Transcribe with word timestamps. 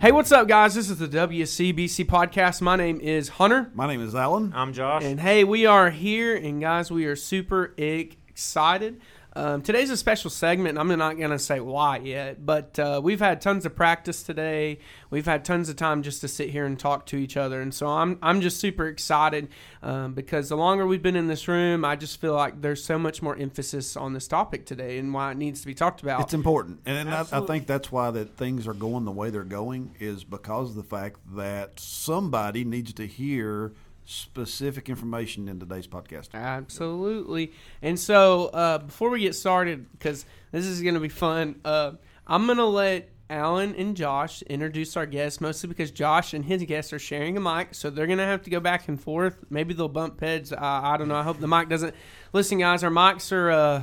Hey, 0.00 0.12
what's 0.12 0.32
up, 0.32 0.48
guys? 0.48 0.74
This 0.74 0.88
is 0.88 0.98
the 0.98 1.06
WCBC 1.06 2.06
podcast. 2.06 2.62
My 2.62 2.74
name 2.74 2.98
is 3.00 3.28
Hunter. 3.28 3.70
My 3.74 3.86
name 3.86 4.00
is 4.00 4.14
Alan. 4.14 4.50
I'm 4.56 4.72
Josh. 4.72 5.04
And 5.04 5.20
hey, 5.20 5.44
we 5.44 5.66
are 5.66 5.90
here, 5.90 6.34
and 6.34 6.58
guys, 6.58 6.90
we 6.90 7.04
are 7.04 7.14
super 7.14 7.74
excited. 7.76 9.02
Um, 9.36 9.62
today's 9.62 9.90
a 9.90 9.96
special 9.96 10.28
segment, 10.28 10.70
and 10.70 10.78
I'm 10.78 10.98
not 10.98 11.16
going 11.16 11.30
to 11.30 11.38
say 11.38 11.60
why 11.60 11.98
yet, 11.98 12.44
but 12.44 12.76
uh, 12.80 13.00
we've 13.02 13.20
had 13.20 13.40
tons 13.40 13.64
of 13.64 13.76
practice 13.76 14.24
today. 14.24 14.78
We've 15.08 15.26
had 15.26 15.44
tons 15.44 15.68
of 15.68 15.76
time 15.76 16.02
just 16.02 16.20
to 16.22 16.28
sit 16.28 16.50
here 16.50 16.66
and 16.66 16.76
talk 16.78 17.06
to 17.06 17.16
each 17.16 17.36
other, 17.36 17.60
and 17.60 17.72
so 17.72 17.86
I'm 17.86 18.18
I'm 18.22 18.40
just 18.40 18.58
super 18.58 18.88
excited 18.88 19.48
um, 19.82 20.14
because 20.14 20.48
the 20.48 20.56
longer 20.56 20.84
we've 20.84 21.02
been 21.02 21.16
in 21.16 21.28
this 21.28 21.46
room, 21.46 21.84
I 21.84 21.94
just 21.94 22.20
feel 22.20 22.34
like 22.34 22.60
there's 22.60 22.82
so 22.82 22.98
much 22.98 23.22
more 23.22 23.36
emphasis 23.36 23.96
on 23.96 24.14
this 24.14 24.26
topic 24.26 24.66
today 24.66 24.98
and 24.98 25.14
why 25.14 25.30
it 25.30 25.36
needs 25.36 25.60
to 25.60 25.66
be 25.66 25.74
talked 25.74 26.02
about. 26.02 26.22
It's 26.22 26.34
important, 26.34 26.80
and 26.84 27.08
I, 27.08 27.20
I 27.30 27.40
think 27.42 27.68
that's 27.68 27.92
why 27.92 28.10
that 28.10 28.36
things 28.36 28.66
are 28.66 28.74
going 28.74 29.04
the 29.04 29.12
way 29.12 29.30
they're 29.30 29.44
going 29.44 29.94
is 30.00 30.24
because 30.24 30.70
of 30.70 30.76
the 30.76 30.82
fact 30.82 31.20
that 31.36 31.78
somebody 31.78 32.64
needs 32.64 32.92
to 32.94 33.06
hear 33.06 33.72
specific 34.04 34.88
information 34.88 35.48
in 35.48 35.60
today's 35.60 35.86
podcast. 35.86 36.30
Absolutely. 36.34 37.52
And 37.82 37.98
so 37.98 38.46
uh, 38.46 38.78
before 38.78 39.10
we 39.10 39.20
get 39.20 39.34
started, 39.34 39.86
because 39.92 40.24
this 40.52 40.66
is 40.66 40.82
going 40.82 40.94
to 40.94 41.00
be 41.00 41.08
fun, 41.08 41.60
uh, 41.64 41.92
I'm 42.26 42.46
going 42.46 42.58
to 42.58 42.64
let 42.64 43.08
Alan 43.30 43.76
and 43.76 43.96
Josh 43.96 44.42
introduce 44.42 44.96
our 44.96 45.06
guests, 45.06 45.40
mostly 45.40 45.68
because 45.68 45.92
Josh 45.92 46.34
and 46.34 46.44
his 46.44 46.64
guests 46.64 46.92
are 46.92 46.98
sharing 46.98 47.36
a 47.36 47.40
mic, 47.40 47.74
so 47.76 47.88
they're 47.88 48.08
going 48.08 48.18
to 48.18 48.24
have 48.24 48.42
to 48.42 48.50
go 48.50 48.58
back 48.58 48.88
and 48.88 49.00
forth. 49.00 49.36
Maybe 49.48 49.72
they'll 49.72 49.88
bump 49.88 50.20
heads. 50.20 50.52
Uh, 50.52 50.56
I 50.60 50.96
don't 50.96 51.06
know. 51.06 51.14
I 51.14 51.22
hope 51.22 51.38
the 51.38 51.46
mic 51.46 51.68
doesn't. 51.68 51.94
Listen, 52.32 52.58
guys, 52.58 52.82
our 52.82 52.90
mics 52.90 53.30
are. 53.30 53.50
Uh, 53.50 53.82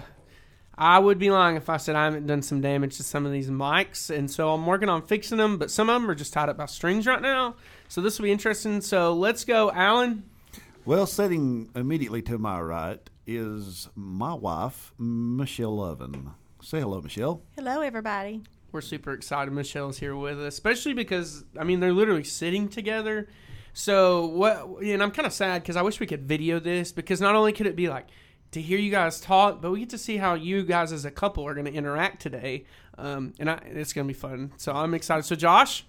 I 0.80 1.00
would 1.00 1.17
be 1.17 1.31
lying 1.31 1.56
if 1.56 1.69
I 1.69 1.78
said 1.78 1.95
I 1.95 2.03
haven't 2.03 2.28
done 2.28 2.44
some 2.44 2.61
damage 2.61 2.97
to 2.97 3.03
some 3.03 3.25
of 3.25 3.31
these 3.31 3.50
mics, 3.50 4.16
and 4.16 4.30
so 4.30 4.53
I'm 4.53 4.66
working 4.66 4.89
on 4.89 5.02
fixing 5.02 5.38
them. 5.38 5.58
But 5.58 5.72
some 5.72 5.89
of 5.89 6.00
them 6.00 6.11
are 6.11 6.16
just 6.16 6.34
tied 6.34 6.50
up 6.50 6.58
by 6.58 6.67
strings 6.67 7.08
right 7.08 7.22
now, 7.22 7.56
so 7.88 8.02
this 8.02 8.17
will 8.17 8.23
be 8.23 8.31
interesting. 8.31 8.81
So 8.81 9.13
let's 9.13 9.45
go, 9.45 9.71
Alan. 9.71 10.23
Well, 10.85 11.05
sitting 11.05 11.69
immediately 11.75 12.21
to 12.23 12.38
my 12.38 12.61
right 12.61 13.09
is 13.25 13.89
my 13.95 14.33
wife, 14.33 14.94
Michelle 14.97 15.75
Lovin. 15.75 16.31
Say 16.61 16.79
hello, 16.79 17.02
Michelle. 17.02 17.41
Hello, 17.55 17.81
everybody. 17.81 18.41
We're 18.71 18.81
super 18.81 19.13
excited 19.13 19.53
Michelle's 19.53 19.97
here 19.97 20.16
with 20.16 20.39
us, 20.39 20.53
especially 20.53 20.94
because 20.94 21.44
I 21.59 21.63
mean 21.63 21.79
they're 21.79 21.94
literally 21.94 22.23
sitting 22.23 22.69
together. 22.69 23.27
So 23.73 24.27
what? 24.27 24.81
And 24.81 25.01
I'm 25.03 25.11
kind 25.11 25.25
of 25.25 25.33
sad 25.33 25.61
because 25.61 25.75
I 25.75 25.81
wish 25.81 25.99
we 25.99 26.07
could 26.07 26.23
video 26.23 26.59
this 26.59 26.91
because 26.91 27.22
not 27.22 27.35
only 27.35 27.53
could 27.53 27.67
it 27.67 27.75
be 27.75 27.89
like 27.89 28.07
to 28.51 28.61
hear 28.61 28.79
you 28.79 28.91
guys 28.91 29.19
talk, 29.19 29.61
but 29.61 29.72
we 29.72 29.79
get 29.79 29.89
to 29.91 29.97
see 29.97 30.17
how 30.17 30.33
you 30.33 30.63
guys 30.63 30.91
as 30.91 31.05
a 31.05 31.11
couple 31.11 31.45
are 31.45 31.53
going 31.53 31.66
to 31.66 31.73
interact 31.73 32.22
today, 32.22 32.66
um, 32.97 33.33
and 33.39 33.49
I, 33.49 33.61
it's 33.66 33.94
going 33.94 34.07
to 34.07 34.13
be 34.13 34.17
fun. 34.17 34.53
So 34.57 34.72
I'm 34.73 34.94
excited. 34.94 35.25
So 35.25 35.35
Josh, 35.35 35.85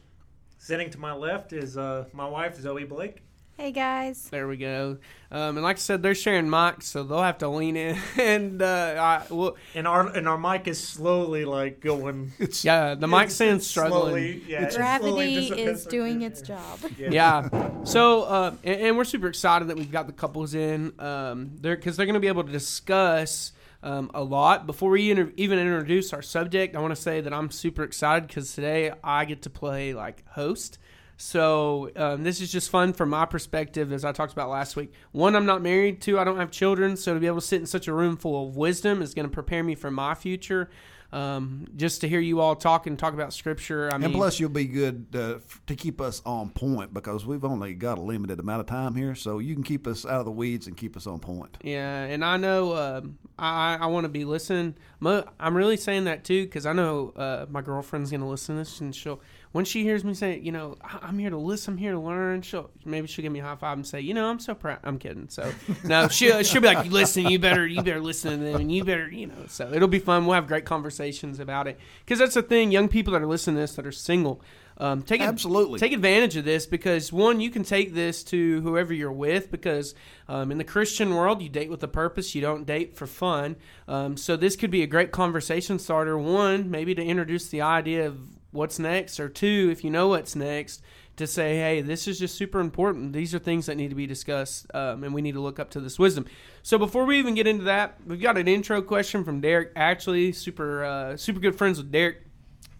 sitting 0.58 0.90
to 0.90 0.98
my 0.98 1.12
left 1.12 1.52
is 1.52 1.76
uh, 1.76 2.04
my 2.12 2.26
wife 2.26 2.56
Zoe 2.60 2.84
Blake. 2.84 3.22
Hey 3.56 3.72
guys. 3.72 4.28
There 4.30 4.46
we 4.46 4.56
go. 4.56 4.98
Um, 5.32 5.56
and 5.56 5.62
like 5.62 5.76
I 5.76 5.80
said, 5.80 6.00
they're 6.00 6.14
sharing 6.14 6.46
mics, 6.46 6.84
so 6.84 7.02
they'll 7.02 7.24
have 7.24 7.38
to 7.38 7.48
lean 7.48 7.76
in. 7.76 7.98
and 8.16 8.62
uh, 8.62 8.94
I, 9.28 9.34
well, 9.34 9.56
and 9.74 9.88
our 9.88 10.06
and 10.06 10.28
our 10.28 10.38
mic 10.38 10.68
is 10.68 10.80
slowly 10.80 11.44
like 11.44 11.80
going. 11.80 12.30
It's 12.38 12.64
yeah, 12.64 12.94
the 12.94 13.08
mic 13.08 13.32
sounds 13.32 13.66
struggling. 13.66 14.00
Slowly, 14.00 14.42
yeah, 14.46 14.70
Gravity 14.70 15.48
is 15.48 15.86
doing 15.86 16.22
its 16.22 16.40
job. 16.40 16.78
Yeah. 16.98 17.48
yeah. 17.52 17.84
So, 17.84 18.22
uh, 18.22 18.54
and, 18.62 18.80
and, 18.80 18.96
we're 18.96 19.04
super 19.04 19.26
excited 19.26 19.68
that 19.68 19.76
we've 19.76 19.90
got 19.90 20.06
the 20.06 20.12
couples 20.12 20.54
in. 20.54 20.92
Um, 21.00 21.50
they're 21.60 21.76
because 21.76 21.96
they're 21.96 22.06
going 22.06 22.14
to 22.14 22.20
be 22.20 22.28
able 22.28 22.44
to 22.44 22.52
discuss. 22.52 23.52
Um, 23.80 24.10
a 24.12 24.24
lot. 24.24 24.66
Before 24.66 24.90
we 24.90 25.10
inter- 25.10 25.32
even 25.36 25.58
introduce 25.58 26.12
our 26.12 26.22
subject, 26.22 26.74
I 26.74 26.80
want 26.80 26.96
to 26.96 27.00
say 27.00 27.20
that 27.20 27.32
I'm 27.32 27.50
super 27.50 27.84
excited 27.84 28.26
because 28.26 28.52
today 28.52 28.92
I 29.04 29.24
get 29.24 29.42
to 29.42 29.50
play 29.50 29.94
like 29.94 30.26
host. 30.30 30.78
So 31.16 31.90
um, 31.96 32.22
this 32.22 32.40
is 32.40 32.50
just 32.50 32.70
fun 32.70 32.92
from 32.92 33.10
my 33.10 33.24
perspective, 33.24 33.92
as 33.92 34.04
I 34.04 34.12
talked 34.12 34.32
about 34.32 34.50
last 34.50 34.76
week. 34.76 34.92
One, 35.10 35.34
I'm 35.34 35.46
not 35.46 35.62
married. 35.62 36.00
Two, 36.00 36.18
I 36.18 36.24
don't 36.24 36.38
have 36.38 36.52
children. 36.52 36.96
So 36.96 37.12
to 37.12 37.20
be 37.20 37.26
able 37.26 37.40
to 37.40 37.46
sit 37.46 37.60
in 37.60 37.66
such 37.66 37.88
a 37.88 37.92
room 37.92 38.16
full 38.16 38.48
of 38.48 38.56
wisdom 38.56 39.02
is 39.02 39.14
going 39.14 39.28
to 39.28 39.32
prepare 39.32 39.64
me 39.64 39.74
for 39.74 39.90
my 39.90 40.14
future. 40.14 40.70
Um, 41.10 41.66
just 41.74 42.02
to 42.02 42.08
hear 42.08 42.20
you 42.20 42.40
all 42.40 42.54
talk 42.54 42.86
and 42.86 42.98
talk 42.98 43.14
about 43.14 43.32
scripture. 43.32 43.90
I 43.90 43.94
and 43.94 44.04
mean, 44.04 44.12
plus, 44.12 44.38
you'll 44.38 44.50
be 44.50 44.66
good 44.66 45.06
uh, 45.14 45.38
to 45.66 45.74
keep 45.74 46.00
us 46.00 46.20
on 46.26 46.50
point 46.50 46.92
because 46.92 47.24
we've 47.24 47.44
only 47.44 47.72
got 47.74 47.96
a 47.96 48.02
limited 48.02 48.38
amount 48.38 48.60
of 48.60 48.66
time 48.66 48.94
here, 48.94 49.14
so 49.14 49.38
you 49.38 49.54
can 49.54 49.62
keep 49.62 49.86
us 49.86 50.04
out 50.04 50.20
of 50.20 50.26
the 50.26 50.30
weeds 50.30 50.66
and 50.66 50.76
keep 50.76 50.96
us 50.96 51.06
on 51.06 51.18
point. 51.18 51.56
Yeah, 51.62 52.02
and 52.02 52.22
I 52.24 52.36
know 52.36 52.72
uh, 52.72 53.00
I 53.38 53.78
I 53.80 53.86
want 53.86 54.04
to 54.04 54.10
be 54.10 54.24
listening. 54.24 54.74
I'm 55.02 55.56
really 55.56 55.76
saying 55.78 56.04
that 56.04 56.24
too 56.24 56.44
because 56.44 56.66
I 56.66 56.72
know 56.72 57.14
uh, 57.16 57.46
my 57.48 57.62
girlfriend's 57.62 58.10
going 58.10 58.20
to 58.20 58.26
listen 58.26 58.56
to 58.56 58.60
this 58.60 58.80
and 58.80 58.94
she'll 58.94 59.20
when 59.52 59.64
she 59.64 59.82
hears 59.82 60.04
me 60.04 60.14
say, 60.14 60.38
you 60.38 60.52
know, 60.52 60.76
I'm 60.82 61.18
here 61.18 61.30
to 61.30 61.36
listen, 61.36 61.74
I'm 61.74 61.78
here 61.78 61.92
to 61.92 61.98
learn, 61.98 62.42
she'll 62.42 62.70
maybe 62.84 63.06
she'll 63.06 63.22
give 63.22 63.32
me 63.32 63.40
a 63.40 63.44
high 63.44 63.56
five 63.56 63.78
and 63.78 63.86
say, 63.86 64.00
you 64.00 64.14
know, 64.14 64.28
I'm 64.28 64.40
so 64.40 64.54
proud. 64.54 64.80
I'm 64.84 64.98
kidding. 64.98 65.28
So 65.28 65.50
no, 65.84 66.08
she'll 66.08 66.42
she'll 66.42 66.60
be 66.60 66.68
like, 66.68 66.86
listen, 66.90 67.26
you 67.26 67.38
better 67.38 67.66
you 67.66 67.82
better 67.82 68.00
listen 68.00 68.38
to 68.38 68.44
them, 68.44 68.60
and 68.60 68.72
you 68.72 68.84
better 68.84 69.10
you 69.10 69.26
know. 69.26 69.46
So 69.48 69.72
it'll 69.72 69.88
be 69.88 69.98
fun. 69.98 70.26
We'll 70.26 70.34
have 70.34 70.46
great 70.46 70.64
conversations 70.64 71.40
about 71.40 71.66
it 71.66 71.78
because 72.04 72.18
that's 72.18 72.34
the 72.34 72.42
thing. 72.42 72.72
Young 72.72 72.88
people 72.88 73.12
that 73.14 73.22
are 73.22 73.26
listening 73.26 73.56
to 73.56 73.60
this 73.60 73.74
that 73.76 73.86
are 73.86 73.92
single. 73.92 74.42
Um, 74.80 75.02
take 75.02 75.20
absolutely 75.20 75.80
take 75.80 75.92
advantage 75.92 76.36
of 76.36 76.44
this 76.44 76.64
because 76.64 77.12
one, 77.12 77.40
you 77.40 77.50
can 77.50 77.64
take 77.64 77.94
this 77.94 78.22
to 78.24 78.60
whoever 78.60 78.94
you're 78.94 79.10
with 79.10 79.50
because 79.50 79.96
um, 80.28 80.52
in 80.52 80.58
the 80.58 80.64
Christian 80.64 81.14
world, 81.14 81.42
you 81.42 81.48
date 81.48 81.68
with 81.68 81.82
a 81.82 81.88
purpose. 81.88 82.32
You 82.36 82.42
don't 82.42 82.64
date 82.64 82.96
for 82.96 83.08
fun. 83.08 83.56
Um, 83.88 84.16
so 84.16 84.36
this 84.36 84.54
could 84.54 84.70
be 84.70 84.84
a 84.84 84.86
great 84.86 85.10
conversation 85.10 85.80
starter. 85.80 86.16
One, 86.16 86.70
maybe 86.70 86.94
to 86.94 87.02
introduce 87.02 87.48
the 87.48 87.62
idea 87.62 88.06
of 88.06 88.37
what's 88.50 88.78
next, 88.78 89.20
or 89.20 89.28
two, 89.28 89.68
if 89.70 89.84
you 89.84 89.90
know 89.90 90.08
what's 90.08 90.34
next, 90.34 90.82
to 91.16 91.26
say, 91.26 91.56
hey, 91.56 91.80
this 91.80 92.06
is 92.06 92.18
just 92.18 92.36
super 92.36 92.60
important. 92.60 93.12
These 93.12 93.34
are 93.34 93.38
things 93.38 93.66
that 93.66 93.76
need 93.76 93.88
to 93.88 93.96
be 93.96 94.06
discussed, 94.06 94.66
um, 94.74 95.04
and 95.04 95.12
we 95.12 95.20
need 95.20 95.32
to 95.32 95.40
look 95.40 95.58
up 95.58 95.70
to 95.70 95.80
this 95.80 95.98
wisdom. 95.98 96.26
So 96.62 96.78
before 96.78 97.04
we 97.04 97.18
even 97.18 97.34
get 97.34 97.46
into 97.46 97.64
that, 97.64 97.98
we've 98.06 98.20
got 98.20 98.38
an 98.38 98.48
intro 98.48 98.80
question 98.82 99.24
from 99.24 99.40
Derek. 99.40 99.72
Actually, 99.76 100.32
super 100.32 100.84
uh, 100.84 101.16
super 101.16 101.40
good 101.40 101.56
friends 101.56 101.78
with 101.78 101.90
Derek. 101.90 102.22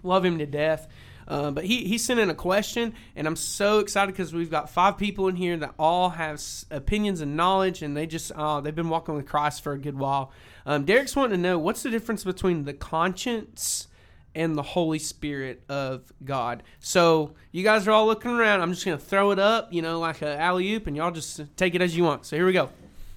Love 0.03 0.25
him 0.25 0.39
to 0.39 0.47
death. 0.47 0.89
Uh, 1.27 1.51
but 1.51 1.65
he, 1.65 1.85
he 1.85 1.99
sent 1.99 2.19
in 2.19 2.31
a 2.31 2.35
question, 2.35 2.95
and 3.15 3.27
I'm 3.27 3.37
so 3.37 3.81
excited 3.81 4.13
because 4.13 4.33
we've 4.33 4.51
got 4.51 4.71
five 4.71 4.97
people 4.97 5.29
in 5.29 5.37
here 5.37 5.59
that 5.59 5.75
all 5.79 6.09
have 6.09 6.43
opinions 6.71 7.21
and 7.21 7.37
knowledge, 7.37 7.83
and 7.83 7.95
they 7.95 8.07
just 8.07 8.33
uh, 8.33 8.63
they've 8.63 8.75
been 8.75 8.89
walking 8.89 9.15
with 9.15 9.27
Christ 9.27 9.63
for 9.63 9.73
a 9.73 9.79
good 9.79 9.99
while. 9.99 10.33
Um, 10.65 10.87
Derek's 10.87 11.15
wanting 11.15 11.37
to 11.37 11.43
know 11.43 11.59
what's 11.59 11.83
the 11.83 11.91
difference 11.91 12.25
between 12.25 12.65
the 12.65 12.73
conscience 12.73 13.89
and 14.35 14.57
the 14.57 14.63
Holy 14.63 14.99
Spirit 14.99 15.63
of 15.69 16.13
God. 16.25 16.63
So 16.81 17.35
you 17.51 17.65
guys 17.65 17.89
are 17.89 17.91
all 17.91 18.07
looking 18.07 18.31
around. 18.31 18.61
I'm 18.61 18.73
just 18.73 18.85
going 18.85 18.99
to 18.99 19.05
throw 19.05 19.31
it 19.31 19.39
up, 19.39 19.73
you 19.73 19.83
know, 19.83 19.99
like 19.99 20.23
a 20.23 20.39
alley 20.39 20.73
oop, 20.73 20.87
and 20.87 20.97
y'all 20.97 21.11
just 21.11 21.41
take 21.57 21.75
it 21.75 21.83
as 21.83 21.97
you 21.97 22.05
want. 22.05 22.27
So 22.27 22.37
here 22.37 22.47
we 22.47 22.53
go. 22.53 22.71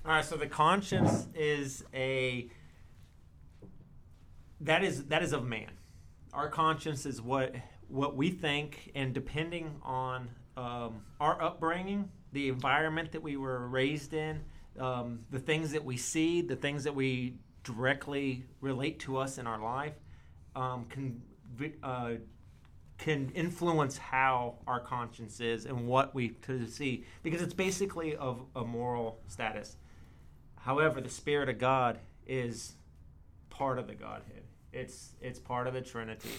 All 0.05 0.11
right. 0.11 0.25
So 0.25 0.35
the 0.35 0.47
conscience 0.47 1.27
is 1.35 1.83
a 1.93 2.47
that 4.61 4.83
is 4.83 5.05
that 5.05 5.23
is 5.23 5.33
of 5.33 5.45
man. 5.45 5.69
Our 6.33 6.49
conscience 6.49 7.05
is 7.05 7.21
what 7.21 7.55
what 7.87 8.15
we 8.15 8.31
think, 8.31 8.91
and 8.95 9.13
depending 9.13 9.75
on 9.83 10.29
um, 10.55 11.01
our 11.19 11.41
upbringing, 11.41 12.09
the 12.31 12.49
environment 12.49 13.11
that 13.11 13.21
we 13.21 13.35
were 13.35 13.67
raised 13.67 14.13
in, 14.13 14.41
um, 14.79 15.19
the 15.29 15.39
things 15.39 15.71
that 15.71 15.83
we 15.83 15.97
see, 15.97 16.41
the 16.41 16.55
things 16.55 16.85
that 16.85 16.95
we 16.95 17.35
directly 17.63 18.45
relate 18.61 18.99
to 18.99 19.17
us 19.17 19.37
in 19.37 19.45
our 19.45 19.61
life 19.61 19.93
um, 20.55 20.85
can 20.85 21.21
uh, 21.83 22.13
can 22.97 23.31
influence 23.33 23.97
how 23.97 24.55
our 24.67 24.79
conscience 24.79 25.39
is 25.39 25.65
and 25.65 25.87
what 25.87 26.13
we 26.13 26.29
to 26.29 26.67
see 26.67 27.03
because 27.23 27.41
it's 27.41 27.53
basically 27.53 28.15
of 28.15 28.45
a 28.55 28.63
moral 28.63 29.19
status. 29.27 29.75
However, 30.59 31.01
the 31.01 31.09
Spirit 31.09 31.49
of 31.49 31.57
God 31.57 31.97
is 32.27 32.75
part 33.49 33.79
of 33.79 33.87
the 33.87 33.95
Godhead. 33.95 34.43
It's 34.71 35.13
it's 35.19 35.39
part 35.39 35.67
of 35.67 35.73
the 35.73 35.81
Trinity, 35.81 36.29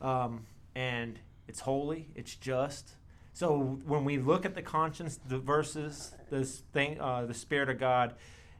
um, 0.00 0.44
and 0.74 1.18
it's 1.46 1.60
holy. 1.60 2.08
It's 2.14 2.34
just. 2.34 2.96
So 3.32 3.80
when 3.86 4.04
we 4.04 4.18
look 4.18 4.44
at 4.44 4.54
the 4.54 4.62
conscience, 4.62 5.18
the 5.26 5.38
this 6.30 6.62
thing, 6.72 7.00
uh, 7.00 7.26
the 7.26 7.34
Spirit 7.34 7.68
of 7.70 7.78
God, 7.78 8.14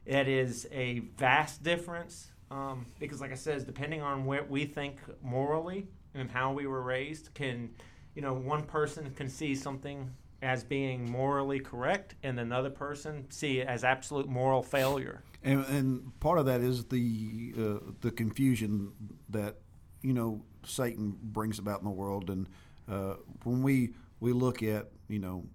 it 0.05 0.27
is 0.27 0.67
a 0.71 0.99
vast 1.17 1.61
difference 1.61 2.30
um, 2.51 2.85
because, 2.99 3.21
like 3.21 3.31
I 3.31 3.35
said, 3.35 3.65
depending 3.65 4.01
on 4.01 4.25
what 4.25 4.49
we 4.49 4.65
think 4.65 4.97
morally 5.23 5.87
and 6.13 6.29
how 6.29 6.51
we 6.51 6.67
were 6.67 6.81
raised, 6.81 7.33
can 7.33 7.69
you 8.13 8.21
know 8.21 8.33
one 8.33 8.63
person 8.63 9.09
can 9.15 9.29
see 9.29 9.55
something 9.55 10.11
as 10.41 10.63
being 10.63 11.09
morally 11.09 11.59
correct, 11.59 12.15
and 12.23 12.39
another 12.39 12.69
person 12.69 13.25
see 13.29 13.59
it 13.59 13.67
as 13.67 13.83
absolute 13.83 14.27
moral 14.27 14.61
failure. 14.61 15.23
And, 15.43 15.65
and 15.65 16.19
part 16.19 16.39
of 16.39 16.45
that 16.47 16.61
is 16.61 16.85
the 16.85 17.53
uh, 17.57 17.91
the 18.01 18.11
confusion 18.11 18.91
that 19.29 19.57
you 20.01 20.13
know 20.13 20.43
Satan 20.65 21.17
brings 21.21 21.57
about 21.57 21.79
in 21.79 21.85
the 21.85 21.91
world, 21.91 22.29
and 22.29 22.49
uh, 22.89 23.15
when 23.43 23.63
we 23.63 23.93
we 24.19 24.33
look 24.33 24.61
at 24.61 24.89
you 25.07 25.19
know 25.19 25.45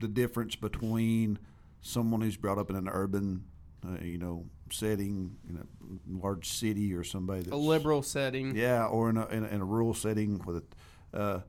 the 0.00 0.08
difference 0.08 0.56
between 0.56 1.38
someone 1.80 2.20
who's 2.20 2.36
brought 2.36 2.58
up 2.58 2.68
in 2.68 2.76
an 2.76 2.88
urban 2.88 3.44
uh, 3.86 4.02
you 4.02 4.18
know 4.18 4.44
setting 4.70 5.36
in 5.48 5.56
a 5.56 6.22
large 6.22 6.48
city 6.48 6.94
or 6.94 7.04
somebody 7.04 7.42
that's 7.42 7.52
a 7.52 7.56
liberal 7.56 8.02
setting. 8.02 8.56
Yeah, 8.56 8.86
or 8.86 9.10
in 9.10 9.16
a, 9.16 9.26
in 9.26 9.44
a, 9.44 9.48
in 9.48 9.60
a 9.60 9.64
rural 9.64 9.94
setting 9.94 10.40
with 10.44 10.64
uh, 11.12 11.40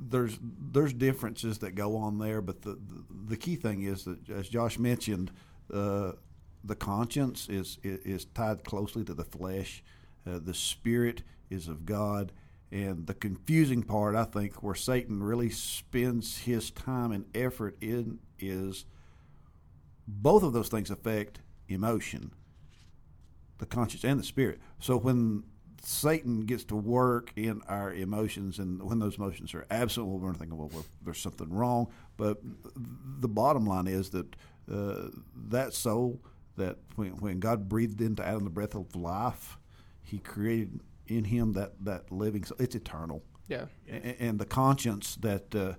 there's 0.00 0.38
there's 0.42 0.92
differences 0.92 1.58
that 1.58 1.74
go 1.74 1.96
on 1.96 2.18
there, 2.18 2.40
but 2.40 2.62
the 2.62 2.70
the, 2.70 3.04
the 3.30 3.36
key 3.36 3.56
thing 3.56 3.82
is 3.82 4.04
that 4.04 4.28
as 4.30 4.48
Josh 4.48 4.78
mentioned, 4.78 5.30
uh, 5.72 6.12
the 6.64 6.76
conscience 6.76 7.48
is, 7.48 7.78
is 7.82 8.24
tied 8.26 8.64
closely 8.64 9.04
to 9.04 9.14
the 9.14 9.24
flesh. 9.24 9.82
Uh, 10.26 10.38
the 10.42 10.54
spirit 10.54 11.22
is 11.50 11.68
of 11.68 11.84
God, 11.84 12.32
and 12.70 13.06
the 13.06 13.14
confusing 13.14 13.82
part, 13.82 14.14
I 14.14 14.24
think, 14.24 14.62
where 14.62 14.74
Satan 14.74 15.22
really 15.22 15.50
spends 15.50 16.38
his 16.38 16.70
time 16.70 17.12
and 17.12 17.24
effort 17.34 17.76
in 17.80 18.20
is 18.38 18.84
both 20.06 20.42
of 20.42 20.52
those 20.52 20.68
things 20.68 20.90
affect 20.90 21.40
emotion, 21.68 22.32
the 23.58 23.66
conscience 23.66 24.04
and 24.04 24.18
the 24.18 24.24
spirit. 24.24 24.60
So 24.78 24.96
when 24.96 25.44
Satan 25.82 26.40
gets 26.42 26.64
to 26.64 26.76
work 26.76 27.32
in 27.36 27.60
our 27.68 27.92
emotions, 27.92 28.58
and 28.58 28.82
when 28.82 28.98
those 28.98 29.16
emotions 29.16 29.54
are 29.54 29.66
absent, 29.70 30.06
well, 30.06 30.18
we're 30.18 30.34
thinking, 30.34 30.56
well, 30.56 30.70
there's 31.02 31.20
something 31.20 31.50
wrong. 31.50 31.88
But 32.16 32.38
the 33.20 33.28
bottom 33.28 33.66
line 33.66 33.86
is 33.86 34.10
that 34.10 34.36
uh, 34.72 35.08
that 35.48 35.74
soul, 35.74 36.20
that 36.56 36.78
when, 36.94 37.10
when 37.16 37.40
God 37.40 37.68
breathed 37.68 38.00
into 38.00 38.24
Adam 38.24 38.44
the 38.44 38.50
breath 38.50 38.74
of 38.74 38.94
life, 38.94 39.58
He 40.02 40.18
created 40.18 40.80
in 41.08 41.24
him 41.24 41.52
that 41.52 41.72
that 41.84 42.10
living 42.10 42.44
soul. 42.44 42.56
It's 42.60 42.74
eternal. 42.74 43.22
Yeah. 43.48 43.66
And, 43.88 44.16
and 44.18 44.38
the 44.38 44.46
conscience 44.46 45.16
that 45.16 45.54
uh, 45.54 45.74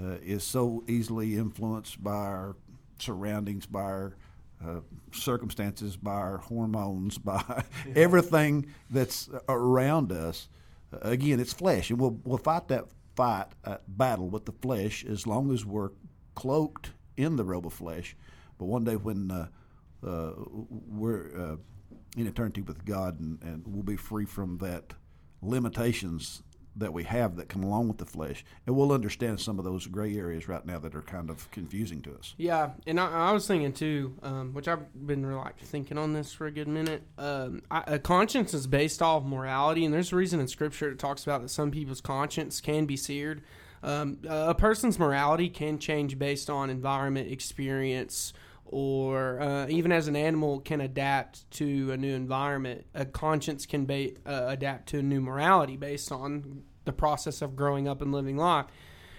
uh, 0.00 0.16
is 0.22 0.42
so 0.42 0.84
easily 0.88 1.36
influenced 1.36 2.02
by 2.02 2.16
our 2.16 2.56
surroundings, 2.98 3.66
by 3.66 3.82
our 3.82 4.16
uh, 4.64 4.80
circumstances, 5.12 5.96
by 5.96 6.12
our 6.14 6.38
hormones, 6.38 7.18
by 7.18 7.42
yeah. 7.86 7.92
everything 7.96 8.66
that's 8.90 9.28
around 9.48 10.12
us. 10.12 10.48
Uh, 10.92 10.98
again, 11.02 11.40
it's 11.40 11.52
flesh, 11.52 11.90
and 11.90 12.00
we'll 12.00 12.18
we'll 12.24 12.38
fight 12.38 12.68
that 12.68 12.86
fight 13.16 13.46
uh, 13.64 13.76
battle 13.86 14.28
with 14.28 14.44
the 14.44 14.52
flesh 14.52 15.04
as 15.04 15.26
long 15.26 15.52
as 15.52 15.64
we're 15.64 15.90
cloaked 16.34 16.92
in 17.16 17.36
the 17.36 17.44
robe 17.44 17.66
of 17.66 17.72
flesh. 17.72 18.16
But 18.58 18.66
one 18.66 18.84
day 18.84 18.96
when 18.96 19.30
uh, 19.30 19.48
uh, 20.06 20.32
we're 20.68 21.58
in 22.16 22.26
eternity 22.26 22.60
with 22.60 22.84
God 22.84 23.20
and, 23.20 23.42
and 23.42 23.62
we'll 23.66 23.82
be 23.82 23.96
free 23.96 24.24
from 24.24 24.58
that 24.58 24.94
limitations 25.42 26.42
that 26.76 26.92
we 26.92 27.04
have 27.04 27.36
that 27.36 27.48
come 27.48 27.62
along 27.62 27.88
with 27.88 27.98
the 27.98 28.04
flesh, 28.04 28.44
and 28.66 28.76
we'll 28.76 28.92
understand 28.92 29.40
some 29.40 29.58
of 29.58 29.64
those 29.64 29.86
gray 29.86 30.16
areas 30.16 30.48
right 30.48 30.64
now 30.64 30.78
that 30.78 30.94
are 30.94 31.02
kind 31.02 31.30
of 31.30 31.50
confusing 31.50 32.02
to 32.02 32.14
us. 32.14 32.34
Yeah, 32.36 32.70
and 32.86 32.98
I, 32.98 33.28
I 33.28 33.32
was 33.32 33.46
thinking 33.46 33.72
too, 33.72 34.14
um, 34.22 34.54
which 34.54 34.68
I've 34.68 35.06
been 35.06 35.30
like 35.34 35.58
thinking 35.58 35.98
on 35.98 36.12
this 36.12 36.32
for 36.32 36.46
a 36.46 36.50
good 36.50 36.68
minute. 36.68 37.02
Um, 37.18 37.62
I, 37.70 37.84
a 37.86 37.98
conscience 37.98 38.54
is 38.54 38.66
based 38.66 39.02
off 39.02 39.24
morality, 39.24 39.84
and 39.84 39.94
there's 39.94 40.12
a 40.12 40.16
reason 40.16 40.40
in 40.40 40.48
Scripture 40.48 40.90
it 40.90 40.98
talks 40.98 41.22
about 41.24 41.42
that 41.42 41.48
some 41.48 41.70
people's 41.70 42.00
conscience 42.00 42.60
can 42.60 42.86
be 42.86 42.96
seared. 42.96 43.42
Um, 43.82 44.18
a 44.26 44.54
person's 44.54 44.98
morality 44.98 45.50
can 45.50 45.78
change 45.78 46.18
based 46.18 46.48
on 46.48 46.70
environment, 46.70 47.30
experience, 47.30 48.32
or 48.66 49.40
uh, 49.40 49.66
even 49.68 49.92
as 49.92 50.08
an 50.08 50.16
animal 50.16 50.60
can 50.60 50.80
adapt 50.80 51.50
to 51.52 51.92
a 51.92 51.96
new 51.96 52.14
environment, 52.14 52.86
a 52.94 53.04
conscience 53.04 53.66
can 53.66 53.84
be, 53.84 54.16
uh, 54.26 54.46
adapt 54.48 54.88
to 54.88 54.98
a 54.98 55.02
new 55.02 55.20
morality 55.20 55.76
based 55.76 56.10
on 56.10 56.62
the 56.84 56.92
process 56.92 57.42
of 57.42 57.56
growing 57.56 57.88
up 57.88 58.02
and 58.02 58.12
living 58.12 58.36
life. 58.36 58.66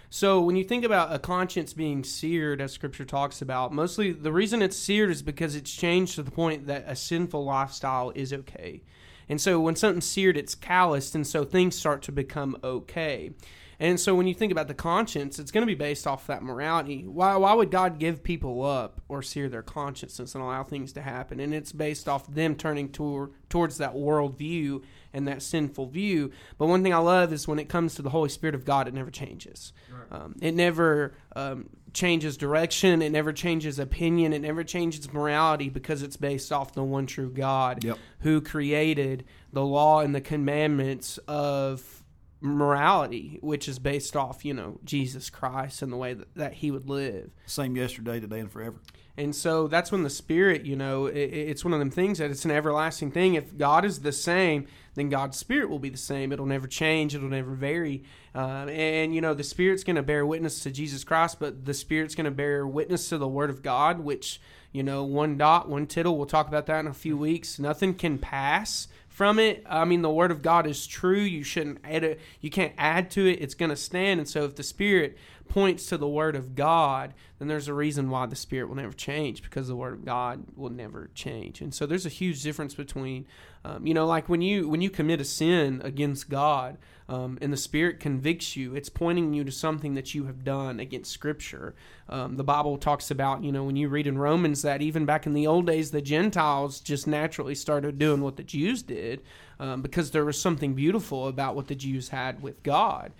So 0.10 0.40
when 0.42 0.56
you 0.56 0.64
think 0.64 0.86
about 0.86 1.14
a 1.14 1.20
conscience 1.20 1.74
being 1.74 2.04
seared, 2.04 2.62
as 2.62 2.72
Scripture 2.72 3.06
talks 3.06 3.42
about, 3.42 3.74
mostly 3.74 4.12
the 4.12 4.32
reason 4.32 4.62
it's 4.62 4.78
seared 4.78 5.10
is 5.10 5.22
because 5.22 5.56
it's 5.56 5.74
changed 5.74 6.16
to 6.16 6.24
the 6.24 6.32
point 6.32 6.68
that 6.68 6.86
a 6.88 6.96
sinful 6.96 7.44
lifestyle 7.44 8.12
is 8.16 8.32
okay. 8.32 8.84
And 9.28 9.42
so 9.42 9.60
when 9.60 9.76
something's 9.76 10.06
seared, 10.06 10.38
it's 10.38 10.56
calloused, 10.56 11.16
and 11.16 11.26
so 11.26 11.44
things 11.44 11.76
start 11.76 12.02
to 12.04 12.12
become 12.12 12.56
okay. 12.64 13.32
And 13.80 14.00
so 14.00 14.16
when 14.16 14.28
you 14.28 14.34
think 14.34 14.52
about 14.52 14.68
the 14.68 14.74
conscience, 14.74 15.40
it's 15.40 15.52
going 15.52 15.62
to 15.64 15.68
be 15.68 15.76
based 15.76 16.08
off 16.08 16.28
that 16.28 16.44
morality. 16.44 17.06
Why, 17.06 17.36
why 17.36 17.54
would 17.54 17.72
God 17.72 18.00
give 18.00 18.24
people 18.24 18.64
up 18.64 19.02
or 19.08 19.22
sear 19.22 19.50
their 19.50 19.64
consciences 19.64 20.34
and 20.34 20.44
allow 20.44 20.64
things 20.64 20.94
to 20.94 21.02
happen? 21.02 21.40
And 21.40 21.54
it's 21.54 21.72
based 21.72 22.08
off 22.08 22.28
them 22.34 22.56
turning 22.56 22.90
toward, 22.90 23.32
towards 23.50 23.78
that 23.78 23.94
worldview 23.94 24.84
and 25.14 25.28
that 25.28 25.42
sinful 25.42 25.88
view. 25.88 26.32
But 26.58 26.68
one 26.68 26.84
thing 26.84 26.94
I 26.94 26.98
love 26.98 27.34
is 27.34 27.48
when 27.48 27.60
it 27.60 27.70
comes 27.70 27.96
to 27.96 28.02
the 28.02 28.10
Holy 28.10 28.30
Spirit 28.30 28.56
of 28.56 28.66
God, 28.66 28.88
it 28.88 28.94
never 28.94 29.12
changes. 29.12 29.74
Right. 29.92 30.22
Um, 30.22 30.36
it 30.42 30.54
never 30.54 31.16
um, 31.36 31.70
changes 31.94 32.38
direction. 32.38 33.02
It 33.02 33.12
never 33.12 33.34
changes 33.34 33.80
opinion. 33.80 34.34
It 34.34 34.42
never 34.42 34.64
changes 34.64 35.12
morality 35.12 35.70
because 35.70 36.04
it's 36.04 36.18
based 36.18 36.52
off 36.52 36.74
the 36.74 36.84
one 36.84 37.08
true 37.08 37.32
God 37.32 37.84
yep. 37.84 37.98
who 38.20 38.42
created 38.42 39.26
the 39.54 39.66
law 39.66 40.02
and 40.02 40.14
the 40.14 40.22
commandments 40.22 41.18
of 41.28 42.04
morality, 42.42 43.40
which 43.42 43.68
is 43.68 43.80
based 43.80 44.16
off, 44.16 44.46
you 44.46 44.54
know, 44.54 44.80
Jesus 44.84 45.30
Christ 45.30 45.82
and 45.82 45.92
the 45.92 45.98
way 45.98 46.14
that, 46.14 46.34
that 46.36 46.54
he 46.56 46.72
would 46.72 46.90
live. 46.90 47.32
Same 47.46 47.76
yesterday, 47.76 48.20
today, 48.20 48.40
and 48.40 48.52
forever. 48.52 48.78
And 49.18 49.34
so 49.34 49.68
that's 49.68 49.94
when 49.94 50.04
the 50.04 50.10
Spirit, 50.10 50.66
you 50.66 50.76
know, 50.76 51.06
it, 51.06 51.16
it's 51.16 51.64
one 51.64 51.74
of 51.74 51.80
them 51.80 51.90
things 51.90 52.18
that 52.18 52.32
it's 52.32 52.44
an 52.44 52.52
everlasting 52.52 53.12
thing. 53.12 53.36
If 53.36 53.58
God 53.58 53.86
is 53.86 54.02
the 54.02 54.12
same, 54.12 54.68
then 54.96 55.08
God's 55.10 55.38
Spirit 55.38 55.70
will 55.70 55.80
be 55.80 55.90
the 55.90 55.98
same. 55.98 56.34
It'll 56.34 56.46
never 56.46 56.68
change. 56.68 57.16
It'll 57.16 57.30
never 57.30 57.54
vary. 57.54 58.04
Uh, 58.34 58.66
and 58.68 59.16
you 59.16 59.22
know, 59.22 59.34
the 59.34 59.44
Spirit's 59.44 59.86
going 59.86 59.96
to 59.96 60.04
bear 60.04 60.26
witness 60.26 60.62
to 60.64 60.72
Jesus 60.72 61.06
Christ, 61.06 61.40
but 61.40 61.64
the 61.64 61.74
Spirit's 61.74 62.14
going 62.14 62.26
to 62.26 62.32
bear 62.32 62.68
witness 62.68 63.08
to 63.10 63.18
the 63.18 63.28
Word 63.28 63.50
of 63.50 63.64
God, 63.64 64.00
which 64.02 64.42
you 64.76 64.84
know, 64.84 65.06
one 65.06 65.38
dot, 65.38 65.70
one 65.70 65.88
tittle. 65.88 66.18
We'll 66.18 66.26
talk 66.26 66.50
about 66.50 66.66
that 66.66 66.82
in 66.82 66.88
a 66.88 66.94
few 66.94 67.16
weeks. 67.16 67.58
Nothing 67.58 67.94
can 67.94 68.18
pass 68.18 68.90
from 69.16 69.40
it. 69.40 69.64
I 69.66 69.86
mean, 69.86 70.02
the 70.02 70.10
word 70.10 70.30
of 70.30 70.42
God 70.42 70.68
is 70.68 70.86
true. 70.86 71.22
You 71.22 71.42
shouldn't 71.42 71.80
add 71.86 72.04
it. 72.04 72.20
You 72.42 72.50
can't 72.50 72.74
add 72.78 73.10
to 73.12 73.26
it. 73.26 73.42
It's 73.42 73.54
going 73.54 73.70
to 73.70 73.78
stand. 73.78 74.20
And 74.20 74.28
so, 74.28 74.44
if 74.44 74.56
the 74.56 74.64
Spirit 74.64 75.18
points 75.48 75.86
to 75.88 75.98
the 75.98 76.08
word 76.08 76.36
of 76.36 76.56
God, 76.56 77.14
then 77.40 77.48
there's 77.48 77.68
a 77.68 77.74
reason 77.74 78.10
why 78.10 78.26
the 78.26 78.36
Spirit 78.36 78.68
will 78.68 78.76
never 78.76 78.94
change 78.94 79.44
because 79.44 79.68
the 79.68 79.76
word 79.76 79.94
of 79.94 80.06
God 80.06 80.46
will 80.56 80.70
never 80.70 81.10
change. 81.14 81.62
And 81.62 81.74
so, 81.74 81.86
there's 81.86 82.06
a 82.06 82.10
huge 82.10 82.42
difference 82.42 82.74
between, 82.74 83.26
um, 83.64 83.86
you 83.86 83.94
know, 83.94 84.06
like 84.06 84.30
when 84.30 84.42
you 84.42 84.68
when 84.70 84.82
you 84.82 84.90
commit 84.90 85.22
a 85.22 85.26
sin 85.26 85.82
against 85.84 86.30
God 86.30 86.78
um, 87.08 87.38
and 87.42 87.54
the 87.54 87.58
Spirit 87.58 88.00
convicts 88.00 88.56
you, 88.56 88.76
it's 88.76 88.90
pointing 88.90 89.34
you 89.34 89.44
to 89.44 89.52
something 89.52 89.94
that 89.94 90.16
you 90.16 90.26
have 90.26 90.44
done 90.44 90.80
against 90.80 91.12
Scripture. 91.12 91.76
Um, 92.10 92.36
the 92.36 92.44
Bible 92.44 92.78
talks 92.78 93.12
about, 93.12 93.44
you 93.44 93.52
know, 93.52 93.64
when 93.64 93.76
you 93.76 93.90
read 93.90 94.08
in 94.08 94.18
Romans 94.18 94.62
that 94.64 94.82
even 94.82 95.06
back 95.06 95.26
in 95.26 95.34
the 95.34 95.48
old 95.48 95.68
days, 95.68 95.92
the 95.92 96.02
Gentiles 96.02 96.80
just 96.80 97.08
naturally 97.08 97.56
started 97.56 98.00
doing 98.00 98.22
what 98.22 98.38
the 98.38 98.44
Jews 98.44 98.82
did 98.82 99.22
um, 99.60 99.82
because 99.82 100.12
there 100.12 100.26
was 100.26 100.40
something 100.40 100.74
beautiful 100.74 101.28
about 101.28 101.56
what 101.56 101.68
the 101.68 101.76
Jews 101.76 102.10
had 102.10 102.42
with 102.42 102.64
God. 102.64 103.12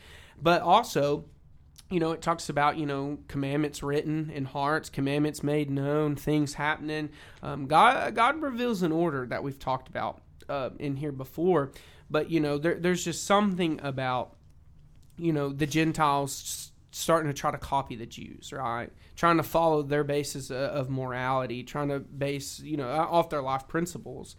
But 0.42 0.62
also, 0.62 1.26
you 1.90 2.00
know, 2.00 2.12
it 2.12 2.22
talks 2.22 2.50
about, 2.50 2.78
you 2.78 2.86
know, 2.86 3.20
commandments 3.28 3.84
written 3.84 4.32
in 4.32 4.46
hearts, 4.46 4.90
commandments 4.90 5.44
made 5.44 5.70
known, 5.70 6.16
things 6.16 6.56
happening. 6.56 7.10
Um, 7.44 7.68
God, 7.68 8.16
God 8.16 8.42
reveals 8.42 8.82
an 8.82 8.92
order 8.92 9.28
that 9.28 9.44
we've 9.44 9.60
talked 9.60 9.88
about 9.88 10.22
uh, 10.50 10.72
in 10.80 10.96
here 10.96 11.12
before. 11.12 11.72
But 12.10 12.30
you 12.30 12.40
know, 12.40 12.58
there, 12.58 12.76
there's 12.76 13.04
just 13.04 13.26
something 13.26 13.80
about 13.84 14.36
you 15.18 15.34
know 15.34 15.50
the 15.50 15.66
Gentiles 15.66 16.72
starting 16.92 17.30
to 17.30 17.34
try 17.34 17.52
to 17.52 17.58
copy 17.58 17.96
the 17.96 18.06
Jews, 18.06 18.54
right? 18.54 18.92
Trying 19.16 19.38
to 19.38 19.44
follow 19.44 19.82
their 19.82 20.04
basis 20.04 20.52
of 20.52 20.90
morality, 20.90 21.64
trying 21.64 21.90
to 21.90 22.00
base 22.00 22.60
you 22.60 22.78
know 22.78 22.90
off 22.90 23.30
their 23.30 23.42
life 23.42 23.68
principles. 23.68 24.36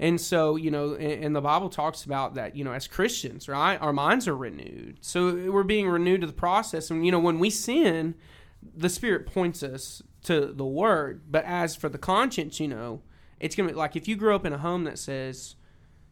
And 0.00 0.20
so, 0.20 0.56
you 0.56 0.70
know, 0.70 0.94
and, 0.94 1.34
the 1.34 1.40
Bible 1.40 1.68
talks 1.68 2.04
about 2.04 2.34
that, 2.34 2.54
you 2.54 2.62
know, 2.62 2.72
as 2.72 2.86
Christians, 2.86 3.48
right? 3.48 3.76
Our 3.76 3.92
minds 3.92 4.28
are 4.28 4.36
renewed. 4.36 4.98
So 5.00 5.50
we're 5.50 5.64
being 5.64 5.88
renewed 5.88 6.20
to 6.20 6.26
the 6.26 6.32
process. 6.32 6.90
And, 6.90 7.04
you 7.04 7.10
know, 7.10 7.18
when 7.18 7.40
we 7.40 7.50
sin, 7.50 8.14
the 8.62 8.88
Spirit 8.88 9.26
points 9.26 9.62
us 9.62 10.02
to 10.24 10.52
the 10.52 10.64
Word. 10.64 11.22
But 11.28 11.44
as 11.44 11.74
for 11.74 11.88
the 11.88 11.98
conscience, 11.98 12.60
you 12.60 12.68
know, 12.68 13.02
it's 13.40 13.56
going 13.56 13.68
to 13.68 13.74
be 13.74 13.78
like 13.78 13.96
if 13.96 14.06
you 14.06 14.14
grew 14.14 14.34
up 14.34 14.46
in 14.46 14.52
a 14.52 14.58
home 14.58 14.84
that 14.84 14.98
says, 14.98 15.56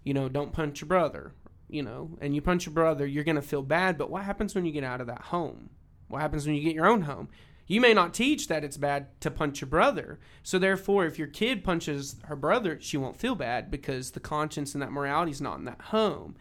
you 0.03 0.15
know, 0.15 0.29
don't 0.29 0.53
punch 0.53 0.81
your 0.81 0.89
brother, 0.89 1.33
you 1.69 1.83
know, 1.83 2.17
and 2.21 2.35
you 2.35 2.41
punch 2.41 2.67
your 2.67 2.73
brother, 2.73 3.07
you're 3.07 3.25
going 3.25 3.37
to 3.37 3.43
feel 3.43 3.63
bad. 3.63 3.99
But 3.99 4.11
what 4.11 4.23
happens 4.23 4.55
when 4.55 4.65
you 4.65 4.73
get 4.73 4.85
out 4.85 5.01
of 5.01 5.07
that 5.09 5.23
home? 5.23 5.71
What 6.09 6.23
happens 6.23 6.47
when 6.47 6.55
you 6.55 6.63
get 6.63 6.75
your 6.75 6.87
own 6.87 7.03
home? 7.03 7.29
You 7.67 7.81
may 7.81 7.95
not 7.95 8.15
teach 8.15 8.47
that 8.49 8.65
it's 8.65 8.77
bad 8.77 9.21
to 9.21 9.31
punch 9.31 9.61
your 9.61 9.69
brother. 9.69 10.21
So 10.43 10.59
therefore, 10.59 11.05
if 11.05 11.19
your 11.19 11.27
kid 11.27 11.65
punches 11.65 12.17
her 12.25 12.37
brother, 12.37 12.79
she 12.81 12.97
won't 12.97 13.17
feel 13.17 13.35
bad 13.35 13.71
because 13.71 14.13
the 14.13 14.21
conscience 14.21 14.75
and 14.75 14.83
that 14.83 14.93
morality 14.93 15.33
is 15.33 15.41
not 15.41 15.59
in 15.59 15.65
that 15.65 15.81
home. 15.81 16.37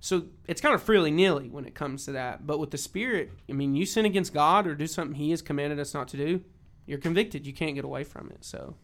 So 0.00 0.26
it's 0.46 0.60
kind 0.60 0.74
of 0.74 0.82
freely 0.82 1.10
nilly 1.10 1.48
when 1.48 1.64
it 1.64 1.74
comes 1.74 2.04
to 2.04 2.12
that. 2.12 2.46
But 2.46 2.60
with 2.60 2.70
the 2.70 2.78
spirit, 2.78 3.32
I 3.48 3.52
mean, 3.52 3.74
you 3.74 3.84
sin 3.84 4.04
against 4.04 4.32
God 4.32 4.68
or 4.68 4.74
do 4.76 4.86
something 4.86 5.16
He 5.16 5.30
has 5.30 5.42
commanded 5.42 5.80
us 5.80 5.94
not 5.94 6.06
to 6.08 6.16
do, 6.16 6.44
you're 6.86 6.98
convicted. 6.98 7.46
You 7.46 7.52
can't 7.52 7.74
get 7.74 7.84
away 7.84 8.04
from 8.04 8.30
it. 8.30 8.44
So. 8.44 8.76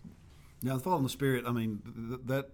Now, 0.63 0.75
the 0.75 0.81
fall 0.81 0.97
in 0.97 1.05
the 1.05 1.09
spirit. 1.09 1.45
I 1.47 1.53
mean, 1.53 1.81
th- 2.09 2.21
that 2.27 2.51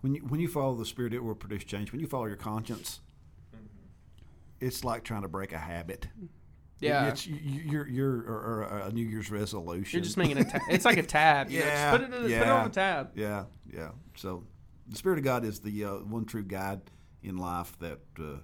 when 0.00 0.14
you 0.14 0.20
when 0.22 0.40
you 0.40 0.48
follow 0.48 0.74
the 0.76 0.86
spirit, 0.86 1.12
it 1.12 1.22
will 1.24 1.34
produce 1.34 1.64
change. 1.64 1.90
When 1.90 2.00
you 2.00 2.06
follow 2.06 2.26
your 2.26 2.36
conscience, 2.36 3.00
mm-hmm. 3.54 3.66
it's 4.60 4.84
like 4.84 5.04
trying 5.04 5.22
to 5.22 5.28
break 5.28 5.52
a 5.52 5.58
habit. 5.58 6.06
Yeah, 6.80 7.08
it's 7.08 7.26
you're 7.26 7.86
you're 7.86 8.16
or, 8.22 8.82
a 8.86 8.92
New 8.92 9.06
Year's 9.06 9.30
resolution. 9.30 9.98
You're 9.98 10.04
just 10.04 10.16
making 10.16 10.38
a. 10.38 10.44
Ta- 10.44 10.60
it's 10.70 10.84
like 10.84 10.96
a 10.96 11.02
tab. 11.18 11.50
yeah, 11.50 11.90
put 11.92 12.02
it, 12.02 12.10
yeah, 12.30 12.38
put 12.38 12.48
it 12.48 12.50
on 12.50 12.64
the 12.64 12.70
tab. 12.70 13.10
Yeah, 13.14 13.44
yeah. 13.70 13.90
So 14.16 14.44
the 14.88 14.96
spirit 14.96 15.18
of 15.18 15.24
God 15.24 15.44
is 15.44 15.60
the 15.60 15.84
uh, 15.84 15.94
one 15.96 16.24
true 16.24 16.42
guide 16.42 16.80
in 17.22 17.36
life 17.36 17.78
that 17.80 18.00
uh, 18.18 18.38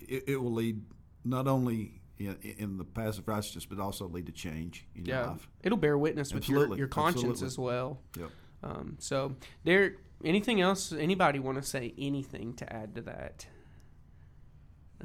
it, 0.00 0.24
it, 0.28 0.36
will 0.40 0.52
lead 0.52 0.80
not 1.24 1.48
only 1.48 2.00
in, 2.18 2.36
in 2.58 2.78
the 2.78 2.84
path 2.84 3.18
of 3.18 3.26
righteousness, 3.26 3.66
but 3.66 3.80
also 3.80 4.08
lead 4.08 4.26
to 4.26 4.32
change 4.32 4.86
in 4.94 5.04
yeah. 5.04 5.18
your 5.18 5.26
life. 5.28 5.48
It'll 5.62 5.78
bear 5.78 5.98
witness 5.98 6.32
with 6.32 6.48
your, 6.48 6.76
your 6.76 6.86
conscience 6.86 7.42
Absolutely. 7.42 7.46
as 7.46 7.58
well. 7.58 8.00
Yep. 8.18 8.30
Um, 8.62 8.96
so, 8.98 9.34
there. 9.64 9.96
Anything 10.24 10.62
else? 10.62 10.92
Anybody 10.92 11.38
want 11.40 11.58
to 11.58 11.62
say 11.62 11.92
anything 11.98 12.54
to 12.54 12.72
add 12.72 12.94
to 12.94 13.02
that? 13.02 13.46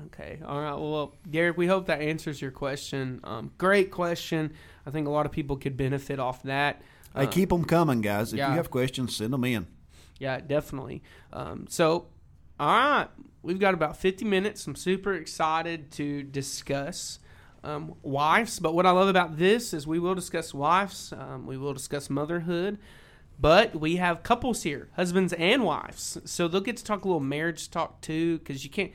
Okay. 0.07 0.39
All 0.45 0.59
right. 0.61 0.73
Well, 0.73 1.15
Garrett, 1.29 1.57
we 1.57 1.67
hope 1.67 1.87
that 1.87 2.01
answers 2.01 2.41
your 2.41 2.51
question. 2.51 3.19
Um, 3.23 3.51
great 3.57 3.91
question. 3.91 4.53
I 4.85 4.91
think 4.91 5.07
a 5.07 5.11
lot 5.11 5.25
of 5.25 5.31
people 5.31 5.57
could 5.57 5.75
benefit 5.77 6.19
off 6.19 6.43
that. 6.43 6.81
Hey, 7.15 7.23
Uh, 7.23 7.27
keep 7.27 7.49
them 7.49 7.65
coming, 7.65 8.01
guys. 8.01 8.31
If 8.33 8.37
yeah. 8.39 8.49
you 8.49 8.55
have 8.55 8.71
questions, 8.71 9.15
send 9.15 9.33
them 9.33 9.43
in. 9.43 9.67
Yeah, 10.17 10.39
definitely. 10.39 11.01
Um, 11.33 11.65
so, 11.67 12.07
all 12.59 12.67
right, 12.73 13.07
we've 13.41 13.59
got 13.59 13.73
about 13.73 13.97
50 13.97 14.23
minutes. 14.23 14.65
I'm 14.65 14.75
super 14.75 15.13
excited 15.13 15.91
to 15.93 16.23
discuss 16.23 17.19
um, 17.63 17.95
wives. 18.01 18.59
But 18.59 18.73
what 18.73 18.85
I 18.85 18.91
love 18.91 19.07
about 19.09 19.37
this 19.37 19.73
is 19.73 19.85
we 19.85 19.99
will 19.99 20.15
discuss 20.15 20.53
wives, 20.53 21.13
um, 21.17 21.45
we 21.45 21.57
will 21.57 21.73
discuss 21.73 22.09
motherhood. 22.09 22.77
But 23.39 23.75
we 23.75 23.95
have 23.95 24.21
couples 24.21 24.61
here, 24.61 24.89
husbands 24.95 25.33
and 25.33 25.63
wives. 25.63 26.19
So 26.25 26.47
they'll 26.47 26.61
get 26.61 26.77
to 26.77 26.83
talk 26.83 27.03
a 27.03 27.07
little 27.07 27.19
marriage 27.19 27.71
talk 27.71 27.99
too, 28.01 28.37
because 28.37 28.63
you 28.63 28.69
can't, 28.69 28.91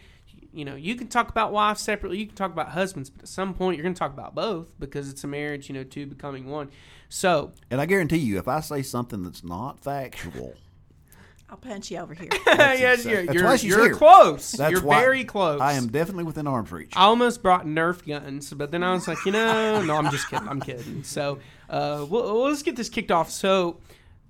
you 0.57 0.65
know, 0.65 0.75
you 0.75 0.95
can 0.97 1.09
talk 1.09 1.29
about 1.29 1.53
wives 1.53 1.81
separately, 1.81 2.19
you 2.19 2.27
can 2.27 2.35
talk 2.37 2.51
about 2.53 2.71
husbands, 2.71 3.11
but 3.11 3.23
at 3.25 3.29
some 3.29 3.53
point 3.55 3.77
you're 3.77 3.83
going 3.83 3.95
to 3.95 3.99
talk 3.99 4.13
about 4.13 4.35
both 4.35 4.79
because 4.81 5.11
it's 5.11 5.23
a 5.23 5.27
marriage, 5.27 5.69
you 5.69 5.75
know, 5.75 5.85
two 5.85 6.07
becoming 6.07 6.47
one. 6.49 6.71
So, 7.09 7.53
And 7.71 7.81
I 7.81 7.87
guarantee 7.87 8.17
you, 8.19 8.39
if 8.39 8.49
I 8.49 8.61
say 8.61 8.83
something 8.83 9.23
that's 9.23 9.45
not 9.45 9.79
factual, 9.81 10.55
I'll 11.49 11.57
punch 11.59 11.93
you 11.93 11.99
over 11.99 12.13
here. 12.15 12.29
yes, 12.47 13.01
exact- 13.01 13.05
you're, 13.07 13.23
that's 13.27 13.35
you're, 13.35 13.45
why 13.45 13.57
she's 13.57 13.71
you're 13.71 13.85
here. 13.85 13.95
close. 13.95 14.51
that's 14.53 14.73
you're 14.73 14.83
why 14.83 14.99
very 14.99 15.23
close. 15.25 15.61
I 15.61 15.75
am 15.75 15.87
definitely 15.87 16.25
within 16.25 16.47
arm's 16.49 16.73
reach. 16.73 16.93
I 16.97 17.03
almost 17.03 17.41
brought 17.43 17.65
Nerf 17.67 18.05
guns, 18.05 18.53
but 18.53 18.73
then 18.73 18.83
I 18.83 18.93
was 18.93 19.07
like, 19.07 19.19
you 19.25 19.31
know, 19.31 19.81
no, 19.83 19.95
I'm 19.95 20.11
just 20.11 20.29
kidding. 20.29 20.49
I'm 20.49 20.61
kidding. 20.61 21.05
So, 21.05 21.39
uh, 21.71 22.05
well, 22.09 22.25
well, 22.25 22.43
let's 22.45 22.63
get 22.65 22.75
this 22.75 22.89
kicked 22.89 23.13
off. 23.13 23.31
So, 23.31 23.79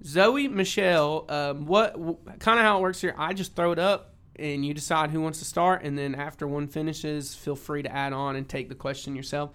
Zoe, 0.04 0.48
Michelle, 0.48 1.24
um, 1.30 1.64
what 1.64 1.94
w- 1.94 2.18
kind 2.38 2.58
of 2.58 2.66
how 2.66 2.78
it 2.78 2.82
works 2.82 3.00
here? 3.00 3.14
I 3.16 3.32
just 3.32 3.56
throw 3.56 3.72
it 3.72 3.78
up, 3.78 4.12
and 4.38 4.64
you 4.64 4.74
decide 4.74 5.10
who 5.10 5.20
wants 5.20 5.38
to 5.40 5.44
start, 5.44 5.82
and 5.82 5.98
then 5.98 6.14
after 6.14 6.46
one 6.46 6.68
finishes, 6.68 7.34
feel 7.34 7.56
free 7.56 7.82
to 7.82 7.92
add 7.92 8.12
on 8.12 8.36
and 8.36 8.48
take 8.48 8.68
the 8.68 8.74
question 8.74 9.16
yourself. 9.16 9.50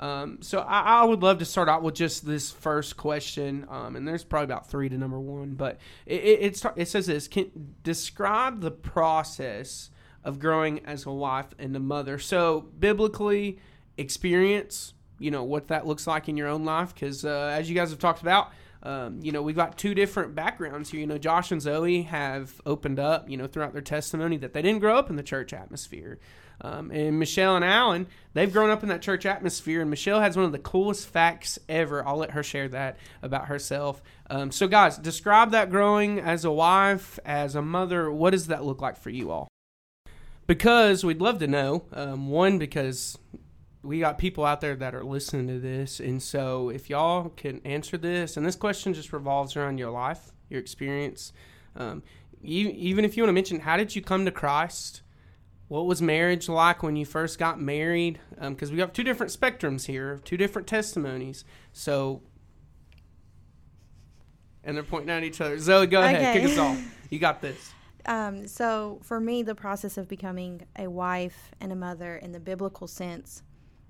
Um, 0.00 0.38
so 0.42 0.60
I, 0.60 0.80
I 0.80 1.04
would 1.04 1.22
love 1.22 1.38
to 1.38 1.44
start 1.44 1.68
out 1.68 1.82
with 1.82 1.94
just 1.94 2.26
this 2.26 2.50
first 2.50 2.96
question, 2.96 3.66
um, 3.70 3.96
and 3.96 4.06
there's 4.06 4.24
probably 4.24 4.44
about 4.44 4.68
three 4.68 4.88
to 4.88 4.98
number 4.98 5.20
one, 5.20 5.54
but 5.54 5.78
it, 6.04 6.22
it, 6.22 6.42
it, 6.42 6.72
it 6.76 6.88
says 6.88 7.06
this: 7.06 7.28
Can 7.28 7.74
describe 7.82 8.60
the 8.60 8.72
process 8.72 9.90
of 10.24 10.40
growing 10.40 10.84
as 10.86 11.06
a 11.06 11.12
wife 11.12 11.54
and 11.58 11.76
a 11.76 11.80
mother. 11.80 12.18
So 12.18 12.68
biblically, 12.78 13.58
experience, 13.96 14.94
you 15.18 15.30
know 15.30 15.44
what 15.44 15.68
that 15.68 15.86
looks 15.86 16.06
like 16.06 16.28
in 16.28 16.36
your 16.36 16.48
own 16.48 16.64
life, 16.64 16.94
because 16.94 17.24
uh, 17.24 17.54
as 17.56 17.68
you 17.68 17.76
guys 17.76 17.90
have 17.90 17.98
talked 17.98 18.22
about. 18.22 18.50
Um, 18.84 19.20
you 19.22 19.32
know, 19.32 19.42
we've 19.42 19.56
got 19.56 19.78
two 19.78 19.94
different 19.94 20.34
backgrounds 20.34 20.90
here. 20.90 21.00
You 21.00 21.06
know, 21.06 21.18
Josh 21.18 21.50
and 21.50 21.60
Zoe 21.60 22.02
have 22.02 22.60
opened 22.66 22.98
up, 22.98 23.30
you 23.30 23.36
know, 23.36 23.46
throughout 23.46 23.72
their 23.72 23.82
testimony 23.82 24.36
that 24.38 24.52
they 24.52 24.62
didn't 24.62 24.80
grow 24.80 24.98
up 24.98 25.08
in 25.08 25.16
the 25.16 25.22
church 25.22 25.52
atmosphere. 25.54 26.18
Um, 26.60 26.90
and 26.90 27.18
Michelle 27.18 27.56
and 27.56 27.64
Alan, 27.64 28.06
they've 28.34 28.52
grown 28.52 28.70
up 28.70 28.82
in 28.82 28.88
that 28.90 29.02
church 29.02 29.26
atmosphere. 29.26 29.80
And 29.80 29.90
Michelle 29.90 30.20
has 30.20 30.36
one 30.36 30.44
of 30.44 30.52
the 30.52 30.58
coolest 30.58 31.08
facts 31.08 31.58
ever. 31.68 32.06
I'll 32.06 32.18
let 32.18 32.32
her 32.32 32.42
share 32.42 32.68
that 32.68 32.98
about 33.22 33.46
herself. 33.46 34.02
Um, 34.28 34.50
so, 34.50 34.68
guys, 34.68 34.98
describe 34.98 35.50
that 35.52 35.70
growing 35.70 36.20
as 36.20 36.44
a 36.44 36.52
wife, 36.52 37.18
as 37.24 37.54
a 37.54 37.62
mother. 37.62 38.10
What 38.10 38.30
does 38.30 38.48
that 38.48 38.64
look 38.64 38.82
like 38.82 38.96
for 38.96 39.10
you 39.10 39.30
all? 39.30 39.48
Because 40.46 41.04
we'd 41.04 41.22
love 41.22 41.38
to 41.38 41.46
know. 41.46 41.84
Um, 41.92 42.28
one, 42.28 42.58
because 42.58 43.18
we 43.84 44.00
got 44.00 44.16
people 44.16 44.44
out 44.44 44.60
there 44.60 44.74
that 44.76 44.94
are 44.94 45.04
listening 45.04 45.46
to 45.48 45.60
this. 45.60 46.00
And 46.00 46.22
so, 46.22 46.70
if 46.70 46.88
y'all 46.88 47.28
can 47.30 47.60
answer 47.64 47.96
this, 47.98 48.36
and 48.36 48.44
this 48.44 48.56
question 48.56 48.94
just 48.94 49.12
revolves 49.12 49.56
around 49.56 49.78
your 49.78 49.90
life, 49.90 50.32
your 50.48 50.58
experience. 50.58 51.32
Um, 51.76 52.02
you, 52.40 52.70
even 52.70 53.04
if 53.04 53.16
you 53.16 53.22
want 53.22 53.28
to 53.28 53.34
mention, 53.34 53.60
how 53.60 53.76
did 53.76 53.94
you 53.94 54.02
come 54.02 54.24
to 54.24 54.30
Christ? 54.30 55.02
What 55.68 55.86
was 55.86 56.00
marriage 56.00 56.48
like 56.48 56.82
when 56.82 56.96
you 56.96 57.04
first 57.04 57.38
got 57.38 57.60
married? 57.60 58.20
Because 58.40 58.70
we 58.70 58.76
got 58.78 58.94
two 58.94 59.04
different 59.04 59.32
spectrums 59.32 59.86
here, 59.86 60.18
two 60.24 60.36
different 60.36 60.66
testimonies. 60.68 61.44
So, 61.72 62.22
and 64.62 64.76
they're 64.76 64.84
pointing 64.84 65.10
at 65.10 65.24
each 65.24 65.40
other. 65.40 65.58
Zoe, 65.58 65.86
go 65.86 66.00
ahead, 66.00 66.16
Okay. 66.16 66.40
kick 66.40 66.50
us 66.50 66.58
off. 66.58 66.82
You 67.10 67.20
got 67.20 67.40
this. 67.40 67.72
Um, 68.06 68.48
so 68.48 68.98
for 69.02 69.20
me, 69.20 69.42
the 69.42 69.54
process 69.54 69.96
of 69.96 70.08
becoming 70.08 70.62
a 70.76 70.88
wife 70.88 71.52
and 71.60 71.70
a 71.70 71.76
mother 71.76 72.16
in 72.16 72.32
the 72.32 72.40
biblical 72.40 72.88
sense 72.88 73.42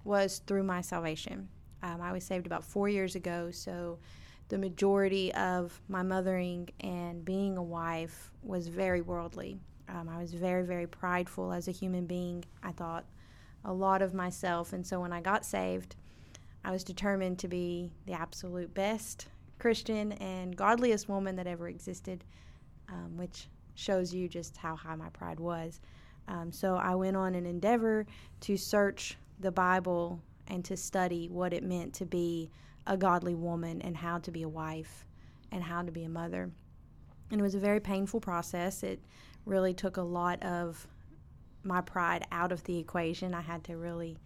was 0.05 0.43
through 0.47 0.63
my 0.63 0.81
salvation. 0.81 1.49
Um, 1.83 2.01
I 2.01 2.13
was 2.13 2.25
saved 2.25 2.47
about 2.47 2.65
four 2.65 2.89
years 2.89 3.15
ago, 3.15 3.51
so 3.51 3.99
the 4.49 4.59
majority 4.59 5.33
of 5.35 5.81
my 5.89 6.03
mothering 6.03 6.69
and 6.81 7.25
being 7.25 7.57
a 7.57 7.63
wife 7.63 8.31
was 8.43 8.69
very 8.69 9.01
worldly. 9.01 9.59
Um, 9.89 10.09
I 10.09 10.19
was 10.19 10.33
very, 10.33 10.65
very 10.65 10.87
prideful 10.87 11.53
as 11.53 11.69
a 11.69 11.73
human 11.73 12.07
being. 12.07 12.45
I 12.63 12.73
thought 12.73 13.05
a 13.65 13.73
lot 13.73 14.03
of 14.03 14.15
myself, 14.15 14.73
and 14.73 14.87
so 14.87 15.01
when 15.01 15.13
I 15.13 15.21
got 15.21 15.45
saved, 15.45 15.97
I 16.65 16.71
was 16.71 16.85
determined 16.85 17.39
to 17.41 17.49
be 17.49 17.93
the 18.07 18.13
absolute 18.13 18.73
best 18.73 19.29
Christian 19.59 20.13
and 20.13 20.57
godliest 20.57 21.09
woman 21.09 21.37
that 21.37 21.47
ever 21.47 21.69
existed, 21.69 22.25
um, 22.89 23.17
which 23.17 23.49
shows 23.75 24.15
you 24.15 24.29
just 24.29 24.57
how 24.57 24.77
high 24.77 24.95
my 24.95 25.09
pride 25.11 25.41
was. 25.41 25.81
Um, 26.29 26.51
so 26.53 26.77
I 26.77 26.95
went 26.95 27.17
on 27.17 27.35
an 27.35 27.45
endeavor 27.45 28.07
to 28.41 28.57
search 28.57 29.17
the 29.39 29.53
Bible 29.53 30.21
and 30.49 30.65
to 30.65 30.77
study 30.77 31.29
what 31.29 31.53
it 31.53 31.63
meant 31.63 31.95
to 31.95 32.07
be 32.07 32.51
a 32.87 32.97
godly 32.97 33.35
woman 33.35 33.81
and 33.83 33.97
how 33.97 34.19
to 34.19 34.31
be 34.31 34.43
a 34.43 34.49
wife 34.49 35.07
and 35.51 35.63
how 35.63 35.83
to 35.83 35.91
be 35.91 36.05
a 36.05 36.09
mother. 36.09 36.51
And 37.31 37.41
it 37.41 37.43
was 37.43 37.55
a 37.55 37.61
very 37.61 37.81
painful 37.81 38.21
process. 38.21 38.83
It 38.83 39.01
really 39.47 39.75
took 39.75 39.97
a 39.97 40.03
lot 40.03 40.43
of 40.43 40.87
my 41.63 41.81
pride 41.81 42.27
out 42.31 42.53
of 42.53 42.63
the 42.65 42.79
equation. 42.79 43.35
I 43.35 43.41
had 43.41 43.65
to 43.65 43.77
really 43.77 44.19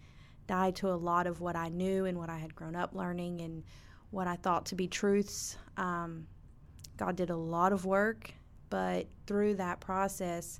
die 0.46 0.72
to 0.72 0.88
a 0.88 0.96
lot 0.96 1.26
of 1.26 1.40
what 1.40 1.56
I 1.56 1.68
knew 1.68 2.06
and 2.06 2.18
what 2.18 2.30
I 2.30 2.38
had 2.38 2.54
grown 2.54 2.74
up 2.74 2.94
learning 2.94 3.40
and 3.42 3.62
what 4.10 4.26
I 4.26 4.36
thought 4.36 4.66
to 4.66 4.74
be 4.74 4.88
truths. 4.88 5.56
Um, 5.76 6.26
God 6.96 7.14
did 7.14 7.30
a 7.30 7.36
lot 7.36 7.72
of 7.72 7.84
work, 7.84 8.32
but 8.70 9.06
through 9.26 9.54
that 9.56 9.78
process, 9.80 10.58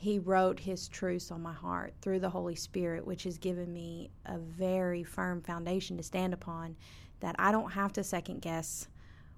He 0.00 0.18
wrote 0.18 0.60
His 0.60 0.88
truths 0.88 1.30
on 1.30 1.42
my 1.42 1.52
heart 1.52 1.92
through 2.00 2.20
the 2.20 2.30
Holy 2.30 2.54
Spirit, 2.54 3.06
which 3.06 3.24
has 3.24 3.36
given 3.36 3.70
me 3.70 4.10
a 4.24 4.38
very 4.38 5.04
firm 5.04 5.42
foundation 5.42 5.98
to 5.98 6.02
stand 6.02 6.32
upon 6.32 6.74
that 7.20 7.36
I 7.38 7.52
don't 7.52 7.72
have 7.72 7.92
to 7.92 8.02
second 8.02 8.40
guess 8.40 8.88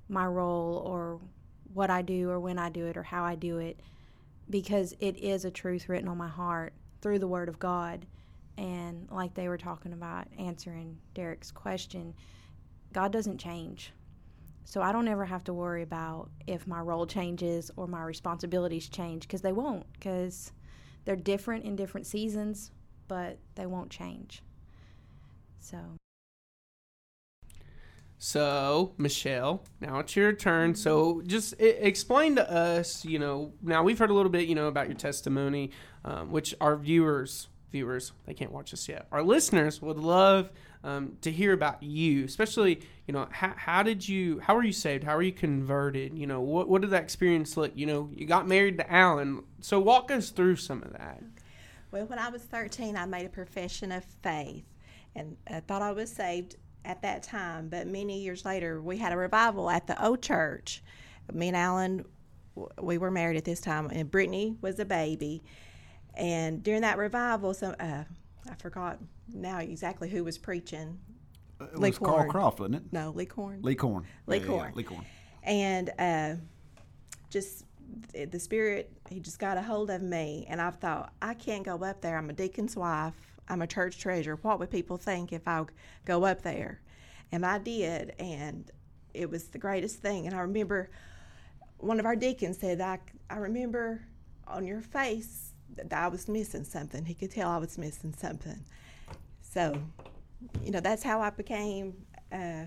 my 0.09 0.25
role 0.25 0.77
or 0.87 1.19
what 1.75 1.91
I 1.91 2.03
do 2.03 2.31
or 2.31 2.39
when 2.39 2.61
I 2.61 2.69
do 2.69 2.87
it 2.87 2.97
or 2.97 3.03
how 3.03 3.25
I 3.25 3.35
do 3.35 3.59
it 3.59 3.81
because 4.49 4.95
it 5.01 5.17
is 5.17 5.45
a 5.45 5.51
truth 5.51 5.89
written 5.89 6.07
on 6.07 6.17
my 6.17 6.29
heart 6.29 6.75
through 7.01 7.19
the 7.19 7.27
Word 7.27 7.49
of 7.49 7.59
God. 7.59 8.07
And 8.57 9.09
like 9.11 9.35
they 9.35 9.49
were 9.49 9.59
talking 9.59 9.93
about 9.93 10.29
answering 10.39 10.97
Derek's 11.13 11.51
question, 11.51 12.15
God 12.93 13.11
doesn't 13.11 13.39
change. 13.39 13.93
So 14.65 14.81
I 14.81 14.93
don't 14.93 15.09
ever 15.09 15.25
have 15.25 15.45
to 15.45 15.53
worry 15.53 15.83
about 15.83 16.31
if 16.47 16.67
my 16.67 16.81
role 16.81 17.07
changes 17.07 17.71
or 17.77 17.87
my 17.87 18.03
responsibilities 18.03 18.89
change 18.89 19.23
because 19.23 19.43
they 19.43 19.53
won't, 19.53 19.91
because 19.95 20.53
they're 21.05 21.17
different 21.17 21.65
in 21.65 21.77
different 21.77 22.07
seasons, 22.07 22.71
but 23.09 23.39
they 23.55 23.67
won't 23.67 23.91
change. 23.91 24.43
So. 25.61 25.79
So, 28.19 28.95
Michelle, 28.99 29.65
now 29.81 29.99
it's 29.99 30.15
your 30.15 30.33
turn. 30.33 30.77
So, 30.77 31.23
just 31.27 31.55
explain 31.59 32.37
to 32.37 32.49
us, 32.49 33.05
you 33.05 33.19
know, 33.19 33.53
now 33.61 33.83
we've 33.83 33.99
heard 33.99 34.11
a 34.11 34.15
little 34.15 34.31
bit, 34.31 34.49
you 34.49 34.55
know, 34.55 34.69
about 34.69 34.87
your 34.87 34.97
testimony, 34.97 35.73
um, 36.05 36.31
which 36.31 36.55
our 36.61 36.77
viewers, 36.77 37.49
viewers, 37.73 38.13
they 38.27 38.35
can't 38.35 38.53
watch 38.53 38.71
this 38.71 38.89
yet. 38.89 39.07
Our 39.11 39.23
listeners 39.23 39.83
would 39.83 39.99
love 39.99 40.51
um, 40.85 41.17
to 41.23 41.33
hear 41.33 41.53
about 41.53 41.83
you, 41.83 42.25
especially, 42.25 42.81
you 43.07 43.15
know, 43.15 43.27
how, 43.31 43.55
how 43.57 43.83
did 43.83 44.09
you, 44.09 44.39
how 44.41 44.55
were 44.55 44.63
you 44.63 44.73
saved? 44.73 45.03
How 45.03 45.17
were 45.17 45.23
you 45.23 45.33
converted? 45.33 46.17
You 46.17 46.27
know, 46.27 46.41
what, 46.41 46.69
what 46.69 46.83
did 46.83 46.91
that 46.91 47.03
experience 47.03 47.57
look? 47.57 47.73
You 47.75 47.87
know, 47.87 48.11
you 48.15 48.27
got 48.27 48.47
married 48.47 48.79
to 48.79 48.93
Alan. 48.93 49.43
So, 49.61 49.81
walk 49.81 50.11
us 50.11 50.31
through 50.31 50.57
some 50.57 50.83
of 50.83 50.93
that. 50.93 51.23
Well, 51.91 52.07
when 52.07 52.19
I 52.19 52.29
was 52.29 52.43
13, 52.43 52.97
I 52.97 53.07
made 53.07 53.27
a 53.27 53.31
profession 53.31 53.93
of 53.93 54.05
faith 54.23 54.65
and 55.15 55.37
I 55.49 55.61
thought 55.61 55.83
I 55.83 55.93
was 55.93 56.11
saved 56.11 56.57
at 56.85 57.03
that 57.03 57.23
time. 57.23 57.69
But 57.69 57.87
many 57.87 58.21
years 58.23 58.45
later, 58.45 58.81
we 58.81 58.97
had 58.97 59.13
a 59.13 59.17
revival 59.17 59.71
at 59.71 59.87
the 59.87 60.05
old 60.05 60.23
church. 60.23 60.83
Me 61.33 61.49
and 61.49 61.57
Alan, 61.57 62.05
we 62.81 62.99
were 62.99 63.11
married 63.11 63.37
at 63.37 63.45
this 63.45 63.61
time, 63.61 63.89
and 63.93 64.11
Brittany 64.11 64.57
was 64.61 64.79
a 64.79 64.85
baby. 64.85 65.43
And 66.15 66.63
during 66.63 66.83
that 66.83 66.99
revival, 66.99 67.55
some 67.55 67.75
uh, 67.81 68.05
I 68.51 68.55
forgot 68.59 68.99
now 69.33 69.59
exactly 69.59 70.09
who 70.09 70.25
was 70.25 70.39
preaching. 70.39 70.99
It 71.61 71.79
Lee 71.79 71.91
was 71.91 71.99
Carl 71.99 72.29
Croft, 72.29 72.61
wasn't 72.61 72.77
it? 72.77 72.83
No, 72.93 73.11
Lee 73.11 73.27
Corn. 73.27 73.63
Lee 73.63 73.75
Corn. 73.75 74.05
Lee 74.27 74.39
Yeah, 74.39 74.43
yeah, 74.43 74.49
Corn. 74.49 74.73
Lee 74.75 74.83
Corn. 74.83 75.05
and 75.45 75.91
uh, 75.99 76.35
just 77.31 77.65
the 78.15 78.39
spirit 78.41 78.91
he 79.11 79.21
just 79.21 79.39
got 79.39 79.59
a 79.59 79.63
hold 79.63 79.91
of 79.91 80.01
me 80.01 80.47
and 80.49 80.63
i've 80.63 80.77
thought 80.77 81.13
i 81.21 81.35
can't 81.35 81.63
go 81.63 81.77
up 81.85 82.01
there 82.01 82.17
i'm 82.17 82.31
a 82.31 82.33
deacon's 82.33 82.75
wife 82.75 83.13
I'm 83.49 83.63
a 83.63 83.67
church 83.67 83.99
treasurer. 83.99 84.39
What 84.43 84.59
would 84.59 84.71
people 84.71 84.97
think 84.97 85.33
if 85.33 85.47
I 85.47 85.65
go 86.05 86.25
up 86.25 86.43
there? 86.43 86.81
And 87.31 87.45
I 87.45 87.59
did, 87.59 88.15
and 88.19 88.71
it 89.15 89.29
was 89.31 89.49
the 89.49 89.59
greatest 89.59 89.97
thing. 89.97 90.27
And 90.27 90.35
I 90.35 90.41
remember 90.41 90.91
one 91.79 91.99
of 91.99 92.07
our 92.07 92.17
deacons 92.17 92.59
said, 92.59 92.81
I, 92.81 92.99
I 93.29 93.37
remember 93.37 94.03
on 94.47 94.67
your 94.67 94.81
face 94.81 95.52
that 95.77 95.93
I 95.93 96.09
was 96.09 96.29
missing 96.29 96.65
something. 96.65 97.05
He 97.05 97.15
could 97.15 97.31
tell 97.31 97.51
I 97.51 97.59
was 97.59 97.79
missing 97.79 98.15
something. 98.17 98.65
So, 99.43 99.81
you 100.63 100.71
know, 100.71 100.81
that's 100.81 101.03
how 101.03 101.21
I 101.21 101.31
became, 101.31 101.95
uh, 102.33 102.65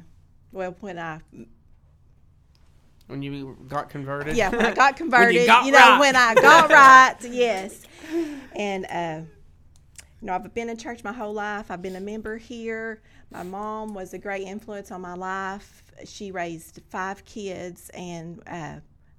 well, 0.52 0.76
when 0.80 1.00
I 1.00 1.22
when 3.08 3.22
you 3.22 3.58
got 3.68 3.90
converted. 3.90 4.36
Yeah, 4.36 4.50
when 4.50 4.66
I 4.66 4.74
got 4.76 4.98
converted. 4.98 5.36
you, 5.36 5.46
got 5.46 5.66
you 5.66 5.72
know, 5.72 5.78
right. 5.78 6.00
when 6.00 6.16
I 6.16 6.34
got 6.36 6.70
right, 6.72 7.16
yes. 7.30 7.84
And 8.56 8.86
uh, 8.86 9.22
you 10.22 10.28
know, 10.28 10.34
I've 10.34 10.54
been 10.54 10.70
in 10.70 10.78
church 10.78 11.04
my 11.04 11.14
whole 11.14 11.34
life. 11.34 11.70
I've 11.70 11.82
been 11.82 11.96
a 11.96 12.02
member 12.02 12.38
here. 12.38 13.02
My 13.32 13.44
mom 13.44 13.94
was 13.94 14.14
a 14.14 14.18
great 14.18 14.44
influence 14.48 14.92
on 14.92 15.02
my 15.02 15.14
life. 15.14 15.84
She 16.06 16.32
raised 16.32 16.82
five 16.90 17.24
kids, 17.26 17.90
and 17.94 18.42
uh, 18.48 18.78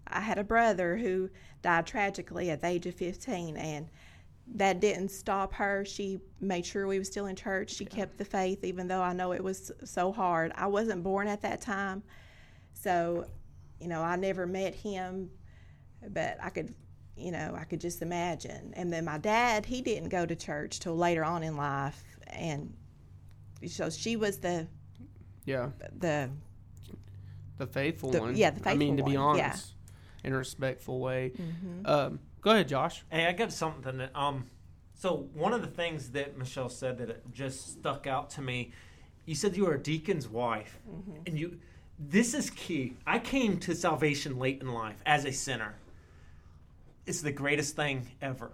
I 0.09 0.21
had 0.21 0.39
a 0.39 0.45
brother 0.45 0.97
who 0.97 1.31
died 1.63 1.87
tragically 1.87 2.51
at 2.51 2.61
the 2.61 2.69
age 2.69 2.87
of 2.87 2.95
15, 2.95 3.57
and 3.57 3.89
that 4.55 4.81
didn't 4.81 5.11
stop 5.11 5.53
her. 5.55 5.85
She 5.85 6.21
made 6.41 6.65
sure 6.65 6.87
we 6.87 6.99
were 6.99 7.05
still 7.05 7.27
in 7.27 7.35
church. 7.37 7.71
She 7.75 7.85
kept 7.85 8.17
the 8.19 8.25
faith, 8.25 8.63
even 8.65 8.87
though 8.87 9.03
I 9.03 9.13
know 9.13 9.33
it 9.33 9.43
was 9.43 9.73
so 9.85 10.13
hard. 10.13 10.53
I 10.55 10.67
wasn't 10.67 11.03
born 11.03 11.27
at 11.29 11.43
that 11.43 11.61
time, 11.61 12.03
so 12.73 13.27
you 13.81 13.89
know, 13.89 14.01
I 14.03 14.17
never 14.17 14.47
met 14.47 14.75
him, 14.75 15.29
but 16.09 16.39
I 16.43 16.49
could, 16.49 16.75
you 17.15 17.31
know, 17.31 17.55
I 17.59 17.65
could 17.65 17.81
just 17.81 18.01
imagine. 18.01 18.73
And 18.75 18.91
then 18.91 19.05
my 19.05 19.19
dad, 19.19 19.67
he 19.67 19.83
didn't 19.83 20.09
go 20.09 20.25
to 20.25 20.35
church 20.35 20.81
till 20.81 20.97
later 20.97 21.25
on 21.25 21.43
in 21.43 21.57
life, 21.59 22.03
and 22.29 22.73
so 23.67 23.91
she 23.91 24.17
was 24.17 24.39
the 24.39 24.67
Yeah. 25.45 25.71
the 25.99 26.31
The 27.59 27.67
faithful 27.67 28.11
The- 28.11 28.21
one. 28.21 28.37
yeah, 28.37 28.51
the 28.51 28.57
faithful. 28.61 28.73
I 28.73 28.77
mean, 28.77 28.97
to 28.99 29.03
be 29.03 29.17
one, 29.17 29.41
honest, 29.41 29.67
yeah. 29.69 29.75
In 30.25 30.33
a 30.33 30.37
respectful 30.37 31.01
way. 31.01 31.33
Mm-hmm. 31.37 31.87
Um, 31.87 32.21
go 32.41 32.51
ahead, 32.51 32.69
Josh. 32.69 33.05
Hey, 33.11 33.27
I 33.27 33.33
got 33.33 33.53
something 33.53 33.99
that 33.99 34.15
um. 34.15 34.47
So 34.95 35.29
one 35.35 35.53
of 35.53 35.61
the 35.61 35.69
things 35.69 36.11
that 36.11 36.39
Michelle 36.39 36.71
said 36.71 36.99
that 36.99 37.11
it 37.11 37.23
just 37.31 37.73
stuck 37.73 38.07
out 38.07 38.31
to 38.31 38.43
me, 38.43 38.73
you 39.27 39.35
said 39.35 39.57
you 39.57 39.67
were 39.67 39.75
a 39.75 39.83
deacon's 39.83 40.29
wife, 40.29 40.79
and 41.27 41.39
you. 41.39 41.59
This 41.99 42.35
is 42.35 42.51
key. 42.51 42.95
I 43.07 43.19
came 43.19 43.59
to 43.61 43.75
salvation 43.75 44.39
late 44.39 44.61
in 44.61 44.73
life 44.73 45.03
as 45.07 45.25
a 45.25 45.33
sinner. 45.33 45.77
It's 47.07 47.23
the 47.23 47.33
greatest 47.33 47.75
thing 47.75 48.07
ever. 48.21 48.51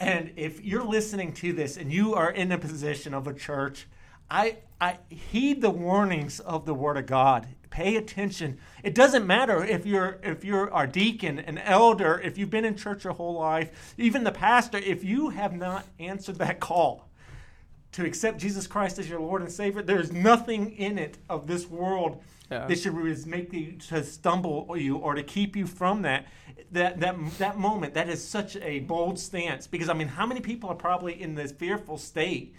And 0.00 0.32
if 0.36 0.64
you're 0.64 0.84
listening 0.84 1.32
to 1.34 1.52
this 1.52 1.76
and 1.76 1.92
you 1.92 2.14
are 2.14 2.30
in 2.30 2.52
a 2.52 2.58
position 2.58 3.14
of 3.14 3.26
a 3.26 3.34
church, 3.34 3.86
I 4.30 4.56
I 4.80 4.98
heed 5.08 5.62
the 5.62 5.70
warnings 5.70 6.40
of 6.40 6.66
the 6.66 6.74
Word 6.74 6.96
of 6.96 7.06
God. 7.06 7.48
Pay 7.70 7.96
attention. 7.96 8.58
It 8.82 8.94
doesn't 8.94 9.26
matter 9.26 9.62
if 9.62 9.86
you're 9.86 10.18
if 10.22 10.44
you're 10.44 10.72
our 10.72 10.86
deacon, 10.86 11.38
an 11.38 11.58
elder, 11.58 12.20
if 12.22 12.38
you've 12.38 12.50
been 12.50 12.64
in 12.64 12.76
church 12.76 13.04
your 13.04 13.12
whole 13.12 13.34
life, 13.34 13.94
even 13.98 14.24
the 14.24 14.32
pastor. 14.32 14.78
If 14.78 15.04
you 15.04 15.30
have 15.30 15.54
not 15.54 15.86
answered 15.98 16.36
that 16.36 16.60
call 16.60 17.08
to 17.92 18.04
accept 18.04 18.38
Jesus 18.38 18.66
Christ 18.66 18.98
as 18.98 19.08
your 19.08 19.20
Lord 19.20 19.42
and 19.42 19.50
Savior, 19.50 19.82
there's 19.82 20.12
nothing 20.12 20.72
in 20.72 20.98
it 20.98 21.18
of 21.28 21.46
this 21.46 21.66
world 21.66 22.22
Yeah. 22.50 22.66
that 22.66 22.78
should 22.78 22.94
make 23.26 23.52
you 23.52 23.72
to 23.88 24.04
stumble 24.04 24.74
you 24.76 24.96
or 24.96 25.14
to 25.14 25.22
keep 25.22 25.56
you 25.56 25.66
from 25.66 26.02
that. 26.02 26.26
That 26.72 27.00
that 27.00 27.16
that 27.38 27.58
moment 27.58 27.94
that 27.94 28.08
is 28.08 28.26
such 28.26 28.56
a 28.56 28.80
bold 28.80 29.18
stance 29.18 29.66
because 29.66 29.88
I 29.88 29.94
mean, 29.94 30.08
how 30.08 30.26
many 30.26 30.40
people 30.40 30.70
are 30.70 30.76
probably 30.76 31.20
in 31.20 31.34
this 31.34 31.52
fearful 31.52 31.98
state? 31.98 32.54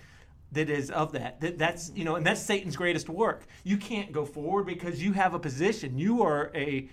That 0.52 0.70
is 0.70 0.90
of 0.92 1.12
that. 1.14 1.42
that 1.42 1.58
that's 1.58 1.92
you 1.96 2.06
know 2.06 2.16
and 2.16 2.26
that's 2.26 2.42
satan's 2.42 2.76
greatest 2.76 3.10
work. 3.10 3.46
You 3.64 3.78
can't 3.78 4.12
go 4.12 4.26
forward 4.26 4.66
because 4.66 5.02
you 5.02 5.14
have 5.14 5.34
a 5.34 5.40
position. 5.40 5.98
You 5.98 6.24
are 6.24 6.52
a 6.56 6.90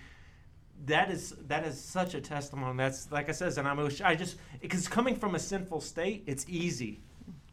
that 0.85 1.09
is 1.09 1.35
that 1.47 1.65
is 1.65 1.79
such 1.79 2.13
a 2.13 2.21
testimony. 2.21 2.77
That's 2.77 3.11
like 3.11 3.29
i 3.29 3.31
says 3.31 3.57
and 3.57 3.67
i'm 3.67 3.79
i 4.03 4.15
just 4.15 4.37
because 4.61 4.87
coming 4.87 5.15
from 5.15 5.35
a 5.35 5.39
sinful 5.39 5.81
state 5.81 6.23
it's 6.27 6.45
easy. 6.49 7.01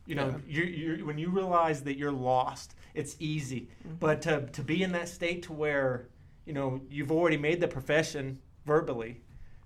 You 0.07 0.17
know 0.17 0.35
you 0.49 0.65
you 0.65 1.07
when 1.07 1.19
you 1.19 1.31
realize 1.31 1.83
that 1.85 1.97
you're 1.97 2.13
lost 2.13 2.75
it's 2.95 3.17
easy. 3.19 3.69
Mm-hmm. 3.87 3.97
But 4.01 4.23
to, 4.23 4.47
to 4.53 4.63
be 4.63 4.83
in 4.83 4.93
that 4.93 5.09
state 5.09 5.45
to 5.45 5.53
where 5.53 6.09
you 6.45 6.53
know 6.53 6.81
you've 6.91 7.13
already 7.13 7.37
made 7.37 7.61
the 7.61 7.69
profession 7.69 8.39
verbally 8.67 9.21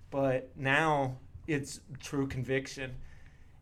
but 0.09 0.49
now 0.55 1.17
it's 1.47 1.79
true 1.99 2.27
conviction 2.27 2.95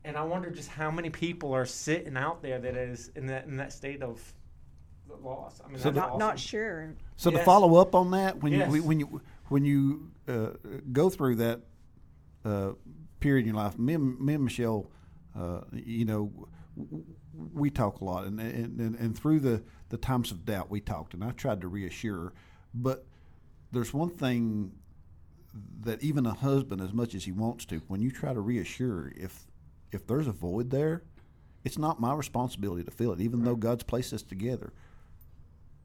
and 0.05 0.15
I 0.15 0.23
wonder 0.23 0.49
just 0.51 0.69
how 0.69 0.91
many 0.91 1.09
people 1.09 1.51
are 1.53 1.65
sitting 1.65 2.15
out 2.15 2.41
there 2.41 2.59
that 2.59 2.75
is 2.75 3.11
in 3.15 3.25
that 3.27 3.45
in 3.47 3.57
that 3.57 3.73
state 3.73 4.01
of 4.03 4.21
loss. 5.21 5.59
I 5.63 5.67
mean, 5.69 5.77
So 5.79 5.85
that's 5.85 5.95
the- 5.95 5.99
not 6.01 6.09
awesome. 6.11 6.19
not 6.19 6.39
sure. 6.39 6.95
So 7.15 7.31
to 7.31 7.39
follow 7.39 7.75
up 7.81 7.95
on 7.95 8.11
that, 8.11 8.41
when 8.41 8.53
Yes. 8.53 8.71
you 8.73 8.83
when 8.83 8.99
you 8.99 9.21
when 9.49 9.65
you 9.65 10.11
uh, 10.27 10.51
go 10.91 11.09
through 11.09 11.35
that 11.37 11.61
uh, 12.43 12.73
period 13.19 13.41
in 13.47 13.53
your 13.55 13.63
life, 13.63 13.77
me 13.79 13.93
and, 13.95 14.19
me 14.19 14.33
and 14.35 14.43
Michelle, 14.43 14.89
uh, 15.35 15.61
you 15.73 16.05
know, 16.05 16.31
w- 16.77 17.03
we 17.53 17.69
talk 17.69 18.01
a 18.01 18.05
lot, 18.05 18.25
and 18.25 18.39
and, 18.39 18.79
and 18.79 18.95
and 18.95 19.17
through 19.17 19.39
the 19.39 19.63
the 19.89 19.97
times 19.97 20.31
of 20.31 20.45
doubt, 20.45 20.69
we 20.69 20.79
talked, 20.81 21.13
and 21.13 21.23
I 21.23 21.31
tried 21.31 21.61
to 21.61 21.67
reassure. 21.67 22.17
her. 22.25 22.33
But 22.73 23.05
there's 23.71 23.93
one 23.93 24.09
thing 24.09 24.73
that 25.81 26.03
even 26.03 26.25
a 26.25 26.33
husband, 26.33 26.81
as 26.81 26.91
much 26.93 27.15
as 27.15 27.23
he 27.25 27.31
wants 27.31 27.65
to, 27.65 27.77
when 27.87 28.01
you 28.01 28.11
try 28.11 28.33
to 28.33 28.41
reassure, 28.41 29.11
if 29.15 29.47
if 29.95 30.05
there's 30.05 30.27
a 30.27 30.31
void 30.31 30.69
there, 30.69 31.03
it's 31.63 31.77
not 31.77 31.99
my 31.99 32.13
responsibility 32.13 32.83
to 32.83 32.91
fill 32.91 33.11
it, 33.13 33.19
even 33.19 33.43
though 33.43 33.55
God's 33.55 33.83
placed 33.83 34.13
us 34.13 34.21
together 34.21 34.71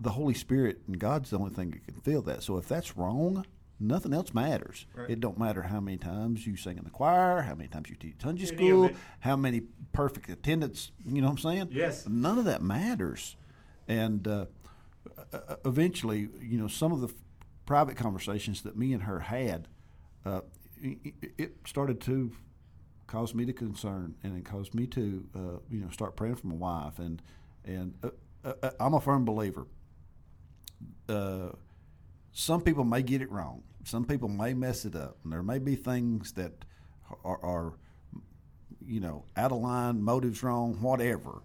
the 0.00 0.10
Holy 0.10 0.34
Spirit 0.34 0.80
and 0.86 0.98
God's 0.98 1.30
the 1.30 1.38
only 1.38 1.50
thing 1.50 1.70
that 1.70 1.84
can 1.84 2.00
fill 2.00 2.22
that. 2.22 2.42
So 2.42 2.56
if 2.56 2.66
that's 2.66 2.96
wrong, 2.96 3.44
nothing 3.78 4.14
else 4.14 4.32
matters. 4.32 4.86
Right. 4.94 5.10
It 5.10 5.20
don't 5.20 5.38
matter 5.38 5.62
how 5.62 5.78
many 5.80 5.98
times 5.98 6.46
you 6.46 6.56
sing 6.56 6.78
in 6.78 6.84
the 6.84 6.90
choir, 6.90 7.42
how 7.42 7.54
many 7.54 7.68
times 7.68 7.90
you 7.90 7.96
teach 7.96 8.16
Sunday 8.22 8.46
school, 8.46 8.90
how 9.20 9.36
many 9.36 9.60
perfect 9.92 10.30
attendance. 10.30 10.90
You 11.04 11.20
know 11.20 11.28
what 11.28 11.32
I'm 11.32 11.38
saying? 11.38 11.68
Yes. 11.70 12.08
None 12.08 12.38
of 12.38 12.46
that 12.46 12.62
matters. 12.62 13.36
And 13.86 14.26
uh, 14.26 14.46
uh, 15.32 15.56
eventually, 15.66 16.28
you 16.40 16.58
know, 16.58 16.68
some 16.68 16.92
of 16.92 17.02
the 17.02 17.08
f- 17.08 17.14
private 17.66 17.96
conversations 17.96 18.62
that 18.62 18.76
me 18.78 18.94
and 18.94 19.02
her 19.02 19.20
had, 19.20 19.68
uh, 20.24 20.40
it 20.82 21.56
started 21.66 22.00
to 22.02 22.32
cause 23.10 23.34
me 23.34 23.44
to 23.44 23.52
concern, 23.52 24.14
and 24.22 24.38
it 24.38 24.44
caused 24.44 24.74
me 24.74 24.86
to, 24.86 25.24
uh, 25.34 25.38
you 25.70 25.80
know, 25.80 25.90
start 25.90 26.16
praying 26.16 26.36
for 26.36 26.46
my 26.46 26.54
wife. 26.54 26.98
And 26.98 27.20
and 27.64 27.94
uh, 28.02 28.52
uh, 28.62 28.70
I'm 28.78 28.94
a 28.94 29.00
firm 29.00 29.24
believer 29.24 29.66
uh, 31.10 31.50
some 32.32 32.60
people 32.60 32.84
may 32.84 33.02
get 33.02 33.20
it 33.22 33.30
wrong. 33.30 33.62
Some 33.84 34.04
people 34.04 34.28
may 34.28 34.54
mess 34.54 34.84
it 34.84 34.94
up, 34.94 35.16
and 35.24 35.32
there 35.32 35.42
may 35.42 35.58
be 35.58 35.74
things 35.74 36.32
that 36.32 36.52
are, 37.24 37.42
are 37.42 37.72
you 38.86 39.00
know, 39.00 39.24
out 39.36 39.52
of 39.52 39.58
line, 39.58 40.02
motives 40.02 40.42
wrong, 40.42 40.74
whatever. 40.80 41.42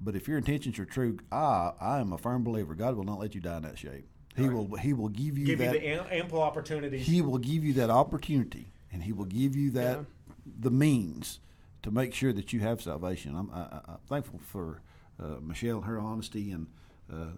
But 0.00 0.16
if 0.16 0.26
your 0.26 0.38
intentions 0.38 0.78
are 0.78 0.84
true, 0.84 1.18
I 1.30 1.72
I 1.80 2.00
am 2.00 2.12
a 2.12 2.18
firm 2.18 2.42
believer. 2.42 2.74
God 2.74 2.96
will 2.96 3.04
not 3.04 3.18
let 3.18 3.34
you 3.34 3.40
die 3.40 3.56
in 3.56 3.62
that 3.64 3.78
shape. 3.78 4.06
He 4.36 4.48
will 4.48 4.76
He 4.76 4.92
will 4.92 5.08
give 5.08 5.36
you 5.36 5.46
give 5.46 5.58
that. 5.58 5.74
you 5.74 5.80
the 5.80 6.14
ample 6.14 6.40
opportunities. 6.40 7.06
he 7.06 7.20
will 7.20 7.38
give 7.38 7.64
you 7.64 7.74
that 7.74 7.90
opportunity, 7.90 8.66
and 8.92 9.02
He 9.02 9.12
will 9.12 9.26
give 9.26 9.54
you 9.54 9.70
that 9.72 10.04
the 10.46 10.70
means 10.70 11.40
to 11.82 11.90
make 11.90 12.14
sure 12.14 12.32
that 12.32 12.52
you 12.52 12.60
have 12.60 12.80
salvation. 12.80 13.34
I'm, 13.36 13.50
I, 13.52 13.60
I- 13.60 13.80
I'm 13.88 13.98
thankful 14.06 14.40
for 14.40 14.82
uh, 15.22 15.36
Michelle 15.40 15.76
and 15.78 15.84
her 15.86 15.98
honesty, 15.98 16.50
and 16.52 16.66
uh, 17.12 17.32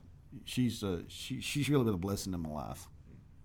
she's 0.44 0.82
uh, 0.84 1.02
she, 1.08 1.40
she's 1.40 1.68
really 1.68 1.84
been 1.84 1.94
a 1.94 1.98
blessing 1.98 2.32
in 2.34 2.40
my 2.40 2.48
life. 2.50 2.88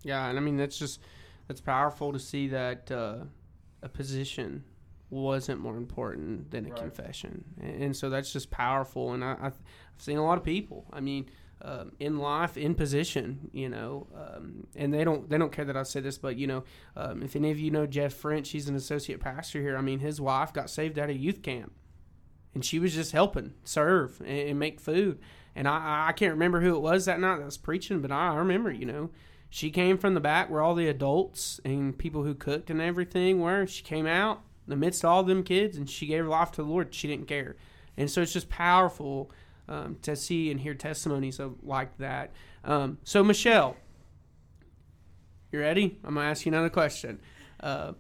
Yeah, 0.04 0.28
and 0.30 0.38
I 0.38 0.42
mean 0.42 0.58
that's 0.58 0.78
just 0.78 1.02
that's 1.48 1.62
powerful 1.62 2.14
to 2.14 2.20
see 2.20 2.48
that 2.50 2.92
uh, 2.92 3.18
a 3.82 3.90
position 3.90 4.64
wasn't 5.10 5.60
more 5.60 5.76
important 5.78 6.52
than 6.52 6.66
a 6.66 6.70
Right. 6.70 6.78
confession, 6.78 7.44
and, 7.62 7.84
and 7.84 7.96
so 7.96 8.10
that's 8.10 8.32
just 8.32 8.52
powerful. 8.52 9.14
And 9.14 9.24
I, 9.24 9.32
I've, 9.34 9.44
I've 9.96 10.02
seen 10.02 10.18
a 10.18 10.24
lot 10.26 10.38
of 10.38 10.44
people. 10.44 10.86
I 10.94 11.00
mean, 11.02 11.30
um, 11.62 11.92
in 12.00 12.18
life, 12.18 12.58
in 12.58 12.74
position, 12.74 13.50
you 13.52 13.68
know, 13.68 14.08
um, 14.16 14.68
and 14.76 14.94
they 14.94 15.04
don't 15.04 15.30
they 15.30 15.38
don't 15.38 15.52
care 15.52 15.66
that 15.66 15.76
I 15.76 15.84
say 15.84 16.00
this, 16.00 16.18
but 16.18 16.38
you 16.38 16.48
know, 16.48 16.64
um, 16.96 17.22
if 17.22 17.36
any 17.36 17.52
of 17.52 17.60
you 17.60 17.72
know 17.72 17.86
Jeff 17.86 18.14
French, 18.14 18.50
he's 18.50 18.70
an 18.70 18.76
associate 18.76 19.20
pastor 19.20 19.62
here. 19.62 19.78
I 19.78 19.82
mean, 19.82 20.00
his 20.00 20.22
wife 20.22 20.54
got 20.54 20.70
saved 20.70 20.98
at 20.98 21.10
a 21.10 21.14
youth 21.14 21.42
camp, 21.42 21.74
and 22.54 22.64
she 22.64 22.80
was 22.80 22.94
just 22.94 23.12
helping 23.12 23.54
serve 23.64 24.22
and, 24.22 24.50
and 24.50 24.60
make 24.60 24.80
food. 24.80 25.20
And 25.56 25.68
I, 25.68 26.08
I 26.10 26.12
can't 26.14 26.34
remember 26.34 26.62
who 26.62 26.76
it 26.76 26.82
was 26.82 27.06
that 27.06 27.20
night 27.20 27.38
that 27.40 27.46
was 27.46 27.58
preaching, 27.58 28.02
but 28.02 28.12
I, 28.12 28.30
I 28.30 28.36
remember, 28.36 28.72
you 28.72 28.86
know, 28.86 29.10
she 29.50 29.72
came 29.72 29.98
from 29.98 30.14
the 30.14 30.20
back 30.20 30.50
where 30.50 30.62
all 30.62 30.76
the 30.76 30.88
adults 30.88 31.60
and 31.66 31.98
people 31.98 32.24
who 32.24 32.36
cooked 32.36 32.70
and 32.70 32.80
everything 32.80 33.42
were. 33.42 33.66
She 33.66 33.84
came 33.84 34.06
out 34.06 34.42
in 34.66 34.70
the 34.70 34.76
midst 34.76 35.04
of 35.04 35.10
all 35.10 35.24
them 35.24 35.44
kids 35.44 35.76
and 35.76 35.90
she 35.90 36.06
gave 36.06 36.24
her 36.24 36.30
life 36.30 36.52
to 36.52 36.64
the 36.64 36.70
Lord. 36.70 36.94
She 36.94 37.08
didn't 37.08 37.28
care. 37.28 37.56
And 37.98 38.10
so 38.10 38.22
it's 38.22 38.32
just 38.32 38.48
powerful 38.48 39.32
um, 39.70 39.98
to 40.02 40.16
see 40.16 40.52
and 40.52 40.60
hear 40.60 40.74
testimonies 40.74 41.40
of 41.40 41.64
like 41.64 41.98
that. 42.00 42.34
Um, 42.66 42.98
so, 43.04 43.24
Michelle, 43.24 43.78
you 45.52 45.60
ready? 45.60 45.98
I'm 46.04 46.16
going 46.16 46.26
to 46.26 46.30
ask 46.32 46.46
you 46.46 46.52
another 46.52 46.70
question. 46.70 47.22
Uh, 47.62 47.94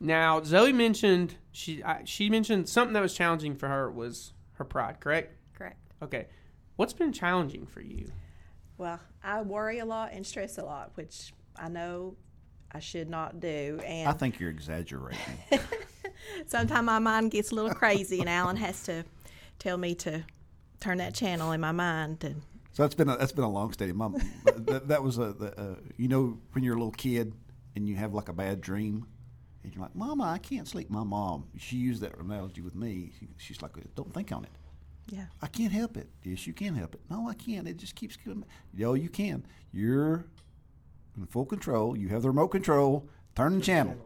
now 0.00 0.40
Zoe 0.44 0.72
mentioned 0.72 1.34
she 1.50 1.82
I, 1.82 2.02
she 2.04 2.30
mentioned 2.30 2.68
something 2.68 2.94
that 2.94 3.02
was 3.02 3.14
challenging 3.14 3.56
for 3.56 3.68
her 3.68 3.90
was 3.90 4.32
her 4.52 4.64
pride. 4.64 5.00
Correct? 5.00 5.34
Correct. 5.56 5.80
Okay. 6.02 6.28
What's 6.76 6.92
been 6.92 7.12
challenging 7.12 7.66
for 7.66 7.80
you? 7.80 8.06
Well, 8.76 9.00
I 9.24 9.42
worry 9.42 9.80
a 9.80 9.84
lot 9.84 10.12
and 10.12 10.24
stress 10.24 10.58
a 10.58 10.64
lot, 10.64 10.92
which 10.94 11.32
I 11.56 11.68
know 11.68 12.16
I 12.70 12.78
should 12.78 13.10
not 13.10 13.40
do. 13.40 13.80
And 13.84 14.08
I 14.08 14.12
think 14.12 14.38
you're 14.38 14.50
exaggerating. 14.50 15.18
sometimes 16.46 16.86
my 16.86 17.00
mind 17.00 17.32
gets 17.32 17.50
a 17.50 17.56
little 17.56 17.74
crazy, 17.74 18.20
and 18.20 18.28
Alan 18.28 18.56
has 18.56 18.84
to 18.84 19.04
tell 19.58 19.76
me 19.76 19.96
to 19.96 20.22
turn 20.80 20.98
that 20.98 21.14
channel 21.14 21.52
in 21.52 21.60
my 21.60 21.72
mind. 21.72 22.22
And 22.24 22.42
So 22.72 22.82
that's 22.82 22.94
been 22.94 23.08
a, 23.08 23.16
that's 23.16 23.32
been 23.32 23.44
a 23.44 23.50
long 23.50 23.72
study. 23.72 23.92
My, 23.92 24.08
that, 24.56 24.88
that 24.88 25.02
was 25.02 25.18
a 25.18 25.32
the, 25.32 25.60
uh, 25.60 25.74
you 25.96 26.08
know 26.08 26.38
when 26.52 26.64
you're 26.64 26.74
a 26.74 26.78
little 26.78 26.92
kid 26.92 27.32
and 27.76 27.88
you 27.88 27.96
have 27.96 28.14
like 28.14 28.28
a 28.28 28.32
bad 28.32 28.60
dream, 28.60 29.06
and 29.62 29.72
you're 29.74 29.82
like, 29.82 29.94
"Mama, 29.94 30.24
I 30.24 30.38
can't 30.38 30.66
sleep." 30.66 30.90
My 30.90 31.04
mom, 31.04 31.46
she 31.58 31.76
used 31.76 32.00
that 32.02 32.16
analogy 32.18 32.60
with 32.60 32.74
me. 32.74 33.12
She, 33.18 33.28
she's 33.36 33.62
like, 33.62 33.72
"Don't 33.94 34.12
think 34.12 34.32
on 34.32 34.44
it. 34.44 34.50
yeah, 35.08 35.26
I 35.42 35.46
can't 35.46 35.72
help 35.72 35.96
it. 35.96 36.08
Yes, 36.24 36.46
you 36.46 36.52
can 36.52 36.74
help 36.74 36.94
it. 36.94 37.00
No, 37.10 37.28
I 37.28 37.34
can't. 37.34 37.66
It 37.68 37.76
just 37.76 37.94
keeps 37.94 38.16
coming. 38.16 38.44
No, 38.74 38.94
you 38.94 39.08
can. 39.08 39.44
You're 39.72 40.26
in 41.16 41.26
full 41.26 41.44
control. 41.46 41.96
You 41.96 42.08
have 42.08 42.22
the 42.22 42.28
remote 42.28 42.48
control. 42.48 43.08
Turn 43.34 43.58
the 43.58 43.64
channel. 43.64 43.96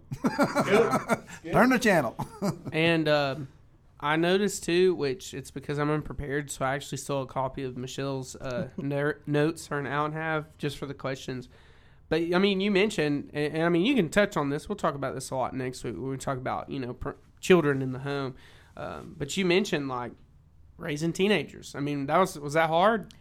Turn 1.51 1.71
the 1.71 1.79
channel. 1.81 2.17
And 2.73 3.09
um, 3.09 3.49
I 4.03 4.17
noticed 4.17 4.65
too, 4.65 4.95
which 4.95 5.33
it's 5.33 5.53
because 5.53 5.79
I'm 5.79 5.91
unprepared, 5.91 6.51
so 6.51 6.65
I 6.65 6.75
actually 6.75 6.99
stole 6.99 7.23
a 7.23 7.27
copy 7.27 7.63
of 7.63 7.77
Michelle's 7.77 8.35
uh, 8.37 8.69
ner- 8.77 9.21
notes 9.27 9.69
her 9.69 9.79
and 9.79 9.87
Alan 9.87 10.13
have 10.13 10.47
just 10.59 10.77
for 10.77 10.87
the 10.87 10.95
questions. 10.95 11.49
But 12.09 12.23
I 12.35 12.39
mean, 12.39 12.61
you 12.61 12.71
mentioned, 12.71 13.31
and, 13.33 13.55
and 13.55 13.63
I 13.63 13.69
mean, 13.69 13.87
you 13.87 13.95
can 13.95 14.09
touch 14.09 14.37
on 14.37 14.51
this. 14.51 14.69
We'll 14.69 14.77
talk 14.77 14.95
about 14.97 15.15
this 15.15 15.31
a 15.31 15.37
lot 15.37 15.55
next 15.55 15.85
week 15.85 15.95
when 15.95 16.11
we 16.11 16.17
talk 16.17 16.37
about 16.37 16.69
you 16.69 16.81
know 16.81 16.95
pr- 16.95 17.11
children 17.41 17.81
in 17.81 17.93
the 17.93 18.01
home. 18.01 18.35
Um, 18.77 19.15
but 19.17 19.37
you 19.37 19.45
mentioned 19.45 19.89
like 19.89 20.13
raising 20.79 21.13
teenagers. 21.13 21.75
I 21.75 21.81
mean, 21.81 22.07
that 22.07 22.19
was 22.19 22.39
was 22.39 22.55
that 22.55 22.69
hard? 22.69 23.15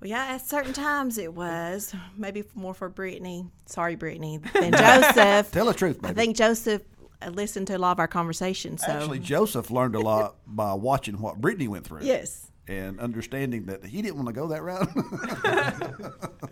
well, 0.00 0.10
yeah. 0.10 0.26
At 0.26 0.46
certain 0.46 0.74
times 0.74 1.16
it 1.16 1.32
was 1.32 1.94
maybe 2.16 2.44
more 2.54 2.74
for 2.74 2.88
Brittany. 2.90 3.46
Sorry, 3.64 3.96
Brittany. 3.96 4.38
Than 4.52 4.72
Joseph. 4.76 5.50
Tell 5.50 5.66
the 5.66 5.74
truth, 5.74 6.00
I 6.04 6.12
think 6.12 6.36
Joseph 6.36 6.82
listened 7.30 7.66
to 7.68 7.76
a 7.76 7.78
lot 7.78 7.92
of 7.92 7.98
our 8.00 8.08
conversations. 8.08 8.82
So 8.84 8.92
Actually, 8.92 9.18
Joseph 9.20 9.70
learned 9.70 9.94
a 9.94 10.00
lot 10.00 10.36
by 10.46 10.74
watching 10.74 11.20
what 11.20 11.40
Brittany 11.40 11.68
went 11.68 11.86
through. 11.86 12.02
yes. 12.02 12.50
And 12.68 12.98
understanding 12.98 13.66
that 13.66 13.84
he 13.84 14.02
didn't 14.02 14.16
want 14.16 14.26
to 14.26 14.32
go 14.32 14.48
that 14.48 14.62
route. 14.62 14.88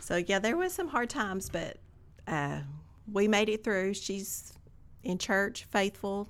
So 0.00 0.16
yeah, 0.16 0.38
there 0.38 0.56
was 0.56 0.74
some 0.74 0.88
hard 0.88 1.08
times, 1.08 1.48
but 1.48 1.78
uh, 2.28 2.58
we 3.10 3.26
made 3.26 3.48
it 3.48 3.64
through. 3.64 3.94
She's 3.94 4.52
in 5.02 5.16
church, 5.16 5.64
faithful, 5.70 6.28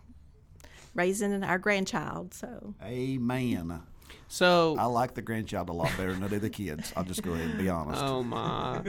raising 0.95 1.43
our 1.43 1.59
grandchild. 1.59 2.35
So 2.35 2.75
Amen. 2.85 3.83
So 4.29 4.77
I 4.79 4.85
like 4.85 5.15
the 5.15 5.23
grandchild 5.23 5.71
a 5.71 5.73
lot 5.73 5.91
better 5.97 6.13
than 6.13 6.23
I 6.23 6.29
do 6.29 6.39
the 6.39 6.51
kids. 6.51 6.93
I'll 6.97 7.03
just 7.03 7.25
go 7.25 7.33
ahead 7.33 7.49
and 7.51 7.59
be 7.59 7.69
honest. 7.69 8.01
Oh 8.01 8.23
my. 8.23 8.81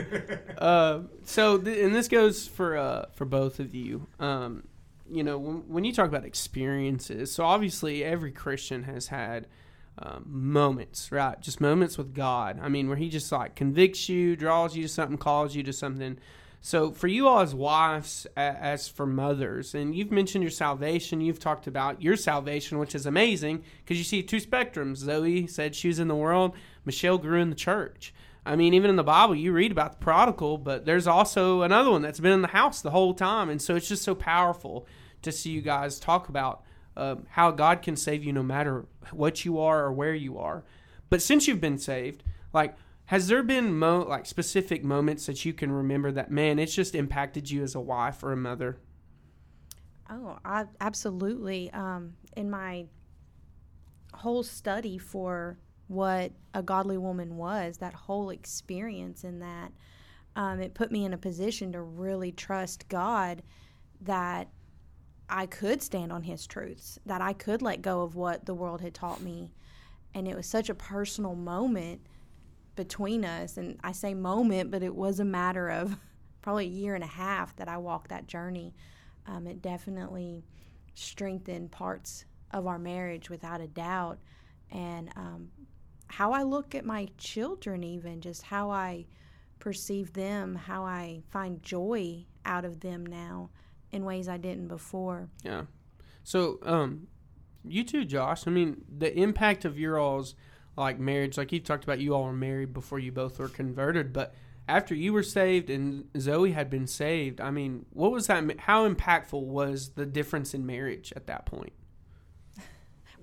uh, 0.60 1.00
so, 1.24 1.58
th- 1.58 1.84
and 1.84 1.96
this 1.96 2.08
goes 2.08 2.48
for 2.48 2.78
uh, 2.78 3.06
for 3.16 3.26
both 3.26 3.60
of 3.60 3.74
you. 3.74 4.06
Um, 4.20 4.66
you 5.12 5.24
know, 5.24 5.38
when, 5.38 5.58
when 5.68 5.84
you 5.84 5.94
talk 5.94 6.08
about 6.08 6.26
experiences, 6.26 7.32
so 7.32 7.44
obviously 7.44 8.04
every 8.04 8.32
Christian 8.32 8.84
has 8.84 9.08
had 9.08 9.48
um, 9.98 10.26
moments, 10.28 11.12
right? 11.12 11.40
Just 11.40 11.62
moments 11.62 11.98
with 11.98 12.14
God. 12.14 12.60
I 12.62 12.70
mean, 12.70 12.88
where 12.88 12.98
He 12.98 13.10
just 13.10 13.32
like 13.32 13.56
convicts 13.56 14.10
you, 14.10 14.36
draws 14.36 14.76
you 14.76 14.84
to 14.84 14.90
something, 14.90 15.18
calls 15.18 15.56
you 15.56 15.64
to 15.64 15.74
something. 15.74 16.18
So, 16.62 16.92
for 16.92 17.08
you 17.08 17.28
all 17.28 17.42
as 17.42 17.54
wives, 17.54 18.26
as 18.36 18.88
for 18.88 19.06
mothers, 19.06 19.76
and 19.76 19.96
you've 19.96 20.12
mentioned 20.12 20.44
your 20.44 20.50
salvation, 20.50 21.22
you've 21.22 21.40
talked 21.40 21.68
about 21.68 22.02
your 22.02 22.18
salvation, 22.18 22.80
which 22.80 22.96
is 22.96 23.06
amazing 23.06 23.64
because 23.84 24.00
you 24.00 24.04
see 24.04 24.24
two 24.24 24.38
spectrums. 24.38 24.98
Zoe 24.98 25.46
said 25.46 25.76
she 25.76 25.90
was 25.90 26.00
in 26.00 26.08
the 26.08 26.16
world, 26.16 26.56
Michelle 26.84 27.20
grew 27.20 27.40
in 27.40 27.52
the 27.52 27.56
church. 27.56 28.14
I 28.46 28.56
mean, 28.56 28.74
even 28.74 28.90
in 28.90 28.96
the 28.96 29.04
Bible, 29.04 29.36
you 29.36 29.52
read 29.52 29.72
about 29.72 29.94
the 29.94 29.98
prodigal, 29.98 30.60
but 30.60 30.86
there's 30.86 31.08
also 31.08 31.64
another 31.64 31.90
one 31.90 32.04
that's 32.04 32.20
been 32.20 32.32
in 32.32 32.44
the 32.44 32.50
house 32.50 32.82
the 32.82 32.92
whole 32.92 33.14
time. 33.14 33.50
And 33.50 33.62
so 33.62 33.76
it's 33.76 33.88
just 33.88 34.04
so 34.04 34.14
powerful 34.14 34.88
to 35.24 35.32
see 35.32 35.50
you 35.50 35.62
guys 35.62 36.00
talk 36.00 36.30
about 36.30 36.64
um, 36.96 37.26
how 37.32 37.52
God 37.52 37.82
can 37.82 37.96
save 37.96 38.24
you 38.24 38.32
no 38.32 38.44
matter 38.44 38.86
what 39.12 39.46
you 39.46 39.60
are 39.60 39.86
or 39.86 39.92
where 39.92 40.14
you 40.14 40.38
are. 40.38 40.64
But 41.10 41.22
since 41.22 41.48
you've 41.48 41.62
been 41.62 41.80
saved, 41.80 42.24
like, 42.54 42.76
has 43.06 43.28
there 43.28 43.44
been 43.44 43.78
mo- 43.78 44.06
like 44.08 44.26
specific 44.26 44.84
moments 44.84 45.26
that 45.26 45.46
you 45.46 45.54
can 45.54 45.72
remember 45.72 46.12
that 46.12 46.32
man, 46.32 46.58
it's 46.58 46.74
just 46.74 46.96
impacted 46.96 47.50
you 47.50 47.64
as 47.64 47.76
a 47.76 47.82
wife 47.82 48.24
or 48.24 48.32
a 48.32 48.38
mother? 48.38 48.78
Oh, 50.10 50.38
I, 50.46 50.66
absolutely. 50.80 51.72
Um, 51.72 52.14
in 52.36 52.50
my 52.50 52.86
whole 54.14 54.44
study 54.44 54.98
for 54.98 55.58
what 55.88 56.32
a 56.54 56.64
godly 56.64 56.98
woman 56.98 57.38
was, 57.38 57.78
that 57.78 57.94
whole 57.94 58.30
experience 58.30 59.24
in 59.24 59.40
that, 59.40 59.72
um, 60.36 60.60
it 60.60 60.74
put 60.74 60.92
me 60.92 61.06
in 61.06 61.14
a 61.14 61.18
position 61.18 61.72
to 61.72 61.82
really 61.82 62.32
trust 62.32 62.88
God 62.90 63.44
that 64.02 64.50
I 65.30 65.46
could 65.46 65.82
stand 65.82 66.12
on 66.12 66.24
His 66.24 66.46
truths, 66.46 67.00
that 67.06 67.22
I 67.22 67.34
could 67.34 67.62
let 67.62 67.82
go 67.82 68.02
of 68.02 68.16
what 68.16 68.46
the 68.46 68.54
world 68.54 68.82
had 68.82 68.94
taught 68.94 69.22
me. 69.22 69.54
And 70.14 70.28
it 70.28 70.36
was 70.36 70.46
such 70.46 70.70
a 70.70 70.76
personal 70.76 71.36
moment 71.36 72.02
between 72.76 73.26
us. 73.26 73.58
And 73.58 73.80
I 73.84 73.92
say 73.92 74.14
moment, 74.14 74.72
but 74.72 74.84
it 74.84 74.94
was 74.94 75.20
a 75.20 75.26
matter 75.26 75.70
of 75.70 75.98
probably 76.42 76.66
a 76.66 76.70
year 76.70 76.96
and 76.96 77.04
a 77.04 77.08
half 77.08 77.56
that 77.56 77.68
I 77.68 77.78
walked 77.78 78.10
that 78.10 78.28
journey. 78.28 78.74
Um, 79.28 79.48
it 79.48 79.62
definitely 79.62 80.46
strengthened 80.94 81.72
parts 81.72 82.26
of 82.52 82.68
our 82.68 82.78
marriage 82.78 83.30
without 83.30 83.62
a 83.62 83.68
doubt. 83.68 84.20
And 84.72 85.10
um, 85.16 85.50
how 86.16 86.32
I 86.32 86.44
look 86.44 86.74
at 86.76 86.86
my 86.86 87.10
children, 87.18 87.84
even 87.84 88.22
just 88.22 88.42
how 88.44 88.72
I 88.72 89.06
perceive 89.60 90.14
them, 90.14 90.56
how 90.56 90.86
I 90.86 91.24
find 91.30 91.62
joy 91.62 92.26
out 92.46 92.64
of 92.64 92.80
them 92.80 93.06
now 93.06 93.50
in 93.92 94.06
ways 94.06 94.30
I 94.30 94.38
didn't 94.38 94.70
before. 94.70 95.28
Yeah. 95.44 95.64
So, 96.24 96.60
um, 96.64 97.08
you 97.66 97.84
too, 97.84 98.06
Josh. 98.06 98.48
I 98.48 98.52
mean, 98.52 98.86
the 98.98 99.14
impact 99.14 99.66
of 99.66 99.78
your 99.78 100.00
all's 100.00 100.36
like 100.78 101.00
marriage, 101.00 101.38
like 101.38 101.52
you 101.52 101.60
talked 101.60 101.84
about, 101.84 102.00
you 102.00 102.16
all 102.16 102.24
were 102.24 102.32
married 102.32 102.72
before 102.72 103.00
you 103.00 103.12
both 103.12 103.38
were 103.38 103.50
converted, 103.50 104.14
but 104.14 104.34
after 104.70 104.96
you 104.96 105.12
were 105.12 105.24
saved 105.24 105.70
and 105.70 106.06
Zoe 106.18 106.54
had 106.54 106.70
been 106.70 106.88
saved, 106.88 107.42
I 107.42 107.52
mean, 107.52 107.88
what 107.92 108.14
was 108.14 108.28
that? 108.28 108.62
How 108.62 108.88
impactful 108.88 109.44
was 109.44 109.90
the 109.96 110.06
difference 110.06 110.54
in 110.54 110.66
marriage 110.66 111.12
at 111.14 111.28
that 111.28 111.46
point? 111.46 111.74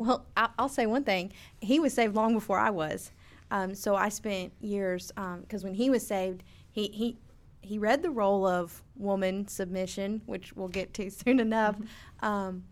Well, 0.03 0.27
I- 0.37 0.51
I'll 0.59 0.69
say 0.69 0.87
one 0.87 1.05
thing. 1.05 1.33
He 1.61 1.79
was 1.81 1.93
saved 1.95 2.15
long 2.15 2.35
before 2.35 2.59
I 2.59 2.71
was. 2.71 3.13
Um, 3.51 3.75
so 3.75 3.95
I 3.95 4.09
spent 4.09 4.53
years 4.61 5.13
because 5.43 5.63
when 5.63 5.75
he 5.75 5.91
was 5.91 6.07
saved, 6.07 6.43
he 6.71 6.89
he 6.89 7.19
he 7.61 7.79
read 7.79 8.03
the 8.03 8.11
role 8.11 8.45
of 8.47 8.83
woman 8.97 9.47
submission, 9.47 10.23
which 10.27 10.55
we'll 10.57 10.69
get 10.69 10.93
to 10.95 11.11
soon 11.23 11.39
enough, 11.39 11.77
um, 12.21 12.65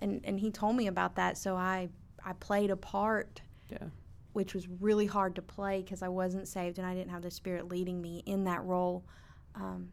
and 0.00 0.20
and 0.24 0.40
he 0.40 0.50
told 0.50 0.74
me 0.76 0.86
about 0.86 1.14
that. 1.16 1.36
So 1.38 1.54
I 1.56 1.88
I 2.24 2.32
played 2.34 2.70
a 2.70 2.76
part, 2.76 3.42
Yeah. 3.70 3.88
which 4.32 4.54
was 4.54 4.66
really 4.68 5.06
hard 5.06 5.34
to 5.36 5.42
play 5.42 5.82
because 5.82 6.02
I 6.02 6.08
wasn't 6.08 6.48
saved 6.48 6.78
and 6.78 6.86
I 6.86 6.94
didn't 6.94 7.10
have 7.10 7.22
the 7.22 7.30
Spirit 7.30 7.68
leading 7.68 8.00
me 8.00 8.22
in 8.26 8.44
that 8.44 8.64
role. 8.64 9.04
Um, 9.54 9.92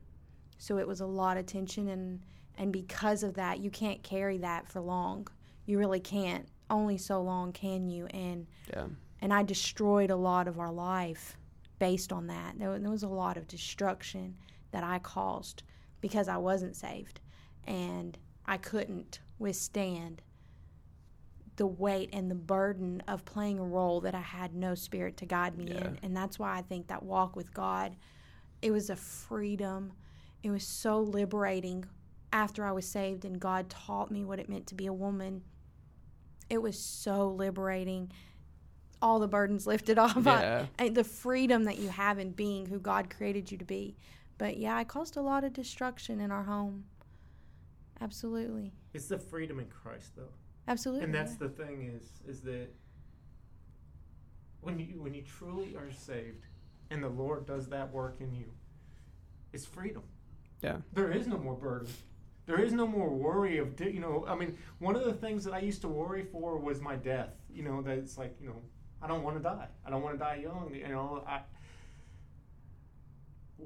so 0.57 0.77
it 0.77 0.87
was 0.87 1.01
a 1.01 1.05
lot 1.05 1.37
of 1.37 1.45
tension 1.45 1.89
and 1.89 2.21
and 2.57 2.71
because 2.73 3.23
of 3.23 3.33
that, 3.35 3.59
you 3.59 3.69
can't 3.69 4.01
carry 4.03 4.37
that 4.39 4.67
for 4.67 4.79
long. 4.81 5.27
You 5.65 5.77
really 5.79 5.99
can't. 5.99 6.47
Only 6.69 6.97
so 6.97 7.21
long 7.21 7.51
can 7.51 7.89
you 7.89 8.05
and 8.07 8.47
Yeah. 8.73 8.87
and 9.21 9.33
I 9.33 9.43
destroyed 9.43 10.11
a 10.11 10.15
lot 10.15 10.47
of 10.47 10.59
our 10.59 10.71
life 10.71 11.35
based 11.79 12.11
on 12.13 12.27
that. 12.27 12.57
There, 12.59 12.77
there 12.79 12.91
was 12.91 13.03
a 13.03 13.07
lot 13.09 13.37
of 13.37 13.47
destruction 13.47 14.35
that 14.71 14.83
I 14.83 14.99
caused 14.99 15.63
because 16.01 16.27
I 16.27 16.37
wasn't 16.37 16.75
saved, 16.75 17.19
and 17.65 18.17
I 18.45 18.57
couldn't 18.57 19.19
withstand 19.39 20.21
the 21.55 21.67
weight 21.67 22.09
and 22.13 22.31
the 22.31 22.35
burden 22.35 23.01
of 23.07 23.25
playing 23.25 23.59
a 23.59 23.63
role 23.63 23.99
that 24.01 24.15
I 24.15 24.21
had 24.21 24.53
no 24.55 24.75
spirit 24.75 25.17
to 25.17 25.25
guide 25.25 25.57
me 25.57 25.65
Yeah. 25.67 25.87
in. 25.87 25.99
And 26.03 26.15
that's 26.15 26.39
why 26.39 26.57
I 26.57 26.61
think 26.61 26.87
that 26.87 27.03
walk 27.03 27.35
with 27.35 27.53
God, 27.53 27.97
it 28.61 28.71
was 28.71 28.89
a 28.89 28.95
freedom. 28.95 29.91
It 30.41 30.51
was 30.51 30.63
so 30.65 31.01
liberating 31.01 31.83
after 32.31 32.63
I 32.63 32.71
was 32.71 32.87
saved 32.87 33.25
and 33.25 33.39
God 33.41 33.69
taught 33.69 34.09
me 34.09 34.23
what 34.23 34.39
it 34.39 34.47
meant 34.47 34.67
to 34.67 34.75
be 34.75 34.85
a 34.85 34.93
woman. 34.93 35.43
It 36.49 36.61
was 36.61 36.79
so 36.79 37.29
liberating. 37.29 38.11
All 39.01 39.19
the 39.19 39.27
burdens 39.27 39.65
lifted 39.67 39.97
off. 40.05 40.25
I- 40.27 40.41
Yeah. 40.41 40.65
and 40.77 40.95
the 40.95 41.03
freedom 41.03 41.63
that 41.65 41.77
you 41.79 41.89
have 41.89 42.19
in 42.19 42.31
being 42.31 42.65
who 42.65 42.79
God 42.79 43.09
created 43.09 43.51
you 43.51 43.57
to 43.59 43.65
be. 43.65 43.95
But 44.37 44.57
yeah, 44.57 44.75
I 44.75 44.83
caused 44.83 45.17
a 45.17 45.21
lot 45.21 45.43
of 45.43 45.53
destruction 45.53 46.19
in 46.19 46.31
our 46.31 46.43
home. 46.43 46.85
Absolutely. 48.01 48.73
It's 48.93 49.07
the 49.07 49.19
freedom 49.19 49.59
in 49.59 49.67
Christ, 49.67 50.15
though. 50.15 50.29
Absolutely. 50.67 51.03
and 51.05 51.13
that's 51.13 51.31
yeah. 51.33 51.37
the 51.47 51.49
thing 51.49 51.81
is 51.97 52.21
is 52.27 52.41
that 52.41 52.67
when 54.61 54.77
you 54.77 55.01
when 55.01 55.15
you 55.15 55.23
truly 55.23 55.75
are 55.75 55.91
saved 55.91 56.45
and 56.91 57.01
the 57.03 57.09
lord 57.09 57.47
does 57.47 57.67
that 57.69 57.91
work 57.91 58.17
in 58.19 58.31
you 58.35 58.45
it's 59.51 59.65
freedom 59.65 60.03
Yeah. 60.61 60.77
there 60.93 61.11
is 61.11 61.25
no 61.25 61.39
more 61.39 61.55
burden 61.55 61.87
There 62.49 62.59
is 62.59 62.73
no 62.73 62.87
more 62.87 63.09
worry 63.11 63.59
of, 63.59 63.79
you 63.79 63.99
know, 63.99 64.25
I 64.27 64.33
mean, 64.33 64.57
one 64.79 64.95
of 64.95 65.05
the 65.05 65.13
things 65.13 65.43
that 65.43 65.53
I 65.53 65.59
used 65.59 65.81
to 65.81 65.87
worry 65.87 66.23
for 66.23 66.57
was 66.57 66.81
my 66.81 66.95
death. 66.95 67.29
You 67.53 67.61
know, 67.61 67.83
that 67.83 67.95
it's 67.99 68.17
like, 68.17 68.35
you 68.41 68.47
know, 68.47 68.59
I 69.03 69.07
don't 69.07 69.21
want 69.21 69.37
to 69.37 69.43
die. 69.43 69.67
I 69.85 69.91
don't 69.91 70.01
want 70.01 70.15
to 70.15 70.19
die 70.19 70.39
young. 70.41 70.73
You 70.73 70.87
know, 70.87 71.23
I, 71.27 71.41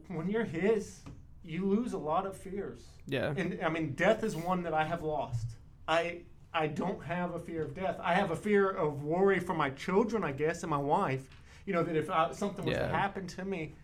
when 0.10 0.28
you're 0.30 0.44
His, 0.44 1.00
you 1.46 1.66
lose 1.66 1.94
a 1.94 1.98
lot 1.98 2.26
of 2.26 2.36
fears. 2.36 2.82
Yeah. 3.08 3.34
And 3.38 3.58
I 3.64 3.70
mean, 3.70 3.94
death 3.94 4.22
is 4.22 4.36
one 4.36 4.64
that 4.64 4.74
I 4.74 4.84
have 4.84 5.02
lost. 5.02 5.48
I 5.88 6.24
I 6.54 6.68
don't 6.68 7.02
have 7.06 7.36
a 7.36 7.40
fear 7.40 7.64
of 7.64 7.74
death. 7.74 7.98
I 8.02 8.14
have 8.14 8.32
a 8.32 8.36
fear 8.36 8.70
of 8.70 9.06
worry 9.06 9.40
for 9.40 9.54
my 9.54 9.70
children, 9.70 10.26
I 10.26 10.34
guess, 10.34 10.64
and 10.64 10.70
my 10.70 10.78
wife. 10.78 11.26
You 11.66 11.72
know 11.72 11.84
that 11.84 11.96
if 11.96 12.10
I, 12.10 12.34
something 12.34 12.66
was 12.66 12.76
Yeah. 12.76 12.88
to 12.88 12.94
happen 12.94 13.28
to 13.28 13.46
me, 13.46 13.76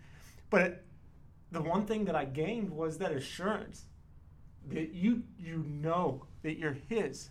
but 0.49 0.83
the 1.53 1.61
one 1.61 1.85
thing 1.85 2.03
that 2.03 2.17
I 2.17 2.25
gained 2.25 2.69
was 2.69 2.97
that 2.97 3.13
assurance 3.13 3.85
that 4.73 4.93
you 4.93 5.23
you 5.39 5.63
know 5.67 6.25
that 6.43 6.57
you're 6.57 6.77
His. 6.87 7.29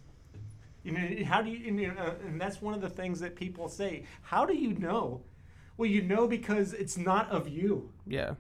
You 0.85 0.92
know 0.92 1.24
how 1.24 1.42
do 1.42 1.51
you? 1.51 1.68
And, 1.68 1.81
you 1.81 1.88
know, 1.92 2.01
uh, 2.01 2.14
and 2.27 2.40
that's 2.40 2.62
one 2.62 2.74
of 2.74 2.81
the 2.81 2.88
things 2.88 3.20
that 3.20 3.37
people 3.37 3.68
say. 3.68 4.05
How 4.22 4.44
do 4.46 4.55
you 4.57 4.74
know? 4.74 5.22
Well, 5.77 5.88
you 5.88 6.03
know 6.03 6.27
because 6.27 6.72
it's 6.72 6.96
not 6.96 7.31
of 7.31 7.48
you 7.48 7.92
Yeah. 8.07 8.35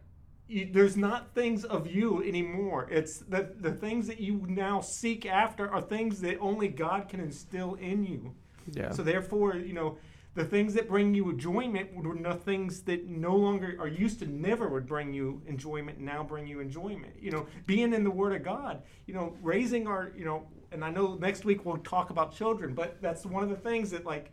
you, 0.48 0.68
there's 0.72 0.96
not 0.96 1.34
things 1.34 1.64
of 1.64 1.86
you 1.86 2.22
anymore. 2.24 2.88
It's 2.90 3.18
the 3.18 3.52
the 3.60 3.72
things 3.72 4.06
that 4.08 4.20
you 4.20 4.44
now 4.48 4.80
seek 4.80 5.26
after 5.26 5.70
are 5.70 5.82
things 5.82 6.20
that 6.22 6.38
only 6.40 6.68
God 6.68 7.08
can 7.08 7.20
instill 7.20 7.74
in 7.74 8.04
you. 8.04 8.34
Yeah. 8.72 8.90
So 8.92 9.02
therefore, 9.02 9.56
you 9.56 9.72
know, 9.72 9.98
the 10.38 10.44
things 10.44 10.72
that 10.74 10.88
bring 10.88 11.12
you 11.14 11.28
enjoyment 11.30 11.92
were 11.92 12.14
the 12.16 12.32
things 12.34 12.82
that 12.82 13.08
no 13.08 13.34
longer 13.34 13.76
or 13.80 13.88
used 13.88 14.20
to 14.20 14.26
never 14.26 14.68
would 14.68 14.86
bring 14.86 15.12
you 15.12 15.42
enjoyment 15.48 15.98
now 15.98 16.22
bring 16.22 16.46
you 16.46 16.60
enjoyment. 16.60 17.12
You 17.20 17.32
know, 17.32 17.46
being 17.66 17.92
in 17.92 18.04
the 18.04 18.10
Word 18.10 18.36
of 18.36 18.44
God, 18.44 18.82
you 19.06 19.14
know, 19.14 19.34
raising 19.42 19.88
our, 19.88 20.12
you 20.16 20.24
know, 20.24 20.46
and 20.70 20.84
I 20.84 20.90
know 20.90 21.16
next 21.16 21.44
week 21.44 21.64
we'll 21.66 21.78
talk 21.78 22.10
about 22.10 22.36
children, 22.36 22.72
but 22.72 23.02
that's 23.02 23.26
one 23.26 23.42
of 23.42 23.48
the 23.50 23.56
things 23.56 23.90
that 23.90 24.06
like 24.06 24.30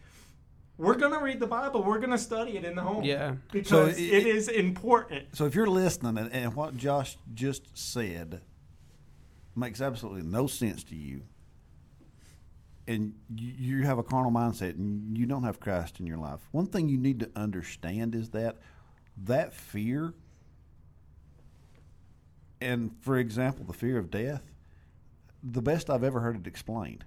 we're 0.77 0.93
gonna 0.95 1.19
read 1.19 1.39
the 1.39 1.47
Bible, 1.47 1.81
we're 1.81 1.97
gonna 1.99 2.19
study 2.19 2.55
it 2.55 2.63
in 2.65 2.75
the 2.75 2.83
home. 2.83 3.03
Yeah. 3.03 3.35
Because 3.51 3.69
So 3.69 3.85
it 3.87 3.97
it- 3.97 4.27
is 4.27 4.47
important. 4.47 5.35
So 5.35 5.45
if 5.45 5.55
you're 5.55 5.65
listening 5.65 6.19
and, 6.19 6.31
and 6.31 6.53
what 6.53 6.77
Josh 6.77 7.17
just 7.33 7.75
said 7.75 8.41
makes 9.55 9.81
absolutely 9.81 10.21
no 10.21 10.45
sense 10.45 10.83
to 10.83 10.95
you, 10.95 11.23
and 12.87 13.13
you, 13.35 13.83
have 13.83 13.97
a 13.97 14.03
carnal 14.03 14.31
mindset 14.31 14.75
and 14.75 15.17
you 15.17 15.25
don't 15.25 15.43
have 15.43 15.59
Christ 15.59 15.99
in 15.99 16.05
your 16.05 16.17
life, 16.17 16.39
one 16.51 16.67
thing 16.67 16.89
you 16.89 16.97
need 16.97 17.19
to 17.19 17.29
understand 17.35 18.13
is 18.13 18.29
that 18.29 18.57
that 19.23 19.53
fear, 19.53 20.13
and 22.61 22.91
for 23.01 23.17
example, 23.17 23.65
the 23.65 23.73
fear 23.73 23.97
of 23.97 24.11
death, 24.11 24.43
the 25.41 25.61
best 25.61 25.89
I've 25.89 26.03
ever 26.03 26.19
heard 26.19 26.35
it 26.35 26.47
explained, 26.47 27.05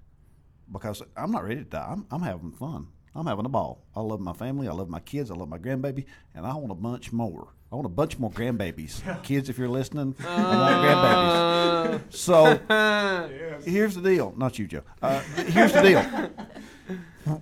because 0.70 1.02
I'm 1.16 1.30
not 1.30 1.44
ready 1.44 1.56
to 1.56 1.64
die. 1.64 1.88
I'm, 1.90 2.06
I'm 2.10 2.22
having 2.22 2.52
fun. 2.52 2.88
I'm 3.14 3.26
having 3.26 3.46
a 3.46 3.48
ball. 3.50 3.84
I 3.96 4.00
love 4.00 4.20
my 4.20 4.32
family. 4.32 4.68
I 4.68 4.72
love 4.72 4.88
my 4.88 5.00
kids. 5.00 5.30
I 5.30 5.34
love 5.34 5.48
my 5.48 5.58
grandbaby, 5.58 6.04
and 6.34 6.46
I 6.46 6.54
want 6.54 6.72
a 6.72 6.76
bunch 6.76 7.12
more. 7.12 7.48
I 7.70 7.74
want 7.74 7.84
a 7.86 7.90
bunch 7.90 8.18
more 8.18 8.30
grandbabies. 8.30 9.22
Kids, 9.22 9.48
if 9.50 9.58
you're 9.58 9.68
listening, 9.68 10.14
I 10.26 11.90
want 11.90 12.00
grandbabies. 12.08 12.12
So 12.14 13.60
here's 13.70 13.94
the 13.94 14.00
deal. 14.02 14.32
Not 14.36 14.58
you, 14.58 14.66
Joe. 14.66 14.82
Uh, 15.02 15.20
here's 15.46 15.72
the 15.72 15.82
deal. 15.82 17.38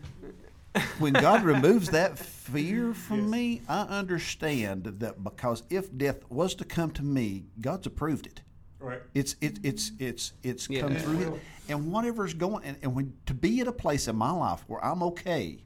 When 0.99 1.13
God 1.15 1.43
removes 1.45 1.91
that 1.91 2.19
fear 2.19 2.93
from 2.93 3.31
me, 3.31 3.63
I 3.69 3.83
understand 3.83 4.85
that 4.99 5.23
because 5.25 5.63
if 5.71 5.97
death 5.97 6.29
was 6.29 6.55
to 6.57 6.65
come 6.65 6.91
to 6.93 7.03
me, 7.03 7.47
God's 7.61 7.87
approved 7.87 8.27
it. 8.27 8.43
Right. 8.79 9.01
It's 9.15 9.37
it, 9.41 9.59
it's 9.63 9.93
it's 9.99 10.33
it's 10.43 10.69
Yeah. 10.69 10.83
come 10.83 10.97
through 10.97 11.35
it, 11.35 11.41
and 11.71 11.91
whatever's 11.91 12.35
going, 12.35 12.63
and, 12.65 12.77
and 12.83 12.95
when 12.95 13.15
to 13.25 13.33
be 13.33 13.61
at 13.61 13.69
a 13.69 13.73
place 13.73 14.07
in 14.07 14.17
my 14.17 14.31
life 14.31 14.65
where 14.67 14.85
I'm 14.85 15.03
okay 15.05 15.63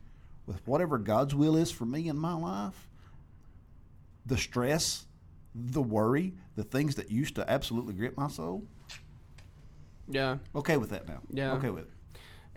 with 0.46 0.64
whatever 0.66 0.96
God's 0.96 1.34
will 1.34 1.56
is 1.56 1.72
for 1.72 1.84
me 1.86 2.06
in 2.08 2.16
my 2.16 2.34
life, 2.34 2.88
the 4.30 4.38
stress, 4.38 5.06
the 5.54 5.82
worry, 5.82 6.32
the 6.54 6.62
things 6.62 6.94
that 6.94 7.10
used 7.10 7.34
to 7.34 7.50
absolutely 7.50 7.92
grip 7.94 8.16
my 8.16 8.28
soul, 8.28 8.64
Yeah. 10.08 10.38
okay 10.54 10.76
with 10.76 10.90
that 10.90 11.08
now. 11.08 11.18
Yeah. 11.30 11.52
okay 11.54 11.70
with 11.70 11.84
it. 11.84 11.90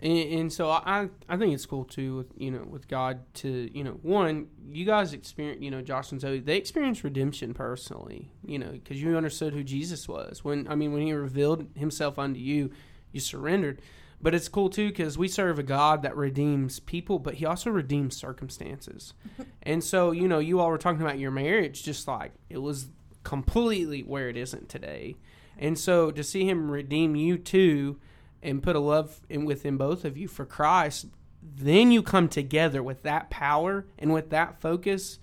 And, 0.00 0.40
and 0.40 0.52
so 0.52 0.70
I, 0.70 1.08
I 1.28 1.36
think 1.36 1.52
it's 1.52 1.66
cool 1.66 1.84
too, 1.84 2.16
with, 2.18 2.26
you 2.36 2.50
know, 2.52 2.62
with 2.68 2.86
God 2.88 3.20
to, 3.34 3.68
you 3.76 3.82
know, 3.84 3.98
one, 4.02 4.48
you 4.70 4.84
guys 4.84 5.12
experience, 5.12 5.60
you 5.62 5.70
know, 5.70 5.82
Josh 5.82 6.12
and 6.12 6.20
Zoe, 6.20 6.38
they 6.40 6.56
experienced 6.56 7.02
redemption 7.04 7.54
personally, 7.54 8.30
you 8.46 8.58
know, 8.58 8.70
because 8.70 9.02
you 9.02 9.16
understood 9.16 9.52
who 9.52 9.64
Jesus 9.64 10.08
was. 10.08 10.44
When, 10.44 10.68
I 10.68 10.74
mean, 10.76 10.92
when 10.92 11.02
he 11.02 11.12
revealed 11.12 11.66
himself 11.76 12.18
unto 12.18 12.38
you, 12.40 12.70
you 13.12 13.20
surrendered. 13.20 13.82
But 14.24 14.34
it's 14.34 14.48
cool 14.48 14.70
too 14.70 14.88
because 14.88 15.18
we 15.18 15.28
serve 15.28 15.58
a 15.58 15.62
God 15.62 16.00
that 16.00 16.16
redeems 16.16 16.80
people, 16.80 17.18
but 17.18 17.34
he 17.34 17.44
also 17.44 17.68
redeems 17.68 18.16
circumstances. 18.16 19.12
and 19.62 19.84
so, 19.84 20.12
you 20.12 20.26
know, 20.26 20.38
you 20.38 20.60
all 20.60 20.70
were 20.70 20.78
talking 20.78 21.02
about 21.02 21.18
your 21.18 21.30
marriage, 21.30 21.82
just 21.82 22.08
like 22.08 22.32
it 22.48 22.56
was 22.56 22.86
completely 23.22 24.00
where 24.00 24.30
it 24.30 24.38
isn't 24.38 24.70
today. 24.70 25.16
And 25.58 25.78
so 25.78 26.10
to 26.10 26.24
see 26.24 26.48
him 26.48 26.70
redeem 26.70 27.14
you 27.14 27.36
too 27.36 28.00
and 28.42 28.62
put 28.62 28.76
a 28.76 28.80
love 28.80 29.20
in 29.28 29.44
within 29.44 29.76
both 29.76 30.06
of 30.06 30.16
you 30.16 30.26
for 30.26 30.46
Christ, 30.46 31.04
then 31.42 31.90
you 31.90 32.02
come 32.02 32.28
together 32.28 32.82
with 32.82 33.02
that 33.02 33.28
power 33.28 33.84
and 33.98 34.10
with 34.10 34.30
that 34.30 34.58
focus. 34.58 35.18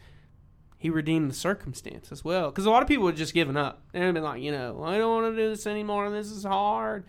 He 0.78 0.92
redeemed 0.92 1.32
the 1.32 1.36
circumstance 1.36 2.12
as 2.12 2.24
well. 2.24 2.52
Because 2.52 2.68
a 2.68 2.70
lot 2.70 2.84
of 2.84 2.88
people 2.88 3.08
had 3.08 3.16
just 3.16 3.34
given 3.34 3.58
up. 3.58 3.82
They'd 3.94 4.12
been 4.12 4.22
like, 4.22 4.44
you 4.44 4.52
know, 4.52 4.84
I 4.84 5.00
don't 5.00 5.24
want 5.24 5.36
to 5.36 5.42
do 5.42 5.50
this 5.50 5.66
anymore. 5.66 6.12
This 6.12 6.30
is 6.30 6.44
hard. 6.44 7.06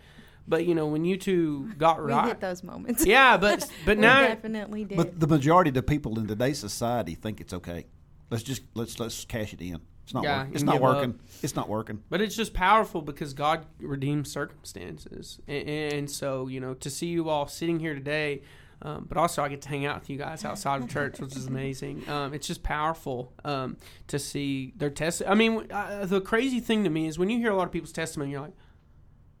But 0.47 0.65
you 0.65 0.75
know, 0.75 0.87
when 0.87 1.05
you 1.05 1.17
two 1.17 1.71
got 1.77 2.03
We 2.03 2.11
right, 2.11 2.27
hit 2.27 2.39
those 2.41 2.63
moments. 2.63 3.05
yeah. 3.05 3.37
But 3.37 3.69
but 3.85 3.97
we 3.97 4.01
now, 4.01 4.21
definitely 4.21 4.83
did. 4.85 4.97
But 4.97 5.19
the 5.19 5.27
majority 5.27 5.69
of 5.69 5.75
the 5.75 5.83
people 5.83 6.19
in 6.19 6.27
today's 6.27 6.59
society 6.59 7.15
think 7.15 7.39
it's 7.39 7.53
okay. 7.53 7.85
Let's 8.29 8.43
just 8.43 8.63
let's 8.73 8.99
let's 8.99 9.25
cash 9.25 9.53
it 9.53 9.61
in. 9.61 9.79
It's 10.03 10.13
not 10.13 10.23
Yeah, 10.23 10.39
working. 10.39 10.53
It's 10.55 10.63
not 10.63 10.73
give 10.73 10.83
up. 10.83 10.95
working. 10.95 11.19
It's 11.43 11.55
not 11.55 11.69
working. 11.69 12.03
But 12.09 12.19
it's 12.21 12.35
just 12.35 12.53
powerful 12.53 13.01
because 13.01 13.33
God 13.33 13.65
redeems 13.79 14.29
circumstances, 14.31 15.39
and, 15.47 15.69
and 15.69 16.11
so 16.11 16.47
you 16.47 16.59
know 16.59 16.73
to 16.75 16.89
see 16.89 17.07
you 17.07 17.29
all 17.29 17.47
sitting 17.47 17.79
here 17.79 17.93
today, 17.93 18.41
um, 18.81 19.05
but 19.07 19.17
also 19.17 19.41
I 19.43 19.47
get 19.47 19.61
to 19.61 19.69
hang 19.69 19.85
out 19.85 20.01
with 20.01 20.09
you 20.09 20.17
guys 20.17 20.43
outside 20.43 20.81
of 20.81 20.89
church, 20.89 21.19
which 21.21 21.35
is 21.37 21.45
amazing. 21.47 22.03
Um, 22.09 22.33
it's 22.33 22.47
just 22.47 22.63
powerful 22.63 23.31
um, 23.45 23.77
to 24.07 24.19
see 24.19 24.73
their 24.75 24.89
test. 24.89 25.21
I 25.25 25.35
mean, 25.35 25.71
uh, 25.71 26.05
the 26.05 26.19
crazy 26.19 26.59
thing 26.59 26.83
to 26.83 26.89
me 26.89 27.07
is 27.07 27.17
when 27.17 27.29
you 27.29 27.37
hear 27.39 27.51
a 27.51 27.55
lot 27.55 27.65
of 27.67 27.71
people's 27.71 27.93
testimony, 27.93 28.31
you're 28.31 28.41
like, 28.41 28.53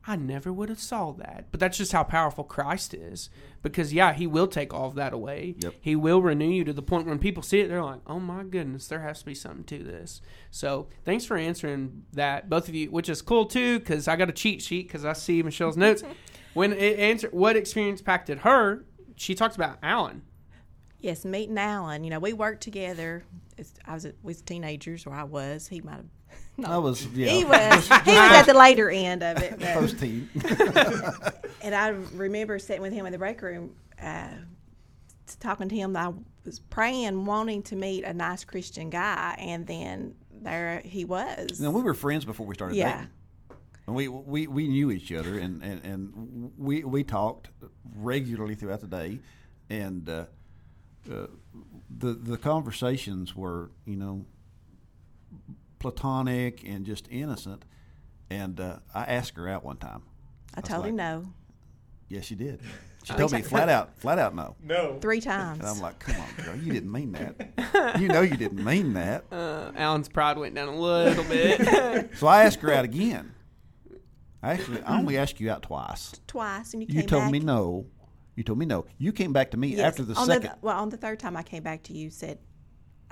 I 0.05 0.17
never 0.17 0.51
would 0.51 0.67
have 0.67 0.81
saw 0.81 1.13
that. 1.13 1.45
But 1.51 1.59
that's 1.59 1.77
just 1.77 1.93
how 1.93 2.03
powerful 2.03 2.43
Christ 2.43 2.93
is. 2.93 3.29
Because 3.61 3.93
yeah, 3.93 4.13
he 4.13 4.27
will 4.27 4.47
take 4.47 4.73
all 4.73 4.87
of 4.87 4.95
that 4.95 5.13
away. 5.13 5.55
Yep. 5.59 5.75
He 5.79 5.95
will 5.95 6.21
renew 6.21 6.49
you 6.49 6.65
to 6.65 6.73
the 6.73 6.81
point 6.81 7.07
when 7.07 7.19
people 7.19 7.41
see 7.41 7.61
it, 7.61 7.69
they're 7.69 7.83
like, 7.83 8.01
"Oh 8.05 8.19
my 8.19 8.43
goodness, 8.43 8.87
there 8.87 8.99
has 8.99 9.19
to 9.19 9.25
be 9.25 9.35
something 9.35 9.63
to 9.65 9.83
this." 9.83 10.21
So 10.51 10.87
thanks 11.05 11.23
for 11.23 11.37
answering 11.37 12.03
that, 12.11 12.49
both 12.49 12.67
of 12.67 12.75
you, 12.75 12.91
which 12.91 13.07
is 13.07 13.21
cool 13.21 13.45
too. 13.45 13.79
Because 13.79 14.07
I 14.09 14.17
got 14.17 14.29
a 14.29 14.33
cheat 14.33 14.61
sheet 14.61 14.87
because 14.87 15.05
I 15.05 15.13
see 15.13 15.41
Michelle's 15.41 15.77
notes. 15.77 16.03
when 16.53 16.73
it 16.73 16.99
answered 16.99 17.31
what 17.31 17.55
experience 17.55 18.01
impacted 18.01 18.39
her, 18.39 18.85
she 19.15 19.35
talks 19.35 19.55
about 19.55 19.77
Alan. 19.81 20.23
Yes, 20.99 21.25
meeting 21.25 21.57
Alan. 21.57 22.03
You 22.03 22.09
know, 22.09 22.19
we 22.19 22.33
worked 22.33 22.61
together. 22.61 23.23
It's, 23.57 23.73
I 23.85 23.93
was, 23.93 24.05
we 24.05 24.11
was 24.23 24.41
teenagers, 24.41 25.05
or 25.05 25.13
I 25.13 25.23
was. 25.23 25.67
He 25.67 25.81
might 25.81 25.95
have. 25.95 26.05
No, 26.57 26.69
I 26.69 26.77
was 26.77 27.07
yeah. 27.07 27.29
he 27.29 27.43
was. 27.45 27.87
he 27.87 27.93
was 28.11 28.31
at 28.31 28.43
the 28.43 28.53
later 28.53 28.87
end 28.89 29.23
of 29.23 29.41
it. 29.41 29.57
but- 29.59 29.73
Post 29.73 29.99
team. 29.99 30.29
and 31.63 31.73
I 31.73 31.89
remember 32.13 32.59
sitting 32.59 32.83
with 32.83 32.93
him 32.93 33.07
in 33.07 33.11
the 33.11 33.17
break 33.17 33.41
room, 33.41 33.73
uh, 33.99 34.27
talking 35.39 35.67
to 35.67 35.75
him. 35.75 35.97
I 35.97 36.13
was 36.45 36.59
praying, 36.59 37.25
wanting 37.25 37.63
to 37.63 37.75
meet 37.75 38.03
a 38.03 38.13
nice 38.13 38.43
Christian 38.43 38.91
guy, 38.91 39.35
and 39.39 39.65
then 39.65 40.13
there 40.43 40.81
he 40.85 41.05
was. 41.05 41.59
Now 41.59 41.71
we 41.71 41.81
were 41.81 41.95
friends 41.95 42.23
before 42.23 42.45
we 42.45 42.53
started 42.53 42.75
Yeah. 42.75 42.91
dating. 42.97 43.09
And 43.87 43.95
we, 43.95 44.07
we, 44.07 44.47
we 44.47 44.67
knew 44.67 44.91
each 44.91 45.11
other 45.11 45.37
and, 45.37 45.61
and, 45.61 45.83
and 45.83 46.51
we, 46.57 46.83
we 46.85 47.03
talked 47.03 47.49
regularly 47.95 48.55
throughout 48.55 48.79
the 48.79 48.87
day. 48.87 49.19
And 49.69 50.07
uh, 50.07 50.25
uh, 51.11 51.27
the, 51.89 52.13
the 52.13 52.37
conversations 52.37 53.35
were, 53.35 53.71
you 53.85 53.97
know, 53.97 54.25
platonic 55.83 56.63
and 56.67 56.85
just 56.85 57.07
innocent. 57.11 57.63
And 58.29 58.59
uh, 58.59 58.79
I 58.95 59.03
asked 59.03 59.35
her 59.37 59.47
out 59.47 59.63
one 59.63 59.77
time. 59.77 60.01
I 60.55 60.61
was 60.61 60.69
told 60.69 60.85
him 60.85 60.95
no 60.95 61.25
Yes, 62.09 62.31
you 62.31 62.37
did. 62.37 62.59
She 63.05 63.11
told 63.15 63.33
me 63.33 63.41
flat 63.41 63.67
out, 63.67 63.97
flat 63.99 64.17
out 64.17 64.33
no. 64.33 64.55
No. 64.63 64.97
three 65.01 65.19
times. 65.19 65.59
And 65.59 65.67
I'm 65.67 65.81
like, 65.81 65.99
come 65.99 66.15
on, 66.15 66.45
girl, 66.45 66.55
you 66.55 66.71
didn't 66.71 66.89
mean 66.89 67.11
that. 67.11 67.99
You 67.99 68.07
know 68.07 68.21
you 68.21 68.37
didn't 68.37 68.63
mean 68.63 68.93
that. 68.93 69.25
Uh, 69.29 69.73
Alan's 69.75 70.07
pride 70.07 70.37
went 70.37 70.55
down 70.55 70.69
a 70.69 70.79
little 70.79 71.25
bit. 71.25 72.11
So 72.15 72.27
I 72.27 72.43
asked 72.45 72.61
her 72.61 72.71
out 72.71 72.85
again. 72.85 73.33
Actually, 74.41 74.81
I 74.83 74.97
only 74.97 75.17
asked 75.17 75.41
you 75.41 75.51
out 75.51 75.63
twice. 75.63 76.13
Twice, 76.27 76.73
and 76.73 76.81
you 76.81 76.87
came 76.87 76.97
out 76.97 77.01
You 77.03 77.07
told 77.09 77.23
back. 77.23 77.31
me 77.33 77.39
no. 77.39 77.85
You 78.37 78.43
told 78.43 78.57
me 78.59 78.65
no. 78.65 78.85
You 78.97 79.11
came 79.11 79.33
back 79.33 79.51
to 79.51 79.57
me 79.57 79.67
Yes. 79.75 79.79
after 79.81 80.03
the 80.03 80.15
on 80.15 80.25
second. 80.25 80.51
well, 80.61 80.79
on 80.79 80.87
the 80.87 80.95
third 80.97 81.19
time 81.19 81.35
I 81.35 81.43
came 81.43 81.61
back 81.61 81.83
to 81.83 81.93
you, 81.93 82.09
said 82.09 82.39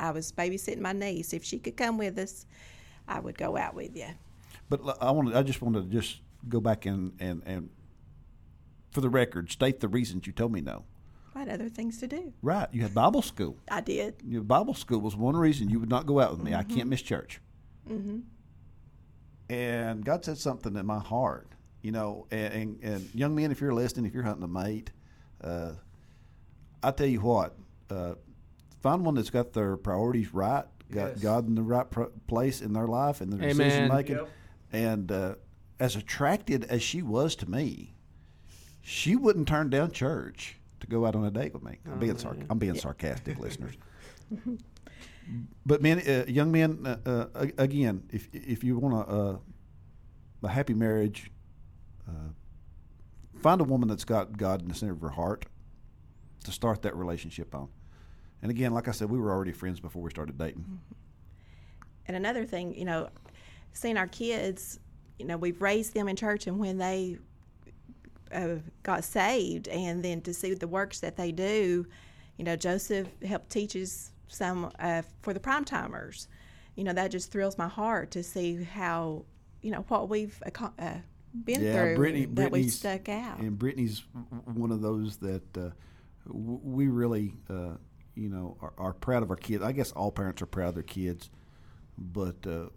I 0.02 0.12
was 0.12 0.32
babysitting 0.32 0.80
my 0.80 0.94
niece. 0.94 1.32
If 1.32 1.44
she 1.44 1.60
could 1.60 1.78
come 1.78 1.98
with 1.98 2.18
us, 2.18 2.46
I 3.08 3.20
would 3.20 3.38
go 3.38 3.56
out 3.56 3.76
with 3.76 3.96
you. 3.96 4.08
but 4.70 4.82
I 5.00 5.12
wanted. 5.12 5.36
I 5.36 5.44
just 5.44 5.62
wanted 5.62 5.90
to 5.92 5.98
just 5.98 6.22
go 6.50 6.60
back 6.60 6.86
and, 6.88 7.14
and, 7.20 7.44
and 7.46 7.70
for 8.90 9.02
the 9.02 9.10
record, 9.10 9.52
state 9.52 9.80
the 9.80 9.88
reasons 9.88 10.26
you 10.26 10.34
told 10.34 10.52
me 10.52 10.62
no. 10.62 10.84
I 11.36 11.40
had 11.40 11.50
other 11.50 11.70
things 11.70 12.00
to 12.00 12.08
do. 12.08 12.34
Right. 12.42 12.68
You 12.72 12.82
had 12.82 12.94
Bible 12.94 13.22
school. 13.22 13.56
I 13.70 13.80
did. 13.80 14.16
Your 14.28 14.42
Bible 14.42 14.74
school 14.74 15.00
was 15.00 15.16
one 15.16 15.36
reason 15.38 15.70
you 15.70 15.80
would 15.80 15.90
not 15.90 16.06
go 16.06 16.20
out 16.20 16.32
with 16.32 16.42
me. 16.42 16.54
I 16.54 16.64
can't 16.64 16.90
miss 16.90 17.02
church. 17.02 17.40
Mm-hmm. 17.90 18.20
And 19.50 20.04
God 20.04 20.26
said 20.26 20.38
something 20.38 20.76
in 20.76 20.86
my 20.86 21.00
heart, 21.00 21.48
you 21.82 21.92
know. 21.92 22.26
And, 22.32 22.54
and, 22.54 22.84
and 22.84 23.16
young 23.16 23.36
men, 23.36 23.52
if 23.52 23.62
you're 23.62 23.74
listening, 23.74 24.06
if 24.06 24.14
you're 24.14 24.24
hunting 24.24 24.44
a 24.44 24.48
mate, 24.48 24.92
uh, 25.42 25.74
I 26.84 26.92
tell 26.92 27.08
you 27.08 27.22
what, 27.22 27.56
uh, 27.90 28.16
find 28.82 29.06
one 29.06 29.16
that's 29.16 29.30
got 29.30 29.54
their 29.54 29.78
priorities 29.78 30.34
right, 30.34 30.66
got 30.92 31.12
Yes. 31.12 31.20
God 31.20 31.48
in 31.48 31.56
the 31.56 31.62
right 31.64 31.90
pro- 31.90 32.12
place 32.28 32.62
in 32.62 32.74
their 32.74 32.88
life 32.88 33.22
and 33.22 33.32
their 33.32 33.40
Amen. 33.50 33.58
decision 33.58 33.88
making. 33.94 34.16
Yep. 34.18 34.30
And 34.74 35.12
uh, 35.12 35.36
as 35.80 35.96
attracted 35.96 36.64
as 36.66 36.82
she 36.84 37.02
was 37.02 37.36
to 37.38 37.50
me, 37.50 37.94
she 38.82 39.16
wouldn't 39.16 39.48
turn 39.48 39.70
down 39.70 39.92
church 39.92 40.58
to 40.80 40.88
go 40.88 41.06
out 41.06 41.16
on 41.16 41.24
a 41.26 41.32
date 41.32 41.54
with 41.54 41.64
me. 41.64 41.78
I'm 41.86 42.00
being, 42.00 42.18
sar- 42.18 42.36
I'm 42.50 42.58
being 42.58 42.76
sarcastic, 42.76 43.40
listeners. 43.40 43.76
But 45.66 45.82
men, 45.84 46.00
uh, 46.00 46.26
young 46.28 46.52
men, 46.52 46.86
uh, 46.86 46.98
uh, 47.36 47.46
again, 47.58 48.04
if 48.12 48.28
if 48.34 48.64
you 48.64 48.78
want 48.80 49.08
a, 49.08 49.14
a, 49.14 49.40
a 50.44 50.48
happy 50.50 50.74
marriage, 50.74 51.32
uh, 52.08 52.32
find 53.40 53.62
a 53.62 53.64
woman 53.64 53.88
that's 53.88 54.04
got 54.04 54.36
God 54.36 54.64
in 54.64 54.68
the 54.68 54.74
center 54.74 54.94
of 54.94 55.02
her 55.02 55.10
heart 55.10 55.46
to 56.44 56.52
start 56.52 56.82
that 56.82 56.96
relationship 56.96 57.54
on. 57.54 57.70
And 58.42 58.50
again, 58.52 58.74
like 58.74 58.88
I 58.88 58.92
said, 58.92 59.10
we 59.10 59.20
were 59.20 59.32
already 59.32 59.52
friends 59.52 59.80
before 59.80 60.02
we 60.02 60.10
started 60.10 60.38
dating. 60.38 60.80
And 62.08 62.18
another 62.18 62.46
thing, 62.46 62.74
you 62.76 62.86
know, 62.86 63.10
seeing 63.74 63.98
our 63.98 64.08
kids, 64.08 64.80
you 65.20 65.26
know, 65.26 65.38
we've 65.38 65.62
raised 65.62 65.94
them 65.94 66.08
in 66.08 66.16
church, 66.16 66.48
and 66.48 66.58
when 66.58 66.78
they 66.78 67.18
uh, 68.34 68.56
got 68.84 69.04
saved, 69.04 69.68
and 69.68 70.04
then 70.04 70.22
to 70.22 70.34
see 70.34 70.54
the 70.54 70.68
works 70.68 71.00
that 71.02 71.16
they 71.16 71.32
do, 71.32 71.86
you 72.38 72.44
know, 72.46 72.56
Joseph 72.56 73.08
helped 73.24 73.50
teaches 73.52 74.12
some 74.28 74.72
uh, 74.80 75.04
for 75.22 75.34
the 75.34 75.40
prime 75.40 75.64
timers. 75.66 76.28
You 76.76 76.86
know, 76.86 76.94
that 76.94 77.12
just 77.12 77.32
thrills 77.32 77.58
my 77.58 77.68
heart 77.68 78.12
to 78.12 78.24
see 78.24 78.64
how, 78.64 79.26
you 79.62 79.72
know, 79.72 79.86
what 79.90 80.10
we've 80.10 80.42
uh, 80.46 80.94
been 81.44 81.60
through 81.60 81.96
Brittany, 81.98 82.26
that 82.26 82.52
we've 82.52 82.52
Brittany's- 82.52 82.76
stuck 82.80 83.10
out. 83.10 83.40
And 83.40 83.60
Brittany's 83.60 84.04
one 84.46 84.72
of 84.72 84.82
those 84.82 85.18
that 85.18 85.58
uh, 85.58 85.70
w- 86.28 86.60
we 86.64 86.88
really, 86.88 87.36
uh, 87.50 87.76
you 88.16 88.30
know, 88.30 88.58
are, 88.62 88.74
are 88.78 88.94
proud 88.94 89.24
of 89.24 89.30
our 89.30 89.36
kids. 89.38 89.64
I 89.64 89.72
guess 89.72 89.92
all 89.92 90.12
parents 90.12 90.42
are 90.42 90.46
proud 90.48 90.70
of 90.70 90.74
their 90.76 90.84
kids, 90.84 91.30
but 91.98 92.36
uh, 92.48 92.68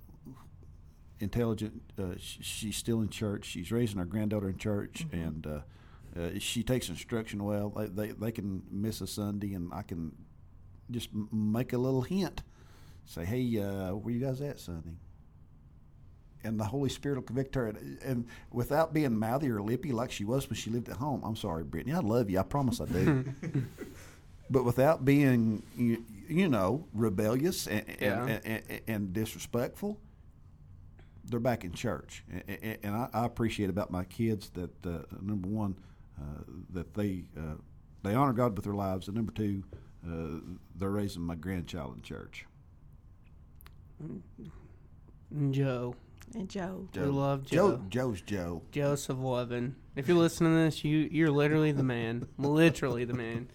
intelligent. 1.21 1.83
Uh, 1.99 2.15
sh- 2.19 2.39
she's 2.43 2.77
still 2.77 3.01
in 3.01 3.09
church. 3.09 3.45
She's 3.47 3.71
raising 3.73 3.99
our 3.99 4.05
granddaughter 4.05 4.49
in 4.49 4.57
church, 4.59 5.07
Mm-hmm. 5.09 5.17
and 5.27 5.47
uh, 5.47 5.61
uh, 6.21 6.31
she 6.39 6.63
takes 6.63 6.89
instruction 6.89 7.43
well. 7.45 7.71
They, 7.71 7.87
they 7.87 8.13
they 8.13 8.33
can 8.33 8.63
miss 8.71 9.01
a 9.01 9.07
Sunday, 9.07 9.55
and 9.55 9.73
I 9.73 9.83
can 9.83 10.13
just 10.91 11.09
m- 11.13 11.29
make 11.33 11.73
a 11.73 11.79
little 11.79 12.03
hint. 12.03 12.43
Say, 13.07 13.25
hey, 13.25 13.61
uh, 13.61 13.95
where 13.97 14.15
you 14.15 14.25
guys 14.25 14.41
at 14.41 14.59
Sunday? 14.61 14.97
and 16.47 16.61
the 16.61 16.65
Holy 16.65 16.91
Spirit 16.91 17.15
will 17.17 17.23
convict 17.23 17.55
her. 17.55 17.69
And, 17.69 17.99
and 18.05 18.27
without 18.53 18.93
being 18.93 19.19
mouthy 19.19 19.49
or 19.49 19.63
lippy 19.63 19.93
like 19.93 20.11
she 20.13 20.27
was 20.27 20.47
when 20.47 20.57
she 20.57 20.69
lived 20.69 20.91
at 20.91 20.99
home, 20.99 21.23
I'm 21.25 21.37
sorry, 21.37 21.65
Brittany, 21.65 21.95
I 21.95 22.01
love 22.01 22.29
you. 22.29 22.39
I 22.39 22.43
promise 22.43 22.83
I 22.83 22.85
do. 22.85 23.25
but 24.51 24.65
without 24.65 25.05
being, 25.05 25.63
you, 25.77 26.05
you 26.29 26.49
know, 26.49 26.87
rebellious 26.93 27.67
and, 27.67 27.85
Yeah. 28.01 28.27
and, 28.27 28.41
and, 28.69 28.81
and 28.87 29.13
disrespectful, 29.13 29.99
they're 31.25 31.41
back 31.41 31.65
in 31.65 31.73
church. 31.73 32.25
And, 32.31 32.43
and- 32.63 32.79
and 32.83 32.95
I, 32.97 33.09
I 33.13 33.25
appreciate 33.27 33.71
about 33.71 33.91
my 33.91 34.05
kids 34.05 34.51
that, 34.51 34.87
uh, 34.87 35.03
number 35.23 35.49
one, 35.49 35.77
uh, 36.21 36.43
that 36.71 36.95
they, 36.95 37.25
uh, 37.37 37.55
they 38.03 38.15
honor 38.15 38.33
God 38.35 38.55
with 38.57 38.65
their 38.65 38.75
lives, 38.75 39.09
and 39.09 39.17
number 39.17 39.33
two, 39.33 39.65
uh, 40.07 40.39
they're 40.77 40.91
raising 40.91 41.23
my 41.23 41.35
grandchild 41.35 41.97
in 41.97 42.03
church. 42.03 42.47
Joe. 45.51 45.95
and 46.35 46.49
Joe, 46.49 46.89
We 46.95 47.01
love 47.03 47.45
Joe. 47.45 47.77
Joe. 47.77 47.83
Joe's 47.89 48.21
Joe. 48.21 48.63
Joseph 48.71 49.19
Levin. 49.19 49.77
If 49.97 50.09
you're 50.09 50.17
listening 50.17 50.53
to 50.53 50.59
this, 50.65 50.85
you 50.85 51.09
you're 51.11 51.31
literally 51.31 51.73
the 51.73 51.83
man, 51.83 52.29
literally 52.39 53.05
the 53.05 53.15
man. 53.15 53.49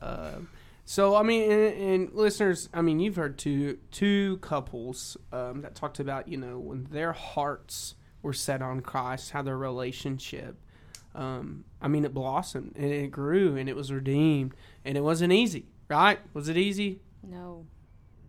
Um 0.00 0.48
so 0.86 1.16
I 1.16 1.22
mean, 1.22 1.50
and, 1.50 1.74
and 1.74 2.12
listeners, 2.12 2.68
I 2.74 2.82
mean, 2.82 3.00
you've 3.00 3.16
heard 3.16 3.38
two 3.38 3.78
two 3.90 4.36
couples 4.38 5.16
um, 5.32 5.62
that 5.62 5.74
talked 5.74 5.98
about 5.98 6.28
you 6.28 6.36
know 6.36 6.58
when 6.58 6.84
their 6.90 7.12
hearts 7.12 7.94
were 8.22 8.34
set 8.34 8.60
on 8.62 8.80
Christ, 8.80 9.30
how 9.30 9.42
their 9.42 9.56
relationship. 9.56 10.58
Um, 11.14 11.64
I 11.80 11.88
mean, 11.88 12.04
it 12.04 12.12
blossomed 12.12 12.72
and 12.76 12.86
it 12.92 13.10
grew 13.12 13.56
and 13.56 13.68
it 13.68 13.76
was 13.76 13.92
redeemed 13.92 14.54
and 14.84 14.98
it 14.98 15.00
wasn't 15.00 15.32
easy, 15.32 15.66
right? 15.88 16.18
Was 16.34 16.48
it 16.48 16.56
easy? 16.56 17.00
No. 17.22 17.66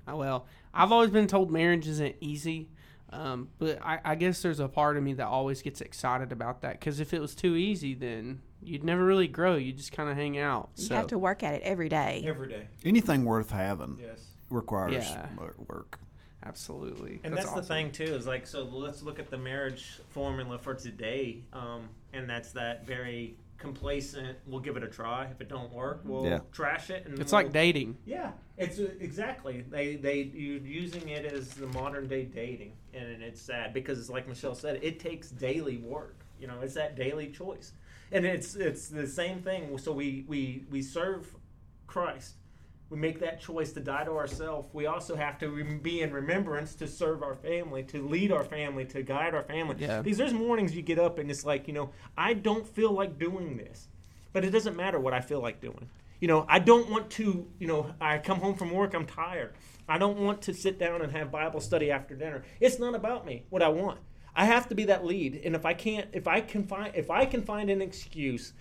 Oh, 0.08 0.18
well, 0.18 0.46
I've 0.72 0.92
always 0.92 1.10
been 1.10 1.26
told 1.26 1.50
marriage 1.50 1.88
isn't 1.88 2.16
easy, 2.22 2.70
um, 3.10 3.50
but 3.58 3.82
I, 3.82 4.00
I 4.06 4.16
guess 4.16 4.44
there's 4.44 4.60
a 4.60 4.68
part 4.68 4.98
of 4.98 5.04
me 5.04 5.14
that 5.14 5.26
always 5.26 5.64
gets 5.64 5.82
excited 5.82 6.32
about 6.32 6.62
that 6.62 6.80
because 6.80 7.00
if 7.00 7.12
it 7.12 7.22
was 7.22 7.34
too 7.34 7.56
easy, 7.56 7.96
then 7.96 8.42
you'd 8.66 8.84
never 8.84 9.04
really 9.04 9.28
grow. 9.28 9.56
You 9.56 9.72
just 9.74 9.92
kind 9.92 10.10
of 10.10 10.16
hang 10.16 10.38
out. 10.38 10.70
you 10.76 10.86
so 10.86 10.96
have 10.96 11.08
to 11.08 11.18
work 11.18 11.44
at 11.44 11.54
it 11.56 11.62
every 11.64 11.90
day. 11.90 12.24
Every 12.26 12.48
day. 12.50 12.68
Anything 12.84 13.26
worth 13.26 13.52
having 13.52 13.98
Yes. 14.02 14.26
requires 14.50 14.94
Yeah. 15.10 15.28
work. 15.68 16.00
absolutely, 16.44 17.20
And 17.24 17.36
that's, 17.36 17.46
the 17.48 17.52
awesome. 17.54 17.66
thing 17.66 17.92
too 17.92 18.04
is 18.14 18.28
like 18.28 18.46
so 18.46 18.66
let's 18.66 19.02
look 19.02 19.18
at 19.18 19.32
the 19.32 19.38
marriage 19.38 20.00
formula 20.10 20.60
for 20.60 20.76
today, 20.76 21.44
um, 21.54 21.90
and 22.14 22.30
that's 22.30 22.52
that 22.52 22.86
very 22.86 23.36
complacent. 23.58 24.38
We'll 24.46 24.60
give 24.60 24.78
it 24.78 24.84
a 24.84 24.88
try. 24.88 25.26
If 25.26 25.42
it 25.42 25.50
don't 25.50 25.74
work, 25.74 26.02
we'll 26.06 26.26
Yeah. 26.26 26.40
trash 26.52 26.92
it. 26.92 27.08
And 27.08 27.18
It's 27.20 27.32
we'll, 27.32 27.42
like 27.44 27.52
dating. 27.52 27.98
Yeah, 28.06 28.34
it's 28.58 28.78
uh, 28.80 28.92
exactly 29.00 29.62
they 29.62 29.96
they 29.96 30.22
you're 30.22 30.60
using 30.62 31.10
it 31.10 31.26
as 31.26 31.50
the 31.56 31.66
modern 31.68 32.08
day 32.08 32.26
dating, 32.26 32.74
and 32.94 33.24
it's 33.24 33.42
sad 33.42 33.74
because 33.74 33.98
it's 34.00 34.10
like 34.12 34.28
Michelle 34.28 34.54
said, 34.54 34.80
it 34.84 35.00
takes 35.00 35.32
daily 35.32 35.78
work. 35.78 36.18
You 36.40 36.46
know, 36.46 36.60
it's 36.62 36.76
that 36.76 36.96
daily 36.96 37.30
choice, 37.32 37.72
and 38.12 38.26
it's 38.26 38.56
it's 38.56 38.88
the 38.88 39.08
same 39.08 39.42
thing. 39.42 39.78
So 39.78 39.92
we 39.92 40.26
we 40.28 40.66
we 40.70 40.82
serve 40.82 41.36
Christ. 41.88 42.36
We 42.90 42.98
make 42.98 43.20
that 43.20 43.42
choice 43.42 43.72
to 43.74 43.80
die 43.80 44.04
to 44.04 44.12
ourselves. 44.12 44.70
We 44.72 44.86
also 44.86 45.16
have 45.16 45.40
to 45.40 45.50
rem- 45.50 45.80
be 45.80 46.02
in 46.02 46.14
remembrance 46.14 46.76
to 46.76 46.88
serve 46.88 47.24
our 47.24 47.34
family, 47.34 47.82
to 47.84 48.08
lead 48.08 48.32
our 48.32 48.44
family, 48.44 48.86
to 48.86 49.02
guide 49.02 49.34
our 49.34 49.42
family. 49.42 49.78
Yeah. 49.80 50.04
Because 50.04 50.20
there's 50.20 50.34
mornings 50.34 50.76
you 50.76 50.84
get 50.84 51.00
up 51.00 51.18
and 51.18 51.32
it's 51.32 51.44
like, 51.44 51.68
you 51.68 51.74
know, 51.74 51.90
I 52.16 52.34
don't 52.34 52.68
feel 52.68 52.92
like 52.92 53.18
doing 53.18 53.58
this. 53.58 53.88
But 54.34 54.46
it 54.46 54.52
doesn't 54.52 54.76
matter 54.76 55.00
what 55.00 55.14
I 55.14 55.22
feel 55.22 55.42
like 55.42 55.62
doing. 55.62 55.90
You 56.20 56.28
know, 56.28 56.46
I 56.48 56.60
don't 56.60 56.90
want 56.90 57.10
to, 57.12 57.48
you 57.60 57.68
know, 57.68 57.94
I 58.00 58.20
come 58.20 58.40
home 58.40 58.56
from 58.56 58.72
work, 58.72 58.94
I'm 58.94 59.06
tired. 59.06 59.56
I 59.90 59.98
don't 59.98 60.18
want 60.18 60.44
to 60.44 60.54
sit 60.54 60.80
down 60.80 61.02
and 61.02 61.12
have 61.12 61.32
Bible 61.32 61.60
study 61.62 61.92
after 61.92 62.16
dinner. 62.16 62.44
It's 62.60 62.80
not 62.80 62.96
about 62.96 63.26
me, 63.26 63.46
what 63.50 63.62
I 63.62 63.70
want. 63.70 64.00
I 64.36 64.46
have 64.46 64.68
to 64.70 64.76
be 64.76 64.86
that 64.86 65.06
lead. 65.06 65.42
And 65.44 65.56
if 65.56 65.66
I 65.66 65.74
can't 65.74 66.08
if 66.14 66.28
I 66.28 66.42
can 66.42 66.64
find 66.66 66.94
if 66.96 67.10
I 67.10 67.26
can 67.26 67.42
find 67.44 67.70
an 67.70 67.82
excuse 67.82 68.54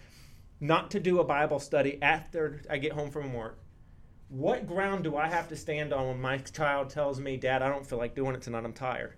not 0.61 0.91
to 0.93 1.01
do 1.01 1.19
a 1.21 1.25
Bible 1.25 1.59
study 1.59 1.99
after 2.01 2.63
I 2.71 2.79
get 2.79 2.93
home 2.93 3.11
from 3.11 3.33
work, 3.35 3.59
what 4.29 4.67
ground 4.67 5.05
do 5.05 5.17
I 5.17 5.29
have 5.29 5.49
to 5.49 5.57
stand 5.57 5.93
on 5.93 6.07
when 6.09 6.21
my 6.21 6.39
child 6.39 6.91
tells 6.91 7.21
me, 7.21 7.37
Dad, 7.37 7.61
I 7.63 7.69
don't 7.69 7.87
feel 7.87 7.99
like 7.99 8.15
doing 8.15 8.35
it 8.35 8.43
tonight, 8.43 8.65
I'm 8.65 8.73
tired? 8.73 9.15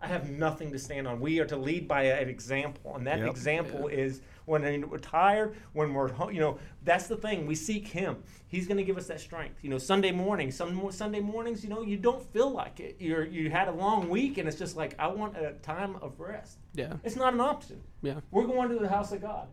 I 0.00 0.08
have 0.08 0.30
nothing 0.30 0.72
to 0.72 0.78
stand 0.78 1.06
on. 1.06 1.20
We 1.20 1.38
are 1.38 1.44
to 1.46 1.56
lead 1.56 1.86
by 1.86 2.04
an 2.04 2.28
example, 2.28 2.96
and 2.96 3.06
that 3.06 3.20
Yep. 3.20 3.28
example 3.28 3.86
is 3.86 4.20
when 4.46 4.88
we're 4.88 4.98
tired, 4.98 5.54
when 5.72 5.94
we're, 5.94 6.10
you 6.32 6.40
know, 6.40 6.58
that's 6.84 7.06
the 7.06 7.16
thing. 7.16 7.46
We 7.46 7.54
seek 7.54 7.88
Him. 7.88 8.22
He's 8.48 8.66
going 8.66 8.76
to 8.78 8.84
give 8.84 8.96
us 8.98 9.06
that 9.06 9.20
strength. 9.20 9.58
You 9.62 9.70
know, 9.70 9.78
Sunday 9.78 10.12
morning, 10.12 10.50
some 10.50 10.90
Sunday 10.92 11.20
mornings, 11.20 11.62
you 11.64 11.70
know, 11.70 11.82
you 11.82 11.96
don't 11.96 12.22
feel 12.32 12.50
like 12.50 12.80
it. 12.80 12.96
You're 12.98 13.24
you 13.24 13.50
had 13.50 13.68
a 13.68 13.72
long 13.72 14.08
week, 14.08 14.38
and 14.38 14.46
it's 14.48 14.58
just 14.58 14.76
like 14.76 14.94
I 14.98 15.06
want 15.06 15.36
a 15.36 15.52
time 15.62 15.96
of 16.02 16.18
rest. 16.20 16.58
Yeah, 16.74 16.94
It's 17.04 17.16
not 17.16 17.34
an 17.34 17.40
option. 17.40 17.80
yeah. 18.02 18.20
We're 18.30 18.46
going 18.46 18.68
to 18.70 18.78
the 18.78 18.88
house 18.88 19.12
of 19.12 19.22
God. 19.22 19.48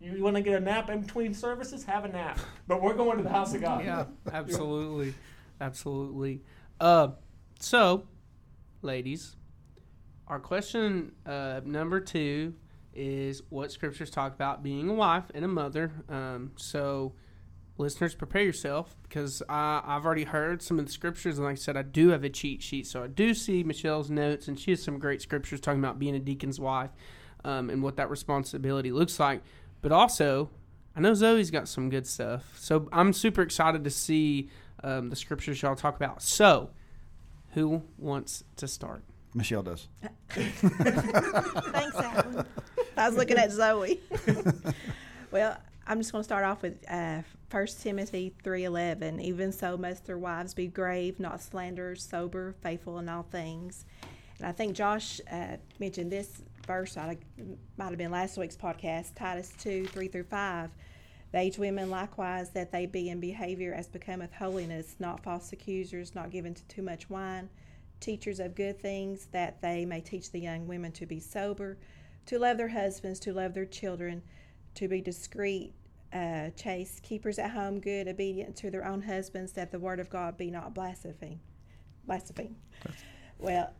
You 0.00 0.22
want 0.22 0.36
to 0.36 0.42
get 0.42 0.54
a 0.54 0.60
nap 0.60 0.90
in 0.90 1.00
between 1.00 1.32
services? 1.32 1.84
Have 1.84 2.04
a 2.04 2.08
nap. 2.08 2.38
But 2.68 2.82
we're 2.82 2.94
going 2.94 3.16
to 3.16 3.22
the 3.22 3.30
house 3.30 3.54
of 3.54 3.62
God. 3.62 3.84
Yeah, 3.84 4.04
absolutely, 4.32 5.14
absolutely. 5.60 6.42
Uh, 6.78 7.08
so, 7.58 8.06
ladies, 8.82 9.36
our 10.28 10.38
question 10.40 11.12
uh, 11.24 11.60
number 11.64 12.00
two 12.00 12.54
is 12.94 13.42
what 13.48 13.72
scriptures 13.72 14.10
talk 14.10 14.34
about 14.34 14.62
being 14.62 14.88
a 14.88 14.94
wife 14.94 15.24
and 15.34 15.44
a 15.44 15.48
mother. 15.48 15.92
Um, 16.08 16.52
so, 16.56 17.14
listeners, 17.78 18.14
prepare 18.14 18.42
yourself 18.42 18.96
because 19.02 19.42
I, 19.48 19.82
I've 19.84 20.04
already 20.04 20.24
heard 20.24 20.62
some 20.62 20.78
of 20.78 20.86
the 20.86 20.92
scriptures, 20.92 21.38
and 21.38 21.46
like 21.46 21.52
I 21.52 21.56
said, 21.56 21.76
I 21.76 21.82
do 21.82 22.08
have 22.08 22.24
a 22.24 22.30
cheat 22.30 22.62
sheet. 22.62 22.86
So 22.86 23.02
I 23.02 23.06
do 23.06 23.34
see 23.34 23.62
Michelle's 23.62 24.10
notes, 24.10 24.48
and 24.48 24.58
she 24.58 24.70
has 24.72 24.82
some 24.82 24.98
great 24.98 25.22
scriptures 25.22 25.60
talking 25.60 25.80
about 25.80 25.98
being 25.98 26.14
a 26.14 26.20
deacon's 26.20 26.60
wife 26.60 26.90
um, 27.44 27.70
and 27.70 27.82
what 27.82 27.96
that 27.96 28.10
responsibility 28.10 28.92
looks 28.92 29.18
like. 29.18 29.42
But 29.82 29.92
also, 29.92 30.50
I 30.96 31.00
know 31.00 31.14
Zoe's 31.14 31.50
got 31.50 31.68
some 31.68 31.90
good 31.90 32.06
stuff. 32.06 32.54
So 32.58 32.88
I'm 32.92 33.12
super 33.12 33.42
excited 33.42 33.84
to 33.84 33.90
see 33.90 34.50
um, 34.82 35.10
the 35.10 35.16
scriptures 35.16 35.60
y'all 35.60 35.74
talk 35.74 35.96
about. 35.96 36.22
So, 36.22 36.70
who 37.52 37.82
wants 37.98 38.44
to 38.56 38.68
start? 38.68 39.02
Michelle 39.34 39.62
does. 39.62 39.88
Thanks, 40.28 40.64
Alan. 41.96 42.46
I 42.96 43.08
was 43.08 43.16
looking 43.16 43.38
at 43.38 43.50
Zoe. 43.52 44.00
well, 45.30 45.56
I'm 45.86 45.98
just 45.98 46.12
going 46.12 46.20
to 46.20 46.24
start 46.24 46.44
off 46.44 46.62
with 46.62 46.78
uh, 46.88 47.22
1 47.50 47.66
Timothy 47.80 48.32
3.11. 48.44 49.20
Even 49.20 49.52
so 49.52 49.76
must 49.76 50.06
their 50.06 50.18
wives 50.18 50.54
be 50.54 50.66
grave, 50.66 51.18
not 51.18 51.42
slanderers, 51.42 52.02
sober, 52.02 52.54
faithful 52.62 52.98
in 52.98 53.08
all 53.08 53.24
things. 53.24 53.84
And 54.38 54.46
I 54.46 54.52
think 54.52 54.74
Josh 54.74 55.20
uh, 55.30 55.56
mentioned 55.78 56.10
this 56.10 56.42
verse, 56.66 56.96
I 56.96 57.16
might 57.76 57.90
have 57.90 57.98
been 57.98 58.10
last 58.10 58.38
week's 58.38 58.56
podcast, 58.56 59.14
Titus 59.14 59.52
2, 59.58 59.86
3 59.86 60.08
through 60.08 60.24
5. 60.24 60.70
The 61.32 61.38
aged 61.38 61.58
women 61.58 61.90
likewise, 61.90 62.50
that 62.50 62.70
they 62.70 62.86
be 62.86 63.10
in 63.10 63.18
behavior 63.18 63.74
as 63.74 63.88
becometh 63.88 64.32
holiness, 64.32 64.94
not 65.00 65.22
false 65.22 65.52
accusers, 65.52 66.14
not 66.14 66.30
given 66.30 66.54
to 66.54 66.62
too 66.64 66.82
much 66.82 67.10
wine, 67.10 67.48
teachers 67.98 68.38
of 68.38 68.54
good 68.54 68.80
things, 68.80 69.26
that 69.32 69.60
they 69.60 69.84
may 69.84 70.00
teach 70.00 70.30
the 70.30 70.38
young 70.38 70.68
women 70.68 70.92
to 70.92 71.06
be 71.06 71.18
sober, 71.18 71.76
to 72.26 72.38
love 72.38 72.56
their 72.56 72.68
husbands, 72.68 73.20
to 73.20 73.32
love 73.32 73.54
their 73.54 73.66
children, 73.66 74.22
to 74.74 74.88
be 74.88 75.00
discreet, 75.00 75.72
uh, 76.12 76.50
chaste, 76.50 77.02
keepers 77.02 77.38
at 77.38 77.50
home, 77.50 77.80
good, 77.80 78.08
obedient 78.08 78.56
to 78.56 78.70
their 78.70 78.84
own 78.84 79.02
husbands, 79.02 79.52
that 79.52 79.70
the 79.70 79.78
word 79.78 80.00
of 80.00 80.08
God 80.08 80.36
be 80.36 80.50
not 80.50 80.74
blasphemed. 80.74 81.40
Blasphemed. 82.06 82.56
Well, 83.38 83.72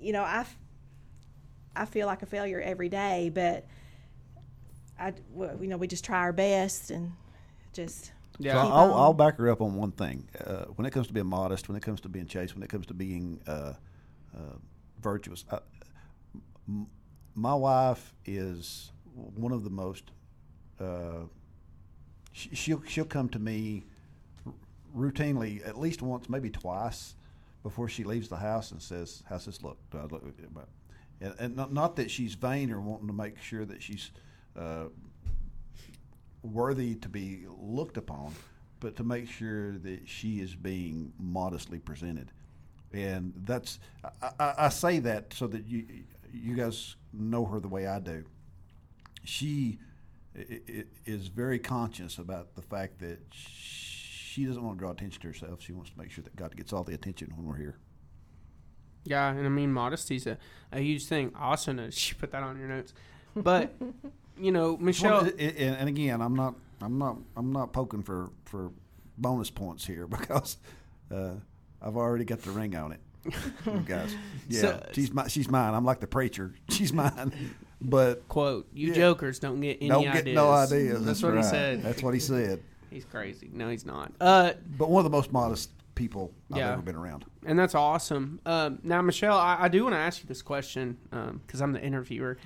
you 0.00 0.12
know, 0.12 0.22
I, 0.22 0.44
I 1.74 1.84
feel 1.84 2.06
like 2.06 2.22
a 2.22 2.26
failure 2.26 2.60
every 2.60 2.88
day, 2.88 3.30
but 3.34 3.66
I, 4.98 5.12
well, 5.32 5.56
you 5.60 5.68
know, 5.68 5.76
we 5.76 5.86
just 5.86 6.04
try 6.04 6.18
our 6.18 6.32
best 6.32 6.90
and 6.90 7.12
just. 7.72 8.12
Yeah. 8.38 8.54
So 8.54 8.58
I'll. 8.68 8.94
I'll 8.94 9.12
back 9.12 9.36
her 9.38 9.50
up 9.50 9.60
on 9.60 9.74
one 9.74 9.92
thing. 9.92 10.28
Uh, 10.44 10.64
when 10.76 10.86
it 10.86 10.90
comes 10.90 11.06
to 11.08 11.12
being 11.12 11.26
modest, 11.26 11.68
when 11.68 11.76
it 11.76 11.82
comes 11.82 12.00
to 12.02 12.08
being 12.08 12.26
chaste, 12.26 12.54
when 12.54 12.62
it 12.62 12.70
comes 12.70 12.86
to 12.86 12.94
being 12.94 13.40
uh, 13.46 13.74
uh, 14.34 14.56
virtuous, 15.00 15.44
I, 15.50 15.58
m- 16.68 16.86
my 17.34 17.54
wife 17.54 18.14
is 18.24 18.90
one 19.14 19.52
of 19.52 19.64
the 19.64 19.70
most. 19.70 20.10
Uh, 20.80 21.24
she, 22.32 22.54
she'll 22.54 22.82
she'll 22.86 23.04
come 23.04 23.28
to 23.30 23.38
me 23.38 23.84
routinely, 24.96 25.66
at 25.66 25.78
least 25.78 26.02
once, 26.02 26.28
maybe 26.28 26.50
twice, 26.50 27.14
before 27.62 27.88
she 27.88 28.04
leaves 28.04 28.28
the 28.28 28.36
house 28.36 28.72
and 28.72 28.80
says, 28.80 29.22
"How's 29.28 29.44
this 29.44 29.62
look?" 29.62 29.78
Do 29.90 29.98
I 29.98 30.02
look 30.02 30.22
and, 31.22 31.34
and 31.38 31.56
not, 31.56 31.72
not 31.72 31.96
that 31.96 32.10
she's 32.10 32.34
vain 32.34 32.70
or 32.70 32.80
wanting 32.80 33.06
to 33.06 33.12
make 33.12 33.38
sure 33.38 33.64
that 33.64 33.80
she's 33.80 34.10
uh, 34.58 34.86
worthy 36.42 36.96
to 36.96 37.08
be 37.08 37.44
looked 37.60 37.96
upon, 37.96 38.34
but 38.80 38.96
to 38.96 39.04
make 39.04 39.30
sure 39.30 39.78
that 39.78 40.08
she 40.08 40.40
is 40.40 40.54
being 40.54 41.12
modestly 41.18 41.78
presented. 41.78 42.32
And 42.92 43.32
that's 43.44 43.78
I, 44.20 44.30
I, 44.38 44.54
I 44.58 44.68
say 44.68 44.98
that 44.98 45.32
so 45.32 45.46
that 45.46 45.66
you 45.66 45.84
you 46.32 46.54
guys 46.54 46.96
know 47.12 47.44
her 47.46 47.60
the 47.60 47.68
way 47.68 47.86
I 47.86 47.98
do. 48.00 48.24
She 49.24 49.78
i- 50.36 50.60
i- 50.68 50.84
is 51.06 51.28
very 51.28 51.58
conscious 51.58 52.18
about 52.18 52.54
the 52.54 52.62
fact 52.62 52.98
that 53.00 53.20
she 53.32 54.44
doesn't 54.46 54.62
want 54.62 54.78
to 54.78 54.80
draw 54.80 54.90
attention 54.90 55.20
to 55.22 55.28
herself. 55.28 55.60
She 55.62 55.72
wants 55.72 55.90
to 55.90 55.98
make 55.98 56.10
sure 56.10 56.24
that 56.24 56.34
God 56.36 56.56
gets 56.56 56.72
all 56.72 56.84
the 56.84 56.94
attention 56.94 57.32
when 57.36 57.46
we're 57.46 57.56
here. 57.58 57.76
Yeah, 59.04 59.30
and 59.30 59.44
I 59.44 59.48
mean 59.50 59.72
modesty's 59.72 60.26
a, 60.26 60.38
a 60.70 60.80
huge 60.80 61.06
thing. 61.06 61.32
I 61.34 61.50
also 61.50 61.72
noticed 61.72 62.08
you 62.10 62.16
put 62.16 62.30
that 62.32 62.42
on 62.42 62.58
your 62.58 62.68
notes, 62.68 62.94
but 63.34 63.74
you 64.38 64.52
know, 64.52 64.76
Michelle. 64.76 65.22
Well, 65.24 65.32
and, 65.38 65.56
and 65.76 65.88
again, 65.88 66.20
I'm 66.22 66.34
not, 66.34 66.54
I'm 66.80 66.98
not, 66.98 67.16
I'm 67.36 67.52
not 67.52 67.72
poking 67.72 68.02
for 68.02 68.30
for 68.44 68.70
bonus 69.18 69.50
points 69.50 69.84
here 69.86 70.06
because 70.18 70.56
uh, 71.10 71.34
I've 71.80 71.96
already 71.96 72.24
got 72.24 72.42
the 72.42 72.52
ring 72.52 72.74
on 72.76 72.92
it, 72.92 73.00
you 73.24 73.80
guys. 73.86 74.14
Yeah, 74.48 74.60
So- 74.60 74.86
she's 74.92 75.12
my, 75.12 75.28
she's 75.28 75.48
mine. 75.48 75.74
I'm 75.74 75.84
like 75.84 76.00
the 76.00 76.06
preacher. 76.06 76.52
She's 76.68 76.92
mine. 76.92 77.32
But 77.80 78.28
quote 78.28 78.68
you 78.74 78.88
Yeah. 78.88 78.94
jokers 78.94 79.38
don't 79.38 79.60
get 79.60 79.78
any 79.80 79.88
don't 79.88 80.06
ideas. 80.06 80.24
get 80.24 80.34
no 80.34 80.50
ideas. 80.50 81.04
That's, 81.04 81.22
what 81.22 81.36
he 81.36 81.42
said. 81.42 81.82
That's 81.82 82.02
what 82.02 82.14
he 82.14 82.20
said. 82.20 82.60
He's 82.90 83.04
crazy. 83.06 83.48
No, 83.52 83.68
he's 83.70 83.86
not. 83.86 84.12
Uh, 84.20 84.52
But 84.76 84.90
one 84.90 85.00
of 85.04 85.10
the 85.10 85.16
most 85.16 85.32
modest 85.32 85.70
people 85.94 86.30
I've 86.50 86.58
Yeah. 86.58 86.72
ever 86.72 86.82
been 86.82 86.96
around. 86.96 87.24
and 87.46 87.58
that's 87.58 87.74
awesome. 87.74 88.40
Um, 88.44 88.78
now, 88.82 89.00
Michelle, 89.02 89.36
I, 89.38 89.56
I 89.62 89.68
do 89.68 89.82
want 89.84 89.94
to 89.94 89.98
ask 89.98 90.22
you 90.22 90.28
this 90.28 90.42
question 90.42 90.98
because 91.46 91.60
I'm 91.62 91.72
the 91.72 91.82
interviewer. 91.82 92.36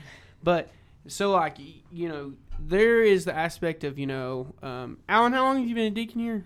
But 0.44 0.70
so, 1.08 1.30
like, 1.32 1.56
you 1.92 2.08
know, 2.08 2.34
there 2.60 3.02
is 3.02 3.24
the 3.24 3.34
aspect 3.34 3.82
of, 3.84 3.98
you 3.98 4.06
know, 4.06 4.54
um, 4.62 4.98
Alan, 5.08 5.32
how 5.32 5.42
long 5.44 5.58
have 5.58 5.68
you 5.68 5.74
been 5.74 5.86
a 5.86 5.90
deacon 5.90 6.20
here? 6.20 6.44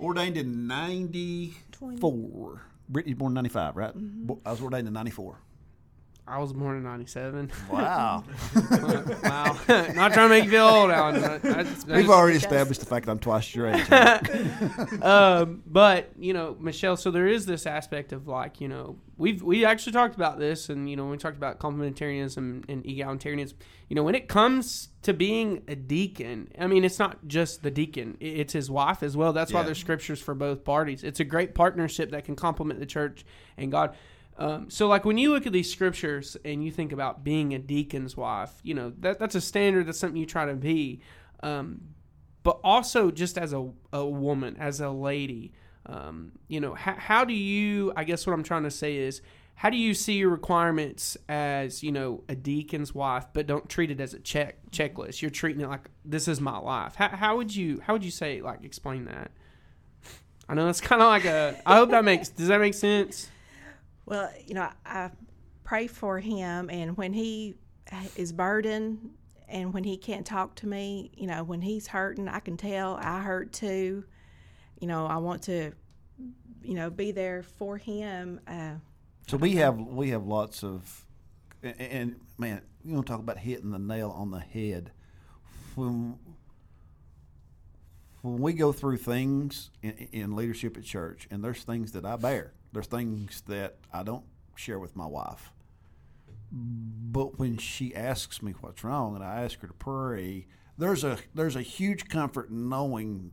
Ordained 0.00 0.36
in 0.36 0.66
'94. 0.66 2.62
Brittany's 2.88 3.16
born 3.16 3.30
in 3.30 3.34
'95, 3.34 3.76
right? 3.76 3.96
Mm-hmm. 3.96 4.26
Bo- 4.26 4.40
I 4.44 4.50
was 4.50 4.60
ordained 4.60 4.86
in 4.88 4.94
'94. 4.94 5.38
I 6.26 6.38
was 6.38 6.52
born 6.52 6.76
in 6.76 6.84
'97. 6.84 7.50
Wow. 7.70 8.22
wow, 9.24 9.58
not 9.68 10.12
trying 10.12 10.12
to 10.12 10.28
make 10.28 10.44
you 10.44 10.50
feel 10.50 10.66
old, 10.66 10.90
Alan. 10.90 11.22
I- 11.22 11.34
I 11.60 11.62
just- 11.64 11.88
We've 11.88 12.08
already 12.08 12.36
established 12.36 12.78
the 12.80 12.86
fact 12.86 13.06
that 13.06 13.12
I'm 13.12 13.18
twice 13.18 13.52
your 13.54 13.66
age. 13.66 13.90
um, 15.02 15.62
but 15.66 16.10
you 16.18 16.32
know, 16.32 16.56
Michelle. 16.60 16.96
So 16.96 17.10
there 17.10 17.26
is 17.26 17.46
this 17.46 17.66
aspect 17.66 18.12
of 18.12 18.28
like 18.28 18.60
you 18.60 18.68
know 18.68 18.98
we've 19.16 19.42
we 19.42 19.64
actually 19.64 19.92
talked 19.92 20.14
about 20.14 20.38
this, 20.38 20.68
and 20.68 20.88
you 20.88 20.96
know 20.96 21.06
we 21.06 21.16
talked 21.16 21.36
about 21.36 21.58
complementarianism 21.58 22.64
and 22.68 22.84
egalitarianism. 22.84 23.54
You 23.88 23.96
know, 23.96 24.04
when 24.04 24.14
it 24.14 24.28
comes 24.28 24.88
to 25.02 25.12
being 25.12 25.62
a 25.68 25.74
deacon, 25.74 26.52
I 26.58 26.66
mean, 26.68 26.84
it's 26.84 26.98
not 27.00 27.26
just 27.26 27.62
the 27.64 27.70
deacon; 27.70 28.16
it's 28.20 28.52
his 28.52 28.70
wife 28.70 29.02
as 29.02 29.16
well. 29.16 29.32
That's 29.32 29.52
why 29.52 29.64
there's 29.64 29.78
scriptures 29.78 30.20
for 30.22 30.34
both 30.34 30.64
parties. 30.64 31.02
It's 31.04 31.20
a 31.20 31.24
great 31.24 31.54
partnership 31.54 32.12
that 32.12 32.24
can 32.24 32.36
complement 32.36 32.78
the 32.80 32.86
church 32.86 33.24
and 33.56 33.72
God. 33.72 33.96
Um, 34.38 34.70
so, 34.70 34.88
like 34.88 35.04
when 35.04 35.18
you 35.18 35.30
look 35.32 35.46
at 35.46 35.52
these 35.52 35.70
scriptures 35.70 36.36
and 36.44 36.64
you 36.64 36.70
think 36.70 36.92
about 36.92 37.22
being 37.22 37.54
a 37.54 37.58
deacon's 37.58 38.16
wife, 38.16 38.52
you 38.62 38.74
know 38.74 38.92
that 39.00 39.18
that's 39.18 39.34
a 39.34 39.40
standard. 39.40 39.86
That's 39.86 39.98
something 39.98 40.16
you 40.16 40.26
try 40.26 40.46
to 40.46 40.54
be. 40.54 41.00
Um, 41.42 41.82
but 42.42 42.58
also 42.64 43.10
just 43.10 43.38
as 43.38 43.52
a, 43.52 43.70
a 43.92 44.04
woman, 44.04 44.56
as 44.58 44.80
a 44.80 44.90
lady, 44.90 45.52
um, 45.86 46.32
you 46.48 46.60
know, 46.60 46.74
how, 46.74 46.94
how 46.94 47.24
do 47.24 47.34
you, 47.34 47.92
I 47.96 48.04
guess 48.04 48.26
what 48.26 48.32
I'm 48.32 48.42
trying 48.42 48.64
to 48.64 48.70
say 48.70 48.96
is, 48.96 49.22
how 49.54 49.70
do 49.70 49.76
you 49.76 49.94
see 49.94 50.14
your 50.14 50.30
requirements 50.30 51.16
as, 51.28 51.82
you 51.82 51.92
know, 51.92 52.24
a 52.28 52.34
deacon's 52.34 52.94
wife, 52.94 53.26
but 53.32 53.46
don't 53.46 53.68
treat 53.68 53.90
it 53.90 54.00
as 54.00 54.14
a 54.14 54.18
check 54.18 54.56
checklist? 54.70 55.22
You're 55.22 55.30
treating 55.30 55.62
it 55.62 55.68
like 55.68 55.88
this 56.04 56.26
is 56.26 56.40
my 56.40 56.58
life. 56.58 56.96
How, 56.96 57.08
how 57.08 57.36
would 57.36 57.54
you, 57.54 57.80
how 57.80 57.92
would 57.92 58.04
you 58.04 58.10
say, 58.10 58.40
like, 58.40 58.64
explain 58.64 59.04
that? 59.04 59.30
I 60.48 60.54
know 60.54 60.68
it's 60.68 60.80
kind 60.80 61.00
of 61.00 61.08
like 61.08 61.24
a, 61.24 61.60
I 61.64 61.76
hope 61.76 61.90
that 61.90 62.04
makes, 62.04 62.28
does 62.28 62.48
that 62.48 62.58
make 62.58 62.74
sense? 62.74 63.28
Well, 64.06 64.30
you 64.46 64.54
know, 64.54 64.68
I 64.84 65.10
pray 65.64 65.86
for 65.86 66.18
him, 66.18 66.68
and 66.70 66.96
when 66.96 67.12
he 67.12 67.54
is 68.16 68.32
burdened 68.32 69.10
and 69.48 69.72
when 69.74 69.84
he 69.84 69.96
can't 69.96 70.24
talk 70.26 70.54
to 70.56 70.66
me, 70.66 71.10
you 71.14 71.26
know, 71.26 71.44
when 71.44 71.60
he's 71.60 71.86
hurting, 71.86 72.28
I 72.28 72.40
can 72.40 72.56
tell 72.56 72.96
I 72.96 73.20
hurt 73.20 73.52
too. 73.52 74.04
You 74.80 74.88
know, 74.88 75.06
I 75.06 75.18
want 75.18 75.42
to, 75.42 75.72
you 76.62 76.74
know, 76.74 76.90
be 76.90 77.12
there 77.12 77.42
for 77.42 77.76
him. 77.76 78.40
Uh, 78.46 78.74
So 79.28 79.36
we 79.36 79.56
have 79.56 79.78
we 79.78 80.10
have 80.10 80.26
lots 80.26 80.64
of, 80.64 81.04
and, 81.62 81.80
and 81.80 82.20
man, 82.38 82.62
you 82.84 82.94
want 82.94 83.06
to 83.06 83.12
talk 83.12 83.20
about 83.20 83.38
hitting 83.38 83.70
the 83.70 83.78
nail 83.78 84.10
on 84.10 84.30
the 84.30 84.40
head. 84.40 84.90
When 85.76 86.18
when 88.22 88.38
we 88.38 88.52
go 88.52 88.72
through 88.72 88.98
things 88.98 89.70
in, 89.82 89.92
in 90.12 90.36
leadership 90.36 90.76
at 90.76 90.84
church, 90.84 91.28
and 91.30 91.42
there's 91.44 91.62
things 91.62 91.92
that 91.92 92.04
I 92.04 92.16
bear, 92.16 92.52
there's 92.72 92.86
things 92.86 93.42
that 93.48 93.76
I 93.92 94.02
don't 94.02 94.24
share 94.56 94.78
with 94.78 94.96
my 94.96 95.06
wife. 95.06 95.52
But 96.50 97.38
when 97.38 97.56
she 97.56 97.94
asks 97.94 98.42
me 98.42 98.52
what's 98.60 98.84
wrong, 98.84 99.14
and 99.14 99.24
I 99.24 99.42
ask 99.42 99.60
her 99.60 99.68
to 99.68 99.74
pray, 99.74 100.46
there's 100.76 101.04
a 101.04 101.18
there's 101.34 101.56
a 101.56 101.62
huge 101.62 102.08
comfort 102.08 102.50
in 102.50 102.68
knowing 102.68 103.32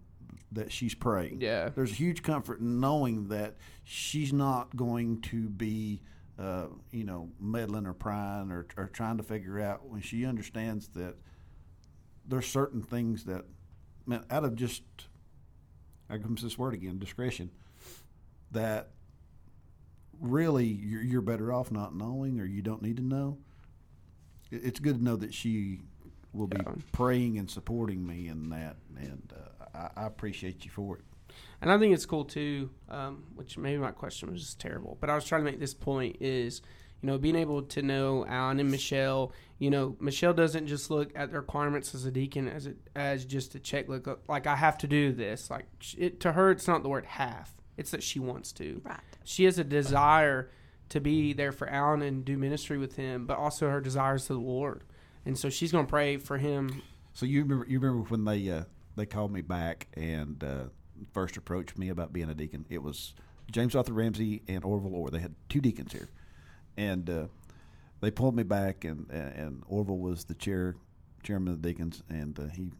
that 0.51 0.71
she's 0.71 0.95
praying. 0.95 1.41
Yeah. 1.41 1.69
There's 1.69 1.91
a 1.91 1.95
huge 1.95 2.23
comfort 2.23 2.59
in 2.59 2.79
knowing 2.79 3.27
that 3.27 3.55
she's 3.83 4.33
not 4.33 4.75
going 4.75 5.21
to 5.21 5.47
be, 5.49 6.01
uh, 6.39 6.67
you 6.91 7.03
know, 7.03 7.29
meddling 7.39 7.85
or 7.85 7.93
prying 7.93 8.51
or, 8.51 8.65
or 8.77 8.87
trying 8.87 9.17
to 9.17 9.23
figure 9.23 9.59
out 9.59 9.87
when 9.87 10.01
she 10.01 10.25
understands 10.25 10.87
that 10.89 11.15
there's 12.25 12.47
certain 12.47 12.81
things 12.81 13.25
that, 13.25 13.45
man, 14.05 14.23
out 14.29 14.43
of 14.43 14.55
just, 14.55 14.83
here 16.09 16.19
comes 16.19 16.41
this 16.41 16.57
word 16.57 16.73
again, 16.73 16.97
discretion, 16.97 17.51
that 18.51 18.91
really 20.19 20.65
you're, 20.65 21.01
you're 21.01 21.21
better 21.21 21.51
off 21.53 21.71
not 21.71 21.95
knowing 21.95 22.39
or 22.39 22.45
you 22.45 22.61
don't 22.61 22.81
need 22.81 22.97
to 22.97 23.03
know. 23.03 23.37
It- 24.51 24.63
It's 24.65 24.79
good 24.79 24.97
to 24.97 25.03
know 25.03 25.15
that 25.15 25.33
she 25.33 25.79
will 26.33 26.47
be 26.47 26.57
Yeah. 26.65 26.73
praying 26.91 27.37
and 27.39 27.49
supporting 27.49 28.05
me 28.05 28.27
in 28.27 28.49
that, 28.49 28.75
and 28.97 29.33
uh, 29.35 29.89
I, 29.97 30.01
I 30.03 30.05
appreciate 30.05 30.63
you 30.65 30.71
for 30.71 30.97
it. 30.97 31.03
And 31.61 31.71
I 31.71 31.77
think 31.77 31.93
it's 31.93 32.05
cool 32.05 32.25
too, 32.25 32.69
um, 32.89 33.23
which 33.35 33.57
maybe 33.57 33.79
my 33.81 33.91
question 33.91 34.31
was 34.31 34.41
just 34.41 34.59
terrible, 34.59 34.97
but 35.01 35.09
I 35.09 35.15
was 35.15 35.25
trying 35.25 35.43
to 35.43 35.51
make 35.51 35.59
this 35.59 35.73
point 35.73 36.17
is, 36.21 36.61
you 37.01 37.07
know, 37.07 37.17
being 37.17 37.35
able 37.35 37.61
to 37.63 37.81
know 37.81 38.25
Alan 38.27 38.59
and 38.59 38.69
Michelle, 38.71 39.31
you 39.57 39.69
know, 39.69 39.95
Michelle 39.99 40.33
doesn't 40.33 40.67
just 40.67 40.89
look 40.91 41.11
at 41.15 41.31
the 41.31 41.37
requirements 41.37 41.93
as 41.95 42.05
a 42.05 42.11
deacon 42.11 42.47
as 42.47 42.67
a, 42.67 42.73
as 42.95 43.25
just 43.25 43.55
a 43.55 43.59
check, 43.59 43.87
look 43.89 44.21
like 44.27 44.47
I 44.47 44.55
have 44.55 44.77
to 44.79 44.87
do 44.87 45.11
this. 45.11 45.49
Like 45.49 45.65
it, 45.97 46.19
to 46.21 46.33
her, 46.33 46.51
it's 46.51 46.67
not 46.67 46.83
the 46.83 46.89
word 46.89 47.05
have; 47.05 47.51
it's 47.79 47.91
that 47.91 48.03
she 48.03 48.19
wants 48.19 48.51
to. 48.53 48.81
right. 48.83 48.99
She 49.23 49.45
has 49.45 49.57
a 49.57 49.63
desire 49.63 50.51
to 50.89 50.99
be 50.99 51.33
there 51.33 51.51
for 51.51 51.69
Alan 51.69 52.01
and 52.01 52.25
do 52.25 52.37
ministry 52.37 52.77
with 52.77 52.95
him, 52.95 53.25
but 53.25 53.37
also 53.37 53.69
her 53.69 53.79
desires 53.81 54.25
to 54.27 54.33
the 54.33 54.39
Lord. 54.39 54.83
and 55.25 55.37
so 55.37 55.49
she's 55.49 55.71
going 55.71 55.85
to 55.85 55.89
pray 55.89 56.17
for 56.17 56.37
him. 56.37 56.81
So 57.13 57.25
you 57.25 57.41
remember 57.43 57.65
you 57.67 57.79
remember 57.79 58.09
when 58.09 58.25
they 58.25 58.49
uh, 58.49 58.63
they 58.95 59.05
called 59.05 59.31
me 59.31 59.41
back 59.41 59.87
and 59.95 60.43
uh, 60.43 60.63
first 61.13 61.37
approached 61.37 61.77
me 61.77 61.89
about 61.89 62.11
being 62.13 62.29
a 62.29 62.33
deacon? 62.35 62.65
It 62.69 62.81
was 62.83 63.13
James 63.51 63.75
Arthur 63.75 63.93
Ramsey 63.93 64.41
and 64.47 64.63
Orville 64.63 64.95
Orr. 64.95 65.09
They 65.09 65.19
had 65.19 65.35
two 65.47 65.61
deacons 65.61 65.91
here, 65.91 66.09
and 66.77 67.09
uh, 67.09 67.25
they 68.01 68.11
pulled 68.11 68.35
me 68.35 68.43
back, 68.43 68.83
and 68.85 69.09
and 69.11 69.63
Orville 69.67 69.97
was 69.99 70.25
the 70.25 70.35
chair 70.35 70.75
chairman 71.23 71.53
of 71.53 71.61
the 71.61 71.67
deacons, 71.69 72.03
and 72.09 72.39
uh, 72.39 72.47
he 72.53 72.71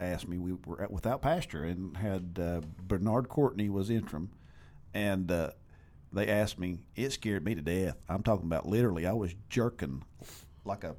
asked 0.00 0.28
me. 0.28 0.38
We 0.38 0.52
were 0.66 0.82
at, 0.82 0.90
without 0.90 1.22
pastor 1.22 1.64
and 1.64 1.96
had 1.96 2.38
uh, 2.40 2.60
Bernard 2.82 3.28
Courtney 3.28 3.68
was 3.68 3.90
interim, 3.90 4.30
and 4.94 5.30
uh, 5.30 5.50
they 6.12 6.28
asked 6.28 6.58
me. 6.58 6.80
It 6.94 7.12
scared 7.12 7.44
me 7.44 7.54
to 7.54 7.62
death. 7.62 7.96
I'm 8.08 8.22
talking 8.22 8.46
about 8.46 8.66
literally. 8.66 9.06
I 9.06 9.12
was 9.12 9.34
jerking 9.48 10.02
like 10.64 10.84
a 10.84 10.96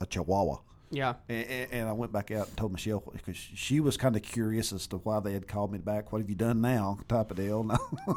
a 0.00 0.06
chihuahua. 0.06 0.58
Yeah. 0.90 1.14
And, 1.28 1.68
and 1.70 1.88
I 1.88 1.92
went 1.92 2.12
back 2.12 2.30
out 2.30 2.48
and 2.48 2.56
told 2.56 2.72
Michelle 2.72 3.02
because 3.12 3.36
she 3.36 3.80
was 3.80 3.96
kind 3.96 4.16
of 4.16 4.22
curious 4.22 4.72
as 4.72 4.86
to 4.88 4.96
why 4.96 5.20
they 5.20 5.32
had 5.32 5.46
called 5.46 5.72
me 5.72 5.78
back. 5.78 6.12
What 6.12 6.20
have 6.20 6.28
you 6.28 6.34
done 6.34 6.60
now, 6.60 6.98
type 7.08 7.30
of 7.30 7.36
deal? 7.36 7.62
No. 7.62 7.78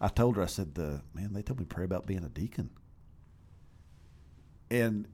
I 0.00 0.08
told 0.08 0.36
her, 0.36 0.42
I 0.42 0.46
said, 0.46 0.72
uh, 0.78 0.98
man, 1.14 1.32
they 1.32 1.40
told 1.40 1.60
me 1.60 1.64
to 1.64 1.74
pray 1.74 1.84
about 1.84 2.06
being 2.06 2.24
a 2.24 2.28
deacon. 2.28 2.70
And 4.70 5.06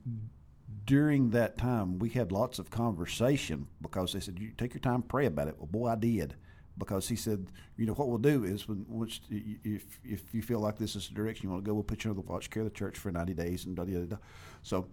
during 0.87 1.31
that 1.31 1.57
time, 1.57 1.99
we 1.99 2.11
had 2.11 2.33
lots 2.33 2.59
of 2.59 2.71
conversation 2.71 3.69
because 3.81 4.13
they 4.13 4.21
said, 4.21 4.39
you 4.39 4.53
take 4.57 4.75
your 4.75 4.81
time, 4.81 5.03
pray 5.03 5.27
about 5.27 5.49
it. 5.49 5.57
Well, 5.59 5.67
boy, 5.67 5.89
I 5.89 5.97
did. 5.97 6.35
Because 6.79 7.09
he 7.09 7.17
said, 7.17 7.49
you 7.77 7.85
know, 7.85 7.93
what 7.93 8.09
we'll 8.09 8.19
do 8.19 8.45
is 8.45 8.67
when 8.67 8.87
once 8.89 9.21
if 9.29 10.01
if 10.03 10.33
you 10.33 10.41
feel 10.41 10.61
like 10.61 10.79
this 10.79 10.97
is 10.97 11.09
the 11.09 11.15
direction 11.15 11.45
you 11.45 11.51
want 11.51 11.65
to 11.65 11.69
go, 11.69 11.75
we'll 11.75 11.83
put 11.83 12.05
you 12.05 12.11
under 12.11 12.23
the 12.23 12.27
watch 12.27 12.49
care 12.49 12.63
of 12.63 12.69
the 12.71 12.75
church 12.75 12.97
for 12.97 13.11
ninety 13.13 13.35
days 13.35 13.67
and 13.67 13.77
da 13.77 13.85
da 13.85 14.05
da. 14.07 14.17
So 14.63 14.89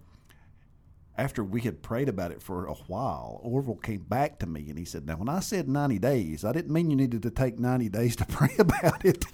after 1.18 1.44
we 1.44 1.62
had 1.62 1.82
prayed 1.82 2.10
about 2.10 2.32
it 2.32 2.42
for 2.44 2.68
a 2.68 2.74
while, 2.74 3.40
Orville 3.44 3.76
came 3.78 4.02
back 4.02 4.38
to 4.40 4.46
me 4.46 4.70
and 4.70 4.78
he 4.78 4.86
said, 4.86 5.06
Now, 5.08 5.16
when 5.16 5.30
I 5.30 5.40
said 5.40 5.68
90 5.68 5.98
days, 6.00 6.46
I 6.46 6.52
didn't 6.52 6.72
mean 6.72 6.92
you 6.92 6.96
needed 6.96 7.24
to 7.24 7.32
take 7.32 7.58
90 7.58 7.90
days 7.90 8.16
to 8.18 8.26
pray 8.28 8.54
about 8.60 9.04
it. 9.04 9.26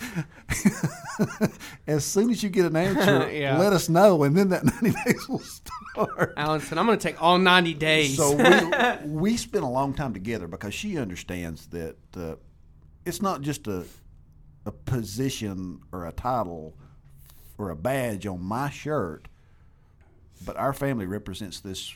as 1.88 2.06
soon 2.06 2.30
as 2.30 2.42
you 2.42 2.50
get 2.50 2.66
an 2.66 2.76
answer, 2.78 3.30
Yeah. 3.32 3.58
let 3.58 3.74
us 3.74 3.90
know, 3.90 4.24
and 4.24 4.36
then 4.36 4.50
that 4.50 4.64
90 4.82 4.92
days 5.06 5.28
will 5.28 5.40
start. 5.40 6.34
Alan 6.38 6.62
said, 6.62 6.78
I'm 6.78 6.86
going 6.86 6.98
to 6.98 7.04
take 7.08 7.22
all 7.22 7.38
90 7.38 7.74
days. 7.76 8.16
So 8.18 8.36
we, 8.36 9.08
we 9.10 9.38
spent 9.38 9.64
a 9.64 9.68
long 9.68 9.94
time 9.94 10.14
together 10.14 10.48
because 10.48 10.74
she 10.74 10.98
understands 10.98 11.68
that 11.68 11.98
uh, 12.16 12.36
it's 13.06 13.22
not 13.22 13.42
just 13.42 13.68
a, 13.68 13.86
a 14.66 14.72
position 14.72 15.82
or 15.92 16.08
a 16.08 16.12
title 16.14 16.78
or 17.58 17.70
a 17.70 17.76
badge 17.76 18.26
on 18.26 18.42
my 18.42 18.70
shirt, 18.70 19.28
but 20.46 20.58
our 20.58 20.74
family 20.74 21.06
represents 21.06 21.60
this. 21.60 21.94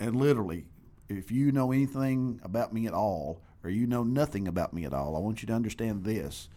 And, 0.00 0.16
literally, 0.16 0.64
if 1.08 1.30
you 1.30 1.52
know 1.52 1.70
anything 1.72 2.40
about 2.42 2.72
me 2.72 2.86
at 2.86 2.94
all, 2.94 3.42
or 3.62 3.70
you 3.70 3.86
know 3.86 4.02
nothing 4.02 4.48
about 4.48 4.72
me 4.72 4.84
at 4.84 4.92
all, 4.92 5.16
I 5.16 5.20
want 5.20 5.40
you 5.42 5.46
to 5.46 5.52
understand 5.52 6.04
this. 6.04 6.48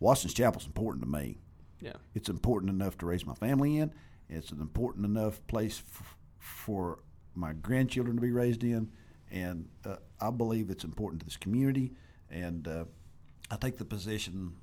Watson's 0.00 0.34
Chapel 0.34 0.60
is 0.60 0.66
important 0.66 1.04
to 1.04 1.08
me. 1.08 1.38
yeah. 1.80 1.92
It's 2.14 2.28
important 2.28 2.70
enough 2.70 2.98
to 2.98 3.06
raise 3.06 3.24
my 3.24 3.34
family 3.34 3.78
in. 3.78 3.92
It's 4.28 4.50
an 4.50 4.60
important 4.60 5.04
enough 5.06 5.44
place 5.46 5.82
f- 5.94 6.16
for 6.38 6.98
my 7.34 7.52
grandchildren 7.52 8.16
to 8.16 8.22
be 8.22 8.30
raised 8.32 8.64
in, 8.64 8.90
and 9.30 9.68
uh, 9.84 9.96
I 10.20 10.30
believe 10.30 10.70
it's 10.70 10.84
important 10.84 11.20
to 11.20 11.26
this 11.26 11.36
community. 11.36 11.92
And 12.30 12.66
uh, 12.66 12.84
I 13.50 13.56
take 13.56 13.76
the 13.78 13.84
position 13.84 14.54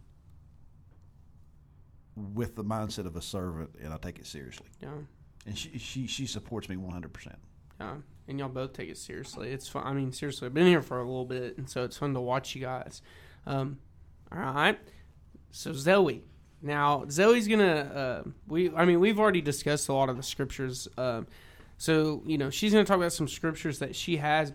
with 2.16 2.56
the 2.56 2.64
mindset 2.64 3.06
of 3.06 3.16
a 3.16 3.22
servant, 3.22 3.72
and 3.82 3.94
I 3.94 3.98
take 3.98 4.20
it 4.20 4.28
seriously. 4.28 4.68
Yeah. 4.82 4.90
And 5.46 5.58
she 5.58 5.78
she, 5.78 6.08
she 6.08 6.28
supports 6.28 6.70
me 6.70 6.78
one 6.78 6.92
hundred 6.92 7.14
percent. 7.14 7.40
Yeah, 7.80 7.96
and 8.28 8.38
y'all 8.38 8.50
both 8.50 8.74
take 8.74 8.90
it 8.90 8.98
seriously. 8.98 9.50
It's 9.52 9.68
fun. 9.68 9.84
I 9.86 9.94
mean, 9.94 10.12
seriously, 10.12 10.46
I've 10.46 10.54
been 10.54 10.68
here 10.68 10.84
for 10.84 11.00
a 11.00 11.04
little 11.04 11.26
bit, 11.26 11.58
and 11.58 11.68
so 11.68 11.84
it's 11.84 11.98
fun 11.98 12.14
to 12.14 12.22
watch 12.22 12.54
you 12.54 12.62
guys. 12.62 13.02
Um, 13.48 13.80
all 14.32 14.40
right. 14.40 14.78
So 15.50 15.74
Zoe, 15.74 16.24
now 16.62 17.06
Zoe's 17.10 17.48
gonna. 17.48 18.24
Uh, 18.26 18.30
we, 18.48 18.72
I 18.76 18.86
mean, 18.86 19.00
we've 19.00 19.20
already 19.20 19.42
discussed 19.42 19.90
a 19.90 19.94
lot 19.94 20.10
of 20.10 20.18
the 20.18 20.24
scriptures. 20.24 20.88
Um, 20.98 21.26
so 21.78 22.22
you 22.26 22.38
know, 22.38 22.52
she's 22.52 22.72
gonna 22.72 22.86
talk 22.86 22.98
about 22.98 23.14
some 23.14 23.28
scriptures 23.28 23.80
that 23.80 23.96
she 23.96 24.18
has, 24.18 24.54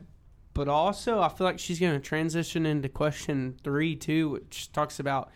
but 0.54 0.68
also 0.68 1.20
I 1.20 1.28
feel 1.28 1.46
like 1.46 1.58
she's 1.58 1.80
gonna 1.80 1.98
transition 1.98 2.64
into 2.64 2.88
question 2.88 3.56
three 3.64 3.96
too, 3.96 4.30
which 4.30 4.70
talks 4.70 5.00
about 5.00 5.30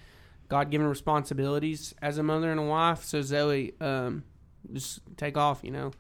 God 0.49 0.71
given 0.71 0.87
responsibilities 0.87 1.93
as 2.01 2.19
a 2.19 2.23
mother 2.23 2.53
and 2.53 2.61
a 2.61 2.63
wife. 2.63 3.03
So 3.03 3.21
Zoe, 3.21 3.75
um, 3.81 4.23
just 4.73 5.01
take 5.17 5.37
off. 5.37 5.61
You 5.63 5.71
know. 5.73 5.91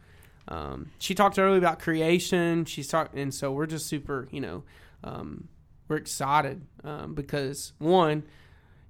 Um, 0.48 0.90
she 0.98 1.14
talked 1.14 1.38
earlier 1.38 1.58
about 1.58 1.78
creation. 1.78 2.64
She's 2.64 2.88
talked, 2.88 3.14
and 3.14 3.32
so 3.32 3.52
we're 3.52 3.66
just 3.66 3.86
super, 3.86 4.26
you 4.32 4.40
know, 4.40 4.64
um, 5.04 5.46
we're 5.86 5.96
excited 5.96 6.66
um, 6.82 7.14
because 7.14 7.72
one, 7.78 8.24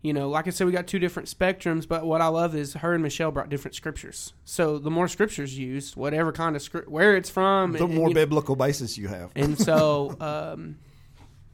you 0.00 0.14
know, 0.14 0.30
like 0.30 0.46
I 0.46 0.50
said, 0.50 0.66
we 0.66 0.72
got 0.72 0.86
two 0.86 0.98
different 0.98 1.28
spectrums. 1.28 1.86
But 1.86 2.06
what 2.06 2.22
I 2.22 2.28
love 2.28 2.54
is 2.54 2.72
her 2.74 2.94
and 2.94 3.02
Michelle 3.02 3.30
brought 3.30 3.50
different 3.50 3.74
scriptures. 3.74 4.32
So 4.46 4.78
the 4.78 4.90
more 4.90 5.06
scriptures 5.06 5.58
used, 5.58 5.96
whatever 5.96 6.32
kind 6.32 6.56
of 6.56 6.62
script, 6.62 6.88
where 6.88 7.14
it's 7.14 7.28
from, 7.28 7.72
The 7.72 7.84
and- 7.84 7.94
more 7.94 8.08
you 8.08 8.14
know, 8.14 8.20
biblical 8.20 8.56
basis 8.56 8.96
you 8.96 9.08
have. 9.08 9.30
and 9.36 9.58
so, 9.58 10.16
um, 10.20 10.78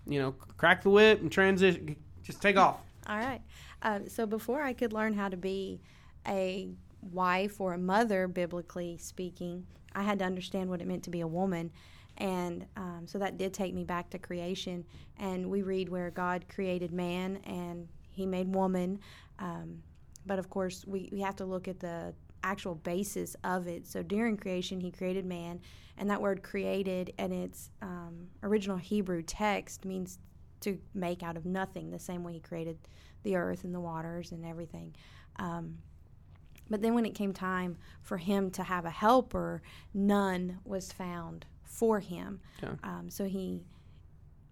you 0.07 0.21
know, 0.21 0.33
crack 0.57 0.85
the 0.85 0.91
whip 0.91 1.21
and 1.21 1.33
transition. 1.33 1.97
Just 2.23 2.41
take 2.41 2.57
off. 2.57 2.77
All 3.09 3.19
right. 3.19 3.41
Um, 3.83 4.09
so 4.09 4.25
before 4.25 4.62
I 4.62 4.73
could 4.73 4.93
learn 4.93 5.14
how 5.14 5.29
to 5.29 5.37
be 5.37 5.81
a 6.29 6.69
wife 7.13 7.61
or 7.61 7.75
a 7.75 7.79
mother, 7.79 8.29
biblically 8.29 8.97
speaking, 8.99 9.67
I 9.95 10.03
had 10.03 10.19
to 10.19 10.25
understand 10.25 10.69
what 10.69 10.81
it 10.81 10.87
meant 10.87 11.05
to 11.05 11.11
be 11.11 11.21
a 11.21 11.27
woman. 11.27 11.71
And 12.19 12.67
um, 12.77 13.05
so 13.07 13.19
that 13.19 13.37
did 13.37 13.53
take 13.53 13.75
me 13.75 13.85
back 13.85 14.11
to 14.11 14.19
creation. 14.19 14.85
And 15.19 15.51
we 15.51 15.63
read 15.63 15.89
where 15.89 16.11
God 16.11 16.45
created 16.49 16.93
man 16.93 17.37
and 17.45 17.89
he 18.09 18.27
made 18.27 18.55
woman. 18.55 19.01
Um, 19.39 19.83
but 20.25 20.39
of 20.39 20.49
course, 20.51 20.85
we, 20.87 21.09
we 21.13 21.21
have 21.21 21.37
to 21.37 21.45
look 21.45 21.69
at 21.69 21.81
the 21.81 22.15
actual 22.43 22.75
basis 22.75 23.37
of 23.45 23.67
it. 23.67 23.87
So 23.87 24.03
during 24.03 24.37
creation, 24.37 24.81
he 24.81 24.91
created 24.91 25.27
man. 25.27 25.61
And 25.99 26.11
that 26.11 26.21
word 26.21 26.43
created 26.43 27.13
in 27.19 27.33
its 27.33 27.71
um, 27.83 28.29
original 28.43 28.77
Hebrew 28.77 29.23
text 29.23 29.85
means 29.85 30.19
to 30.61 30.79
make 30.95 31.23
out 31.23 31.37
of 31.37 31.45
nothing, 31.45 31.91
the 31.91 31.99
same 31.99 32.23
way 32.23 32.35
he 32.35 32.41
created 32.41 32.79
the 33.23 33.37
earth 33.37 33.65
and 33.65 33.75
the 33.75 33.81
waters 33.81 34.33
and 34.33 34.45
everything. 34.45 34.95
Um, 35.37 35.79
but 36.69 36.83
then 36.83 36.95
when 36.95 37.07
it 37.07 37.14
came 37.14 37.33
time 37.33 37.77
for 38.03 38.17
him 38.17 38.51
to 38.53 38.62
have 38.62 38.85
a 38.85 38.91
helper, 38.91 39.62
none 39.95 40.59
was 40.64 40.93
found 40.93 41.47
for 41.64 42.01
him. 42.01 42.41
Okay. 42.62 42.73
Um, 42.83 43.09
so 43.11 43.25
he, 43.25 43.62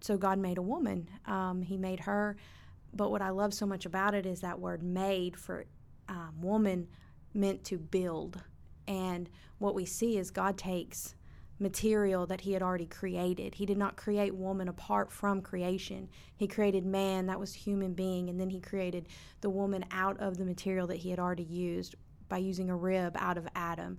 so 0.01 0.17
God 0.17 0.39
made 0.39 0.57
a 0.57 0.61
woman. 0.61 1.09
Um, 1.25 1.61
he 1.61 1.77
made 1.77 2.01
her. 2.01 2.37
But 2.93 3.11
what 3.11 3.21
I 3.21 3.29
love 3.29 3.53
so 3.53 3.65
much 3.65 3.85
about 3.85 4.13
it 4.13 4.25
is 4.25 4.41
that 4.41 4.59
word 4.59 4.81
"made" 4.81 5.35
for 5.35 5.65
um, 6.07 6.35
woman 6.41 6.87
meant 7.33 7.63
to 7.65 7.77
build. 7.77 8.41
And 8.87 9.29
what 9.57 9.75
we 9.75 9.85
see 9.85 10.17
is 10.17 10.31
God 10.31 10.57
takes 10.57 11.15
material 11.59 12.25
that 12.27 12.41
he 12.41 12.51
had 12.51 12.61
already 12.61 12.85
created. 12.85 13.55
He 13.55 13.65
did 13.65 13.77
not 13.77 13.95
create 13.95 14.35
woman 14.35 14.67
apart 14.67 15.11
from 15.11 15.41
creation. 15.41 16.09
He 16.35 16.47
created 16.47 16.85
man, 16.85 17.27
that 17.27 17.39
was 17.39 17.53
human 17.53 17.93
being, 17.93 18.29
and 18.29 18.39
then 18.39 18.49
he 18.49 18.59
created 18.59 19.07
the 19.41 19.49
woman 19.49 19.85
out 19.91 20.19
of 20.19 20.37
the 20.37 20.45
material 20.45 20.87
that 20.87 20.97
he 20.97 21.09
had 21.09 21.19
already 21.19 21.43
used 21.43 21.95
by 22.29 22.37
using 22.37 22.69
a 22.69 22.75
rib 22.75 23.15
out 23.19 23.37
of 23.37 23.47
Adam. 23.55 23.97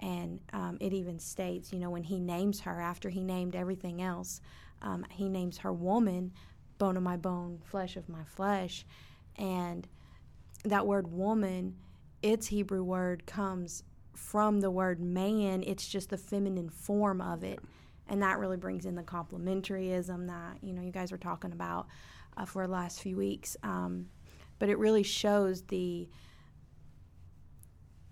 And 0.00 0.40
um, 0.52 0.76
it 0.80 0.92
even 0.92 1.18
states, 1.18 1.72
you 1.72 1.78
know, 1.78 1.90
when 1.90 2.02
he 2.02 2.20
names 2.20 2.60
her 2.60 2.80
after 2.80 3.08
he 3.08 3.22
named 3.22 3.56
everything 3.56 4.02
else, 4.02 4.40
um, 4.82 5.06
he 5.10 5.28
names 5.28 5.58
her 5.58 5.72
woman, 5.72 6.32
bone 6.78 6.96
of 6.96 7.02
my 7.02 7.16
bone, 7.16 7.60
flesh 7.64 7.96
of 7.96 8.08
my 8.08 8.24
flesh. 8.24 8.84
And 9.36 9.88
that 10.64 10.86
word 10.86 11.10
woman, 11.10 11.76
its 12.22 12.48
Hebrew 12.48 12.82
word 12.82 13.26
comes 13.26 13.84
from 14.14 14.60
the 14.60 14.70
word 14.70 15.00
man, 15.00 15.62
it's 15.66 15.86
just 15.86 16.10
the 16.10 16.16
feminine 16.18 16.70
form 16.70 17.20
of 17.20 17.44
it. 17.44 17.60
And 18.08 18.22
that 18.22 18.38
really 18.38 18.56
brings 18.56 18.86
in 18.86 18.94
the 18.94 19.02
complementaryism 19.02 20.28
that, 20.28 20.58
you 20.62 20.72
know, 20.72 20.82
you 20.82 20.92
guys 20.92 21.10
were 21.10 21.18
talking 21.18 21.52
about 21.52 21.86
uh, 22.36 22.44
for 22.44 22.66
the 22.66 22.72
last 22.72 23.00
few 23.00 23.16
weeks. 23.16 23.56
Um, 23.62 24.06
but 24.58 24.68
it 24.68 24.78
really 24.78 25.02
shows 25.02 25.62
the 25.62 26.08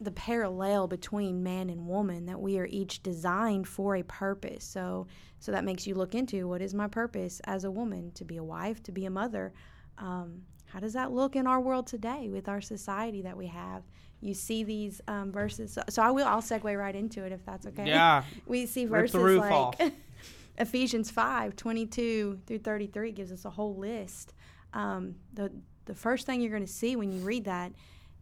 the 0.01 0.11
parallel 0.11 0.89
between 0.89 1.43
man 1.43 1.71
and 1.71 1.87
woman 1.87 2.27
that 2.27 2.41
we 2.41 2.59
are 2.59 2.67
each 2.67 3.03
designed 3.03 3.69
for 3.69 3.97
a 3.97 4.03
purpose. 4.03 4.65
So 4.65 5.07
so 5.39 5.53
that 5.53 5.65
makes 5.65 5.87
you 5.87 5.95
look 5.95 6.15
into 6.15 6.49
what 6.49 6.63
is 6.63 6.73
my 6.75 6.89
purpose 6.89 7.41
as 7.45 7.65
a 7.65 7.71
woman 7.71 8.11
to 8.13 8.25
be 8.25 8.39
a 8.39 8.45
wife, 8.45 8.83
to 8.85 8.93
be 8.93 9.05
a 9.05 9.11
mother. 9.11 9.53
Um, 9.99 10.43
how 10.67 10.81
does 10.81 10.95
that 10.95 11.13
look 11.13 11.37
in 11.37 11.47
our 11.47 11.61
world 11.61 11.87
today 11.87 12.29
with 12.29 12.49
our 12.49 12.61
society 12.61 13.23
that 13.23 13.37
we 13.37 13.47
have? 13.49 13.83
You 14.21 14.35
see 14.35 14.65
these 14.65 15.01
um, 15.07 15.31
verses. 15.31 15.75
So, 15.75 15.83
so 15.89 16.03
I 16.03 16.11
will. 16.11 16.27
I'll 16.27 16.41
segue 16.41 16.79
right 16.79 16.97
into 16.97 17.25
it 17.25 17.33
if 17.33 17.45
that's 17.45 17.67
okay. 17.67 17.87
Yeah. 17.87 18.25
We 18.47 18.67
see 18.67 18.87
verses 18.87 19.15
like. 19.15 19.93
Ephesians 20.59 21.11
5, 21.11 21.57
22 21.57 22.41
through 22.47 22.59
33 22.59 23.13
gives 23.13 23.33
us 23.33 23.45
a 23.45 23.51
whole 23.51 23.77
list. 23.77 24.35
Um, 24.73 25.17
the, 25.33 25.53
the 25.85 25.95
first 25.95 26.27
thing 26.27 26.41
you're 26.41 26.51
going 26.51 26.65
to 26.65 26.73
see 26.73 26.97
when 26.97 27.13
you 27.13 27.21
read 27.21 27.45
that 27.45 27.73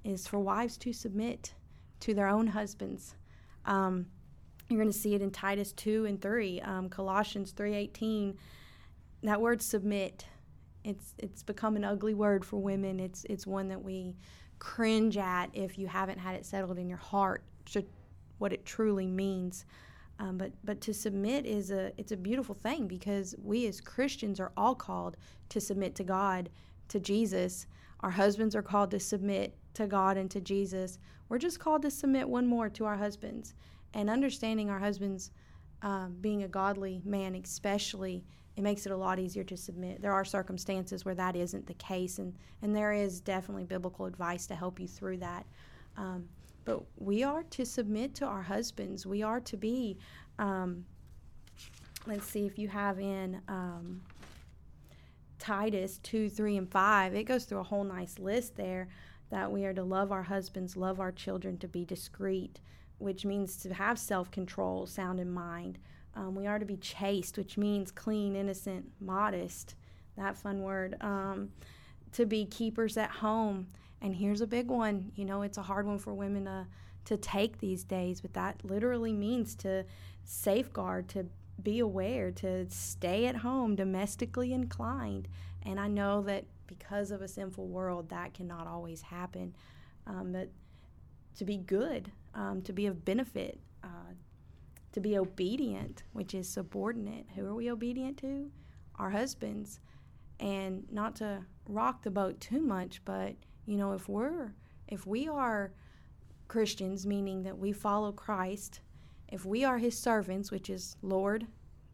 is 0.03 0.27
for 0.27 0.39
wives 0.39 0.77
to 0.79 0.93
submit 0.93 1.55
to 2.03 2.15
their 2.15 2.29
own 2.29 2.49
husbands. 2.49 3.15
Um, 3.65 4.07
You're 4.69 4.81
going 4.81 4.93
to 4.93 4.99
see 4.99 5.15
it 5.15 5.23
in 5.23 5.31
Titus 5.31 5.73
2 5.73 6.07
and 6.07 6.21
3, 6.21 6.61
um, 6.63 6.89
Colossians 6.89 7.53
3:18. 7.53 8.37
That 9.23 9.41
word 9.41 9.63
submit, 9.63 10.27
it's 10.83 11.15
it's 11.19 11.45
become 11.45 11.77
an 11.77 11.85
ugly 11.85 12.15
word 12.15 12.45
for 12.45 12.57
women. 12.57 12.99
It's 12.99 13.25
it's 13.31 13.47
one 13.47 13.69
that 13.69 13.83
we 13.83 14.17
cringe 14.59 15.17
at 15.17 15.51
if 15.53 15.79
you 15.79 15.87
haven't 15.87 16.19
had 16.19 16.35
it 16.35 16.45
settled 16.45 16.79
in 16.79 16.89
your 16.89 16.99
heart 16.99 17.45
to 17.67 17.85
what 18.39 18.53
it 18.53 18.65
truly 18.65 19.07
means. 19.07 19.65
Um, 20.19 20.39
but 20.39 20.53
but 20.65 20.81
to 20.81 20.93
submit 20.93 21.47
is 21.47 21.71
a 21.71 21.93
it's 21.99 22.13
a 22.13 22.17
beautiful 22.17 22.57
thing 22.57 22.89
because 22.89 23.37
we 23.41 23.69
as 23.69 23.81
Christians 23.81 24.41
are 24.41 24.53
all 24.57 24.75
called 24.75 25.17
to 25.51 25.61
submit 25.61 25.95
to 25.97 26.05
God, 26.05 26.51
to 26.89 26.99
Jesus. 26.99 27.67
Our 28.01 28.11
husbands 28.11 28.57
are 28.57 28.63
called 28.63 28.91
to 28.91 28.99
submit 28.99 29.55
to 29.75 29.87
God 29.87 30.17
and 30.17 30.29
to 30.33 30.41
Jesus. 30.41 30.99
We're 31.33 31.39
just 31.39 31.61
called 31.61 31.81
to 31.81 31.91
submit 31.91 32.29
one 32.29 32.47
more 32.47 32.69
to 32.69 32.85
our 32.85 32.99
husbands, 32.99 33.55
and 33.95 34.11
understanding 34.11 34.69
our 34.69 34.79
husbands 34.79 35.31
um, 35.81 36.15
being 36.21 36.43
a 36.43 36.49
godly 36.49 37.01
man, 37.07 37.35
especially, 37.35 38.23
it 38.55 38.61
makes 38.61 38.85
it 38.85 38.93
a 38.93 38.97
lot 38.99 39.19
easier 39.19 39.43
to 39.45 39.57
submit. 39.57 40.03
There 40.03 40.13
are 40.13 40.27
circumstances 40.27 41.07
where 41.07 41.15
that 41.15 41.35
isn't 41.35 41.67
the 41.67 41.73
case, 41.73 42.19
and 42.19 42.35
and 42.61 42.77
there 42.77 42.93
is 42.93 43.23
definitely 43.23 43.65
biblical 43.65 44.05
advice 44.05 44.47
to 44.49 44.55
help 44.55 44.79
you 44.79 44.87
through 44.87 45.17
that. 45.21 45.47
Um, 45.97 46.29
but 46.67 46.83
we 46.99 47.23
are 47.23 47.45
to 47.45 47.65
submit 47.65 48.15
to 48.17 48.27
our 48.27 48.43
husbands. 48.43 49.07
We 49.07 49.23
are 49.23 49.41
to 49.41 49.57
be. 49.57 49.97
Um, 50.39 50.85
let's 52.07 52.27
see 52.27 52.45
if 52.45 52.59
you 52.59 52.69
have 52.69 53.01
in 53.01 53.41
um, 53.49 54.03
Titus 55.39 55.97
2, 56.03 56.29
3, 56.29 56.59
and 56.59 56.71
5, 56.71 57.15
it 57.15 57.25
goes 57.25 57.47
through 57.47 57.61
a 57.61 57.65
whole 57.65 57.85
nice 57.85 58.19
list 58.19 58.55
there 58.55 58.89
that 59.33 59.51
we 59.51 59.65
are 59.65 59.73
to 59.73 59.83
love 59.83 60.13
our 60.13 60.25
husbands, 60.25 60.77
love 60.77 61.01
our 61.01 61.11
children, 61.11 61.57
to 61.57 61.67
be 61.67 61.87
discreet, 61.87 62.61
which 62.99 63.25
means 63.25 63.57
to 63.57 63.73
have 63.73 63.99
self 63.99 64.31
control, 64.31 64.87
sound 64.87 65.19
in 65.19 65.33
mind. 65.33 65.79
Um, 66.15 66.35
we 66.35 66.47
are 66.47 66.59
to 66.59 66.67
be 66.67 66.77
chaste, 66.77 67.39
which 67.39 67.57
means 67.57 67.91
clean, 67.91 68.37
innocent, 68.37 68.91
modest. 69.01 69.75
That 70.19 70.37
fun 70.37 70.61
word. 70.61 70.97
Um, 71.01 71.49
to 72.13 72.27
be 72.27 72.45
keepers 72.45 72.99
at 72.99 73.09
home. 73.09 73.69
And 74.03 74.15
here's 74.15 74.43
a 74.43 74.47
big 74.47 74.69
one. 74.69 75.13
You 75.17 75.25
know, 75.25 75.41
it's 75.41 75.57
a 75.57 75.63
hard 75.63 75.87
one 75.87 75.99
for 75.99 76.13
women 76.13 76.45
to, 76.45 76.67
to 77.07 77.17
take 77.17 77.59
these 77.59 77.85
days, 77.85 78.21
but 78.21 78.35
that 78.35 78.63
literally 78.63 79.15
means 79.15 79.55
to 79.57 79.87
safeguard, 80.25 81.09
to 81.09 81.25
be 81.63 81.79
aware, 81.79 82.31
to 82.33 82.69
stay 82.69 83.25
at 83.25 83.37
home, 83.37 83.77
domestically 83.77 84.53
inclined. 84.53 85.27
And 85.63 85.81
I 85.81 85.89
know 85.89 86.21
that 86.23 86.45
because 86.79 87.11
of 87.11 87.21
a 87.21 87.29
sinful 87.29 87.67
world, 87.67 88.09
that 88.09 88.33
cannot 88.33 88.67
always 88.67 89.03
happen. 89.03 89.55
Um, 90.07 90.33
but 90.33 90.49
to 91.37 91.45
be 91.45 91.59
good, 91.59 92.11
um, 92.35 92.63
to 92.63 92.73
be 92.73 92.87
of 92.87 93.05
benefit, 93.05 93.61
uh, 93.85 94.15
to 94.93 95.01
be 95.01 95.19
obedient, 95.19 96.05
which 96.13 96.35
is 96.35 96.49
subordinate. 96.49 97.27
Who 97.35 97.47
are 97.47 97.55
we 97.55 97.71
obedient 97.71 98.17
to? 98.19 98.51
Our 98.97 99.11
husbands. 99.11 99.81
And 100.41 100.85
not 100.91 101.15
to 101.17 101.45
rock 101.69 102.03
the 102.03 102.11
boat 102.11 102.41
too 102.41 102.61
much, 102.61 103.05
but 103.05 103.35
you 103.67 103.77
know, 103.77 103.93
if 103.93 104.09
we're 104.09 104.55
if 104.89 105.07
we 105.07 105.29
are 105.29 105.73
Christians, 106.49 107.07
meaning 107.07 107.43
that 107.43 107.59
we 107.59 107.73
follow 107.73 108.13
Christ, 108.13 108.81
if 109.29 109.45
we 109.45 109.65
are 109.65 109.79
his 109.79 109.97
servants, 109.97 110.51
which 110.51 110.69
is 110.69 110.97
Lord, 111.03 111.47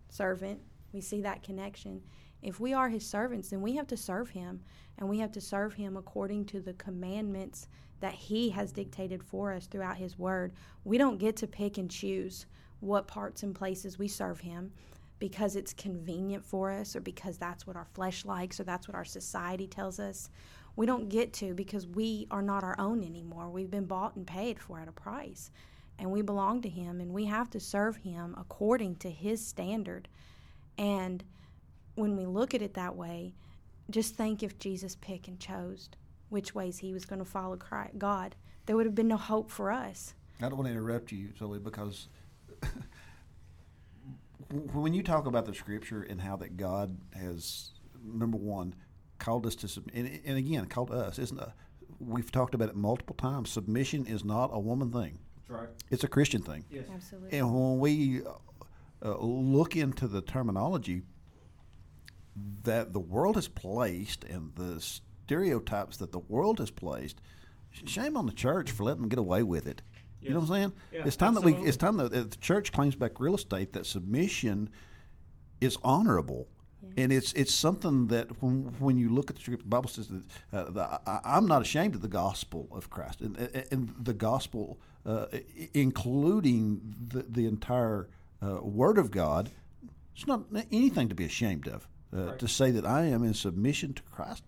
servant, 0.09 0.61
we 0.93 1.01
see 1.01 1.21
that 1.23 1.43
connection. 1.43 2.03
If 2.43 2.61
we 2.61 2.73
are 2.73 2.89
his 2.89 3.07
servants, 3.07 3.49
then 3.49 3.61
we 3.61 3.75
have 3.77 3.87
to 3.89 3.97
serve 3.97 4.31
him, 4.31 4.61
and 4.97 5.09
we 5.09 5.19
have 5.19 5.33
to 5.33 5.41
serve 5.41 5.75
him 5.75 5.97
according 5.97 6.47
to 6.47 6.61
the 6.61 6.75
commandments 6.75 7.69
that 8.01 8.15
he 8.15 8.51
has 8.51 8.73
dictated 8.73 9.23
for 9.23 9.53
us 9.53 9.67
throughout 9.67 9.97
his 9.97 10.19
word. 10.19 10.53
We 10.85 10.99
don't 10.99 11.19
get 11.19 11.37
to 11.37 11.47
pick 11.47 11.79
and 11.79 11.91
choose 11.91 12.47
what 12.81 13.09
parts 13.09 13.43
and 13.43 13.55
places 13.55 13.99
we 13.99 14.09
serve 14.09 14.41
him 14.41 14.73
because 15.19 15.57
it's 15.57 15.73
convenient 15.73 16.45
for 16.45 16.71
us 16.71 16.95
or 16.95 17.01
because 17.01 17.39
that's 17.39 17.67
what 17.67 17.77
our 17.77 17.89
flesh 17.95 18.25
likes 18.25 18.61
or 18.61 18.65
that's 18.65 18.87
what 18.87 18.95
our 18.95 19.05
society 19.05 19.67
tells 19.67 19.99
us. 19.99 20.31
We 20.77 20.87
don't 20.87 21.09
get 21.09 21.33
to 21.35 21.55
because 21.55 21.89
we 21.89 22.29
are 22.31 22.43
not 22.43 22.63
our 22.63 22.77
own 22.79 23.03
anymore. 23.03 23.51
We've 23.51 23.71
been 23.71 23.87
bought 23.87 24.15
and 24.15 24.25
paid 24.25 24.61
for 24.61 24.79
at 24.79 24.87
a 24.87 24.93
price 24.93 25.51
and 25.99 26.13
we 26.13 26.23
belong 26.23 26.63
to 26.63 26.69
him 26.69 27.01
and 27.01 27.13
we 27.13 27.25
have 27.25 27.51
to 27.51 27.61
serve 27.61 27.97
him 27.97 28.37
according 28.39 28.97
to 28.97 29.11
his 29.11 29.45
standard. 29.45 30.09
And 30.77 31.25
when 31.99 32.17
we 32.17 32.27
look 32.27 32.55
at 32.55 32.63
it 32.63 32.75
that 32.75 32.97
way, 32.97 33.35
just 33.91 34.15
think 34.15 34.43
if 34.43 34.59
Jesus 34.59 34.97
picked 34.97 35.29
and 35.29 35.39
chose 35.41 35.91
which 36.29 36.55
ways 36.55 36.79
he 36.79 36.93
was 36.93 37.05
going 37.05 37.19
to 37.19 37.25
follow 37.25 37.57
Christ, 37.57 37.99
God, 37.99 38.37
there 38.67 38.77
would 38.77 38.87
have 38.87 38.95
been 38.95 39.09
no 39.09 39.17
hope 39.17 39.51
for 39.51 39.73
us. 39.73 40.15
I 40.41 40.43
don't 40.43 40.57
want 40.57 40.67
to 40.67 40.73
interrupt 40.73 41.11
you, 41.11 41.31
Zoe, 41.39 41.59
because 41.59 42.09
when 44.73 44.95
you 44.95 45.03
talk 45.03 45.27
about 45.27 45.47
the 45.47 45.55
scripture 45.55 46.03
and 46.03 46.21
how 46.21 46.37
that 46.37 46.57
God 46.57 46.97
has, 47.15 47.71
number 48.05 48.37
one, 48.37 48.75
called 49.19 49.47
us 49.47 49.57
to 49.57 49.69
submit, 49.69 49.97
and, 49.97 50.21
and 50.25 50.39
again, 50.39 50.67
called 50.67 50.93
us, 50.93 51.19
isn't 51.19 51.41
a, 51.41 51.53
we've 51.99 52.31
talked 52.31 52.55
about 52.55 52.69
it 52.69 52.77
multiple 52.77 53.17
times. 53.17 53.51
Submission 53.51 54.07
is 54.07 54.25
not 54.25 54.51
a 54.53 54.61
woman 54.61 54.93
thing. 54.93 55.19
That's 55.37 55.51
right. 55.51 55.69
It's 55.91 56.05
a 56.05 56.09
Christian 56.09 56.43
thing. 56.43 56.65
Yes. 56.71 56.85
Absolutely. 56.95 57.39
And 57.39 57.53
when 57.53 57.79
we 57.81 58.21
uh, 59.03 59.17
look 59.19 59.75
into 59.75 60.07
the 60.07 60.21
terminology 60.21 61.03
that 62.65 62.93
the 62.93 63.01
world 63.01 63.37
has 63.37 63.49
placed 63.49 64.25
and 64.25 64.53
the 64.55 64.81
stereotypes 64.81 65.97
that 65.99 66.13
the 66.13 66.19
world 66.21 66.59
has 66.59 66.71
placed, 66.71 67.21
shame 67.71 68.17
on 68.17 68.27
the 68.27 68.33
church 68.33 68.71
for 68.71 68.85
letting 68.85 69.03
them 69.03 69.09
get 69.09 69.19
away 69.19 69.43
with 69.43 69.67
it. 69.67 69.83
You 70.21 70.31
know 70.31 70.41
what 70.41 70.51
I'm 70.51 70.55
saying? 70.55 70.73
Yeah, 70.93 71.03
it's 71.07 71.17
time 71.17 71.35
that 71.35 71.45
we. 71.45 71.53
It's 71.69 71.77
time 71.77 71.97
that 71.99 72.11
the 72.13 72.37
church 72.41 72.73
claims 72.73 72.97
back 72.97 73.21
real 73.21 73.37
estate. 73.37 73.73
That 73.75 73.87
submission 73.87 74.69
is 75.61 75.79
honorable, 75.85 76.49
and 76.97 77.13
it's 77.13 77.33
it's 77.35 77.55
something 77.55 78.09
that 78.09 78.43
when 78.43 78.75
when 78.81 78.99
you 78.99 79.11
look 79.11 79.31
at 79.31 79.37
the 79.37 79.43
scripture, 79.43 79.63
the 79.63 79.69
Bible 79.69 79.89
says 79.89 80.09
that 80.09 80.23
uh, 80.53 80.71
the, 80.71 81.01
I, 81.07 81.21
I'm 81.25 81.47
not 81.47 81.63
ashamed 81.63 81.95
of 81.95 82.01
the 82.03 82.09
gospel 82.09 82.67
of 82.73 82.91
Christ, 82.91 83.21
and, 83.21 83.37
and- 83.37 83.67
and 83.71 83.95
the 84.01 84.13
gospel, 84.15 84.81
uh, 85.07 85.27
including 85.89 86.95
the 87.09 87.23
the 87.23 87.47
entire 87.47 88.09
uh, 88.43 88.59
Word 88.63 88.99
of 88.99 89.11
God. 89.11 89.51
It's 90.17 90.27
not 90.27 90.43
anything 90.73 91.09
to 91.09 91.15
be 91.15 91.25
ashamed 91.25 91.69
of. 91.69 91.87
Uh, 92.15 92.27
Right. 92.29 92.39
To 92.39 92.49
say 92.49 92.71
that 92.71 92.87
I 92.87 93.05
am 93.05 93.23
in 93.25 93.35
submission 93.35 93.93
to 93.95 94.03
Christ, 94.05 94.43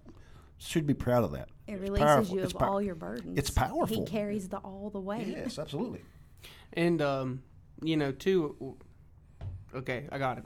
should 0.58 0.86
be 0.86 0.94
proud 0.94 1.24
of 1.24 1.32
that. 1.32 1.48
it 1.66 1.72
It's 1.74 1.82
releases 1.82 2.04
powerful. 2.06 2.34
you 2.36 2.42
It's 2.42 2.52
of 2.54 2.58
pow- 2.60 2.70
all 2.72 2.82
your 2.82 2.94
burdens. 2.94 3.38
It's 3.38 3.50
powerful. 3.50 3.96
He 3.98 4.04
carries 4.04 4.48
the 4.48 4.58
all 4.58 4.90
the 4.90 5.00
way. 5.00 5.24
Yes, 5.36 5.58
absolutely. 5.58 6.02
And 6.72 7.02
um, 7.02 7.42
you 7.82 7.96
know, 7.96 8.12
too. 8.12 8.76
Okay, 9.74 10.06
I 10.12 10.18
got 10.18 10.38
it. 10.38 10.44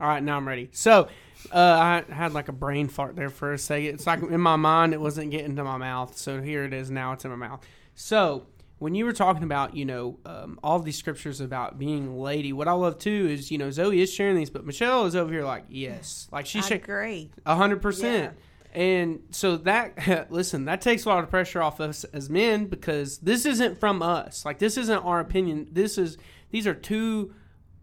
All 0.00 0.08
right, 0.08 0.22
now 0.22 0.36
I'm 0.36 0.48
ready. 0.48 0.68
So, 0.72 1.08
uh, 1.52 2.02
I 2.08 2.12
had 2.12 2.32
like 2.32 2.48
a 2.48 2.52
brain 2.52 2.88
fart 2.88 3.16
there 3.16 3.28
for 3.28 3.52
a 3.52 3.58
second. 3.58 3.88
It's 3.94 4.06
like 4.06 4.22
in 4.22 4.40
my 4.40 4.56
mind, 4.56 4.94
it 4.94 5.00
wasn't 5.00 5.30
getting 5.30 5.56
to 5.56 5.64
my 5.64 5.76
mouth. 5.76 6.16
So 6.16 6.40
here 6.40 6.64
it 6.64 6.72
is. 6.72 6.90
Now 6.90 7.12
it's 7.12 7.24
in 7.24 7.30
my 7.30 7.36
mouth. 7.36 7.60
So 7.94 8.46
when 8.80 8.94
you 8.94 9.04
were 9.04 9.12
talking 9.12 9.42
about, 9.42 9.76
you 9.76 9.84
know, 9.84 10.18
um, 10.24 10.58
all 10.64 10.78
these 10.78 10.96
scriptures 10.96 11.40
about 11.42 11.78
being 11.78 12.08
a 12.08 12.16
lady, 12.16 12.50
what 12.52 12.66
I 12.66 12.72
love 12.72 12.98
too 12.98 13.28
is, 13.30 13.50
you 13.50 13.58
know, 13.58 13.70
Zoe 13.70 14.00
is 14.00 14.12
sharing 14.12 14.36
these, 14.36 14.48
but 14.48 14.64
Michelle 14.64 15.04
is 15.04 15.14
over 15.14 15.30
here 15.30 15.44
like, 15.44 15.66
yes, 15.68 16.28
like 16.32 16.46
she's 16.46 16.72
I 16.72 16.76
agree. 16.76 17.30
a 17.44 17.54
hundred 17.54 17.82
percent. 17.82 18.36
And 18.72 19.20
so 19.32 19.58
that 19.58 20.30
listen, 20.32 20.64
that 20.64 20.80
takes 20.80 21.04
a 21.04 21.10
lot 21.10 21.22
of 21.22 21.28
pressure 21.28 21.60
off 21.60 21.78
us 21.78 22.04
as 22.04 22.30
men 22.30 22.66
because 22.66 23.18
this 23.18 23.44
isn't 23.44 23.78
from 23.78 24.00
us. 24.00 24.46
Like 24.46 24.58
this 24.58 24.78
isn't 24.78 25.04
our 25.04 25.20
opinion. 25.20 25.68
This 25.70 25.98
is 25.98 26.16
these 26.50 26.66
are 26.66 26.74
two 26.74 27.34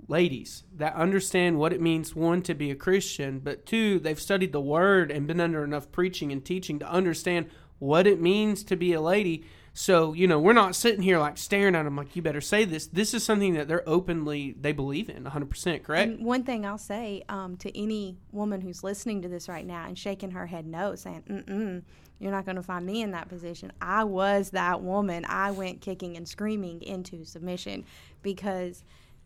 ladies 0.08 0.64
that 0.78 0.95
understand 0.95 1.60
what 1.60 1.74
it 1.74 1.82
means 1.82 2.16
one 2.16 2.41
to 2.41 2.56
be 2.56 2.72
a 2.72 2.76
Christian, 2.76 3.38
but 3.38 3.68
two, 3.68 4.00
they've 4.00 4.20
studied 4.20 4.52
the 4.52 4.62
word 4.62 5.12
and 5.12 5.28
been 5.28 5.41
under 5.41 5.64
enough 5.64 5.91
preaching 5.91 6.32
and 6.32 6.43
teaching 6.43 6.80
to 6.80 6.89
understand 6.89 7.52
what 7.78 8.08
it 8.08 8.20
means 8.20 8.64
to 8.64 8.76
be 8.76 8.93
a 8.93 9.02
lady. 9.02 9.45
So, 9.78 10.14
you 10.14 10.28
know, 10.28 10.40
we're 10.40 10.54
not 10.54 10.76
sitting 10.76 11.04
here 11.04 11.20
like 11.20 11.38
staring 11.38 11.76
at 11.76 11.84
them 11.84 11.96
like 11.96 12.16
you 12.16 12.24
better 12.24 12.42
say 12.42 12.66
this. 12.66 12.88
This 12.88 13.14
is 13.14 13.24
something 13.24 13.54
that 13.54 13.68
they're 13.68 13.88
openly 13.88 14.56
they 14.60 14.72
believe 14.72 15.08
in 15.08 15.24
100%, 15.24 15.84
correct? 15.84 16.12
And 16.14 16.26
one 16.26 16.44
thing 16.44 16.66
I'll 16.66 16.80
say 16.80 17.22
um, 17.30 17.58
to 17.58 17.78
any 17.80 18.18
woman 18.32 18.62
who's 18.62 18.84
listening 18.84 19.22
to 19.22 19.28
this 19.28 19.48
right 19.48 19.68
now 19.68 19.86
and 19.86 19.96
shaking 19.96 20.32
her 20.32 20.48
head 20.48 20.66
no, 20.66 20.96
saying, 20.96 21.22
mm-mm, 21.30 21.84
you're 22.18 22.32
not 22.32 22.44
going 22.44 22.56
to 22.56 22.64
find 22.64 22.88
me 22.88 23.04
in 23.04 23.12
that 23.12 23.30
position. 23.30 23.72
I 23.80 24.04
was 24.04 24.50
that 24.50 24.82
woman. 24.82 25.26
I 25.30 25.52
went 25.52 25.80
kicking 25.82 26.18
and 26.18 26.28
screaming 26.28 26.82
into 26.82 27.24
submission 27.24 27.86
because 28.24 28.84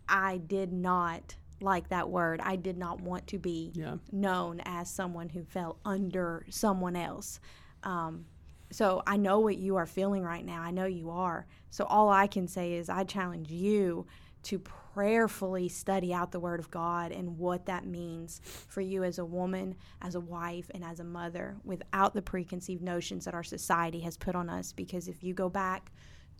I 0.10 0.36
did 0.36 0.74
not 0.74 1.34
like 1.62 1.88
that 1.89 2.10
word. 2.10 2.41
I 2.43 2.58
did 2.58 2.78
not 2.78 2.99
want 2.99 3.26
to 3.28 3.39
be 3.39 3.72
Yeah. 3.74 3.95
known 4.12 4.60
as 4.66 4.89
someone 4.89 5.30
who 5.30 5.45
fell 5.45 5.78
under 5.86 6.45
someone 6.49 6.97
else. 6.97 7.39
Um, 7.84 8.26
so 8.72 9.03
I 9.05 9.17
know 9.17 9.39
what 9.39 9.57
you 9.57 9.76
are 9.76 9.86
feeling 9.86 10.24
right 10.24 10.45
now. 10.45 10.61
I 10.61 10.72
know 10.72 10.86
you 10.86 11.09
are. 11.09 11.45
So 11.69 11.86
all 11.86 12.09
I 12.09 12.28
can 12.28 12.47
say 12.47 12.74
is 12.74 12.89
I 12.89 13.03
challenge 13.03 13.51
you 13.51 14.07
to 14.43 14.59
prayerfully 14.59 15.69
study 15.69 16.13
out 16.13 16.32
the 16.32 16.39
Word 16.39 16.59
of 16.59 16.72
God 16.72 17.11
and 17.11 17.38
what 17.38 17.65
that 17.67 17.86
means 17.86 18.41
for 18.43 18.82
you 18.82 19.03
as 19.03 19.19
a 19.19 19.26
woman, 19.26 19.76
as 20.01 20.15
a 20.15 20.19
wife, 20.19 20.69
and 20.74 20.84
as 20.84 20.99
a 20.99 21.03
mother 21.03 21.57
without 21.63 22.13
the 22.13 22.22
preconceived 22.22 22.82
notions 22.82 23.26
that 23.26 23.34
our 23.34 23.43
society 23.43 23.99
has 24.01 24.17
put 24.17 24.36
on 24.36 24.49
us. 24.49 24.74
Because 24.74 25.07
if 25.07 25.24
you 25.24 25.34
go 25.34 25.49
back 25.49 25.91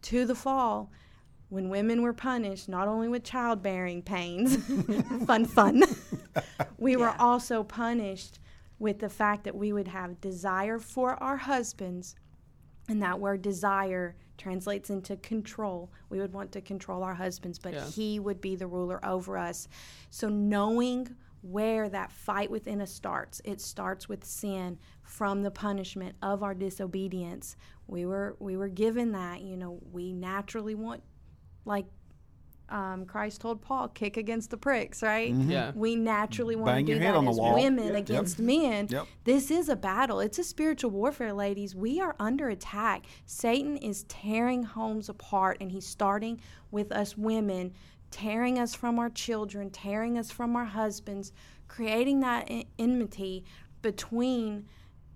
to 0.04 0.26
the 0.26 0.36
fall, 0.36 0.92
when 1.50 1.70
women 1.70 2.02
were 2.02 2.14
punished 2.14 2.70
not 2.70 2.88
only 2.88 3.08
with 3.08 3.24
childbearing 3.24 4.02
pains, 4.02 4.58
fun, 5.26 5.46
fun, 5.46 5.84
we 6.78 6.96
were 6.96 7.14
also 7.20 7.64
punished 7.64 8.40
with 8.82 8.98
the 8.98 9.10
fact 9.10 9.44
that 9.44 9.56
we 9.56 9.72
would 9.72 9.88
have 9.88 10.20
desire 10.20 10.80
for 10.80 11.22
our 11.22 11.38
husbands, 11.38 12.16
and 12.90 13.00
that 13.02 13.20
word 13.20 13.44
desire 13.44 14.16
translates 14.40 14.90
into 14.90 15.16
control. 15.18 15.92
We 16.10 16.18
would 16.18 16.34
want 16.34 16.52
to 16.54 16.62
control 16.62 17.04
our 17.04 17.14
husbands, 17.14 17.60
but 17.60 17.74
Yeah. 17.76 17.86
he 17.86 18.20
would 18.20 18.42
be 18.42 18.56
the 18.56 18.66
ruler 18.66 19.00
over 19.06 19.38
us. 19.38 19.68
So 20.10 20.30
knowing 20.30 21.16
where 21.44 21.90
that 21.90 22.12
fight 22.12 22.50
within 22.50 22.82
us 22.82 22.92
starts, 22.92 23.40
it 23.46 23.62
starts 23.62 24.10
with 24.10 24.26
sin 24.26 24.80
from 25.04 25.44
the 25.44 25.52
punishment 25.52 26.16
of 26.24 26.42
our 26.42 26.56
disobedience. 26.56 27.56
We 27.86 28.08
were 28.08 28.36
we 28.40 28.58
were 28.58 28.68
given 28.70 29.12
that, 29.12 29.42
you 29.42 29.58
know, 29.58 29.80
we 29.92 30.12
naturally 30.12 30.74
want 30.74 31.04
like 31.66 31.86
um, 32.72 33.06
Christ 33.06 33.42
told 33.42 33.62
Paul, 33.62 33.90
kick 33.90 34.18
against 34.18 34.50
the 34.50 34.58
pricks, 34.58 35.04
right? 35.04 35.34
Yeah. 35.34 35.72
We 35.76 35.96
naturally 35.96 36.56
want 36.56 36.68
Bang 36.68 36.86
to 36.86 36.92
your 36.92 37.00
do 37.00 37.06
head 37.06 37.14
that 37.14 37.18
on 37.20 37.26
the 37.26 37.32
as 37.32 37.38
wall. 37.38 37.54
women 37.54 37.88
Yep. 37.88 37.96
against 37.98 38.40
men. 38.40 38.88
Yep. 38.90 39.08
This 39.26 39.52
is 39.52 39.70
a 39.70 39.76
battle. 39.76 40.20
It's 40.22 40.40
a 40.40 40.44
spiritual 40.44 40.92
warfare, 40.92 41.34
ladies. 41.34 41.76
We 41.76 42.00
are 42.00 42.16
under 42.20 42.50
attack. 42.50 43.06
Satan 43.26 43.78
is 43.78 44.04
tearing 44.04 44.64
homes 44.64 45.10
apart, 45.10 45.58
and 45.62 45.72
he's 45.72 45.86
starting 45.86 46.40
with 46.72 46.92
us 46.92 47.18
women, 47.18 47.74
tearing 48.10 48.58
us 48.58 48.74
from 48.74 48.98
our 49.00 49.10
children, 49.10 49.70
tearing 49.70 50.18
us 50.18 50.32
from 50.32 50.56
our 50.56 50.66
husbands, 50.66 51.32
creating 51.68 52.22
that 52.22 52.46
en- 52.50 52.64
enmity 52.80 53.44
between 53.82 54.66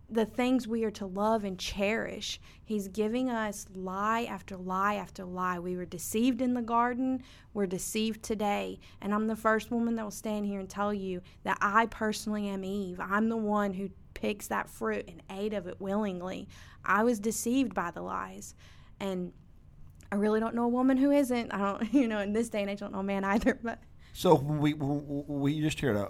the 0.09 0.25
things 0.25 0.67
we 0.67 0.83
are 0.83 0.91
to 0.91 1.05
love 1.05 1.43
and 1.43 1.57
cherish. 1.57 2.39
He's 2.63 2.87
giving 2.87 3.29
us 3.29 3.65
lie 3.73 4.23
after 4.23 4.55
lie 4.55 4.95
after 4.95 5.25
lie. 5.25 5.59
We 5.59 5.75
were 5.75 5.85
deceived 5.85 6.41
in 6.41 6.53
the 6.53 6.61
garden, 6.61 7.23
we're 7.53 7.65
deceived 7.65 8.23
today. 8.23 8.79
And 9.01 9.13
I'm 9.13 9.27
the 9.27 9.35
first 9.35 9.71
woman 9.71 9.95
that 9.95 10.03
will 10.03 10.11
stand 10.11 10.45
here 10.45 10.59
and 10.59 10.69
tell 10.69 10.93
you 10.93 11.21
that 11.43 11.57
I 11.61 11.87
personally 11.87 12.47
am 12.47 12.63
Eve. 12.63 12.99
I'm 12.99 13.29
the 13.29 13.37
one 13.37 13.73
who 13.73 13.89
picks 14.13 14.47
that 14.47 14.69
fruit 14.69 15.05
and 15.07 15.21
ate 15.29 15.53
of 15.53 15.67
it 15.67 15.81
willingly. 15.81 16.47
I 16.83 17.03
was 17.03 17.19
deceived 17.19 17.73
by 17.73 17.91
the 17.91 18.01
lies. 18.01 18.53
And 18.99 19.33
I 20.11 20.15
really 20.15 20.39
don't 20.39 20.55
know 20.55 20.63
a 20.63 20.69
woman 20.69 20.97
who 20.97 21.11
isn't. 21.11 21.51
I 21.51 21.57
don't, 21.57 21.93
you 21.93 22.07
know, 22.07 22.19
in 22.19 22.33
this 22.33 22.49
day 22.49 22.61
and 22.61 22.69
age, 22.69 22.81
I 22.81 22.85
don't 22.85 22.93
know 22.93 22.99
a 22.99 23.03
man 23.03 23.23
either. 23.23 23.59
But 23.61 23.79
So 24.13 24.35
when 24.35 24.59
we 24.59 24.73
we 24.73 25.61
just 25.61 25.79
heard 25.79 25.97
an 25.97 26.07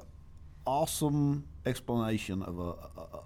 awesome 0.65 1.47
explanation 1.65 2.41
of 2.43 2.59
a, 2.59 2.61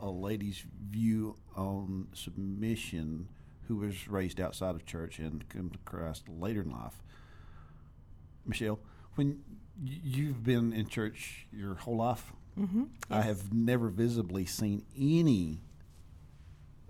a, 0.06 0.08
a 0.08 0.10
lady's 0.10 0.64
view 0.90 1.38
on 1.56 2.08
submission, 2.14 3.28
who 3.68 3.76
was 3.78 4.08
raised 4.08 4.40
outside 4.40 4.76
of 4.76 4.86
church 4.86 5.20
and 5.20 5.48
come 5.50 5.70
to 5.70 5.78
Christ 5.86 6.24
later 6.30 6.62
in 6.62 6.72
life. 6.72 7.02
Michelle, 8.46 8.80
when 9.16 9.40
y- 9.82 10.00
you've 10.04 10.44
been 10.44 10.74
in 10.74 10.88
church 10.88 11.48
your 11.52 11.76
whole 11.76 11.98
life, 11.98 12.32
Mm-hmm. 12.60 12.84
I 13.10 13.22
have 13.22 13.54
never 13.54 13.88
visibly 13.88 14.46
seen 14.46 14.84
any 15.00 15.62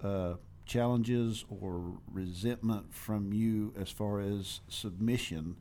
uh, 0.04 0.36
challenges 0.66 1.45
or 1.47 2.00
resentment 2.12 2.91
from 2.91 3.34
you 3.34 3.74
as 3.80 3.91
far 3.91 4.20
as 4.20 4.62
submission, 4.68 5.58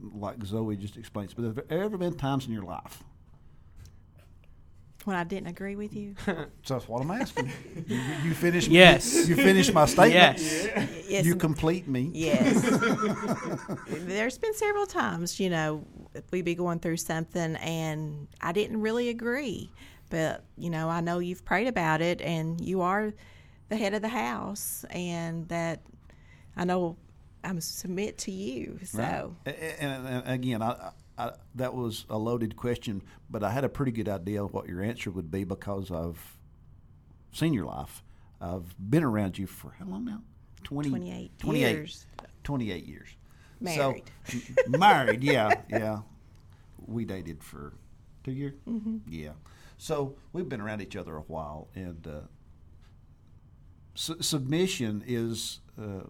like 0.00 0.42
Zoe 0.44 0.74
just 0.76 0.96
explains. 0.96 1.34
But 1.34 1.44
have 1.44 1.54
there 1.68 1.82
ever 1.82 1.98
been 1.98 2.14
times 2.14 2.46
in 2.46 2.52
your 2.52 2.62
life? 2.62 3.02
When 5.04 5.16
I 5.16 5.24
didn't 5.24 5.48
agree 5.48 5.76
with 5.76 5.94
you. 5.94 6.14
So 6.62 6.74
that's 6.74 6.86
what 6.88 7.00
I'm 7.02 7.10
asking. 7.10 7.50
you, 7.86 7.96
you 8.24 8.34
finish. 8.34 8.68
Yes. 8.68 9.28
You, 9.28 9.34
finish 9.34 9.72
my 9.72 9.86
statement. 9.86 10.12
Yes. 10.38 10.68
yes. 11.08 11.24
You 11.24 11.34
complete 11.36 11.88
me. 11.88 12.10
Yes. 12.12 12.60
There's 13.88 14.38
been 14.38 14.54
several 14.54 14.86
times, 14.86 15.40
you 15.40 15.50
know, 15.50 15.84
we'd 16.30 16.44
be 16.44 16.54
going 16.54 16.80
through 16.80 16.98
something 16.98 17.56
and 17.56 18.28
I 18.40 18.52
didn't 18.52 18.80
really 18.80 19.08
agree. 19.08 19.70
But, 20.10 20.44
you 20.58 20.70
know, 20.70 20.88
I 20.88 21.00
know 21.00 21.18
you've 21.18 21.44
prayed 21.44 21.66
about 21.68 22.00
it 22.02 22.20
and 22.20 22.60
you 22.60 22.82
are 22.82 23.12
the 23.68 23.76
head 23.76 23.94
of 23.94 24.02
the 24.02 24.08
house 24.08 24.84
and 24.90 25.48
that 25.48 25.80
I 26.56 26.64
know 26.64 26.96
I'm 27.42 27.60
submit 27.60 28.18
to 28.18 28.30
you. 28.32 28.78
So 28.84 28.98
Right. 28.98 29.54
A- 29.56 29.82
And, 29.82 30.06
and 30.06 30.28
again, 30.28 30.62
I, 30.62 30.90
I, 31.20 31.32
that 31.56 31.74
was 31.74 32.06
a 32.08 32.16
loaded 32.16 32.56
question, 32.56 33.02
but 33.28 33.42
I 33.44 33.50
had 33.50 33.62
a 33.64 33.68
pretty 33.68 33.92
good 33.92 34.08
idea 34.08 34.42
of 34.42 34.54
what 34.54 34.66
your 34.68 34.82
answer 34.82 35.10
would 35.10 35.30
be 35.30 35.44
because 35.44 35.90
I've 35.90 36.38
seen 37.32 37.52
your 37.52 37.66
life. 37.66 38.02
I've 38.40 38.74
been 38.78 39.04
around 39.04 39.36
you 39.38 39.46
for 39.46 39.74
how 39.78 39.84
long 39.84 40.06
now? 40.06 40.22
20, 40.64 40.88
28 40.88 41.38
28 41.38 41.70
years. 41.70 42.06
28 42.44 42.86
years. 42.86 43.08
Married. 43.60 44.04
So, 44.24 44.38
married, 44.68 45.22
yeah, 45.32 45.60
yeah. 45.68 45.98
We 46.86 47.04
dated 47.04 47.42
for 47.42 47.74
two 48.24 48.32
years. 48.32 48.54
Mm-hmm. 48.66 48.98
Yeah. 49.08 49.32
So 49.76 50.14
we've 50.32 50.48
been 50.48 50.60
around 50.62 50.80
each 50.80 50.96
other 50.96 51.16
a 51.16 51.20
while, 51.22 51.68
and 51.74 52.06
uh, 52.06 52.20
su- 53.94 54.20
submission 54.22 55.04
is, 55.06 55.60
uh, 55.78 56.04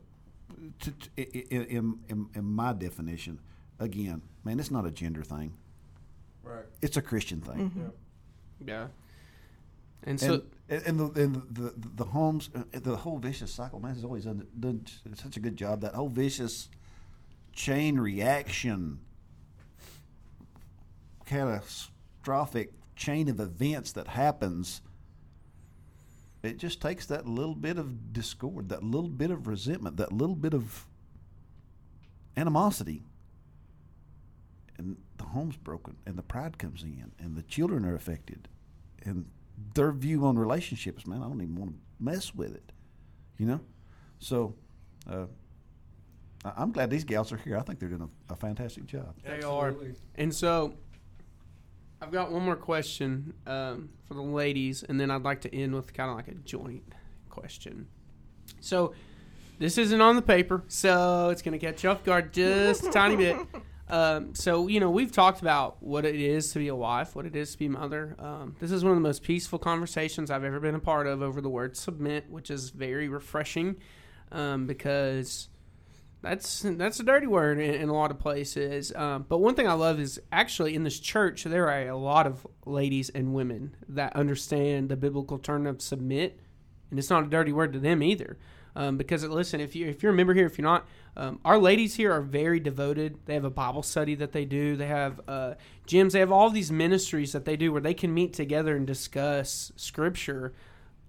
t- 0.80 0.92
t- 1.16 1.22
in, 1.50 1.98
in, 2.08 2.28
in 2.34 2.44
my 2.44 2.72
definition, 2.72 3.40
again, 3.80 4.22
man, 4.44 4.60
it's 4.60 4.70
not 4.70 4.86
a 4.86 4.90
gender 4.90 5.22
thing. 5.22 5.54
Right. 6.44 6.64
It's 6.80 6.96
a 6.96 7.02
Christian 7.02 7.40
thing. 7.40 7.72
Yeah. 8.64 8.74
yeah. 8.74 8.86
And 10.04 10.18
so 10.18 10.42
and 10.68 10.82
and 10.86 11.00
the, 11.00 11.22
and 11.22 11.34
the 11.50 11.74
the 11.76 12.04
homes, 12.04 12.48
uh, 12.54 12.62
the 12.72 12.96
whole 12.96 13.18
vicious 13.18 13.52
cycle. 13.52 13.80
Man 13.80 13.94
has 13.94 14.04
always 14.04 14.24
done, 14.24 14.46
done 14.58 14.84
such 15.14 15.36
a 15.36 15.40
good 15.40 15.56
job. 15.56 15.82
That 15.82 15.94
whole 15.94 16.08
vicious 16.08 16.68
chain 17.52 17.98
reaction, 17.98 19.00
catastrophic 21.26 22.72
chain 22.96 23.28
of 23.28 23.40
events 23.40 23.92
that 23.92 24.08
happens. 24.08 24.80
It 26.42 26.56
just 26.56 26.80
takes 26.80 27.04
that 27.06 27.26
little 27.26 27.54
bit 27.54 27.76
of 27.76 28.14
discord, 28.14 28.70
that 28.70 28.82
little 28.82 29.10
bit 29.10 29.30
of 29.30 29.46
resentment, 29.46 29.98
that 29.98 30.10
little 30.12 30.34
bit 30.34 30.54
of 30.54 30.86
animosity, 32.34 33.02
and 33.02 33.04
the 33.04 33.09
home's 35.30 35.56
broken, 35.56 35.96
and 36.06 36.16
the 36.16 36.22
pride 36.22 36.58
comes 36.58 36.82
in, 36.82 37.12
and 37.18 37.36
the 37.36 37.42
children 37.42 37.84
are 37.84 37.94
affected, 37.94 38.48
and 39.04 39.26
their 39.74 39.92
view 39.92 40.24
on 40.26 40.38
relationships, 40.38 41.06
man, 41.06 41.22
I 41.22 41.26
don't 41.26 41.40
even 41.42 41.56
want 41.56 41.72
to 41.72 41.78
mess 41.98 42.34
with 42.34 42.54
it, 42.54 42.72
you 43.38 43.46
know. 43.46 43.60
So, 44.18 44.54
uh, 45.08 45.26
I- 46.44 46.52
I'm 46.56 46.72
glad 46.72 46.90
these 46.90 47.04
gals 47.04 47.32
are 47.32 47.36
here. 47.36 47.56
I 47.56 47.60
think 47.62 47.78
they're 47.78 47.88
doing 47.88 48.08
a, 48.28 48.32
a 48.32 48.36
fantastic 48.36 48.86
job. 48.86 49.14
They 49.24 49.42
are. 49.42 49.74
And 50.16 50.34
so, 50.34 50.74
I've 52.00 52.10
got 52.10 52.32
one 52.32 52.42
more 52.44 52.56
question 52.56 53.34
um, 53.46 53.90
for 54.06 54.14
the 54.14 54.22
ladies, 54.22 54.82
and 54.82 54.98
then 54.98 55.10
I'd 55.10 55.22
like 55.22 55.42
to 55.42 55.54
end 55.54 55.74
with 55.74 55.92
kind 55.92 56.10
of 56.10 56.16
like 56.16 56.28
a 56.28 56.34
joint 56.34 56.82
question. 57.28 57.86
So, 58.60 58.94
this 59.58 59.76
isn't 59.76 60.00
on 60.00 60.16
the 60.16 60.22
paper, 60.22 60.64
so 60.68 61.28
it's 61.28 61.42
going 61.42 61.52
to 61.52 61.64
catch 61.64 61.84
you 61.84 61.90
off 61.90 62.02
guard 62.02 62.32
just 62.32 62.86
a 62.86 62.90
tiny 62.90 63.16
bit. 63.16 63.36
Um, 63.90 64.34
so, 64.34 64.68
you 64.68 64.80
know, 64.80 64.90
we've 64.90 65.12
talked 65.12 65.40
about 65.40 65.82
what 65.82 66.04
it 66.04 66.14
is 66.14 66.52
to 66.52 66.58
be 66.58 66.68
a 66.68 66.74
wife, 66.76 67.16
what 67.16 67.26
it 67.26 67.34
is 67.34 67.52
to 67.52 67.58
be 67.58 67.66
a 67.66 67.70
mother. 67.70 68.16
Um, 68.18 68.56
this 68.60 68.70
is 68.70 68.84
one 68.84 68.92
of 68.92 68.96
the 68.96 69.02
most 69.02 69.22
peaceful 69.22 69.58
conversations 69.58 70.30
I've 70.30 70.44
ever 70.44 70.60
been 70.60 70.74
a 70.74 70.80
part 70.80 71.06
of 71.06 71.22
over 71.22 71.40
the 71.40 71.48
word 71.48 71.76
submit, 71.76 72.30
which 72.30 72.50
is 72.50 72.70
very 72.70 73.08
refreshing 73.08 73.76
um, 74.32 74.66
because 74.66 75.48
that's 76.22 76.62
that's 76.64 77.00
a 77.00 77.02
dirty 77.02 77.26
word 77.26 77.58
in, 77.58 77.74
in 77.74 77.88
a 77.88 77.94
lot 77.94 78.10
of 78.10 78.18
places. 78.18 78.92
Um, 78.94 79.24
but 79.28 79.38
one 79.38 79.54
thing 79.54 79.66
I 79.66 79.72
love 79.72 79.98
is 79.98 80.20
actually 80.30 80.74
in 80.74 80.84
this 80.84 81.00
church 81.00 81.44
there 81.44 81.68
are 81.68 81.88
a 81.88 81.96
lot 81.96 82.26
of 82.26 82.46
ladies 82.66 83.08
and 83.10 83.34
women 83.34 83.74
that 83.88 84.14
understand 84.14 84.88
the 84.88 84.96
biblical 84.96 85.38
term 85.38 85.66
of 85.66 85.80
submit, 85.80 86.38
and 86.90 86.98
it's 86.98 87.10
not 87.10 87.24
a 87.24 87.26
dirty 87.26 87.52
word 87.52 87.72
to 87.72 87.78
them 87.78 88.02
either. 88.02 88.38
Um, 88.76 88.96
because 88.96 89.24
listen, 89.24 89.60
if 89.60 89.74
you 89.74 89.86
if 89.86 90.02
you're 90.02 90.12
a 90.12 90.16
member 90.16 90.34
here, 90.34 90.46
if 90.46 90.58
you're 90.58 90.68
not, 90.68 90.86
um, 91.16 91.40
our 91.44 91.58
ladies 91.58 91.96
here 91.96 92.12
are 92.12 92.22
very 92.22 92.60
devoted. 92.60 93.18
They 93.26 93.34
have 93.34 93.44
a 93.44 93.50
Bible 93.50 93.82
study 93.82 94.14
that 94.16 94.32
they 94.32 94.44
do. 94.44 94.76
They 94.76 94.86
have 94.86 95.20
uh, 95.26 95.54
gyms. 95.86 96.12
They 96.12 96.20
have 96.20 96.32
all 96.32 96.50
these 96.50 96.70
ministries 96.72 97.32
that 97.32 97.44
they 97.44 97.56
do 97.56 97.72
where 97.72 97.80
they 97.80 97.94
can 97.94 98.14
meet 98.14 98.32
together 98.32 98.76
and 98.76 98.86
discuss 98.86 99.72
Scripture 99.76 100.52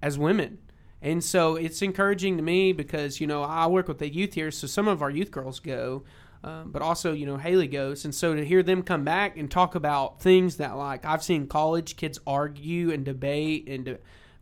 as 0.01 0.17
women. 0.17 0.57
And 1.01 1.23
so 1.23 1.55
it's 1.55 1.81
encouraging 1.81 2.37
to 2.37 2.43
me 2.43 2.73
because, 2.73 3.19
you 3.19 3.27
know, 3.27 3.41
I 3.43 3.67
work 3.67 3.87
with 3.87 3.99
the 3.99 4.11
youth 4.11 4.33
here, 4.33 4.51
so 4.51 4.67
some 4.67 4.87
of 4.87 5.01
our 5.01 5.09
youth 5.09 5.31
girls 5.31 5.59
go, 5.59 6.03
um, 6.43 6.71
but 6.71 6.81
also, 6.81 7.13
you 7.13 7.25
know, 7.25 7.37
Haley 7.37 7.67
goes. 7.67 8.05
And 8.05 8.13
so 8.13 8.35
to 8.35 8.45
hear 8.45 8.61
them 8.61 8.83
come 8.83 9.03
back 9.03 9.37
and 9.37 9.49
talk 9.49 9.73
about 9.73 10.21
things 10.21 10.57
that, 10.57 10.77
like, 10.77 11.05
I've 11.05 11.23
seen 11.23 11.47
college 11.47 11.95
kids 11.95 12.19
argue 12.27 12.91
and 12.91 13.03
debate 13.03 13.67
and 13.67 13.85
de- 13.85 13.97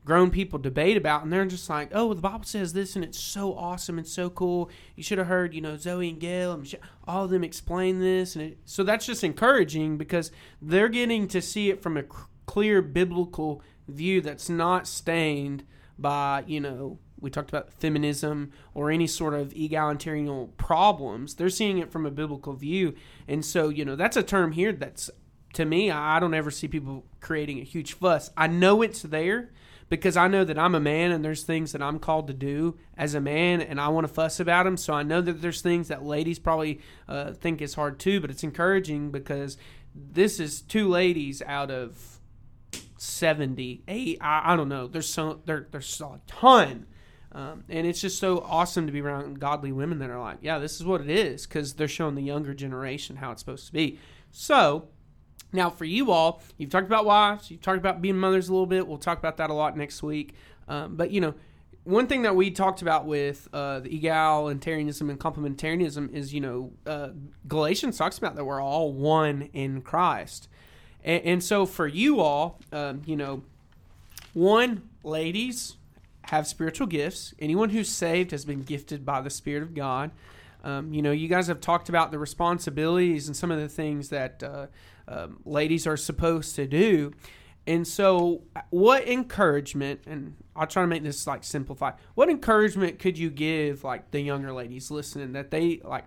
grown 0.10 0.32
people 0.32 0.58
debate 0.58 0.98
about, 0.98 1.22
and 1.22 1.32
they're 1.32 1.46
just 1.46 1.70
like, 1.70 1.92
oh, 1.94 2.08
well, 2.08 2.16
the 2.16 2.22
Bible 2.22 2.44
says 2.44 2.74
this 2.74 2.96
and 2.96 3.06
it's 3.06 3.20
so 3.20 3.56
awesome 3.56 4.00
and 4.00 4.08
so 4.08 4.28
cool. 4.28 4.72
You 4.96 5.04
should 5.04 5.20
have 5.20 5.28
heard, 5.28 5.54
you 5.54 5.62
know, 5.62 5.78
Zoe 5.78 6.10
and 6.10 6.20
Gail 6.20 6.52
and 6.52 6.64
Michelle, 6.64 6.80
all 7.08 7.26
of 7.26 7.30
them 7.30 7.44
explain 7.44 8.00
this. 8.00 8.36
And 8.36 8.44
it, 8.44 8.58
so 8.66 8.82
that's 8.82 9.06
just 9.06 9.24
encouraging 9.24 10.00
because 10.00 10.32
they're 10.64 10.90
getting 10.90 11.28
to 11.28 11.44
see 11.44 11.70
it 11.70 11.84
from 11.84 11.96
a 11.96 12.02
clear 12.48 12.82
biblical 12.82 13.62
view 13.88 14.20
that's 14.20 14.50
not 14.50 14.88
stained 14.88 15.64
by 16.00 16.44
you 16.48 16.60
know 16.60 16.98
we 17.20 17.30
talked 17.30 17.50
about 17.50 17.72
feminism 17.72 18.52
or 18.74 18.90
any 18.90 19.06
sort 19.06 19.36
of 19.36 19.54
egalitarian 19.54 20.50
problems. 20.58 21.36
They're 21.36 21.50
seeing 21.50 21.78
it 21.78 21.92
from 21.92 22.08
a 22.08 22.12
biblical 22.12 22.54
view, 22.54 22.96
and 23.28 23.46
so 23.46 23.70
you 23.70 23.86
know 23.86 23.96
that's 23.96 24.18
a 24.18 24.24
term 24.24 24.54
here 24.54 24.74
that's 24.74 25.12
to 25.54 25.66
me. 25.66 25.92
I 25.92 26.20
don't 26.20 26.34
ever 26.34 26.50
see 26.50 26.68
people 26.68 27.06
creating 27.20 27.60
a 27.60 27.64
huge 27.64 27.94
fuss. 27.94 28.32
I 28.36 28.48
know 28.48 28.82
it's 28.82 29.04
there 29.04 29.52
because 29.90 30.16
I 30.16 30.28
know 30.28 30.44
that 30.44 30.58
I'm 30.58 30.76
a 30.76 30.80
man 30.80 31.12
and 31.12 31.26
there's 31.26 31.44
things 31.44 31.72
that 31.72 31.82
I'm 31.82 32.00
called 32.00 32.28
to 32.28 32.34
do 32.34 32.78
as 32.96 33.16
a 33.16 33.22
man 33.22 33.62
and 33.62 33.82
I 33.82 33.90
want 33.90 34.08
to 34.08 34.14
fuss 34.14 34.40
about 34.40 34.64
them. 34.64 34.78
So 34.78 34.94
I 34.94 35.04
know 35.04 35.20
that 35.22 35.42
there's 35.42 35.62
things 35.62 35.88
that 35.88 36.04
ladies 36.04 36.40
probably 36.40 36.80
uh, 37.08 37.34
think 37.34 37.62
is 37.62 37.74
hard 37.74 38.00
too, 38.00 38.22
but 38.22 38.30
it's 38.30 38.44
encouraging 38.44 39.12
because 39.12 39.58
this 39.96 40.40
is 40.40 40.62
two 40.62 40.88
ladies 40.88 41.42
out 41.42 41.72
of 41.72 42.20
70, 42.98 43.84
eight, 43.88 44.18
I, 44.22 44.54
I 44.54 44.56
don't 44.56 44.70
know. 44.70 44.88
There's 44.88 45.10
so 45.10 45.42
there, 45.46 45.68
there's 45.72 46.00
a 46.02 46.20
ton. 46.28 46.86
Um, 47.32 47.64
and 47.70 47.86
it's 47.86 48.02
just 48.02 48.20
so 48.20 48.40
awesome 48.40 48.88
to 48.88 48.92
be 48.92 49.02
around 49.02 49.40
godly 49.40 49.72
women 49.72 50.00
that 50.00 50.10
are 50.10 50.20
like, 50.20 50.40
yeah, 50.42 50.58
this 50.58 50.80
is 50.80 50.86
what 50.86 51.02
it 51.02 51.10
is 51.10 51.46
because 51.46 51.74
they're 51.74 51.88
showing 51.88 52.16
the 52.16 52.24
younger 52.24 52.54
generation 52.54 53.18
how 53.18 53.32
it's 53.32 53.42
supposed 53.42 53.68
to 53.68 53.74
be. 53.74 54.00
So, 54.32 54.88
now, 55.52 55.70
for 55.70 55.86
you 55.86 56.12
all, 56.12 56.42
you've 56.58 56.70
talked 56.70 56.88
about 56.88 57.06
wives, 57.06 57.50
you've 57.50 57.62
talked 57.62 57.80
about 57.80 58.02
being 58.02 58.18
mothers 58.18 58.50
a 58.50 58.52
little 58.52 58.68
bit. 58.68 58.88
We'll 58.88 58.98
talk 58.98 59.18
about 59.18 59.38
that 59.38 59.50
a 59.50 59.54
lot 59.54 59.76
next 59.76 60.04
week. 60.04 60.36
Um, 60.68 60.96
but, 60.96 61.12
you 61.12 61.22
know, 61.22 61.34
one 61.84 62.06
thing 62.06 62.22
that 62.22 62.36
we 62.36 62.52
talked 62.52 62.82
about 62.84 63.06
with 63.06 63.48
uh, 63.52 63.80
the 63.80 63.90
egalitarianism 63.90 65.10
and 65.10 65.20
complementarianism 65.20 66.14
is, 66.14 66.34
you 66.34 66.42
know, 66.42 66.72
uh, 66.86 67.10
Galatians 67.48 67.98
talks 67.98 68.18
about 68.18 68.36
that 68.36 68.46
we're 68.46 68.62
all 68.62 68.94
one 68.94 69.50
in 69.54 69.82
Christ. 69.82 70.48
And, 71.04 71.24
and 71.24 71.44
so 71.44 71.66
for 71.66 71.88
you 71.88 72.20
all, 72.20 72.60
um, 72.72 73.02
you 73.06 73.16
know, 73.16 73.42
one, 74.34 74.88
ladies 75.04 75.78
have 76.24 76.46
spiritual 76.46 76.86
gifts. 76.86 77.34
Anyone 77.40 77.72
who's 77.72 77.90
saved 77.90 78.30
has 78.32 78.46
been 78.46 78.62
gifted 78.62 79.04
by 79.04 79.22
the 79.22 79.32
Spirit 79.32 79.64
of 79.64 79.74
God. 79.74 80.12
Um, 80.64 80.94
you 80.94 81.02
know, 81.02 81.12
you 81.12 81.28
guys 81.28 81.48
have 81.48 81.62
talked 81.62 81.90
about 81.90 82.12
the 82.12 82.20
responsibilities 82.20 83.28
and 83.28 83.36
some 83.36 83.50
of 83.50 83.60
the 83.60 83.70
things 83.70 84.10
that 84.10 84.44
uh, 84.44 84.68
um, 85.10 85.40
ladies 85.44 85.88
are 85.88 85.98
supposed 85.98 86.56
to 86.56 86.68
do. 86.68 87.12
And 87.68 87.88
so, 87.88 88.42
what 88.70 89.08
encouragement, 89.08 90.02
and 90.08 90.36
I'll 90.56 90.68
try 90.68 90.82
to 90.82 90.88
make 90.88 91.04
this 91.04 91.28
like 91.28 91.44
simplify, 91.44 91.92
what 92.16 92.30
encouragement 92.30 93.00
could 93.00 93.18
you 93.18 93.30
give 93.30 93.84
like 93.84 94.12
the 94.12 94.22
younger 94.22 94.54
ladies 94.54 94.90
listening 94.90 95.34
that 95.34 95.52
they 95.52 95.82
like, 95.84 96.06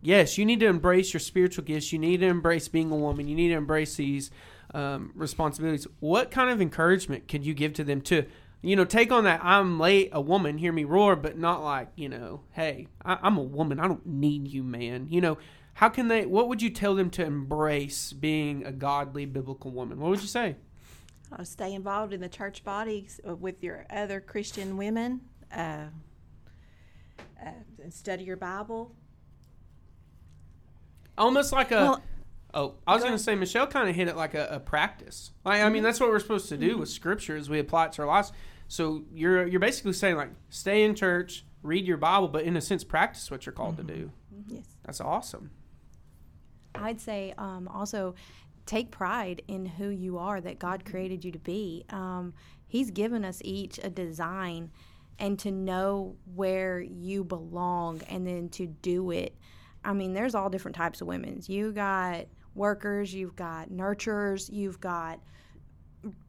yes, 0.00 0.38
you 0.38 0.44
need 0.44 0.60
to 0.60 0.66
embrace 0.66 1.12
your 1.12 1.20
spiritual 1.20 1.64
gifts, 1.64 1.92
you 1.92 1.98
need 1.98 2.20
to 2.20 2.26
embrace 2.26 2.68
being 2.68 2.90
a 2.90 2.96
woman, 2.96 3.26
you 3.28 3.34
need 3.34 3.48
to 3.48 3.56
embrace 3.56 3.96
these 3.96 4.30
um, 4.72 5.12
responsibilities. 5.14 5.86
What 6.00 6.30
kind 6.30 6.50
of 6.50 6.60
encouragement 6.60 7.28
could 7.28 7.44
you 7.44 7.54
give 7.54 7.74
to 7.74 7.84
them 7.84 8.00
to, 8.02 8.24
you 8.62 8.76
know, 8.76 8.84
take 8.84 9.12
on 9.12 9.24
that 9.24 9.40
I'm 9.42 9.78
late, 9.78 10.10
a 10.12 10.20
woman, 10.20 10.58
hear 10.58 10.72
me 10.72 10.84
roar, 10.84 11.16
but 11.16 11.36
not 11.36 11.62
like, 11.62 11.88
you 11.96 12.08
know, 12.08 12.40
hey, 12.52 12.88
I, 13.04 13.18
I'm 13.22 13.36
a 13.36 13.42
woman, 13.42 13.80
I 13.80 13.88
don't 13.88 14.06
need 14.06 14.48
you, 14.48 14.62
man. 14.62 15.08
You 15.10 15.20
know, 15.20 15.38
how 15.76 15.90
can 15.90 16.08
they 16.08 16.24
what 16.24 16.48
would 16.48 16.62
you 16.62 16.70
tell 16.70 16.94
them 16.94 17.10
to 17.10 17.24
embrace 17.24 18.14
being 18.14 18.64
a 18.64 18.72
godly 18.72 19.26
biblical 19.26 19.70
woman? 19.70 20.00
What 20.00 20.08
would 20.08 20.22
you 20.22 20.26
say? 20.26 20.56
Uh, 21.30 21.44
stay 21.44 21.74
involved 21.74 22.14
in 22.14 22.20
the 22.22 22.30
church 22.30 22.64
body 22.64 23.06
with 23.24 23.62
your 23.62 23.84
other 23.90 24.20
christian 24.20 24.76
women 24.76 25.20
uh, 25.54 25.86
uh, 27.44 27.50
study 27.90 28.24
your 28.24 28.38
bible. 28.38 28.94
Almost 31.18 31.52
like 31.52 31.72
a 31.72 31.74
well, 31.74 32.02
oh 32.54 32.74
i 32.86 32.94
was 32.94 33.02
going 33.02 33.14
to 33.14 33.22
say 33.22 33.34
michelle 33.34 33.66
kind 33.66 33.90
of 33.90 33.94
hit 33.94 34.08
it 34.08 34.16
like 34.16 34.32
a, 34.32 34.48
a 34.52 34.60
practice. 34.60 35.32
Like, 35.44 35.60
i 35.60 35.64
mean 35.64 35.74
mm-hmm. 35.74 35.84
that's 35.84 36.00
what 36.00 36.08
we're 36.08 36.20
supposed 36.20 36.48
to 36.48 36.56
do 36.56 36.70
mm-hmm. 36.70 36.80
with 36.80 36.88
scripture 36.88 37.36
as 37.36 37.50
we 37.50 37.58
apply 37.58 37.86
it 37.86 37.92
to 37.92 38.02
our 38.02 38.08
lives. 38.08 38.32
So 38.66 39.04
you're 39.12 39.46
you're 39.46 39.60
basically 39.60 39.92
saying 39.92 40.16
like 40.16 40.30
stay 40.48 40.84
in 40.84 40.94
church 40.94 41.44
read 41.62 41.86
your 41.86 41.98
bible 41.98 42.28
but 42.28 42.44
in 42.44 42.56
a 42.56 42.62
sense 42.62 42.82
practice 42.82 43.30
what 43.30 43.44
you're 43.44 43.52
called 43.52 43.76
mm-hmm. 43.76 43.88
to 43.88 43.94
do 43.94 44.12
yes. 44.48 44.64
That's 44.82 45.02
awesome 45.02 45.50
I'd 46.80 47.00
say 47.00 47.34
um, 47.38 47.68
also 47.68 48.14
take 48.66 48.90
pride 48.90 49.42
in 49.48 49.64
who 49.64 49.88
you 49.88 50.18
are 50.18 50.40
that 50.40 50.58
God 50.58 50.84
created 50.84 51.24
you 51.24 51.32
to 51.32 51.38
be. 51.38 51.84
Um, 51.90 52.34
he's 52.66 52.90
given 52.90 53.24
us 53.24 53.40
each 53.44 53.78
a 53.82 53.88
design 53.88 54.70
and 55.18 55.38
to 55.38 55.50
know 55.50 56.16
where 56.34 56.80
you 56.80 57.24
belong 57.24 58.02
and 58.08 58.26
then 58.26 58.48
to 58.50 58.66
do 58.66 59.10
it. 59.10 59.34
I 59.84 59.92
mean, 59.92 60.12
there's 60.12 60.34
all 60.34 60.50
different 60.50 60.76
types 60.76 61.00
of 61.00 61.06
women. 61.06 61.40
You 61.46 61.72
got 61.72 62.26
workers, 62.54 63.14
you've 63.14 63.36
got 63.36 63.70
nurturers, 63.70 64.52
you've 64.52 64.80
got 64.80 65.20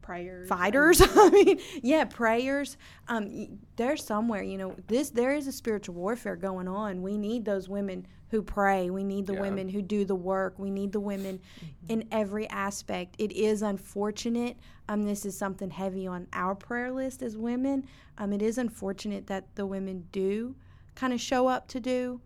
prayers 0.02 0.48
fighters 0.48 1.00
i 1.04 1.30
mean 1.30 1.60
yeah 1.82 2.04
prayers 2.04 2.76
um 3.06 3.60
there's 3.76 4.04
somewhere 4.04 4.42
you 4.42 4.58
know 4.58 4.74
this 4.88 5.10
there 5.10 5.32
is 5.32 5.46
a 5.46 5.52
spiritual 5.52 5.94
warfare 5.94 6.34
going 6.34 6.66
on 6.66 7.00
we 7.00 7.16
need 7.16 7.44
those 7.44 7.68
women 7.68 8.04
who 8.30 8.42
pray. 8.42 8.90
We 8.90 9.04
need 9.04 9.26
the 9.26 9.34
yeah. 9.34 9.40
women 9.40 9.68
who 9.68 9.82
do 9.82 10.04
the 10.04 10.14
work. 10.14 10.58
We 10.58 10.70
need 10.70 10.92
the 10.92 11.00
women 11.00 11.38
mm-hmm. 11.38 11.92
in 11.92 12.08
every 12.12 12.48
aspect. 12.50 13.14
It 13.18 13.32
is 13.32 13.62
unfortunate. 13.62 14.56
Um, 14.88 15.04
this 15.04 15.24
is 15.24 15.36
something 15.36 15.70
heavy 15.70 16.06
on 16.06 16.26
our 16.32 16.54
prayer 16.54 16.92
list 16.92 17.22
as 17.22 17.36
women. 17.36 17.86
Um, 18.18 18.32
it 18.32 18.42
is 18.42 18.58
unfortunate 18.58 19.26
that 19.28 19.54
the 19.54 19.66
women 19.66 20.06
do 20.12 20.54
kind 20.94 21.12
of 21.12 21.20
show 21.20 21.46
up 21.46 21.68
to 21.68 21.80
do 21.80 22.20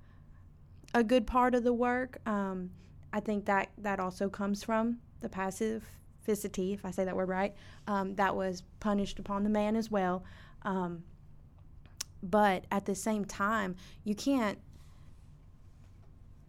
a 0.95 1.05
good 1.05 1.27
part 1.27 1.55
of 1.55 1.65
the 1.65 1.73
work. 1.73 2.19
Um, 2.27 2.71
I 3.13 3.21
think 3.21 3.45
that 3.47 3.71
that 3.79 4.01
also 4.01 4.29
comes 4.29 4.63
from 4.63 4.99
the 5.21 5.29
passivity, 5.29 6.73
if 6.73 6.85
I 6.85 6.91
say 6.91 7.05
that 7.05 7.15
word 7.15 7.29
right, 7.29 7.55
um, 7.87 8.15
that 8.17 8.35
was 8.35 8.63
punished 8.81 9.19
upon 9.19 9.45
the 9.45 9.51
man 9.51 9.77
as 9.77 9.91
well. 9.91 10.25
Um, 10.63 11.05
but 12.23 12.65
at 12.71 12.87
the 12.87 12.95
same 12.95 13.25
time, 13.25 13.77
you 14.05 14.15
can't 14.15 14.59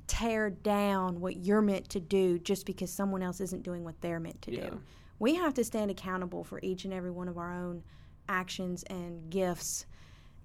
tear 0.08 0.49
down 0.49 1.20
what 1.20 1.38
you're 1.38 1.62
meant 1.62 1.89
to 1.89 1.99
do 1.99 2.38
just 2.39 2.66
because 2.66 2.91
someone 2.91 3.24
else 3.24 3.39
isn't 3.39 3.64
doing 3.64 3.84
what 3.84 3.99
they're 4.01 4.20
meant 4.20 4.41
to 4.43 4.51
yeah. 4.54 4.70
do. 4.70 4.82
We 5.20 5.36
have 5.36 5.54
to 5.56 5.64
stand 5.64 5.91
accountable 5.91 6.43
for 6.43 6.60
each 6.62 6.86
and 6.86 6.93
every 6.93 7.12
one 7.12 7.28
of 7.28 7.38
our 7.38 7.54
own 7.54 7.84
actions 8.28 8.84
and 8.84 9.30
gifts. 9.30 9.86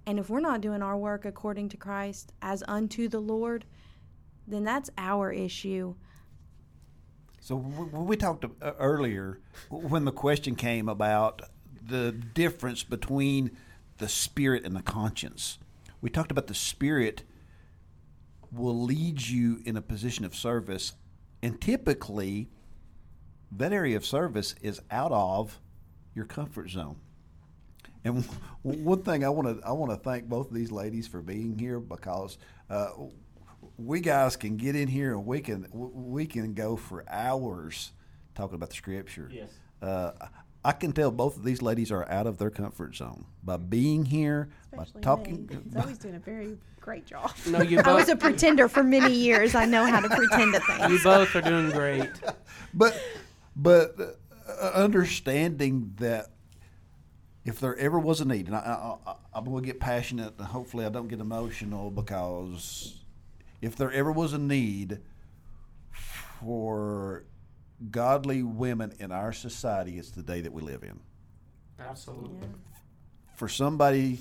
And 0.05 0.19
if 0.19 0.29
we're 0.29 0.39
not 0.39 0.61
doing 0.61 0.81
our 0.81 0.97
work 0.97 1.25
according 1.25 1.69
to 1.69 1.77
Christ 1.77 2.31
as 2.41 2.63
unto 2.67 3.07
the 3.07 3.19
Lord, 3.19 3.65
then 4.47 4.63
that's 4.63 4.89
our 4.97 5.31
issue. 5.31 5.95
So 7.41 7.55
when 7.55 8.05
we 8.05 8.17
talked 8.17 8.45
uh, 8.45 8.71
earlier, 8.79 9.39
when 9.69 10.05
the 10.05 10.11
question 10.11 10.55
came 10.55 10.89
about 10.89 11.41
the 11.85 12.11
difference 12.11 12.83
between 12.83 13.51
the 13.97 14.09
spirit 14.09 14.65
and 14.65 14.75
the 14.75 14.81
conscience, 14.81 15.57
we 16.01 16.09
talked 16.09 16.31
about 16.31 16.47
the 16.47 16.55
spirit 16.55 17.23
will 18.51 18.83
lead 18.83 19.21
you 19.21 19.61
in 19.65 19.77
a 19.77 19.81
position 19.81 20.25
of 20.25 20.35
service. 20.35 20.93
And 21.41 21.59
typically, 21.59 22.49
that 23.51 23.73
area 23.73 23.97
of 23.97 24.05
service 24.05 24.55
is 24.61 24.81
out 24.91 25.11
of 25.11 25.59
your 26.13 26.25
comfort 26.25 26.69
zone. 26.69 26.97
And 28.03 28.23
one 28.61 29.03
thing 29.03 29.25
I 29.25 29.29
want 29.29 29.61
to 29.61 29.67
I 29.67 29.71
want 29.73 29.91
to 29.91 29.97
thank 29.97 30.29
both 30.29 30.47
of 30.47 30.53
these 30.53 30.71
ladies 30.71 31.07
for 31.07 31.21
being 31.21 31.57
here 31.57 31.79
because 31.79 32.37
uh, 32.69 32.91
we 33.77 33.99
guys 33.99 34.35
can 34.35 34.57
get 34.57 34.75
in 34.75 34.87
here 34.87 35.11
and 35.11 35.25
we 35.25 35.41
can 35.41 35.67
we 35.71 36.25
can 36.25 36.53
go 36.53 36.77
for 36.77 37.03
hours 37.09 37.91
talking 38.35 38.55
about 38.55 38.69
the 38.69 38.75
scripture. 38.75 39.29
Yes. 39.31 39.49
Uh, 39.81 40.11
I 40.63 40.73
can 40.73 40.91
tell 40.91 41.11
both 41.11 41.37
of 41.37 41.43
these 41.43 41.61
ladies 41.61 41.91
are 41.91 42.09
out 42.09 42.27
of 42.27 42.37
their 42.37 42.49
comfort 42.49 42.95
zone 42.95 43.25
by 43.43 43.57
being 43.57 44.05
here, 44.05 44.49
Especially 44.73 44.93
by 44.93 44.99
talking. 45.01 45.47
Me. 45.47 45.57
He's 45.63 45.75
always 45.75 45.97
doing 45.97 46.15
a 46.15 46.19
very 46.19 46.57
great 46.89 47.05
job. 47.05 47.31
No, 47.45 47.61
you. 47.71 47.77
Both, 47.77 47.87
I 47.87 47.93
was 47.93 48.09
a 48.09 48.15
pretender 48.15 48.67
for 48.67 48.81
many 48.81 49.13
years. 49.13 49.53
I 49.53 49.65
know 49.65 49.85
how 49.85 49.99
to 49.99 50.09
pretend 50.09 50.55
to 50.55 50.59
things. 50.61 50.91
You 50.91 50.99
both 51.03 51.35
are 51.35 51.41
doing 51.41 51.69
great. 51.69 52.09
But, 52.71 53.01
but 53.55 53.95
uh, 54.47 54.71
understanding 54.75 55.95
that 55.97 56.27
if 57.43 57.59
there 57.59 57.75
ever 57.77 57.97
was 57.97 58.21
a 58.21 58.25
need, 58.25 58.45
and 58.45 58.55
I, 58.55 58.95
am 59.33 59.45
going 59.45 59.63
to 59.63 59.65
get 59.65 59.79
passionate, 59.79 60.35
and 60.37 60.45
hopefully 60.45 60.85
I 60.85 60.89
don't 60.89 61.07
get 61.07 61.19
emotional 61.19 61.89
because 61.89 63.03
if 63.59 63.75
there 63.75 63.91
ever 63.91 64.11
was 64.11 64.33
a 64.33 64.37
need 64.37 64.99
for 65.91 67.25
godly 67.89 68.43
women 68.43 68.93
in 68.99 69.11
our 69.11 69.33
society, 69.33 69.97
it's 69.97 70.11
the 70.11 70.21
day 70.21 70.41
that 70.41 70.53
we 70.53 70.61
live 70.61 70.83
in. 70.83 70.99
Absolutely. 71.79 72.37
Yeah. 72.41 72.77
For 73.35 73.49
somebody, 73.49 74.19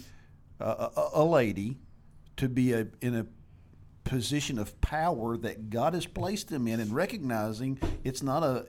uh, 0.58 0.88
a, 0.96 1.20
a, 1.20 1.24
lady, 1.24 1.76
to 2.38 2.48
be 2.48 2.72
a, 2.72 2.86
in 3.00 3.14
a 3.14 3.26
position 4.04 4.58
of 4.58 4.80
power 4.80 5.36
that 5.36 5.70
God 5.70 5.94
has 5.94 6.06
placed 6.06 6.48
them 6.48 6.66
in, 6.66 6.80
and 6.80 6.92
recognizing 6.92 7.78
it's 8.02 8.22
not 8.22 8.42
a 8.42 8.66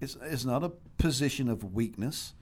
it's, 0.00 0.16
it's 0.22 0.44
not 0.44 0.62
a 0.62 0.72
position 0.98 1.48
of 1.48 1.74
weakness. 1.74 2.34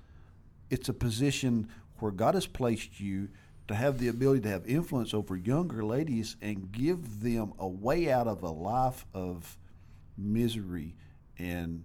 It's 0.71 0.89
a 0.89 0.95
position 0.95 1.69
where 1.99 2.11
God 2.11 2.35
has 2.35 2.47
placed 2.47 2.99
you 2.99 3.29
to 3.69 3.75
have 3.75 3.99
the 3.99 4.09
ability 4.09 4.41
to 4.41 4.49
have 4.49 4.67
influence 4.67 5.15
over 5.15 5.37
younger 5.37 5.85
ladies 5.85 6.37
and 6.43 6.73
give 6.73 7.21
them 7.21 7.53
a 7.59 7.69
way 7.69 8.11
out 8.11 8.27
of 8.27 8.43
a 8.43 8.51
life 8.51 9.07
of 9.15 9.57
misery 10.19 10.97
and 11.39 11.85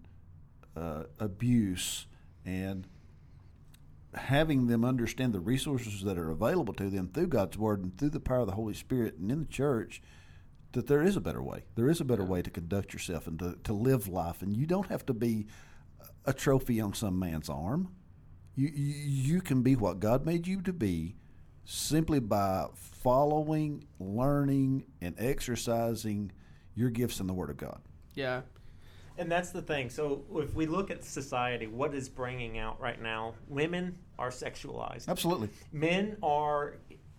uh, 0.75 1.03
abuse 1.19 2.07
and 2.45 2.87
having 4.13 4.67
them 4.67 4.85
understand 4.85 5.33
the 5.33 5.39
resources 5.39 6.03
that 6.03 6.17
are 6.17 6.31
available 6.31 6.73
to 6.75 6.89
them 6.89 7.09
through 7.09 7.27
God's 7.27 7.57
Word 7.57 7.83
and 7.83 7.97
through 7.97 8.09
the 8.09 8.19
power 8.19 8.39
of 8.39 8.47
the 8.47 8.53
Holy 8.53 8.73
Spirit 8.73 9.17
and 9.17 9.31
in 9.31 9.39
the 9.39 9.45
church 9.45 10.01
that 10.73 10.87
there 10.87 11.01
is 11.01 11.15
a 11.15 11.21
better 11.21 11.41
way. 11.41 11.63
There 11.75 11.89
is 11.89 12.01
a 12.01 12.05
better 12.05 12.23
way 12.23 12.41
to 12.41 12.49
conduct 12.49 12.93
yourself 12.93 13.27
and 13.27 13.39
to, 13.39 13.57
to 13.63 13.73
live 13.73 14.07
life. 14.07 14.41
And 14.41 14.55
you 14.55 14.65
don't 14.65 14.87
have 14.87 15.05
to 15.07 15.13
be 15.13 15.47
a 16.25 16.33
trophy 16.33 16.79
on 16.81 16.93
some 16.93 17.17
man's 17.17 17.49
arm. 17.49 17.89
You, 18.55 18.69
you, 18.73 18.93
you 19.35 19.41
can 19.41 19.61
be 19.61 19.75
what 19.75 19.99
God 19.99 20.25
made 20.25 20.47
you 20.47 20.61
to 20.61 20.73
be 20.73 21.15
simply 21.65 22.19
by 22.19 22.67
following, 22.75 23.85
learning, 23.99 24.85
and 25.01 25.15
exercising 25.17 26.31
your 26.75 26.89
gifts 26.89 27.19
in 27.19 27.27
the 27.27 27.33
Word 27.33 27.49
of 27.49 27.57
God. 27.57 27.81
Yeah. 28.13 28.41
And 29.17 29.31
that's 29.31 29.51
the 29.51 29.61
thing. 29.61 29.89
So 29.89 30.23
if 30.35 30.53
we 30.53 30.65
look 30.67 30.91
at 30.91 31.03
society, 31.03 31.67
what 31.67 31.93
is 31.93 32.07
bringing 32.07 32.57
out 32.57 32.79
right 32.79 33.01
now? 33.01 33.33
Women 33.47 33.97
are 34.19 34.29
sexualized. 34.29 35.07
Absolutely. 35.07 35.49
Men 35.71 36.17
are 36.21 36.77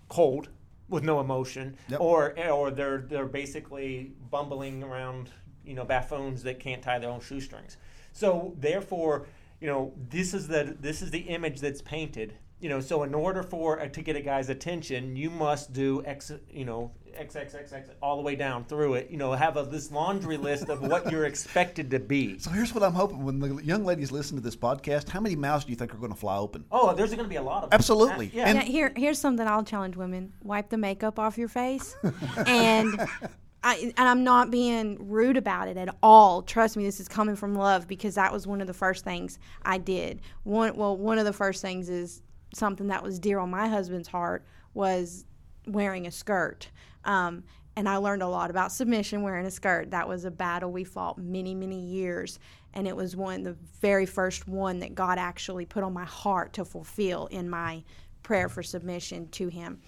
cold 0.09 0.49
with 0.89 1.03
no 1.03 1.21
emotion, 1.21 1.77
Yep. 1.89 2.01
or 2.01 2.39
or 2.49 2.71
they're 2.71 2.99
they're 2.99 3.27
basically 3.27 4.13
bumbling 4.31 4.83
around, 4.83 5.31
you 5.65 5.75
know, 5.75 5.85
buffoons 5.85 6.43
that 6.45 6.61
can't 6.61 6.83
tie 6.83 6.99
their 6.99 7.11
own 7.11 7.21
shoestrings. 7.21 7.77
So 8.13 8.55
therefore, 8.59 9.27
you 9.61 9.67
know, 9.67 9.93
this 10.09 10.33
is 10.35 10.49
the 10.49 10.77
this 10.81 11.03
is 11.03 11.11
the 11.11 11.21
image 11.21 11.61
that's 11.61 11.83
painted. 11.83 12.35
You 12.61 12.69
know, 12.69 12.81
so 12.81 13.03
in 13.05 13.15
order 13.15 13.43
for 13.45 13.81
uh, 13.81 13.87
to 13.89 14.03
get 14.03 14.17
a 14.17 14.21
guy's 14.21 14.49
attention, 14.49 15.15
you 15.15 15.31
must 15.31 15.73
do 15.73 16.03
x, 16.05 16.33
you 16.51 16.65
know, 16.65 16.91
x 17.15 17.37
x 17.37 17.55
x 17.55 17.73
x 17.73 17.91
all 18.03 18.17
the 18.17 18.23
way 18.23 18.35
down 18.37 18.65
through 18.65 18.95
it. 18.95 19.11
You 19.11 19.17
know, 19.17 19.33
have 19.33 19.57
a, 19.57 19.63
this 19.65 19.91
laundry 19.91 20.37
list 20.37 20.69
of 20.69 20.81
what 20.83 21.11
you're 21.11 21.25
expected 21.25 21.91
to 21.91 21.99
be. 21.99 22.39
So 22.49 22.51
here's 22.51 22.73
what 22.75 22.83
I'm 22.83 22.93
hoping 22.95 23.25
when 23.25 23.41
the 23.41 23.57
young 23.65 23.85
ladies 23.85 24.11
listen 24.13 24.37
to 24.37 24.43
this 24.43 24.57
podcast, 24.57 25.09
how 25.09 25.21
many 25.21 25.35
mouths 25.37 25.65
do 25.65 25.71
you 25.71 25.77
think 25.77 25.93
are 25.95 25.99
going 25.99 26.13
to 26.13 26.19
fly 26.19 26.37
open? 26.37 26.65
Oh, 26.71 26.95
there's 26.95 27.11
going 27.11 27.25
to 27.25 27.29
be 27.29 27.37
a 27.37 27.43
lot 27.43 27.65
of 27.65 27.71
them. 27.71 27.77
Absolutely. 27.77 28.27
Uh, 28.29 28.31
yeah. 28.35 28.45
And- 28.49 28.59
Now, 28.59 28.65
here, 28.65 28.93
here's 28.97 29.19
something 29.19 29.47
I'll 29.47 29.65
challenge 29.65 29.97
women: 29.97 30.33
wipe 30.43 30.69
the 30.71 30.79
makeup 30.79 31.19
off 31.19 31.37
your 31.37 31.49
face, 31.49 31.97
and 32.47 33.01
I, 33.63 33.93
and 33.97 34.09
I'm 34.09 34.23
not 34.25 34.51
being 34.51 34.97
rude 35.11 35.37
about 35.37 35.69
it 35.69 35.77
at 35.77 35.95
all. 36.03 36.43
Trust 36.43 36.77
me, 36.77 36.85
this 36.85 37.01
is 37.01 37.09
coming 37.09 37.35
from 37.35 37.55
love 37.55 37.89
because 37.89 38.15
that 38.15 38.33
was 38.33 38.47
one 38.47 38.61
of 38.61 38.67
the 38.67 38.75
first 38.75 39.05
things 39.05 39.39
I 39.63 39.79
did. 39.79 40.21
One, 40.45 40.77
well, 40.77 40.97
one 40.97 41.19
of 41.19 41.25
the 41.25 41.33
first 41.33 41.61
things 41.61 41.89
is 41.89 42.23
something 42.55 42.87
that 42.89 43.03
was 43.03 43.19
dear 43.19 43.39
on 43.41 43.51
my 43.51 43.69
husband's 43.69 44.09
heart 44.09 44.45
was 44.75 45.25
wearing 45.69 46.07
a 46.07 46.11
skirt. 46.11 46.71
Um, 47.05 47.45
and 47.77 47.89
I 47.89 47.97
learned 47.97 48.23
a 48.23 48.29
lot 48.29 48.51
about 48.51 48.73
submission 48.73 49.23
wearing 49.23 49.47
a 49.47 49.51
skirt. 49.51 49.93
That 49.93 50.09
was 50.09 50.25
a 50.25 50.31
battle 50.31 50.73
we 50.73 50.83
fought 50.85 51.17
many, 51.19 51.55
many 51.55 51.81
years. 51.81 52.41
And 52.75 52.89
it 52.89 52.97
was 52.97 53.15
one, 53.15 53.45
the 53.45 53.57
very 53.81 54.05
first 54.07 54.49
one 54.49 54.81
that 54.81 54.95
God 54.95 55.19
actually 55.19 55.65
put 55.65 55.85
on 55.85 55.93
my 55.93 56.05
heart 56.05 56.53
to 56.55 56.65
fulfill 56.65 57.27
in 57.27 57.49
my 57.49 57.85
prayer 58.23 58.49
for 58.49 58.63
submission 58.63 59.29
to 59.31 59.49
Him. 59.49 59.81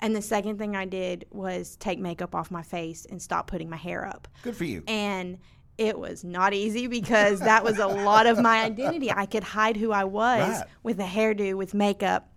And 0.00 0.16
the 0.16 0.22
second 0.22 0.58
thing 0.58 0.74
I 0.74 0.86
did 0.86 1.26
was 1.30 1.76
take 1.76 1.98
makeup 1.98 2.34
off 2.34 2.50
my 2.50 2.62
face 2.62 3.06
and 3.08 3.20
stop 3.20 3.46
putting 3.46 3.70
my 3.70 3.76
hair 3.76 4.06
up. 4.06 4.26
Good 4.42 4.56
for 4.56 4.64
you. 4.64 4.82
And 4.88 5.38
it 5.78 5.98
was 5.98 6.24
not 6.24 6.52
easy 6.54 6.86
because 6.86 7.40
that 7.40 7.62
was 7.62 7.78
a 7.78 7.86
lot 7.86 8.26
of 8.26 8.40
my 8.40 8.62
identity. 8.64 9.10
I 9.12 9.26
could 9.26 9.44
hide 9.44 9.76
who 9.76 9.92
I 9.92 10.04
was 10.04 10.58
Right. 10.60 10.66
with 10.82 10.98
a 11.00 11.04
hairdo, 11.04 11.54
with 11.54 11.74
makeup, 11.74 12.28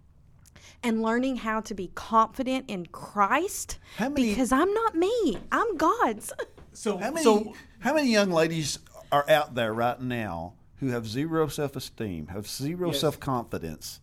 and 0.84 1.02
learning 1.02 1.38
how 1.38 1.62
to 1.62 1.74
be 1.74 1.92
confident 1.96 2.66
in 2.68 2.86
Christ 2.88 3.78
How 3.98 4.10
many- 4.10 4.30
because 4.30 4.52
I'm 4.52 4.74
not 4.74 4.96
me, 4.96 5.38
I'm 5.52 5.78
God's. 5.78 6.32
So, 6.74 6.98
How 7.00 7.10
many, 7.10 7.24
so 7.24 7.54
how 7.80 7.96
many 7.96 8.12
young 8.12 8.30
ladies 8.30 8.78
are 9.12 9.28
out 9.28 9.56
there 9.56 9.74
right 9.74 10.00
now 10.00 10.54
who 10.76 10.90
have 10.90 11.08
zero 11.08 11.48
self 11.48 11.76
esteem, 11.76 12.28
have 12.28 12.48
zero 12.48 12.90
Yes. 12.92 13.00
self 13.00 13.20
confidence 13.20 14.00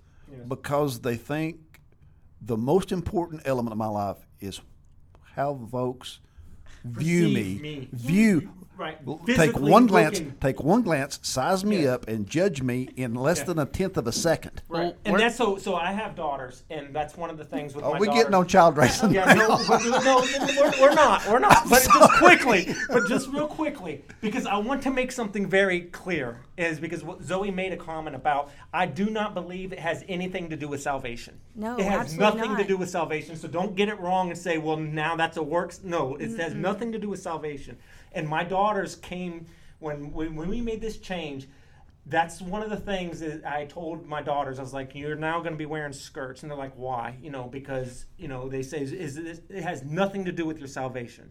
because 0.48 1.00
they 1.02 1.14
think 1.14 1.80
the 2.40 2.56
most 2.56 2.90
important 2.90 3.42
element 3.44 3.70
of 3.70 3.78
my 3.78 3.86
life 3.86 4.26
is 4.40 4.60
how 5.36 5.54
folks 5.70 6.18
view 6.84 7.28
me, 7.28 7.58
me. 7.60 7.88
view. 7.92 8.50
Right. 8.76 8.98
L- 9.06 9.20
Take 9.24 9.36
Physically 9.36 9.70
one 9.70 9.86
glance. 9.86 10.20
Take 10.40 10.60
one 10.60 10.82
glance. 10.82 11.20
Size 11.22 11.64
me 11.64 11.84
Yeah. 11.84 11.92
up 11.94 12.08
and 12.08 12.26
judge 12.28 12.60
me 12.60 12.88
in 12.96 13.14
less 13.14 13.38
Yeah. 13.38 13.44
than 13.44 13.58
a 13.60 13.66
tenth 13.66 13.96
of 13.96 14.08
a 14.08 14.12
second. 14.12 14.62
Right. 14.68 14.86
Well, 14.86 14.94
and 15.04 15.20
that's 15.20 15.36
so. 15.36 15.58
So 15.58 15.76
I 15.76 15.92
have 15.92 16.16
daughters, 16.16 16.64
and 16.70 16.92
that's 16.92 17.16
one 17.16 17.30
of 17.30 17.38
the 17.38 17.44
things 17.44 17.76
with 17.76 17.84
Oh, 17.84 17.92
my 17.92 18.00
we 18.00 18.06
daughters. 18.08 18.22
getting 18.24 18.34
on 18.34 18.48
child 18.48 18.76
raising. 18.76 19.14
Yeah, 19.14 19.32
no, 19.32 19.60
but- 19.68 19.80
no, 20.04 20.24
we're, 20.60 20.72
we're 20.88 20.94
not. 20.94 21.24
We're 21.28 21.38
not. 21.38 21.70
But 21.70 21.84
just 21.84 22.12
quickly, 22.18 22.74
but 22.88 23.06
just 23.08 23.28
real 23.28 23.46
quickly, 23.46 24.04
because 24.20 24.44
I 24.44 24.56
want 24.56 24.82
to 24.82 24.90
make 24.90 25.12
something 25.12 25.48
very 25.48 25.82
clear. 25.82 26.40
Is 26.56 26.78
because 26.80 27.02
what 27.04 27.22
Zoe 27.22 27.50
made 27.52 27.72
a 27.72 27.76
comment 27.76 28.14
about. 28.16 28.50
I 28.74 28.86
do 28.86 29.08
not 29.08 29.34
believe 29.34 29.72
it 29.72 29.78
has 29.78 30.04
anything 30.08 30.50
to 30.50 30.56
do 30.56 30.66
with 30.66 30.82
salvation. 30.82 31.38
No, 31.54 31.78
it 31.78 31.84
has 31.84 32.18
nothing 32.18 32.56
to 32.56 32.64
do 32.64 32.76
with 32.76 32.90
salvation. 32.90 33.36
So 33.36 33.46
don't 33.46 33.76
get 33.76 33.88
it 33.88 34.00
wrong 34.00 34.30
and 34.30 34.38
say, 34.38 34.58
well, 34.58 34.76
now 34.76 35.14
that's 35.14 35.36
a 35.36 35.42
works. 35.42 35.80
No, 35.84 36.16
it 36.16 36.36
has 36.38 36.54
nothing 36.54 36.90
to 36.90 36.98
do 36.98 37.08
with 37.08 37.22
salvation. 37.22 37.78
And 38.12 38.28
my 38.28 38.42
daughters 38.42 38.96
came 38.96 39.46
when 39.78 40.12
when, 40.12 40.34
when 40.34 40.48
we 40.48 40.60
made 40.60 40.80
this 40.80 40.98
change 40.98 41.46
that's 42.06 42.42
one 42.42 42.62
of 42.62 42.68
the 42.68 42.76
things 42.76 43.20
that 43.20 43.46
I 43.46 43.64
told 43.64 44.06
my 44.06 44.20
daughters. 44.20 44.58
I 44.58 44.62
was 44.62 44.74
like, 44.74 44.94
"You're 44.94 45.16
now 45.16 45.38
going 45.38 45.52
to 45.52 45.58
be 45.58 45.66
wearing 45.66 45.92
skirts," 45.92 46.42
and 46.42 46.50
they're 46.50 46.58
like, 46.58 46.74
"Why?" 46.76 47.16
You 47.22 47.30
know, 47.30 47.44
because 47.44 48.04
you 48.18 48.28
know 48.28 48.48
they 48.48 48.62
say 48.62 48.82
is, 48.82 48.92
is 48.92 49.14
this, 49.14 49.40
it 49.48 49.62
has 49.62 49.82
nothing 49.82 50.26
to 50.26 50.32
do 50.32 50.44
with 50.44 50.58
your 50.58 50.68
salvation. 50.68 51.30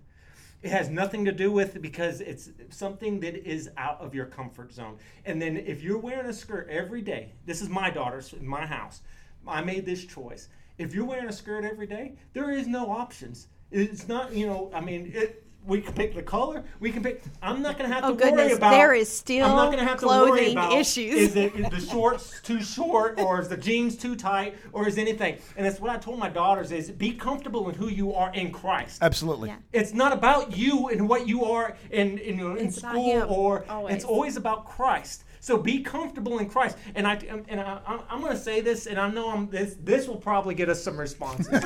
It 0.64 0.72
has 0.72 0.90
nothing 0.90 1.26
to 1.26 1.34
do 1.34 1.52
with 1.52 1.82
because 1.82 2.22
it's 2.22 2.50
something 2.70 3.20
that 3.20 3.36
is 3.36 3.70
out 3.76 4.00
of 4.00 4.16
your 4.16 4.26
comfort 4.26 4.72
zone. 4.72 4.98
And 5.26 5.42
then 5.42 5.58
if 5.58 5.84
you're 5.84 5.98
wearing 5.98 6.28
a 6.28 6.34
skirt 6.34 6.70
every 6.70 7.02
day, 7.02 7.34
this 7.46 7.62
is 7.62 7.68
my 7.68 7.90
daughters 7.90 8.32
in 8.32 8.48
my 8.48 8.66
house. 8.66 9.02
I 9.46 9.62
made 9.62 9.86
this 9.86 10.06
choice. 10.06 10.48
If 10.78 10.96
you're 10.96 11.04
wearing 11.04 11.28
a 11.28 11.34
skirt 11.34 11.66
every 11.66 11.86
day, 11.86 12.14
there 12.32 12.50
is 12.50 12.66
no 12.66 12.90
options. 12.90 13.48
It's 13.72 14.08
not, 14.08 14.34
you 14.34 14.48
know, 14.48 14.72
I 14.74 14.80
mean, 14.80 15.12
it. 15.14 15.43
We 15.66 15.80
can 15.82 15.94
pick 15.94 16.14
the 16.14 16.22
color. 16.22 16.64
We 16.80 16.92
can 16.92 17.02
pick. 17.04 17.24
I'm 17.42 17.62
not 17.62 17.78
going 17.78 17.90
to 17.90 17.96
have 17.96 18.04
Oh, 18.04 18.10
to 18.10 18.14
worry 18.16 18.32
goodness, 18.36 18.58
about. 18.58 18.72
there 18.72 18.94
is 18.94 19.10
still 19.10 19.46
I'm 19.46 19.56
not 19.56 19.68
going 19.68 19.78
to 19.80 19.86
have 19.86 20.00
to 20.02 20.08
worry 20.08 20.28
clothing 20.28 20.52
about 20.58 20.74
issues. 20.74 21.14
Is 21.16 21.36
it 21.38 21.56
is 21.56 21.70
the 21.70 21.80
shorts 21.92 22.42
too 22.42 22.62
short, 22.62 23.20
or 23.20 23.40
is 23.40 23.48
the 23.48 23.56
jeans 23.58 23.96
too 23.96 24.16
tight, 24.16 24.56
or 24.74 24.88
is 24.88 24.98
anything? 24.98 25.38
And 25.56 25.66
that's 25.66 25.80
what 25.80 25.90
I 25.90 25.98
told 25.98 26.20
my 26.20 26.30
daughters: 26.30 26.72
is 26.72 26.92
be 26.92 27.14
comfortable 27.14 27.70
in 27.70 27.76
who 27.76 27.88
you 27.88 28.14
are 28.14 28.34
in 28.34 28.52
Christ. 28.52 29.00
Absolutely. 29.02 29.50
Yeah. 29.50 29.58
It's 29.72 29.94
not 29.94 30.12
about 30.12 30.56
you 30.58 30.90
and 30.90 31.08
what 31.08 31.28
you 31.28 31.46
are 31.46 31.78
in 31.92 32.18
in, 32.18 32.38
you 32.40 32.50
know, 32.50 32.56
in 32.56 32.70
school, 32.72 33.22
Him, 33.22 33.32
or 33.32 33.64
always. 33.70 33.96
it's 33.96 34.06
always 34.06 34.36
about 34.38 34.66
Christ. 34.66 35.24
So 35.40 35.58
be 35.58 35.82
comfortable 35.82 36.40
in 36.40 36.48
Christ. 36.50 36.78
And 36.96 37.06
I 37.08 37.16
and 37.48 37.60
I, 37.62 37.80
I'm- 37.86 38.02
I'm 38.10 38.20
going 38.22 38.34
to 38.34 38.40
say 38.42 38.60
this, 38.62 38.86
and 38.88 39.00
I 39.00 39.10
know 39.10 39.30
I'm 39.30 39.50
this. 39.50 39.76
This 39.82 40.08
will 40.08 40.18
probably 40.18 40.56
get 40.56 40.68
us 40.70 40.84
some 40.84 40.98
responses. 41.00 41.48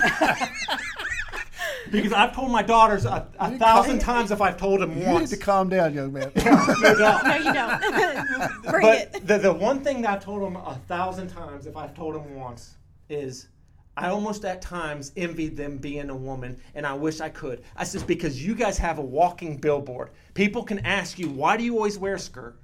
because 1.91 2.13
I've 2.13 2.33
told 2.35 2.51
my 2.51 2.61
daughters 2.61 3.05
a, 3.05 3.27
a 3.39 3.57
thousand 3.57 3.99
times 3.99 4.31
if 4.31 4.41
I've 4.41 4.57
told 4.57 4.81
them 4.81 4.91
You 4.97 5.05
need 5.05 5.13
once. 5.13 5.29
to 5.31 5.37
calm 5.37 5.69
down, 5.69 5.93
young 5.93 6.13
man. 6.13 6.31
No 6.35 6.43
doubt. 6.97 7.25
No, 7.25 7.35
you 7.35 7.53
don't. 7.53 8.61
Bring 8.71 8.81
but 8.81 8.97
it. 9.15 9.27
the, 9.27 9.37
the 9.37 9.53
one 9.53 9.83
thing 9.83 10.01
that 10.01 10.11
I've 10.11 10.23
told 10.23 10.41
them 10.41 10.55
a 10.55 10.75
thousand 10.87 11.29
times, 11.29 11.65
if 11.67 11.75
I've 11.77 11.95
told 11.95 12.15
them 12.15 12.35
once, 12.35 12.75
is 13.09 13.47
I 13.95 14.09
almost 14.09 14.45
at 14.45 14.61
times 14.61 15.11
envied 15.17 15.57
them 15.57 15.77
being 15.77 16.09
a 16.09 16.15
woman, 16.15 16.59
and 16.75 16.85
I 16.85 16.93
wish 16.93 17.19
I 17.19 17.29
could. 17.29 17.63
I 17.75 17.83
says 17.83 18.03
because 18.03 18.45
you 18.45 18.53
guys 18.53 18.77
have 18.77 18.99
a 18.99 19.01
walking 19.01 19.57
billboard. 19.57 20.11
People 20.35 20.63
can 20.63 20.79
ask 20.85 21.17
you, 21.17 21.29
why 21.29 21.57
do 21.57 21.63
you 21.63 21.75
always 21.75 21.97
wear 21.97 22.13
a 22.15 22.19
skirt? 22.19 22.57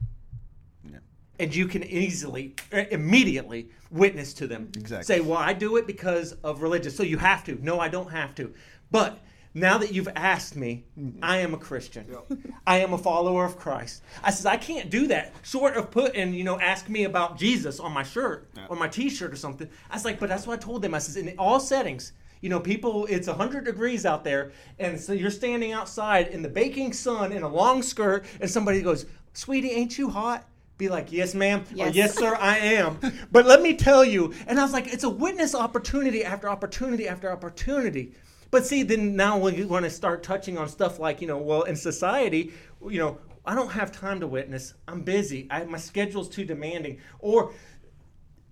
And 1.39 1.53
you 1.53 1.65
can 1.67 1.83
easily, 1.83 2.53
uh, 2.71 2.83
immediately 2.91 3.69
witness 3.89 4.33
to 4.35 4.45
them. 4.45 4.69
Exactly. 4.77 5.03
Say, 5.15 5.19
well, 5.19 5.39
I 5.39 5.51
do 5.53 5.77
it 5.77 5.87
because 5.87 6.33
of 6.43 6.61
religious. 6.61 6.95
So 6.95 7.01
you 7.01 7.17
have 7.17 7.43
to. 7.45 7.57
No, 7.63 7.79
I 7.79 7.87
don't 7.87 8.11
have 8.11 8.35
to. 8.35 8.53
But 8.93 9.17
now 9.55 9.79
that 9.79 9.91
you've 9.91 10.07
asked 10.15 10.55
me, 10.55 10.85
mm-hmm. 10.97 11.17
I 11.23 11.37
am 11.37 11.55
a 11.55 11.57
Christian. 11.57 12.05
I 12.67 12.77
am 12.77 12.93
a 12.93 12.97
follower 12.97 13.43
of 13.43 13.57
Christ. 13.57 14.03
I 14.23 14.29
says 14.29 14.45
I 14.45 14.55
can't 14.55 14.91
do 14.91 15.07
that 15.07 15.33
short 15.41 15.75
of 15.75 15.89
putting, 15.89 16.31
you 16.31 16.43
know, 16.43 16.59
ask 16.59 16.87
me 16.89 17.05
about 17.05 17.35
Jesus 17.35 17.79
on 17.79 17.91
my 17.91 18.03
shirt 18.03 18.47
or 18.69 18.75
my 18.75 18.87
T-shirt 18.87 19.33
or 19.33 19.35
something. 19.35 19.67
I 19.89 19.95
was 19.95 20.05
like, 20.05 20.19
but 20.19 20.29
that's 20.29 20.45
what 20.45 20.59
I 20.59 20.61
told 20.61 20.83
them. 20.83 20.93
I 20.93 20.99
says 20.99 21.17
in 21.17 21.33
all 21.39 21.59
settings, 21.59 22.13
you 22.41 22.49
know, 22.49 22.59
people, 22.59 23.07
it's 23.07 23.27
100 23.27 23.65
degrees 23.65 24.05
out 24.05 24.23
there, 24.23 24.51
and 24.77 24.99
so 24.99 25.11
you're 25.13 25.31
standing 25.31 25.71
outside 25.71 26.27
in 26.27 26.43
the 26.43 26.49
baking 26.49 26.93
sun 26.93 27.31
in 27.31 27.41
a 27.41 27.47
long 27.47 27.81
skirt, 27.81 28.25
and 28.41 28.51
somebody 28.51 28.81
goes, 28.81 29.05
"Sweetie, 29.31 29.71
ain't 29.71 29.97
you 29.97 30.09
hot?" 30.09 30.45
Be 30.77 30.89
like, 30.89 31.11
"Yes, 31.11 31.33
ma'am," 31.33 31.61
or 31.71 31.87
Yes. 31.87 31.95
"Yes, 31.95 32.15
sir, 32.15 32.35
I 32.35 32.57
am." 32.57 32.99
but 33.31 33.45
let 33.45 33.61
me 33.61 33.75
tell 33.75 34.03
you, 34.03 34.33
and 34.45 34.59
I 34.59 34.63
was 34.63 34.73
like, 34.73 34.91
it's 34.91 35.05
a 35.05 35.09
witness 35.09 35.55
opportunity 35.55 36.25
after 36.25 36.49
opportunity 36.49 37.07
after 37.07 37.31
opportunity. 37.31 38.11
But 38.53 38.67
see, 38.67 38.83
then 38.83 39.15
now 39.15 39.39
when 39.39 39.55
you 39.55 39.67
want 39.67 39.83
to 39.85 39.89
start 39.89 40.21
touching 40.21 40.59
on 40.59 40.69
stuff 40.69 40.99
like, 40.99 41.21
you 41.21 41.27
know, 41.27 41.39
well, 41.39 41.63
in 41.63 41.75
society, 41.75 42.53
you 42.87 42.99
know, 42.99 43.17
I 43.43 43.55
don't 43.55 43.71
have 43.71 43.91
time 43.91 44.19
to 44.19 44.27
witness. 44.27 44.75
I'm 44.87 45.01
busy. 45.01 45.47
I, 45.49 45.63
my 45.65 45.79
schedule's 45.79 46.29
too 46.29 46.45
demanding. 46.45 46.99
Or 47.17 47.51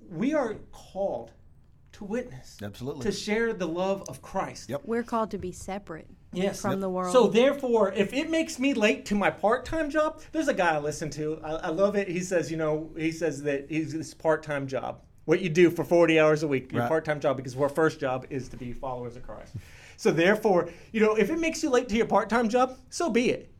we 0.09 0.33
are 0.33 0.55
called 0.71 1.33
to 1.91 2.03
witness, 2.03 2.57
Absolutely. 2.63 3.03
to 3.03 3.11
share 3.11 3.53
the 3.53 3.67
love 3.67 4.03
of 4.09 4.23
Christ. 4.23 4.71
Yep. 4.71 4.81
We're 4.85 5.03
called 5.03 5.29
to 5.31 5.37
be 5.37 5.51
separate 5.51 6.07
Yes. 6.33 6.59
from 6.63 6.79
the 6.79 6.89
world. 6.89 7.13
So 7.13 7.27
therefore, 7.27 7.93
if 7.93 8.11
it 8.11 8.31
makes 8.31 8.57
me 8.57 8.73
late 8.73 9.05
to 9.05 9.15
my 9.15 9.29
part-time 9.29 9.91
job, 9.91 10.19
there's 10.31 10.47
a 10.47 10.53
guy 10.55 10.73
I 10.73 10.79
listen 10.79 11.11
to. 11.11 11.39
I, 11.43 11.51
I 11.51 11.67
love 11.69 11.95
it. 11.95 12.07
He 12.07 12.21
says, 12.21 12.49
you 12.49 12.57
know, 12.57 12.89
he 12.97 13.11
says 13.11 13.43
that 13.43 13.67
he's 13.69 13.93
this 13.93 14.15
part-time 14.15 14.65
job. 14.65 14.99
what 15.25 15.41
you 15.41 15.49
do 15.49 15.69
for 15.69 15.83
40 15.83 16.19
hours 16.19 16.41
a 16.41 16.47
week, 16.47 16.71
your 16.71 16.81
Right. 16.81 16.87
part 16.89 17.05
time 17.05 17.19
job, 17.19 17.37
because 17.37 17.55
our 17.55 17.69
first 17.69 17.99
job 17.99 18.25
is 18.31 18.49
to 18.49 18.57
be 18.57 18.73
followers 18.73 19.15
of 19.15 19.21
Christ. 19.21 19.53
So, 20.01 20.09
therefore, 20.09 20.67
you 20.91 20.99
know, 20.99 21.13
if 21.13 21.29
it 21.29 21.37
makes 21.37 21.61
you 21.61 21.69
late 21.69 21.87
to 21.89 21.95
your 21.95 22.07
part 22.07 22.27
time 22.27 22.49
job, 22.49 22.75
so 22.89 23.07
be 23.07 23.29
it. 23.29 23.53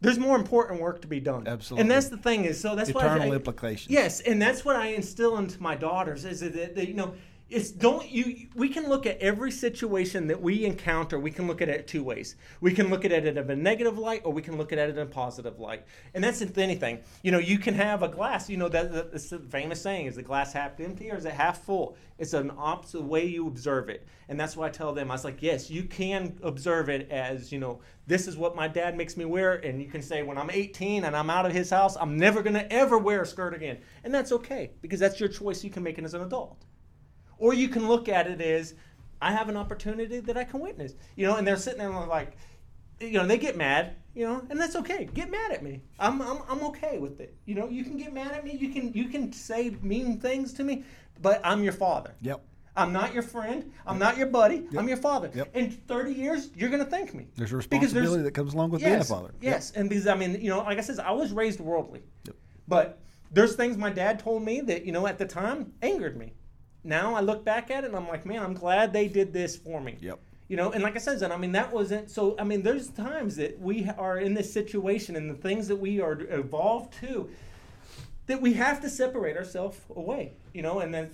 There's 0.00 0.18
more 0.18 0.34
important 0.34 0.80
work 0.80 1.00
to 1.02 1.06
be 1.06 1.20
done. 1.20 1.46
Absolutely. 1.46 1.82
And 1.82 1.90
that's 1.92 2.08
the 2.08 2.16
thing 2.16 2.44
is, 2.44 2.60
so 2.60 2.74
that's 2.74 2.92
why 2.92 3.02
Eternal 3.02 3.32
implications. 3.32 3.88
Yes, 3.88 4.18
and 4.18 4.42
that's 4.42 4.64
what 4.64 4.74
I 4.74 4.88
instill 4.88 5.38
into 5.38 5.62
my 5.62 5.76
daughters 5.76 6.24
is 6.24 6.40
that, 6.40 6.74
that 6.74 6.88
you 6.88 6.94
know, 6.94 7.14
it's 7.50 7.70
don't 7.70 8.10
you 8.10 8.48
we 8.54 8.70
can 8.70 8.88
look 8.88 9.04
at 9.04 9.18
every 9.18 9.50
situation 9.50 10.26
that 10.28 10.40
we 10.40 10.64
encounter 10.64 11.18
we 11.18 11.30
can 11.30 11.46
look 11.46 11.60
at 11.60 11.68
it 11.68 11.86
two 11.86 12.02
ways. 12.02 12.36
We 12.62 12.72
can 12.72 12.88
look 12.88 13.04
at 13.04 13.12
it 13.12 13.26
in 13.26 13.36
a 13.36 13.56
negative 13.56 13.98
light 13.98 14.22
or 14.24 14.32
we 14.32 14.40
can 14.40 14.56
look 14.56 14.72
at 14.72 14.78
it 14.78 14.90
in 14.90 14.98
a 14.98 15.06
positive 15.06 15.60
light. 15.60 15.84
And 16.14 16.24
that's 16.24 16.40
anything. 16.56 17.00
You 17.22 17.32
know 17.32 17.38
you 17.38 17.58
can 17.58 17.74
have 17.74 18.02
a 18.02 18.08
glass 18.08 18.48
you 18.48 18.56
know 18.56 18.70
that 18.70 19.12
the 19.12 19.18
famous 19.50 19.82
saying 19.82 20.06
is 20.06 20.16
the 20.16 20.22
glass 20.22 20.54
half 20.54 20.80
empty 20.80 21.10
or 21.10 21.16
is 21.16 21.26
it 21.26 21.34
half 21.34 21.62
full? 21.62 21.96
It's 22.18 22.32
an 22.32 22.50
opposite 22.56 23.02
way 23.02 23.26
you 23.26 23.46
observe 23.46 23.90
it. 23.90 24.06
And 24.28 24.40
that's 24.40 24.56
why 24.56 24.68
i 24.68 24.70
tell 24.70 24.94
them 24.94 25.10
i 25.10 25.14
was 25.14 25.24
like 25.24 25.42
yes 25.42 25.68
you 25.68 25.82
can 25.82 26.38
observe 26.42 26.88
it 26.88 27.10
as 27.10 27.52
you 27.52 27.58
know 27.58 27.80
this 28.06 28.26
is 28.26 28.38
what 28.38 28.56
my 28.56 28.68
dad 28.68 28.96
makes 28.96 29.18
me 29.18 29.26
wear 29.26 29.56
and 29.56 29.82
you 29.82 29.88
can 29.88 30.00
say 30.00 30.22
when 30.22 30.38
i'm 30.38 30.48
18 30.48 31.04
and 31.04 31.14
i'm 31.14 31.28
out 31.28 31.44
of 31.44 31.52
his 31.52 31.68
house 31.68 31.94
i'm 32.00 32.16
never 32.16 32.42
going 32.42 32.54
to 32.54 32.72
ever 32.72 32.96
wear 32.96 33.20
a 33.20 33.26
skirt 33.26 33.52
again. 33.52 33.78
And 34.02 34.14
that's 34.14 34.32
okay 34.32 34.70
because 34.80 34.98
that's 34.98 35.20
your 35.20 35.28
choice. 35.28 35.62
You 35.62 35.70
can 35.70 35.82
make 35.82 35.98
it 35.98 36.04
as 36.04 36.14
an 36.14 36.22
adult 36.22 36.64
or 37.38 37.54
you 37.54 37.68
can 37.68 37.88
look 37.88 38.08
at 38.08 38.26
it 38.26 38.40
as 38.40 38.74
I 39.20 39.32
have 39.32 39.48
an 39.48 39.56
opportunity 39.56 40.20
that 40.20 40.36
I 40.36 40.44
can 40.44 40.60
witness. 40.60 40.94
You 41.16 41.26
know, 41.26 41.36
and 41.36 41.46
they're 41.46 41.56
sitting 41.56 41.78
there 41.78 41.90
and 41.90 42.08
like, 42.08 42.36
you 43.00 43.12
know, 43.12 43.26
they 43.26 43.38
get 43.38 43.56
mad, 43.56 43.96
you 44.14 44.26
know, 44.26 44.42
and 44.50 44.60
that's 44.60 44.76
okay. 44.76 45.08
Get 45.14 45.30
mad 45.30 45.52
at 45.52 45.62
me. 45.62 45.82
I'm, 45.98 46.20
I'm, 46.22 46.38
I'm 46.48 46.62
okay 46.66 46.98
with 46.98 47.20
it. 47.20 47.34
You 47.46 47.54
know, 47.54 47.68
you 47.68 47.84
can 47.84 47.96
get 47.96 48.12
mad 48.12 48.32
at 48.32 48.44
me. 48.44 48.56
You 48.56 48.68
can 48.68 48.92
you 48.92 49.08
can 49.08 49.32
say 49.32 49.76
mean 49.82 50.20
things 50.20 50.52
to 50.54 50.64
me, 50.64 50.84
but 51.20 51.40
I'm 51.44 51.62
your 51.62 51.72
father. 51.72 52.14
Yep. 52.20 52.42
I'm 52.76 52.92
not 52.92 53.14
your 53.14 53.22
friend. 53.22 53.72
I'm 53.86 53.98
not 53.98 54.16
your 54.16 54.26
buddy. 54.26 54.66
I'm 54.76 54.88
your 54.88 54.96
father. 54.96 55.30
Yep. 55.32 55.54
In 55.54 55.70
30 55.70 56.12
years, 56.12 56.50
you're 56.56 56.70
going 56.70 56.84
to 56.84 56.90
thank 56.90 57.14
me. 57.14 57.28
There's 57.36 57.52
a 57.52 57.56
responsibility 57.56 58.24
that 58.24 58.32
comes 58.32 58.52
along 58.52 58.70
with 58.70 58.80
being 58.80 58.94
a 58.94 58.96
yes, 58.98 59.08
father. 59.08 59.32
Yes, 59.40 59.70
and 59.76 59.88
because 59.88 60.06
I 60.08 60.16
mean, 60.16 60.40
you 60.40 60.50
know, 60.50 60.58
like 60.58 60.78
I 60.78 60.80
said, 60.80 60.98
I 60.98 61.12
was 61.12 61.32
raised 61.32 61.60
worldly, 61.60 62.02
Yep. 62.26 62.36
but 62.66 62.98
there's 63.30 63.54
things 63.54 63.76
my 63.76 63.90
dad 63.90 64.18
told 64.18 64.42
me 64.42 64.60
that 64.62 64.84
you 64.84 64.92
know 64.92 65.06
at 65.06 65.18
the 65.18 65.26
time 65.26 65.72
angered 65.82 66.16
me. 66.16 66.34
Now 66.84 67.14
I 67.14 67.20
look 67.20 67.44
back 67.44 67.70
at 67.70 67.82
it 67.84 67.88
and 67.88 67.96
I'm 67.96 68.06
like, 68.06 68.26
man, 68.26 68.42
I'm 68.42 68.54
glad 68.54 68.92
they 68.92 69.08
did 69.08 69.32
this 69.32 69.56
for 69.56 69.80
me. 69.80 69.96
Yep. 70.00 70.20
You 70.48 70.58
know, 70.58 70.72
and 70.72 70.82
like 70.82 70.94
I 70.94 70.98
said, 70.98 71.22
I 71.22 71.36
mean 71.38 71.52
that 71.52 71.72
wasn't 71.72 72.10
so. 72.10 72.36
I 72.38 72.44
mean, 72.44 72.62
there's 72.62 72.88
times 72.90 73.36
that 73.36 73.58
we 73.58 73.88
are 73.96 74.18
in 74.18 74.34
this 74.34 74.52
situation 74.52 75.16
and 75.16 75.30
the 75.30 75.34
things 75.34 75.68
that 75.68 75.76
we 75.76 76.00
are 76.02 76.20
evolved 76.30 76.92
to 77.00 77.30
that 78.26 78.40
we 78.40 78.52
have 78.52 78.80
to 78.82 78.90
separate 78.90 79.36
ourselves 79.36 79.78
away, 79.96 80.34
you 80.52 80.62
know, 80.62 80.80
and 80.80 80.92
then 80.92 81.10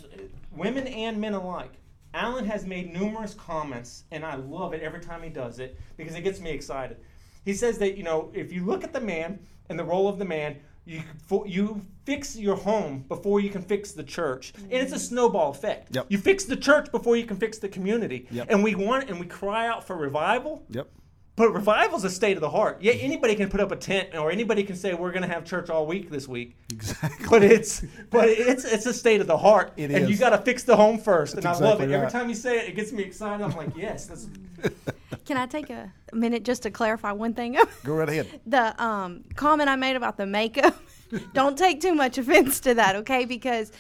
women 0.52 0.86
and 0.88 1.20
men 1.20 1.34
alike. 1.34 1.72
Alan 2.12 2.44
has 2.44 2.66
made 2.66 2.92
numerous 2.92 3.34
comments, 3.34 4.04
and 4.10 4.24
I 4.24 4.34
love 4.34 4.74
it 4.74 4.82
every 4.82 5.00
time 5.00 5.22
he 5.22 5.30
does 5.30 5.60
it 5.60 5.78
because 5.96 6.16
it 6.16 6.22
gets 6.22 6.40
me 6.40 6.50
excited. 6.50 6.96
He 7.44 7.54
says 7.54 7.78
that 7.78 7.96
you 7.96 8.02
know 8.02 8.32
if 8.34 8.52
you 8.52 8.64
look 8.64 8.82
at 8.82 8.92
the 8.92 9.00
man 9.00 9.38
and 9.68 9.78
the 9.78 9.84
role 9.84 10.08
of 10.08 10.18
the 10.18 10.24
man, 10.24 10.58
you 10.90 11.02
you 11.46 11.86
fix 12.04 12.36
your 12.36 12.56
home 12.56 13.04
before 13.08 13.40
you 13.40 13.50
can 13.50 13.62
fix 13.62 13.92
the 13.92 14.02
church, 14.02 14.52
and 14.56 14.72
it's 14.72 14.92
a 14.92 14.96
mm. 14.96 15.08
snowball 15.08 15.50
effect. 15.50 15.94
Yep. 15.94 16.06
You 16.08 16.18
fix 16.18 16.44
the 16.44 16.56
church 16.56 16.90
before 16.90 17.16
you 17.16 17.24
can 17.24 17.36
fix 17.36 17.58
the 17.58 17.68
community, 17.68 18.26
Yep. 18.30 18.46
and 18.50 18.64
we 18.64 18.74
want 18.74 19.08
and 19.08 19.20
we 19.20 19.26
cry 19.26 19.68
out 19.68 19.86
for 19.86 19.96
revival. 19.96 20.64
Yep. 20.70 20.88
But 21.36 21.54
revival's 21.54 22.04
a 22.04 22.10
state 22.10 22.36
of 22.36 22.42
the 22.42 22.50
heart. 22.50 22.82
Yeah, 22.82 22.92
anybody 22.92 23.34
can 23.34 23.48
put 23.48 23.60
up 23.60 23.70
a 23.70 23.76
tent, 23.76 24.14
or 24.14 24.30
anybody 24.30 24.62
can 24.62 24.76
say 24.76 24.92
we're 24.92 25.12
going 25.12 25.22
to 25.22 25.28
have 25.28 25.44
church 25.44 25.70
all 25.70 25.86
week 25.86 26.10
this 26.10 26.28
week. 26.28 26.56
Exactly. 26.70 27.26
But 27.30 27.42
it's 27.44 27.84
but 28.10 28.28
it's 28.28 28.64
it's 28.64 28.86
a 28.86 28.92
state 28.92 29.20
of 29.20 29.26
the 29.26 29.38
heart, 29.38 29.72
It 29.76 29.90
and 29.90 30.10
you 30.10 30.16
got 30.16 30.30
to 30.30 30.38
fix 30.38 30.64
the 30.64 30.76
home 30.76 30.98
first. 30.98 31.36
That's 31.36 31.46
and 31.46 31.64
I 31.64 31.68
love 31.68 31.80
exactly 31.80 31.94
it. 31.94 31.96
Every 31.96 32.10
time 32.10 32.28
you 32.28 32.34
say 32.34 32.58
it, 32.58 32.70
it 32.70 32.76
gets 32.76 32.92
me 32.92 33.04
excited. 33.04 33.42
I'm 33.42 33.56
like, 33.56 33.74
yes, 33.76 34.06
that's 34.06 34.28
Can 35.24 35.36
I 35.36 35.46
take 35.46 35.70
a 35.70 35.92
minute 36.12 36.44
just 36.44 36.62
to 36.64 36.70
clarify 36.70 37.12
one 37.12 37.34
thing? 37.34 37.56
Go 37.84 37.94
right 37.94 38.08
ahead. 38.08 38.40
the 38.46 38.82
um, 38.82 39.24
comment 39.34 39.68
I 39.68 39.76
made 39.76 39.96
about 39.96 40.16
the 40.16 40.26
makeup, 40.26 40.76
don't 41.34 41.56
take 41.56 41.80
too 41.80 41.94
much 41.94 42.18
offense 42.18 42.60
to 42.60 42.74
that, 42.74 42.96
okay? 42.96 43.24
Because 43.24 43.72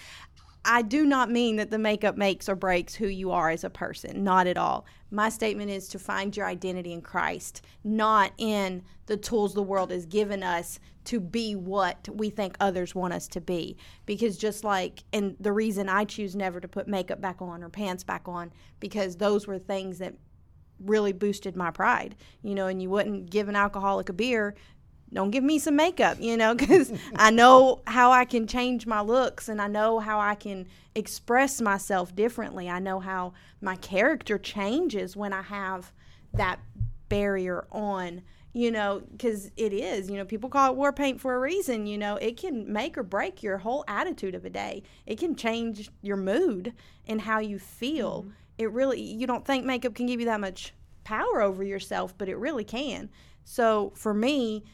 I 0.64 0.82
do 0.82 1.06
not 1.06 1.30
mean 1.30 1.56
that 1.56 1.70
the 1.70 1.78
makeup 1.78 2.16
makes 2.16 2.48
or 2.48 2.54
breaks 2.54 2.94
who 2.94 3.06
you 3.06 3.30
are 3.30 3.50
as 3.50 3.64
a 3.64 3.70
person. 3.70 4.22
Not 4.22 4.46
at 4.46 4.58
all. 4.58 4.84
My 5.10 5.28
statement 5.28 5.70
is 5.70 5.88
to 5.88 5.98
find 5.98 6.36
your 6.36 6.46
identity 6.46 6.92
in 6.92 7.00
Christ, 7.00 7.64
not 7.82 8.32
in 8.36 8.82
the 9.06 9.16
tools 9.16 9.54
the 9.54 9.62
world 9.62 9.90
has 9.90 10.06
given 10.06 10.42
us 10.42 10.78
to 11.04 11.18
be 11.18 11.56
what 11.56 12.08
we 12.12 12.28
think 12.28 12.56
others 12.60 12.94
want 12.94 13.14
us 13.14 13.26
to 13.28 13.40
be. 13.40 13.76
Because 14.04 14.36
just 14.36 14.62
like, 14.62 15.02
and 15.12 15.34
the 15.40 15.52
reason 15.52 15.88
I 15.88 16.04
choose 16.04 16.36
never 16.36 16.60
to 16.60 16.68
put 16.68 16.86
makeup 16.86 17.20
back 17.20 17.40
on 17.40 17.62
or 17.62 17.70
pants 17.70 18.04
back 18.04 18.28
on, 18.28 18.52
because 18.80 19.16
those 19.16 19.46
were 19.46 19.58
things 19.58 19.98
that 19.98 20.14
really 20.84 21.12
boosted 21.12 21.56
my 21.56 21.70
pride, 21.70 22.14
you 22.42 22.54
know, 22.54 22.66
and 22.66 22.80
you 22.82 22.90
wouldn't 22.90 23.30
give 23.30 23.48
an 23.48 23.56
alcoholic 23.56 24.08
a 24.08 24.12
beer. 24.12 24.54
Don't 25.12 25.30
give 25.30 25.42
me 25.42 25.58
some 25.58 25.76
makeup, 25.76 26.18
you 26.20 26.36
know, 26.36 26.54
because 26.56 26.92
I 27.16 27.30
know 27.30 27.82
how 27.86 28.12
I 28.12 28.24
can 28.24 28.46
change 28.46 28.86
my 28.86 29.00
looks 29.00 29.48
and 29.48 29.60
I 29.60 29.66
know 29.66 29.98
how 29.98 30.20
I 30.20 30.34
can 30.34 30.66
express 30.94 31.60
myself 31.60 32.14
differently. 32.14 32.68
I 32.68 32.78
know 32.78 33.00
how 33.00 33.32
my 33.60 33.76
character 33.76 34.38
changes 34.38 35.16
when 35.16 35.32
I 35.32 35.42
have 35.42 35.92
that 36.34 36.60
barrier 37.08 37.66
on, 37.72 38.22
you 38.52 38.70
know, 38.70 39.02
because 39.12 39.50
it 39.56 39.72
is, 39.72 40.10
you 40.10 40.16
know, 40.16 40.24
people 40.24 40.48
call 40.48 40.72
it 40.72 40.76
war 40.76 40.92
paint 40.92 41.20
for 41.20 41.34
a 41.34 41.38
reason, 41.38 41.86
you 41.86 41.98
know, 41.98 42.16
it 42.16 42.36
can 42.36 42.72
make 42.72 42.96
or 42.96 43.02
break 43.02 43.42
your 43.42 43.58
whole 43.58 43.84
attitude 43.86 44.34
of 44.34 44.44
a 44.44 44.50
day. 44.50 44.82
It 45.06 45.18
can 45.18 45.36
change 45.36 45.90
your 46.02 46.16
mood 46.16 46.72
and 47.06 47.20
how 47.20 47.38
you 47.40 47.58
feel. 47.58 48.22
Mm-hmm. 48.22 48.30
It 48.60 48.70
really, 48.72 49.00
you 49.00 49.26
don't 49.26 49.46
think 49.46 49.64
makeup 49.64 49.94
can 49.94 50.04
give 50.04 50.20
you 50.20 50.26
that 50.26 50.38
much 50.38 50.74
power 51.02 51.40
over 51.40 51.64
yourself, 51.64 52.12
but 52.18 52.28
it 52.28 52.36
really 52.36 52.62
can. 52.62 53.08
So 53.42 53.92
for 53.96 54.12
me, 54.12 54.64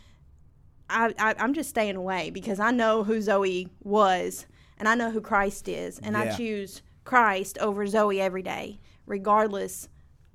I, 0.91 1.15
I 1.19 1.35
I'm 1.39 1.55
just 1.55 1.71
staying 1.71 1.95
away 1.95 2.31
because 2.31 2.59
I 2.59 2.73
know 2.73 3.05
who 3.05 3.21
Zoe 3.21 3.69
was 3.85 4.47
and 4.77 4.89
I 4.89 4.97
know 4.97 5.13
who 5.13 5.21
Christ 5.21 5.69
is, 5.69 6.01
and 6.01 6.17
I 6.17 6.35
choose 6.37 6.83
Christ 7.05 7.59
over 7.59 7.87
Zoe 7.87 8.21
every 8.21 8.43
day, 8.43 8.81
regardless. 9.07 9.89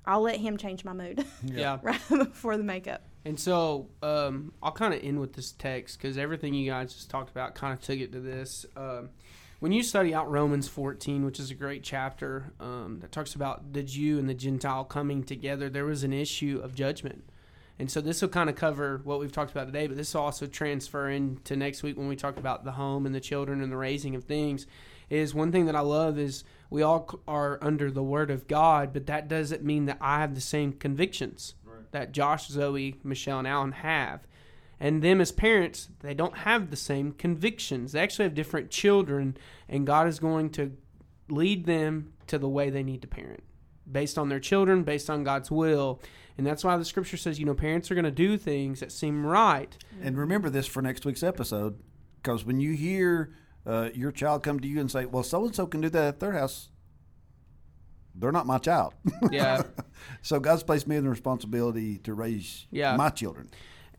I'll 0.04 0.22
let 0.22 0.38
him 0.38 0.56
change 0.56 0.82
my 0.84 0.94
mood 0.94 1.24
Yeah. 1.44 1.78
right 1.82 2.00
before 2.08 2.56
the 2.56 2.64
makeup. 2.64 3.02
And 3.24 3.38
so 3.38 3.90
um, 4.02 4.52
I'll 4.62 4.72
kind 4.72 4.92
of 4.94 5.04
end 5.04 5.20
with 5.20 5.34
this 5.34 5.52
text 5.52 5.98
because 5.98 6.18
everything 6.18 6.54
you 6.54 6.68
guys 6.68 6.92
just 6.92 7.08
talked 7.08 7.30
about 7.30 7.54
kind 7.54 7.72
of 7.72 7.80
took 7.80 7.98
it 7.98 8.10
to 8.12 8.20
this. 8.20 8.66
Um, 8.76 9.10
when 9.62 9.70
you 9.70 9.84
study 9.84 10.12
out 10.12 10.28
Romans 10.28 10.66
14, 10.66 11.24
which 11.24 11.38
is 11.38 11.52
a 11.52 11.54
great 11.54 11.84
chapter 11.84 12.52
um, 12.58 12.98
that 13.00 13.12
talks 13.12 13.36
about 13.36 13.72
the 13.72 13.84
Jew 13.84 14.18
and 14.18 14.28
the 14.28 14.34
Gentile 14.34 14.82
coming 14.82 15.22
together, 15.22 15.70
there 15.70 15.84
was 15.84 16.02
an 16.02 16.12
issue 16.12 16.60
of 16.64 16.74
judgment. 16.74 17.22
And 17.78 17.88
so 17.88 18.00
this 18.00 18.20
will 18.20 18.28
kind 18.28 18.50
of 18.50 18.56
cover 18.56 19.00
what 19.04 19.20
we've 19.20 19.30
talked 19.30 19.52
about 19.52 19.66
today, 19.66 19.86
but 19.86 19.96
this 19.96 20.14
will 20.14 20.22
also 20.22 20.48
transfer 20.48 21.08
into 21.08 21.54
next 21.54 21.84
week 21.84 21.96
when 21.96 22.08
we 22.08 22.16
talk 22.16 22.38
about 22.38 22.64
the 22.64 22.72
home 22.72 23.06
and 23.06 23.14
the 23.14 23.20
children 23.20 23.62
and 23.62 23.70
the 23.70 23.76
raising 23.76 24.16
of 24.16 24.24
things. 24.24 24.66
Is 25.08 25.32
one 25.32 25.52
thing 25.52 25.66
that 25.66 25.76
I 25.76 25.80
love 25.80 26.18
is 26.18 26.42
we 26.68 26.82
all 26.82 27.20
are 27.28 27.60
under 27.62 27.88
the 27.88 28.02
Word 28.02 28.32
of 28.32 28.48
God, 28.48 28.92
but 28.92 29.06
that 29.06 29.28
doesn't 29.28 29.62
mean 29.62 29.86
that 29.86 29.98
I 30.00 30.18
have 30.18 30.34
the 30.34 30.40
same 30.40 30.72
convictions 30.72 31.54
that 31.92 32.10
Josh, 32.10 32.48
Zoe, 32.48 32.96
Michelle, 33.04 33.38
and 33.38 33.46
Alan 33.46 33.72
have. 33.72 34.26
And 34.84 35.00
them 35.00 35.20
as 35.20 35.30
parents, 35.30 35.90
they 36.00 36.12
don't 36.12 36.38
have 36.38 36.70
the 36.70 36.76
same 36.76 37.12
convictions. 37.12 37.92
They 37.92 38.00
actually 38.00 38.24
have 38.24 38.34
different 38.34 38.68
children, 38.68 39.36
and 39.68 39.86
God 39.86 40.08
is 40.08 40.18
going 40.18 40.50
to 40.50 40.76
lead 41.28 41.66
them 41.66 42.14
to 42.26 42.36
the 42.36 42.48
way 42.48 42.68
they 42.68 42.82
need 42.82 43.00
to 43.02 43.06
parent 43.08 43.44
based 43.90 44.18
on 44.18 44.28
their 44.28 44.40
children, 44.40 44.82
based 44.82 45.08
on 45.08 45.22
God's 45.22 45.52
will. 45.52 46.00
And 46.36 46.44
that's 46.44 46.64
why 46.64 46.76
the 46.76 46.84
scripture 46.84 47.16
says, 47.16 47.38
you 47.38 47.46
know, 47.46 47.54
parents 47.54 47.92
are 47.92 47.94
going 47.94 48.04
to 48.06 48.10
do 48.10 48.36
things 48.36 48.80
that 48.80 48.90
seem 48.90 49.24
right. 49.24 49.76
And 50.02 50.18
remember 50.18 50.50
this 50.50 50.66
for 50.66 50.82
next 50.82 51.04
week's 51.04 51.22
episode, 51.22 51.78
because 52.16 52.44
when 52.44 52.58
you 52.58 52.72
hear 52.72 53.32
uh, 53.64 53.90
your 53.94 54.10
child 54.10 54.42
come 54.42 54.58
to 54.58 54.66
you 54.66 54.80
and 54.80 54.90
say, 54.90 55.04
"Well, 55.06 55.22
so 55.22 55.44
and 55.44 55.54
so 55.54 55.66
can 55.68 55.80
do 55.80 55.90
that 55.90 56.04
at 56.08 56.18
their 56.20 56.32
house," 56.32 56.70
they're 58.14 58.32
not 58.32 58.46
my 58.46 58.58
child. 58.58 58.94
Yeah. 59.30 59.62
so 60.22 60.40
God's 60.40 60.62
placed 60.64 60.86
me 60.88 60.96
in 60.96 61.04
the 61.04 61.10
responsibility 61.10 61.98
to 61.98 62.14
raise 62.14 62.66
Yeah. 62.70 62.96
my 62.96 63.08
children. 63.10 63.48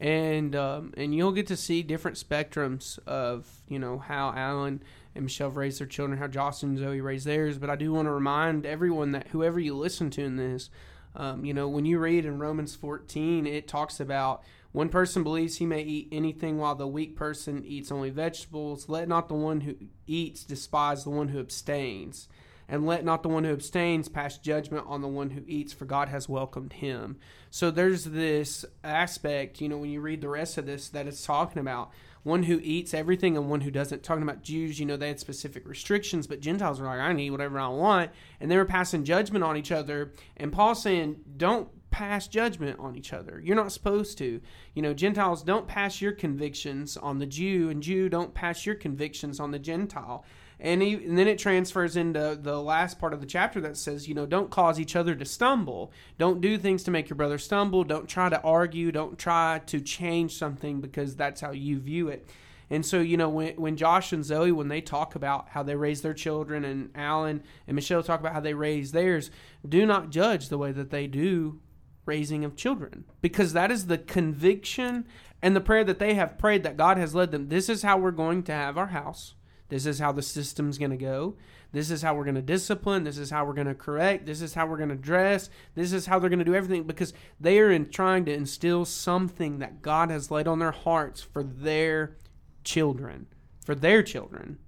And 0.04 0.54
um, 0.54 0.94
and 0.98 1.16
you'll 1.16 1.32
get 1.32 1.48
to 1.48 1.56
see 1.56 1.82
different 1.82 2.18
spectrums 2.18 3.00
of 3.08 3.48
you 3.70 3.80
know 3.80 3.98
how 3.98 4.34
Alan 4.36 4.84
and 5.16 5.24
Michelle 5.24 5.50
raised 5.50 5.80
their 5.80 5.88
children, 5.88 6.20
how 6.20 6.28
Jocelyn 6.28 6.74
and 6.74 6.80
Zoe 6.80 7.00
raised 7.00 7.26
theirs. 7.26 7.58
But 7.58 7.70
I 7.70 7.78
do 7.78 7.94
want 7.94 8.08
to 8.08 8.12
remind 8.12 8.66
everyone 8.66 9.14
that 9.14 9.30
whoever 9.30 9.60
you 9.60 9.76
listen 9.76 10.10
to 10.12 10.24
in 10.24 10.36
this, 10.36 10.70
um, 11.16 11.46
you 11.46 11.54
know, 11.54 11.70
when 11.70 11.86
you 11.86 12.00
read 12.00 12.26
in 12.26 12.38
Romans 12.38 12.76
14, 12.76 13.48
it 13.48 13.66
talks 13.66 14.02
about 14.02 14.44
one 14.74 14.90
person 14.90 15.24
believes 15.24 15.58
he 15.58 15.66
may 15.66 15.84
eat 15.84 16.10
anything 16.12 16.58
while 16.58 16.76
the 16.76 16.88
weak 16.88 17.16
person 17.16 17.64
eats 17.64 17.92
only 17.92 18.10
vegetables. 18.10 18.90
Let 18.90 19.08
not 19.08 19.30
the 19.30 19.36
one 19.36 19.62
who 19.62 19.76
eats 20.06 20.44
despise 20.44 21.06
the 21.06 21.12
one 21.12 21.30
who 21.30 21.40
abstains. 21.40 22.28
and 22.68 22.86
let 22.86 23.06
not 23.06 23.24
the 23.24 23.30
one 23.30 23.44
who 23.44 23.54
abstains 23.54 24.08
pass 24.10 24.38
judgment 24.38 24.86
on 24.88 25.02
the 25.02 25.08
one 25.08 25.32
who 25.32 25.44
eats, 25.48 25.74
for 25.74 25.86
God 25.86 26.10
has 26.10 26.30
welcomed 26.30 26.74
him. 26.74 27.18
So 27.54 27.70
there's 27.70 28.06
this 28.06 28.66
aspect, 28.84 29.62
you 29.62 29.70
know, 29.70 29.78
when 29.78 29.92
you 29.92 30.02
read 30.02 30.22
the 30.22 30.28
rest 30.28 30.58
of 30.58 30.66
this, 30.66 30.90
that 30.90 31.06
it's 31.06 31.24
talking 31.24 31.60
about 31.60 31.92
one 32.24 32.42
who 32.42 32.60
eats 32.64 32.96
everything 32.96 33.38
and 33.38 33.48
one 33.48 33.62
who 33.62 33.70
doesn't. 33.70 34.02
Talking 34.02 34.24
about 34.24 34.42
Jews, 34.42 34.80
you 34.80 34.88
know, 34.88 34.98
they 34.98 35.10
had 35.10 35.20
specific 35.20 35.68
restrictions, 35.68 36.26
but 36.26 36.40
Gentiles 36.40 36.82
were 36.82 36.88
like, 36.88 37.00
I 37.00 37.16
eat 37.16 37.30
whatever 37.30 37.60
I 37.60 37.68
want. 37.68 38.10
And 38.40 38.50
they 38.50 38.58
were 38.58 38.66
passing 38.66 39.04
judgment 39.04 39.44
on 39.44 39.56
each 39.56 39.72
other. 39.72 40.14
And 40.36 40.52
Paul's 40.52 40.82
saying, 40.82 41.18
don't 41.38 41.70
pass 41.92 42.28
judgment 42.28 42.80
on 42.80 42.96
each 42.96 43.14
other. 43.14 43.40
You're 43.40 43.56
not 43.56 43.72
supposed 43.72 44.18
to. 44.18 44.42
You 44.74 44.82
know, 44.82 44.96
Gentiles 44.96 45.44
don't 45.44 45.68
pass 45.68 46.02
your 46.02 46.14
convictions 46.14 46.98
on 46.98 47.20
the 47.20 47.28
Jew, 47.28 47.70
and 47.70 47.84
Jew 47.84 48.10
don't 48.10 48.34
pass 48.34 48.66
your 48.66 48.74
convictions 48.74 49.40
on 49.40 49.52
the 49.52 49.60
Gentile. 49.60 50.26
And, 50.64 50.82
he, 50.82 50.94
and 50.94 51.18
then 51.18 51.28
it 51.28 51.38
transfers 51.38 51.98
into 51.98 52.40
the 52.42 52.60
last 52.60 52.98
part 52.98 53.14
of 53.14 53.20
the 53.20 53.28
chapter 53.28 53.60
that 53.62 53.76
says, 53.76 54.08
you 54.08 54.16
know, 54.16 54.26
don't 54.26 54.50
cause 54.50 54.80
each 54.80 54.96
other 54.96 55.14
to 55.14 55.26
stumble. 55.26 55.92
Don't 56.18 56.40
do 56.40 56.58
things 56.58 56.84
to 56.84 56.92
make 56.92 57.10
your 57.10 57.18
brother 57.18 57.38
stumble. 57.38 57.84
Don't 57.84 58.08
try 58.08 58.30
to 58.30 58.42
argue. 58.42 58.90
Don't 58.90 59.20
try 59.20 59.62
to 59.66 59.82
change 59.82 60.38
something 60.38 60.80
because 60.80 61.18
that's 61.18 61.42
how 61.42 61.52
you 61.52 61.80
view 61.80 62.08
it. 62.08 62.26
And 62.70 62.86
so, 62.86 63.02
you 63.02 63.18
know, 63.18 63.28
when, 63.28 63.56
when 63.56 63.76
Josh 63.76 64.14
and 64.14 64.24
Zoe, 64.24 64.54
when 64.54 64.70
they 64.70 64.80
talk 64.80 65.16
about 65.16 65.50
how 65.50 65.64
they 65.64 65.76
raise 65.76 66.02
their 66.02 66.14
children, 66.14 66.64
and 66.64 66.92
Alan 66.96 67.44
and 67.68 67.76
Michelle 67.76 68.02
talk 68.02 68.22
about 68.22 68.34
how 68.34 68.40
they 68.40 68.54
raise 68.54 68.94
theirs, 68.94 69.32
do 69.68 69.86
not 69.86 70.12
judge 70.12 70.48
the 70.48 70.58
way 70.58 70.72
that 70.72 70.92
they 70.92 71.08
do 71.08 71.60
raising 72.06 72.46
of 72.46 72.56
children 72.56 73.04
because 73.22 73.54
that 73.54 73.70
is 73.70 73.88
the 73.88 73.98
conviction 73.98 75.06
and 75.42 75.56
the 75.56 75.62
prayer 75.62 75.84
that 75.84 76.00
they 76.00 76.14
have 76.14 76.38
prayed 76.38 76.64
that 76.64 76.78
God 76.78 76.98
has 76.98 77.14
led 77.14 77.32
them. 77.32 77.50
This 77.50 77.68
is 77.68 77.84
how 77.84 77.98
we're 77.98 78.12
going 78.12 78.44
to 78.44 78.54
have 78.54 78.78
our 78.78 78.88
house. 78.88 79.36
This 79.74 79.88
is 79.88 79.98
how 79.98 80.12
the 80.12 80.22
system's 80.22 80.78
going 80.78 80.92
to 80.92 80.98
go. 80.98 81.36
This 81.72 81.90
is 81.90 82.04
how 82.04 82.14
we're 82.14 82.26
going 82.26 82.36
to 82.36 82.44
discipline. 82.44 83.06
This 83.06 83.18
is 83.18 83.32
how 83.32 83.44
we're 83.44 83.56
going 83.56 83.66
to 83.66 83.74
correct. 83.74 84.28
This 84.28 84.40
is 84.40 84.54
how 84.54 84.68
we're 84.68 84.78
going 84.78 84.90
to 84.90 84.96
dress. 84.96 85.50
This 85.74 85.94
is 85.94 86.06
how 86.06 86.20
they're 86.20 86.30
going 86.30 86.38
to 86.38 86.46
do 86.46 86.54
everything 86.54 86.84
because 86.84 87.12
they 87.40 87.58
are 87.58 87.72
in 87.72 87.90
trying 87.90 88.24
to 88.26 88.32
instill 88.32 88.86
something 88.86 89.58
that 89.58 89.82
God 89.82 90.12
has 90.12 90.30
laid 90.30 90.48
on 90.48 90.60
their 90.60 90.74
hearts 90.74 91.24
for 91.24 91.42
their 91.42 92.18
children, 92.64 93.26
for 93.66 93.74
their 93.74 94.04
children. 94.04 94.60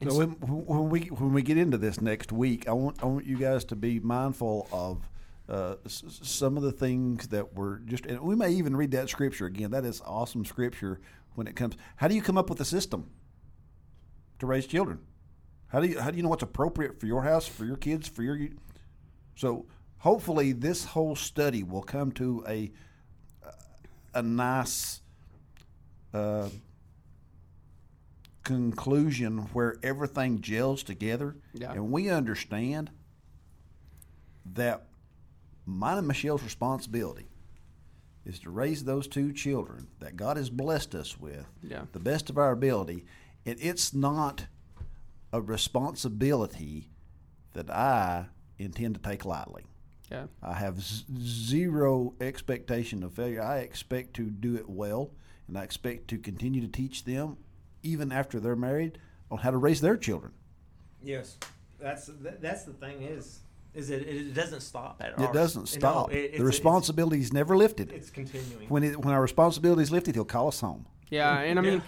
And 0.00 0.12
So 0.12 0.18
when, 0.18 0.28
when 0.38 0.90
we 0.90 1.00
when 1.06 1.32
we 1.32 1.42
get 1.42 1.58
into 1.58 1.76
this 1.76 2.00
next 2.00 2.30
week, 2.30 2.68
I 2.68 2.72
want 2.72 3.02
I 3.02 3.06
want 3.06 3.26
you 3.26 3.36
guys 3.36 3.64
to 3.64 3.74
be 3.74 3.98
mindful 3.98 4.68
of 4.70 5.08
uh, 5.48 5.74
s- 5.86 6.04
some 6.22 6.56
of 6.56 6.62
the 6.62 6.70
things 6.70 7.26
that 7.28 7.56
were 7.56 7.80
just, 7.84 8.06
and 8.06 8.20
we 8.20 8.36
may 8.36 8.52
even 8.52 8.76
read 8.76 8.92
that 8.92 9.08
scripture 9.08 9.46
again. 9.46 9.72
That 9.72 9.84
is 9.84 10.00
awesome 10.06 10.44
scripture 10.44 11.00
when 11.34 11.48
it 11.48 11.56
comes. 11.56 11.76
How 11.96 12.06
do 12.06 12.14
you 12.14 12.22
come 12.22 12.38
up 12.38 12.48
with 12.48 12.60
a 12.60 12.64
system 12.64 13.10
to 14.44 14.50
raise 14.50 14.66
children? 14.66 14.98
How 15.68 15.80
do 15.80 15.88
you 15.88 16.00
how 16.00 16.10
do 16.10 16.16
you 16.16 16.22
know 16.22 16.28
what's 16.28 16.42
appropriate 16.42 17.00
for 17.00 17.06
your 17.06 17.22
house, 17.22 17.46
for 17.46 17.64
your 17.64 17.76
kids, 17.76 18.06
for 18.06 18.22
your? 18.22 18.38
So 19.36 19.66
hopefully 19.98 20.52
this 20.52 20.84
whole 20.84 21.16
study 21.16 21.62
will 21.62 21.82
come 21.82 22.12
to 22.12 22.44
a 22.48 22.70
a 24.14 24.22
nice. 24.22 25.00
Uh, 26.12 26.48
conclusion 28.44 29.38
where 29.54 29.76
everything 29.82 30.40
gels 30.42 30.82
together 30.82 31.34
Yeah. 31.54 31.72
and 31.72 31.90
we 31.90 32.10
understand 32.10 32.90
that 34.44 34.86
mine 35.64 35.96
and 35.96 36.06
Michelle's 36.06 36.42
responsibility 36.42 37.26
is 38.26 38.38
to 38.40 38.50
raise 38.50 38.84
those 38.84 39.08
two 39.08 39.32
children 39.32 39.88
that 40.00 40.16
God 40.16 40.36
has 40.36 40.50
blessed 40.50 40.94
us 40.94 41.18
with 41.18 41.46
Yeah. 41.62 41.86
the 41.92 41.98
best 41.98 42.28
of 42.28 42.36
our 42.36 42.52
ability 42.52 43.06
and 43.46 43.58
it's 43.60 43.92
not 43.94 44.46
a 45.32 45.40
responsibility 45.40 46.90
that 47.52 47.70
I 47.70 48.26
intend 48.58 48.94
to 48.96 49.00
take 49.00 49.24
lightly. 49.24 49.64
Yeah. 50.10 50.26
I 50.42 50.54
have 50.54 50.80
z- 50.82 51.04
zero 51.20 52.14
expectation 52.20 53.02
of 53.02 53.12
failure. 53.14 53.42
I 53.42 53.58
expect 53.58 54.14
to 54.14 54.24
do 54.30 54.54
it 54.56 54.68
well, 54.68 55.10
and 55.48 55.56
I 55.58 55.62
expect 55.62 56.08
to 56.08 56.18
continue 56.18 56.60
to 56.60 56.68
teach 56.68 57.04
them, 57.04 57.36
even 57.82 58.12
after 58.12 58.38
they're 58.38 58.56
married, 58.56 58.98
on 59.30 59.38
how 59.38 59.50
to 59.50 59.56
raise 59.56 59.80
their 59.80 59.96
children. 59.96 60.32
Yes, 61.02 61.36
that's 61.80 62.10
that's 62.40 62.64
the 62.64 62.72
thing 62.72 63.02
is 63.02 63.40
is 63.74 63.90
it 63.90 64.02
it 64.06 64.34
doesn't 64.34 64.60
stop 64.60 65.00
at 65.04 65.18
It 65.20 65.32
doesn't 65.32 65.62
no, 65.62 65.66
stop. 65.66 66.12
it- 66.12 66.16
it's- 66.16 66.38
the 66.38 66.44
responsibility 66.44 67.20
is 67.20 67.32
never 67.32 67.56
lifted. 67.56 67.90
It's, 67.90 68.02
it's 68.08 68.10
continuing. 68.10 68.68
when 68.68 68.84
it, 68.84 68.98
when 69.04 69.12
our 69.14 69.20
responsibility 69.22 69.82
is 69.82 69.90
lifted, 69.90 70.14
He'll 70.14 70.24
call 70.24 70.48
us 70.48 70.60
home. 70.60 70.86
Yeah, 71.10 71.38
and 71.40 71.58
I 71.58 71.62
Yeah. 71.62 71.70
mean, 71.72 71.82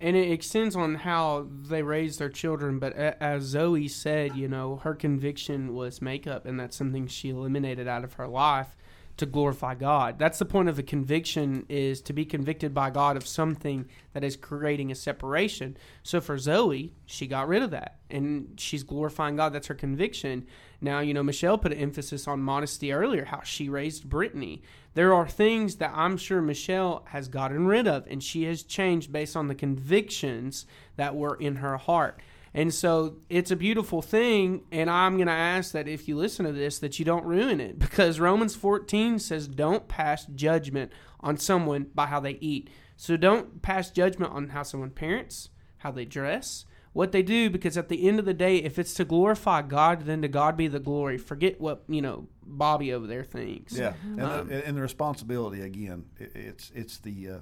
and 0.00 0.16
it 0.16 0.30
extends 0.30 0.76
on 0.76 0.94
how 0.96 1.48
they 1.50 1.82
raise 1.82 2.18
their 2.18 2.28
children. 2.28 2.78
But 2.78 2.94
as 2.94 3.42
Zoe 3.42 3.88
said, 3.88 4.36
you 4.36 4.48
know, 4.48 4.76
her 4.76 4.94
conviction 4.94 5.74
was 5.74 6.00
makeup, 6.02 6.46
and 6.46 6.58
that's 6.58 6.76
something 6.76 7.06
she 7.06 7.30
eliminated 7.30 7.88
out 7.88 8.04
of 8.04 8.14
her 8.14 8.28
life 8.28 8.76
to 9.18 9.26
glorify 9.26 9.74
God. 9.74 10.18
That's 10.18 10.38
the 10.38 10.44
point 10.44 10.68
of 10.68 10.78
a 10.78 10.82
conviction 10.82 11.66
is 11.68 12.00
to 12.02 12.12
be 12.12 12.24
convicted 12.24 12.72
by 12.72 12.90
God 12.90 13.16
of 13.16 13.26
something 13.26 13.86
that 14.12 14.24
is 14.24 14.36
creating 14.36 14.90
a 14.90 14.94
separation. 14.94 15.76
So 16.02 16.20
for 16.20 16.38
Zoe, 16.38 16.94
she 17.04 17.26
got 17.26 17.48
rid 17.48 17.62
of 17.62 17.70
that 17.72 17.98
and 18.10 18.54
she's 18.56 18.82
glorifying 18.82 19.36
God. 19.36 19.52
That's 19.52 19.66
her 19.66 19.74
conviction. 19.74 20.46
Now, 20.80 21.00
you 21.00 21.12
know, 21.12 21.22
Michelle 21.22 21.58
put 21.58 21.72
an 21.72 21.78
emphasis 21.78 22.26
on 22.26 22.40
modesty 22.40 22.92
earlier, 22.92 23.26
how 23.26 23.42
she 23.42 23.68
raised 23.68 24.08
Brittany. 24.08 24.62
There 24.94 25.12
are 25.12 25.28
things 25.28 25.76
that 25.76 25.92
I'm 25.94 26.16
sure 26.16 26.40
Michelle 26.40 27.04
has 27.08 27.28
gotten 27.28 27.66
rid 27.66 27.86
of 27.86 28.06
and 28.08 28.22
she 28.22 28.44
has 28.44 28.62
changed 28.62 29.12
based 29.12 29.36
on 29.36 29.48
the 29.48 29.54
convictions 29.54 30.64
that 30.96 31.16
were 31.16 31.34
in 31.34 31.56
her 31.56 31.76
heart. 31.76 32.20
And 32.54 32.72
so 32.72 33.18
it's 33.28 33.50
a 33.50 33.56
beautiful 33.56 34.02
thing. 34.02 34.62
And 34.72 34.90
I'm 34.90 35.16
going 35.16 35.26
to 35.26 35.32
ask 35.32 35.72
that 35.72 35.88
if 35.88 36.08
you 36.08 36.16
listen 36.16 36.46
to 36.46 36.52
this, 36.52 36.78
that 36.78 36.98
you 36.98 37.04
don't 37.04 37.24
ruin 37.24 37.60
it 37.60 37.78
because 37.78 38.20
Romans 38.20 38.54
14 38.56 39.18
says, 39.18 39.48
don't 39.48 39.88
pass 39.88 40.26
judgment 40.26 40.92
on 41.20 41.36
someone 41.36 41.86
by 41.94 42.06
how 42.06 42.20
they 42.20 42.38
eat. 42.40 42.70
So 42.96 43.16
don't 43.16 43.62
pass 43.62 43.90
judgment 43.90 44.32
on 44.32 44.48
how 44.48 44.62
someone 44.62 44.90
parents, 44.90 45.50
how 45.78 45.92
they 45.92 46.04
dress, 46.04 46.64
what 46.92 47.12
they 47.12 47.22
do, 47.22 47.48
because 47.48 47.76
at 47.76 47.88
the 47.88 48.08
end 48.08 48.18
of 48.18 48.24
the 48.24 48.34
day, 48.34 48.56
if 48.56 48.78
it's 48.78 48.94
to 48.94 49.04
glorify 49.04 49.62
God, 49.62 50.06
then 50.06 50.22
to 50.22 50.28
God 50.28 50.56
be 50.56 50.66
the 50.66 50.80
glory. 50.80 51.16
Forget 51.16 51.60
what, 51.60 51.84
you 51.88 52.02
know, 52.02 52.28
Bobby 52.42 52.92
over 52.92 53.06
there 53.06 53.22
thinks. 53.22 53.74
Yeah, 53.76 53.92
and, 54.02 54.20
Um, 54.20 54.48
the, 54.48 54.66
and 54.66 54.76
the 54.76 54.80
responsibility 54.80 55.60
again, 55.60 56.06
it, 56.18 56.32
it's 56.34 56.72
it's 56.74 56.98
the 56.98 57.28
uh, 57.28 57.38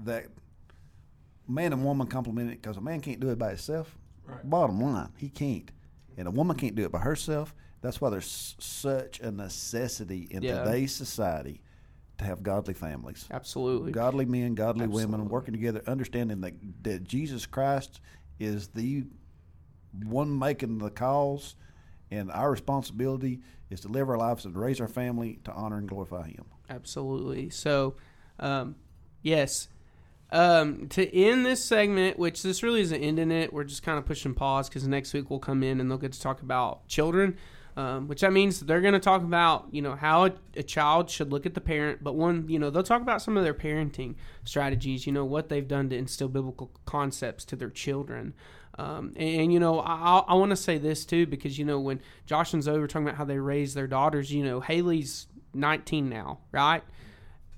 that 0.00 0.26
man 1.46 1.72
and 1.72 1.84
woman 1.84 2.06
complement 2.08 2.50
it 2.50 2.62
because 2.62 2.76
a 2.76 2.80
man 2.80 3.00
can't 3.00 3.20
do 3.20 3.28
it 3.28 3.38
by 3.38 3.50
himself. 3.50 3.96
Right. 4.26 4.48
Bottom 4.50 4.80
line, 4.80 5.10
he 5.16 5.28
can't, 5.28 5.70
and 6.16 6.26
a 6.28 6.30
woman 6.30 6.56
can't 6.56 6.74
do 6.74 6.84
it 6.84 6.92
by 6.92 6.98
herself. 7.00 7.54
That's 7.82 8.00
why 8.00 8.10
there's 8.10 8.56
such 8.58 9.20
a 9.20 9.30
necessity 9.30 10.26
in 10.30 10.42
Yeah. 10.42 10.64
today's 10.64 10.94
society 10.94 11.60
to 12.18 12.24
have 12.24 12.42
godly 12.42 12.74
families, 12.74 13.26
Absolutely. 13.30 13.92
godly 13.92 14.24
men, 14.24 14.54
godly 14.54 14.86
women 14.86 15.28
working 15.28 15.52
together, 15.52 15.82
understanding 15.86 16.40
that 16.40 16.54
that 16.82 17.04
Jesus 17.04 17.46
Christ 17.46 18.00
is 18.38 18.68
the 18.68 19.04
one 20.04 20.36
making 20.38 20.78
the 20.78 20.90
calls, 20.90 21.54
and 22.10 22.30
our 22.32 22.50
responsibility 22.50 23.40
is 23.70 23.80
to 23.80 23.88
live 23.88 24.08
our 24.08 24.16
lives 24.18 24.44
and 24.44 24.56
raise 24.56 24.80
our 24.80 24.88
family 24.88 25.38
to 25.44 25.52
honor 25.52 25.76
and 25.78 25.88
glorify 25.88 26.28
Him. 26.28 26.44
Absolutely. 26.70 27.50
So, 27.50 27.96
um, 28.38 28.76
yes. 29.22 29.68
Um, 30.32 30.88
to 30.88 31.16
end 31.16 31.46
this 31.46 31.64
segment, 31.64 32.18
which 32.18 32.42
this 32.42 32.62
really 32.62 32.80
isn't 32.80 33.00
ending 33.00 33.30
it, 33.30 33.52
we're 33.52 33.64
just 33.64 33.82
kind 33.82 33.96
of 33.96 34.06
pushing 34.06 34.34
pause 34.34 34.68
because 34.68 34.86
next 34.86 35.14
week 35.14 35.30
we'll 35.30 35.38
come 35.38 35.62
in 35.62 35.80
and 35.80 35.90
they'll 35.90 35.98
get 35.98 36.12
to 36.12 36.20
talk 36.20 36.42
about 36.42 36.86
children, 36.88 37.36
um, 37.76 38.08
which 38.08 38.22
that 38.22 38.32
means 38.32 38.58
they're 38.60 38.80
going 38.80 38.94
to 38.94 39.00
talk 39.00 39.22
about 39.22 39.68
you 39.70 39.82
know 39.82 39.94
how 39.94 40.26
a, 40.26 40.32
a 40.56 40.62
child 40.64 41.10
should 41.10 41.30
look 41.30 41.46
at 41.46 41.54
the 41.54 41.60
parent, 41.60 42.02
but 42.02 42.16
one 42.16 42.44
you 42.48 42.58
know 42.58 42.70
they'll 42.70 42.82
talk 42.82 43.02
about 43.02 43.22
some 43.22 43.36
of 43.36 43.44
their 43.44 43.54
parenting 43.54 44.16
strategies, 44.44 45.06
you 45.06 45.12
know 45.12 45.24
what 45.24 45.48
they've 45.48 45.68
done 45.68 45.88
to 45.90 45.96
instill 45.96 46.28
biblical 46.28 46.72
concepts 46.86 47.44
to 47.44 47.56
their 47.56 47.70
children. 47.70 48.34
Um, 48.78 49.14
and, 49.16 49.40
and, 49.40 49.52
you 49.54 49.58
know, 49.58 49.80
I, 49.80 50.18
I 50.28 50.34
want 50.34 50.50
to 50.50 50.56
say 50.56 50.76
this 50.76 51.06
too 51.06 51.26
because 51.26 51.56
you 51.58 51.64
know 51.64 51.78
when 51.78 52.00
Josh 52.26 52.52
and 52.52 52.62
Zoe 52.62 52.78
were 52.78 52.88
talking 52.88 53.06
about 53.06 53.16
how 53.16 53.24
they 53.24 53.38
raise 53.38 53.74
their 53.74 53.86
daughters, 53.86 54.32
you 54.32 54.44
know 54.44 54.60
Haley's 54.60 55.28
19 55.54 56.08
now, 56.08 56.40
right? 56.50 56.82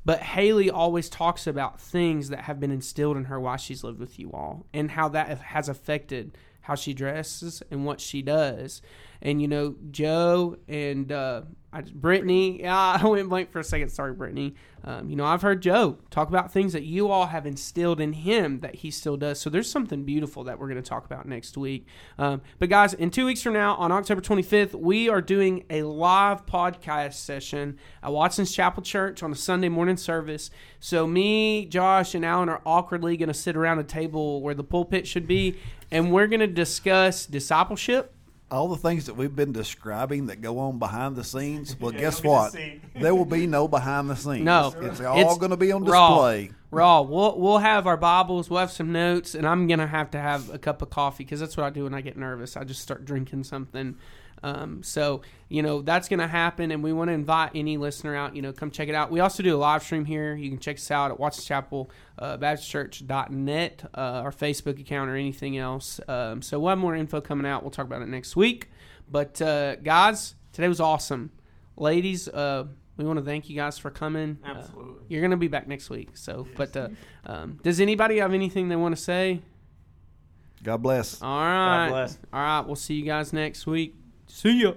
But 0.08 0.22
Haley 0.22 0.70
always 0.70 1.10
talks 1.10 1.46
about 1.46 1.78
things 1.78 2.30
that 2.30 2.44
have 2.44 2.58
been 2.58 2.70
instilled 2.70 3.18
in 3.18 3.24
her 3.24 3.38
while 3.38 3.58
she's 3.58 3.84
lived 3.84 4.00
with 4.00 4.18
you 4.18 4.30
all 4.32 4.64
and 4.72 4.92
how 4.92 5.10
that 5.10 5.38
has 5.38 5.68
affected 5.68 6.38
how 6.62 6.76
she 6.76 6.94
dresses 6.94 7.62
and 7.70 7.84
what 7.84 8.00
she 8.00 8.22
does. 8.22 8.80
And, 9.20 9.42
you 9.42 9.48
know, 9.48 9.74
Joe 9.90 10.56
and 10.68 11.10
uh, 11.10 11.42
I, 11.72 11.82
Brittany, 11.82 12.62
yeah, 12.62 12.98
I 13.02 13.06
went 13.06 13.28
blank 13.28 13.50
for 13.50 13.58
a 13.58 13.64
second. 13.64 13.90
Sorry, 13.90 14.12
Brittany. 14.12 14.54
Um, 14.84 15.10
you 15.10 15.16
know, 15.16 15.24
I've 15.24 15.42
heard 15.42 15.60
Joe 15.60 15.98
talk 16.10 16.28
about 16.28 16.52
things 16.52 16.72
that 16.72 16.84
you 16.84 17.10
all 17.10 17.26
have 17.26 17.46
instilled 17.46 18.00
in 18.00 18.12
him 18.12 18.60
that 18.60 18.76
he 18.76 18.90
still 18.90 19.16
does. 19.16 19.40
So 19.40 19.50
there's 19.50 19.70
something 19.70 20.04
beautiful 20.04 20.44
that 20.44 20.58
we're 20.58 20.68
going 20.68 20.82
to 20.82 20.88
talk 20.88 21.04
about 21.04 21.26
next 21.26 21.58
week. 21.58 21.86
Um, 22.16 22.40
but, 22.58 22.70
guys, 22.70 22.94
in 22.94 23.10
two 23.10 23.26
weeks 23.26 23.42
from 23.42 23.52
now, 23.52 23.74
on 23.74 23.92
October 23.92 24.20
25th, 24.20 24.74
we 24.74 25.08
are 25.08 25.20
doing 25.20 25.64
a 25.68 25.82
live 25.82 26.46
podcast 26.46 27.14
session 27.14 27.78
at 28.02 28.12
Watson's 28.12 28.52
Chapel 28.52 28.82
Church 28.82 29.22
on 29.22 29.32
a 29.32 29.36
Sunday 29.36 29.68
morning 29.68 29.96
service. 29.96 30.50
So, 30.80 31.06
me, 31.06 31.66
Josh, 31.66 32.14
and 32.14 32.24
Alan 32.24 32.48
are 32.48 32.62
awkwardly 32.64 33.16
going 33.16 33.28
to 33.28 33.34
sit 33.34 33.56
around 33.56 33.78
a 33.80 33.84
table 33.84 34.40
where 34.40 34.54
the 34.54 34.64
pulpit 34.64 35.06
should 35.06 35.26
be, 35.26 35.58
and 35.90 36.12
we're 36.12 36.28
going 36.28 36.40
to 36.40 36.46
discuss 36.46 37.26
discipleship 37.26 38.14
all 38.50 38.68
the 38.68 38.76
things 38.76 39.06
that 39.06 39.14
we've 39.14 39.34
been 39.34 39.52
describing 39.52 40.26
that 40.26 40.40
go 40.40 40.58
on 40.58 40.78
behind 40.78 41.16
the 41.16 41.24
scenes. 41.24 41.78
Well, 41.78 41.92
Yeah, 41.94 42.00
guess 42.00 42.22
you'll 42.22 42.44
get 42.50 42.52
to 42.52 42.58
what? 42.94 43.02
there 43.02 43.14
will 43.14 43.24
be 43.24 43.46
no 43.46 43.68
behind 43.68 44.08
the 44.08 44.16
scenes. 44.16 44.44
No. 44.44 44.72
it's 44.80 45.00
all 45.00 45.18
It's 45.20 45.38
going 45.38 45.50
to 45.50 45.56
be 45.56 45.70
on 45.72 45.84
raw. 45.84 46.08
display. 46.08 46.50
Raw. 46.70 47.00
We'll 47.02 47.38
we'll 47.38 47.58
have 47.58 47.86
our 47.86 47.96
Bibles. 47.96 48.50
We'll 48.50 48.60
have 48.60 48.70
some 48.70 48.92
notes, 48.92 49.34
and 49.34 49.46
I'm 49.46 49.66
gonna 49.68 49.86
have 49.86 50.10
to 50.10 50.18
have 50.20 50.50
a 50.50 50.58
cup 50.58 50.82
of 50.82 50.90
coffee 50.90 51.24
because 51.24 51.40
that's 51.40 51.56
what 51.56 51.64
I 51.64 51.70
do 51.70 51.84
when 51.84 51.94
I 51.94 52.02
get 52.02 52.18
nervous. 52.18 52.58
I 52.58 52.64
just 52.64 52.82
start 52.82 53.06
drinking 53.06 53.44
something. 53.44 53.96
Um, 54.42 54.82
so 54.82 55.22
you 55.48 55.62
know 55.62 55.82
that's 55.82 56.08
gonna 56.08 56.28
happen, 56.28 56.70
and 56.70 56.82
we 56.82 56.92
want 56.92 57.08
to 57.08 57.12
invite 57.12 57.52
any 57.54 57.76
listener 57.76 58.14
out. 58.14 58.36
You 58.36 58.42
know, 58.42 58.52
come 58.52 58.70
check 58.70 58.88
it 58.88 58.94
out. 58.94 59.10
We 59.10 59.20
also 59.20 59.42
do 59.42 59.56
a 59.56 59.58
live 59.58 59.82
stream 59.82 60.04
here. 60.04 60.34
You 60.34 60.50
can 60.50 60.58
check 60.58 60.76
us 60.76 60.90
out 60.90 61.10
at 61.10 61.18
Watson 61.18 61.44
Chapel 61.44 61.90
uh, 62.18 62.24
uh, 62.24 62.36
our 63.94 64.32
Facebook 64.32 64.80
account, 64.80 65.10
or 65.10 65.16
anything 65.16 65.58
else. 65.58 66.00
Um, 66.08 66.42
so 66.42 66.58
we'll 66.58 66.70
have 66.70 66.78
more 66.78 66.94
info 66.94 67.20
coming 67.20 67.46
out. 67.46 67.62
We'll 67.62 67.70
talk 67.70 67.86
about 67.86 68.02
it 68.02 68.08
next 68.08 68.36
week. 68.36 68.68
But 69.10 69.40
uh, 69.40 69.76
guys, 69.76 70.34
today 70.52 70.68
was 70.68 70.80
awesome. 70.80 71.30
Ladies, 71.76 72.28
uh, 72.28 72.64
we 72.96 73.04
want 73.04 73.18
to 73.18 73.24
thank 73.24 73.48
you 73.48 73.56
guys 73.56 73.78
for 73.78 73.90
coming. 73.90 74.38
Uh, 74.44 74.54
Absolutely. 74.58 75.04
you're 75.08 75.22
gonna 75.22 75.36
be 75.36 75.48
back 75.48 75.68
next 75.68 75.88
week. 75.88 76.16
So, 76.16 76.46
but 76.56 76.76
uh, 76.76 76.88
um, 77.24 77.58
does 77.62 77.80
anybody 77.80 78.18
have 78.18 78.34
anything 78.34 78.68
they 78.68 78.76
want 78.76 78.96
to 78.96 79.02
say? 79.02 79.40
God 80.62 80.82
bless. 80.82 81.22
All 81.22 81.28
right, 81.38 81.88
bless. 81.88 82.18
all 82.32 82.40
right. 82.40 82.60
We'll 82.60 82.76
see 82.76 82.94
you 82.94 83.04
guys 83.04 83.32
next 83.32 83.66
week. 83.66 83.94
See 84.28 84.62
ya. 84.62 84.74